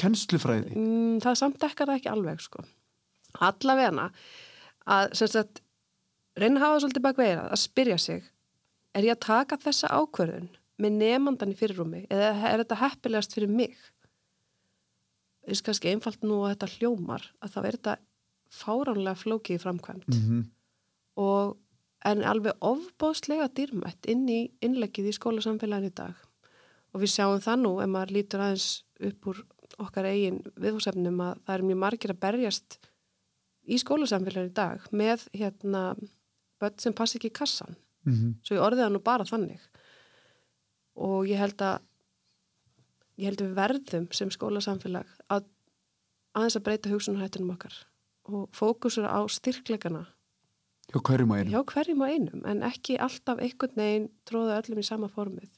kennslufræði? 0.00 0.74
Mm, 0.78 1.20
það 1.24 1.40
samdekkar 1.42 1.90
það 1.90 2.00
ekki 2.00 2.12
alveg 2.12 2.42
sko. 2.44 2.64
Allavegna 3.44 4.08
að 4.94 5.14
sem 5.18 5.30
sagt 5.32 5.62
reyna 6.38 6.60
að 6.60 6.66
hafa 6.66 6.82
svolítið 6.82 7.06
bak 7.06 7.18
veira 7.18 7.48
að 7.48 7.62
spyrja 7.62 7.98
sig 8.00 8.22
er 8.94 9.08
ég 9.08 9.16
að 9.16 9.26
taka 9.26 9.58
þessa 9.62 9.90
ákverðun 9.94 10.50
með 10.82 10.96
nefnandan 11.00 11.52
í 11.54 11.58
fyrirrumi 11.58 12.04
eða 12.12 12.32
er 12.50 12.62
þetta 12.62 12.80
heppilegast 12.82 13.36
fyrir 13.36 13.50
mig? 13.50 13.76
Það 15.44 15.54
er 15.54 15.62
kannski 15.68 15.92
einfalt 15.92 16.24
nú 16.26 16.40
að 16.42 16.54
þetta 16.54 16.70
hljómar 16.78 17.28
að 17.44 17.54
þá 17.54 17.58
er 17.60 17.76
þetta 17.78 17.96
fáránlega 18.54 19.18
flókið 19.18 19.62
framkvæmt 19.62 20.08
mm 20.08 20.20
-hmm. 20.24 20.42
og 21.22 21.56
en 22.04 22.24
alveg 22.28 22.56
ofbóðslega 22.64 23.48
dýrmætt 23.56 24.08
inn 24.10 24.26
í 24.28 24.40
innleggið 24.64 25.10
í 25.10 25.14
skólasamfélaginu 25.16 25.92
í 25.92 25.96
dag. 25.96 26.16
Og 26.94 27.02
við 27.02 27.14
sjáum 27.14 27.40
það 27.42 27.62
nú 27.62 27.72
ef 27.82 27.90
maður 27.90 28.14
lítur 28.18 28.44
aðeins 28.44 28.68
upp 29.08 29.30
úr 29.30 29.40
okkar 29.82 30.08
eigin 30.10 30.42
viðhúsefnum 30.60 31.22
að 31.24 31.40
það 31.46 31.54
er 31.56 31.64
mjög 31.68 31.80
margir 31.82 32.14
að 32.14 32.20
berjast 32.26 32.76
í 33.64 33.78
skólasamfélaginu 33.80 34.52
í 34.52 34.58
dag 34.58 34.84
með 34.92 35.24
hérna 35.34 35.86
börn 36.60 36.78
sem 36.82 36.94
passi 36.96 37.18
ekki 37.18 37.32
í 37.32 37.38
kassan 37.40 37.74
mm 38.04 38.12
-hmm. 38.12 38.36
svo 38.42 38.56
ég 38.56 38.66
orðiða 38.66 38.92
nú 38.92 39.00
bara 39.00 39.24
þannig. 39.24 39.60
Og 40.94 41.26
ég 41.26 41.38
held 41.38 41.60
að 41.62 41.80
ég 43.16 43.30
held 43.30 43.40
að 43.40 43.48
við 43.48 43.58
verðum 43.58 44.06
sem 44.12 44.30
skólasamfélag 44.30 45.06
að 45.28 45.44
aðeins 46.34 46.56
að 46.56 46.64
breyta 46.66 46.90
hugsunarhættinum 46.90 47.54
okkar 47.54 47.74
og 48.24 48.48
fókusur 48.56 49.06
á 49.06 49.20
styrklegana 49.28 50.06
Hjá 50.94 51.00
hverjum 51.02 51.32
á 51.34 51.36
einum? 51.40 51.50
Hjá 51.50 51.62
hverjum 51.72 52.02
á 52.02 52.06
einum, 52.06 52.42
en 52.46 52.60
ekki 52.62 52.94
alltaf 53.02 53.40
einhvern 53.42 53.78
veginn 53.80 54.04
tróða 54.30 54.60
öllum 54.60 54.78
í 54.78 54.84
sama 54.86 55.08
formið. 55.10 55.48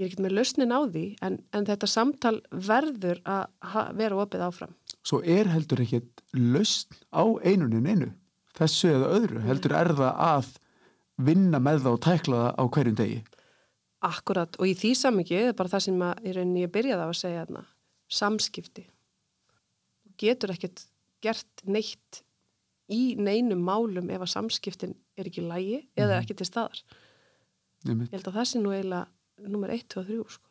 Ég 0.00 0.08
er 0.08 0.10
ekki 0.10 0.24
með 0.24 0.34
lausnin 0.34 0.74
á 0.74 0.80
því, 0.82 1.02
en, 1.22 1.36
en 1.54 1.68
þetta 1.68 1.86
samtal 1.86 2.40
verður 2.50 3.20
að 3.28 3.92
vera 4.00 4.18
opið 4.18 4.42
áfram. 4.48 4.72
Svo 5.06 5.20
er 5.22 5.46
heldur 5.52 5.84
ekki 5.84 6.00
lausn 6.34 6.98
á 7.14 7.22
einunin 7.46 7.86
einu, 7.86 8.08
þessu 8.58 8.90
eða 8.96 9.12
öðru, 9.20 9.44
heldur 9.46 9.76
er 9.78 9.92
það 10.00 10.18
að 10.26 10.50
vinna 11.22 11.62
með 11.62 11.84
það 11.84 11.92
og 11.92 12.02
tækla 12.08 12.42
það 12.42 12.58
á 12.58 12.64
hverjum 12.74 12.98
degi? 12.98 13.22
Akkurat, 14.02 14.58
og 14.58 14.66
í 14.66 14.74
því 14.74 14.92
samvikið 14.98 15.52
er 15.52 15.56
bara 15.62 15.70
það 15.76 15.86
sem 15.86 16.02
að, 16.02 16.26
ég, 16.26 16.42
ég 16.64 16.74
byrjaði 16.74 17.06
á 17.06 17.10
að 17.12 17.18
segja 17.20 17.44
þarna, 17.44 17.64
samskipti. 18.10 18.88
Getur 20.18 20.56
ekkert 20.56 20.88
gert 21.22 21.62
neitt 21.62 22.24
í 22.92 23.02
neinum 23.18 23.62
málum 23.64 24.10
ef 24.12 24.24
að 24.24 24.32
samskiptin 24.34 24.94
er 25.18 25.28
ekki 25.28 25.44
lægi 25.44 25.80
eða 25.96 26.14
mhm. 26.14 26.22
ekki 26.22 26.38
til 26.38 26.48
staðar 26.48 26.80
Nefnt. 27.82 28.08
ég 28.08 28.16
held 28.16 28.30
að 28.30 28.38
það 28.38 28.48
sé 28.48 28.62
nú 28.62 28.72
eiginlega 28.72 29.50
nummer 29.52 29.74
1, 29.74 29.88
2 29.90 30.02
og 30.02 30.08
3 30.08 30.36
sko. 30.36 30.48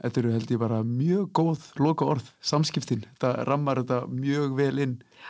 Þetta 0.00 0.20
eru 0.22 0.32
held 0.32 0.52
ég 0.54 0.60
bara 0.62 0.78
mjög 0.86 1.26
góð 1.36 1.66
loka 1.82 2.06
orð, 2.08 2.30
samskiptin 2.40 3.04
það 3.20 3.42
rammar 3.48 3.82
þetta 3.82 4.00
mjög 4.08 4.56
vel 4.56 4.82
inn 4.86 4.96
Já. 5.02 5.28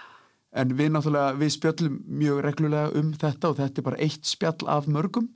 en 0.62 0.74
við 0.78 0.92
náttúrulega 0.94 1.38
við 1.40 1.52
spjallum 1.56 1.98
mjög 2.20 2.42
reglulega 2.46 2.94
um 3.00 3.12
þetta 3.18 3.50
og 3.50 3.58
þetta 3.58 3.82
er 3.82 3.88
bara 3.88 4.02
eitt 4.06 4.30
spjall 4.30 4.68
af 4.70 4.86
mörgum 4.86 5.30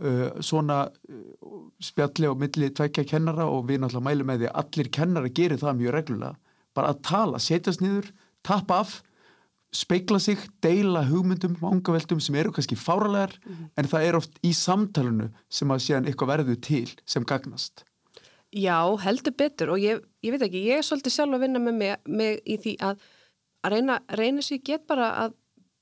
uh, 0.00 0.30
svona 0.40 0.86
uh, 0.88 1.58
spjalli 1.82 2.30
á 2.30 2.34
milli 2.38 2.70
tveikja 2.72 3.04
kennara 3.10 3.50
og 3.50 3.66
við 3.68 3.82
náttúrulega 3.82 4.08
mælum 4.08 4.32
með 4.32 4.44
því 4.44 4.50
að 4.50 4.58
allir 4.62 4.92
kennara 4.96 5.34
gerir 5.40 5.60
það 5.60 5.82
mjög 5.82 5.96
reglulega 5.98 6.36
bara 6.76 6.92
að 6.94 7.02
tala, 7.06 7.40
setjast 7.42 7.82
niður, 7.82 8.12
tappa 8.46 8.80
af 8.84 9.00
speikla 9.72 10.18
sig, 10.18 10.40
deila 10.62 11.04
hugmyndum 11.06 11.54
vangaveltum 11.60 12.20
sem 12.22 12.34
eru 12.40 12.52
kannski 12.52 12.76
fáralegar 12.76 13.36
mm 13.38 13.52
-hmm. 13.52 13.68
en 13.76 13.84
það 13.84 14.06
er 14.06 14.16
oft 14.16 14.38
í 14.42 14.52
samtalenu 14.54 15.30
sem 15.48 15.70
að 15.70 15.82
séðan 15.84 16.06
eitthvað 16.06 16.32
verður 16.32 16.60
til 16.60 16.90
sem 17.06 17.24
gagnast 17.24 17.84
Já, 18.50 18.98
heldur 18.98 19.32
betur 19.38 19.70
og 19.70 19.78
ég, 19.78 20.00
ég 20.22 20.32
veit 20.32 20.42
ekki, 20.42 20.66
ég 20.66 20.78
er 20.78 20.82
svolítið 20.82 21.12
sjálf 21.12 21.34
að 21.34 21.40
vinna 21.40 21.58
með 21.58 21.74
mig, 21.74 21.96
mig 22.06 22.40
í 22.44 22.56
því 22.58 22.76
að 22.82 22.98
að 23.62 23.72
reyna, 23.72 24.00
reyna 24.08 24.42
sér 24.42 24.58
get 24.64 24.86
bara 24.86 25.12
að 25.24 25.36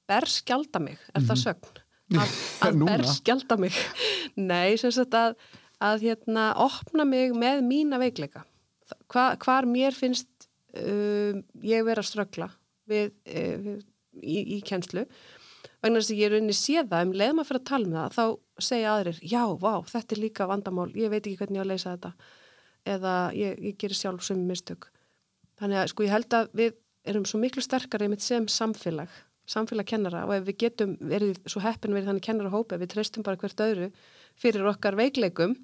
berskjálta 0.08 0.78
mig, 0.80 0.98
er 1.14 1.20
mm 1.20 1.24
-hmm. 1.24 1.28
það 1.28 1.36
mhm. 1.36 1.44
sögn? 1.44 1.84
Að, 2.18 2.30
að 2.64 2.84
berskjálta 2.84 3.56
mig 3.56 3.72
Nei, 4.36 4.76
sem 4.76 4.92
sagt 4.92 5.14
að 5.14 5.34
að 5.78 6.00
hérna 6.02 6.54
opna 6.56 7.04
mig 7.04 7.34
með 7.36 7.62
mína 7.62 7.98
veikleika 7.98 8.44
Hva, 9.12 9.36
hvar 9.36 9.66
mér 9.68 9.92
finnst 9.92 10.48
uh, 10.72 11.36
ég 11.62 11.84
vera 11.84 12.00
að 12.00 12.08
ströggla 12.08 12.48
við, 12.88 13.12
uh, 13.34 13.76
í, 14.22 14.38
í 14.58 14.60
kjenslu 14.66 15.06
vegna 15.82 16.00
þess 16.00 16.12
að 16.12 16.20
ég 16.20 16.28
er 16.28 16.36
unni 16.40 16.56
séða 16.56 17.02
um 17.06 17.14
leðum 17.14 17.42
að 17.42 17.48
fyrir 17.50 17.62
að 17.62 17.68
tala 17.70 17.88
um 17.88 17.96
það 17.96 18.16
þá 18.16 18.24
segja 18.68 18.94
aðrir, 18.94 19.20
já, 19.22 19.42
vá, 19.62 19.72
þetta 19.86 20.14
er 20.14 20.22
líka 20.22 20.48
vandamál 20.50 20.88
ég 20.98 21.12
veit 21.12 21.22
ekki 21.22 21.38
hvernig 21.38 21.60
ég 21.60 21.62
á 21.62 21.66
að 21.66 21.72
leysa 21.72 21.94
þetta. 21.94 22.12
Eða 22.88 23.14
ég, 23.36 23.62
ég 23.68 23.78
gerir 23.78 23.98
sjálf 23.98 24.26
sem 24.26 24.42
mistök. 24.48 24.88
Þannig 25.60 25.82
að 25.82 25.90
sko 25.92 26.06
ég 26.06 26.14
held 26.14 26.36
að 26.38 26.52
við 26.58 26.76
erum 27.08 27.26
svo 27.28 27.40
miklu 27.42 27.62
sterkari 27.64 28.08
með 28.10 28.24
sem 28.26 28.46
samfélag 28.50 29.12
samfélag 29.48 29.88
kennara. 29.88 30.26
Og 30.28 30.34
ef 30.36 30.46
við 30.48 30.58
getum 30.64 30.94
verið 31.00 31.38
svo 31.48 31.62
heppin 31.64 31.94
verið 31.96 32.10
þannig 32.10 32.26
kennara 32.26 32.52
hópa, 32.52 32.78
við 32.80 32.92
treystum 32.92 33.24
bara 33.24 33.40
hvert 33.40 33.62
öðru 33.64 33.90
fyrir 34.38 34.66
okkar 34.68 34.98
veikleikum 34.98 35.54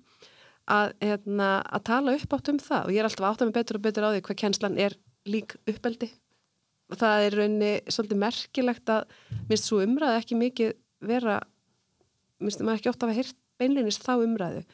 að, 0.73 0.95
hérna, 1.03 1.51
að 1.69 1.85
tala 1.91 2.15
upp 2.17 2.37
átt 2.39 2.53
um 2.55 2.61
það. 2.63 2.87
Og 2.87 2.95
ég 2.95 3.03
er 3.03 3.11
alltaf 3.11 3.29
átt 3.29 3.45
að 3.45 3.51
með 3.51 3.59
betur 3.59 3.81
og 3.81 3.85
betur 3.85 4.09
á 4.09 4.13
því 4.15 4.23
hvað 4.29 4.41
kennslan 4.41 4.81
er 4.81 4.97
lík 5.29 5.57
uppeldi 5.69 6.11
það 6.93 7.27
er 7.27 7.37
raunni 7.39 7.73
svolítið 7.89 8.21
merkilegt 8.21 8.93
að 8.93 9.05
minnst 9.49 9.69
svo 9.69 9.81
umræðu 9.85 10.21
ekki 10.21 10.39
mikið 10.39 10.73
vera 11.05 11.41
minnst 12.43 12.63
maður 12.63 12.81
ekki 12.81 12.91
ótt 12.93 13.05
að 13.05 13.13
hafa 13.13 13.21
hýrt 13.21 13.39
beinleginist 13.61 14.05
þá 14.05 14.15
umræðu. 14.17 14.65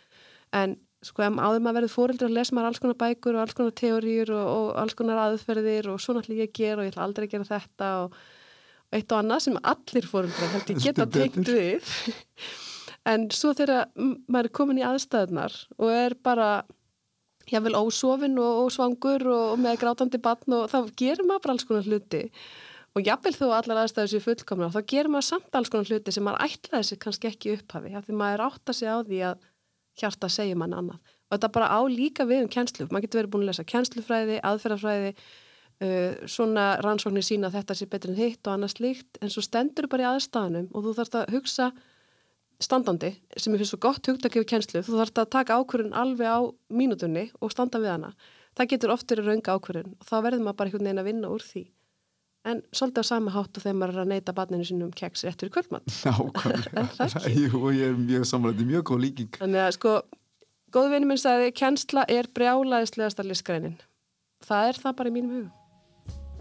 En 0.56 0.76
sko 1.04 1.24
áður 1.24 1.62
maður 1.64 1.78
verið 1.78 1.94
fóreldur 1.94 2.28
að 2.28 2.36
lesa 2.36 2.56
maður 2.56 2.70
alls 2.70 2.82
konar 2.82 2.98
bækur 3.00 3.36
og 3.36 3.44
alls 3.44 3.56
konar 3.56 3.76
teóriur 3.78 4.32
og, 4.36 4.48
og 4.56 4.72
alls 4.82 4.96
konar 4.98 5.22
aðferðir 5.26 5.88
og 5.92 6.02
svona 6.02 6.24
ætlum 6.24 6.40
ég 6.40 6.50
að 6.50 6.58
gera 6.58 6.82
og 6.82 6.88
ég 6.88 6.92
ætla 6.92 7.06
aldrei 7.06 7.26
að 7.26 7.34
gera 7.34 7.48
þetta 7.48 7.92
og 8.02 8.18
eitt 8.90 9.14
og 9.14 9.20
annað 9.20 9.44
sem 9.46 9.60
allir 9.72 10.10
fóreldur 10.10 10.52
held 10.56 10.74
ég 10.74 10.82
geta 10.88 11.08
teikt 11.14 11.40
við. 11.46 11.94
En 13.08 13.30
svo 13.32 13.54
þegar 13.56 13.88
maður 14.28 14.50
er 14.50 14.52
komin 14.52 14.78
í 14.82 14.82
aðstæðunar 14.84 15.54
og 15.80 15.88
er 15.88 16.14
bara 16.20 16.48
jável 17.50 17.76
ósofin 17.78 18.38
og, 18.40 18.64
og 18.64 18.72
svangur 18.74 19.26
og, 19.26 19.44
og 19.54 19.60
með 19.60 19.80
grátandi 19.82 20.20
batn 20.22 20.56
og 20.56 20.66
þá 20.72 20.78
gerir 20.98 21.26
maður 21.26 21.44
bara 21.46 21.56
alls 21.56 21.68
konar 21.68 21.88
hluti. 21.88 22.24
Og 22.98 23.06
jável 23.06 23.34
þó 23.36 23.46
allar 23.54 23.84
aðstæður 23.84 24.12
séu 24.14 24.24
fullkomna 24.24 24.70
þá 24.74 24.80
gerir 24.92 25.12
maður 25.12 25.28
samt 25.28 25.58
alls 25.58 25.70
konar 25.70 25.90
hluti 25.90 26.14
sem 26.14 26.26
maður 26.26 26.48
ætlaði 26.48 26.88
sig 26.88 27.02
kannski 27.04 27.30
ekki 27.30 27.54
upphafi 27.56 27.94
því 27.94 28.18
maður 28.18 28.46
átta 28.48 28.74
sig 28.74 28.90
á 28.90 28.98
því 29.02 29.20
að 29.30 29.46
hjarta 30.00 30.30
segja 30.32 30.58
mann 30.58 30.74
annað. 30.74 30.98
Og 31.30 31.36
þetta 31.36 31.52
bara 31.54 31.70
á 31.70 31.80
líka 31.86 32.26
við 32.26 32.46
um 32.46 32.50
kjenslu 32.50 32.88
maður 32.90 33.06
getur 33.06 33.20
verið 33.20 33.32
búin 33.34 33.44
að 33.44 33.52
lesa 33.52 33.66
kjenslufræði, 33.70 34.40
aðferðafræði 34.50 35.12
uh, 35.14 36.26
svona 36.26 36.66
rannsóknir 36.82 37.26
sína 37.26 37.52
þetta 37.54 37.76
sé 37.78 37.86
betur 37.90 38.14
en 38.14 38.18
hitt 38.18 38.42
og 38.46 38.56
annað 38.56 38.74
slíkt 38.74 39.20
en 39.22 39.32
svo 39.32 39.44
stendur 39.44 39.88
bara 39.90 40.06
í 40.06 40.10
aðstæðanum 40.14 40.70
og 40.74 40.86
þú 40.86 40.96
þarfst 40.98 41.18
að 41.20 41.34
hugsa 41.36 41.70
standandi 42.60 43.14
sem 43.36 43.54
ég 43.54 43.62
finnst 43.62 43.74
svo 43.74 43.80
gott 43.82 44.06
hugta 44.06 44.28
að 44.28 44.36
gefa 44.36 44.48
kjenslu 44.52 44.84
þú 44.84 45.00
þarfst 45.00 45.20
að 45.22 45.32
taka 45.34 45.58
ákvörðun 45.58 45.96
alveg 45.96 46.28
á 46.28 46.40
mínutunni 46.68 47.26
og 47.40 47.52
standa 47.54 47.80
við 47.80 47.94
hana. 47.94 48.14
Það 48.58 48.72
getur 48.72 48.94
oft 48.94 49.12
verið 49.12 49.30
raunga 49.30 49.56
ákvörðun 49.56 49.92
og 49.96 50.08
þá 50.08 50.16
verður 50.26 50.44
maður 50.46 50.58
bara 50.58 50.70
einhvern 50.70 50.88
veginn 50.88 51.02
að 51.02 51.10
vinna 51.10 51.32
úr 51.32 51.44
því. 51.44 51.64
En 52.50 52.62
svolítið 52.72 53.04
á 53.04 53.10
sama 53.10 53.34
hátu 53.34 53.60
þegar 53.60 53.76
maður 53.76 53.96
er 53.96 54.02
að 54.04 54.10
neyta 54.14 54.34
barninu 54.36 54.64
sinum 54.64 54.94
keks 54.96 55.26
réttur 55.26 55.50
í 55.50 55.52
kvöldmatt 55.52 55.92
Nákvæmlega, 56.08 57.34
jú, 57.36 57.60
ég 57.76 57.90
er 57.90 57.98
mjög 58.00 58.24
samlega 58.30 58.64
mjög 58.64 58.86
góð 58.92 59.02
líking. 59.04 59.36
Þannig 59.36 59.64
að 59.66 59.74
sko, 59.76 59.94
góðu 60.72 60.94
vinni 60.94 61.10
minn 61.10 61.20
sagði 61.20 61.52
kjensla 61.60 62.06
er 62.08 62.30
brjálaðislegasta 62.32 63.28
listgrænin 63.28 63.76
það 64.46 64.72
er 64.72 64.80
það 64.84 64.98
bara 65.00 65.12
í 65.12 65.14
mínum 65.14 65.36
hugum. 65.36 65.56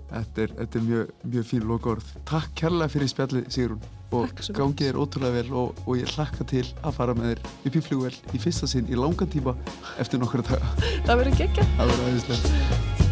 Þetta 0.10 0.46
er, 0.46 0.54
þetta 0.64 0.80
er 0.80 0.86
mjög, 0.88 1.16
mjög 1.36 1.48
fín 1.52 1.66
lókórð 1.70 2.14
Takk 2.26 2.56
kærlega 2.58 2.90
fyrir 2.96 3.12
spjalli 3.12 3.44
Sigrun 3.54 3.99
og 4.16 4.42
gangið 4.58 4.88
er 4.92 5.00
ótrúlega 5.00 5.36
vel 5.38 5.54
og, 5.64 5.84
og 5.86 6.00
ég 6.00 6.16
hlakka 6.16 6.48
til 6.50 6.66
að 6.82 6.98
fara 6.98 7.18
með 7.18 7.36
þér 7.36 7.70
upp 7.70 7.76
í 7.76 7.84
flugvel 7.90 8.16
í 8.34 8.42
fyrsta 8.42 8.70
sinn 8.70 8.90
í 8.90 8.98
langan 9.00 9.30
tíma 9.30 9.56
eftir 10.02 10.22
nokkru 10.22 10.46
daga. 10.50 10.74
Það 11.06 11.16
verður 11.22 11.40
geggja 11.44 11.70
Það 11.76 11.94
verður 11.94 12.10
aðeinslega 12.10 13.09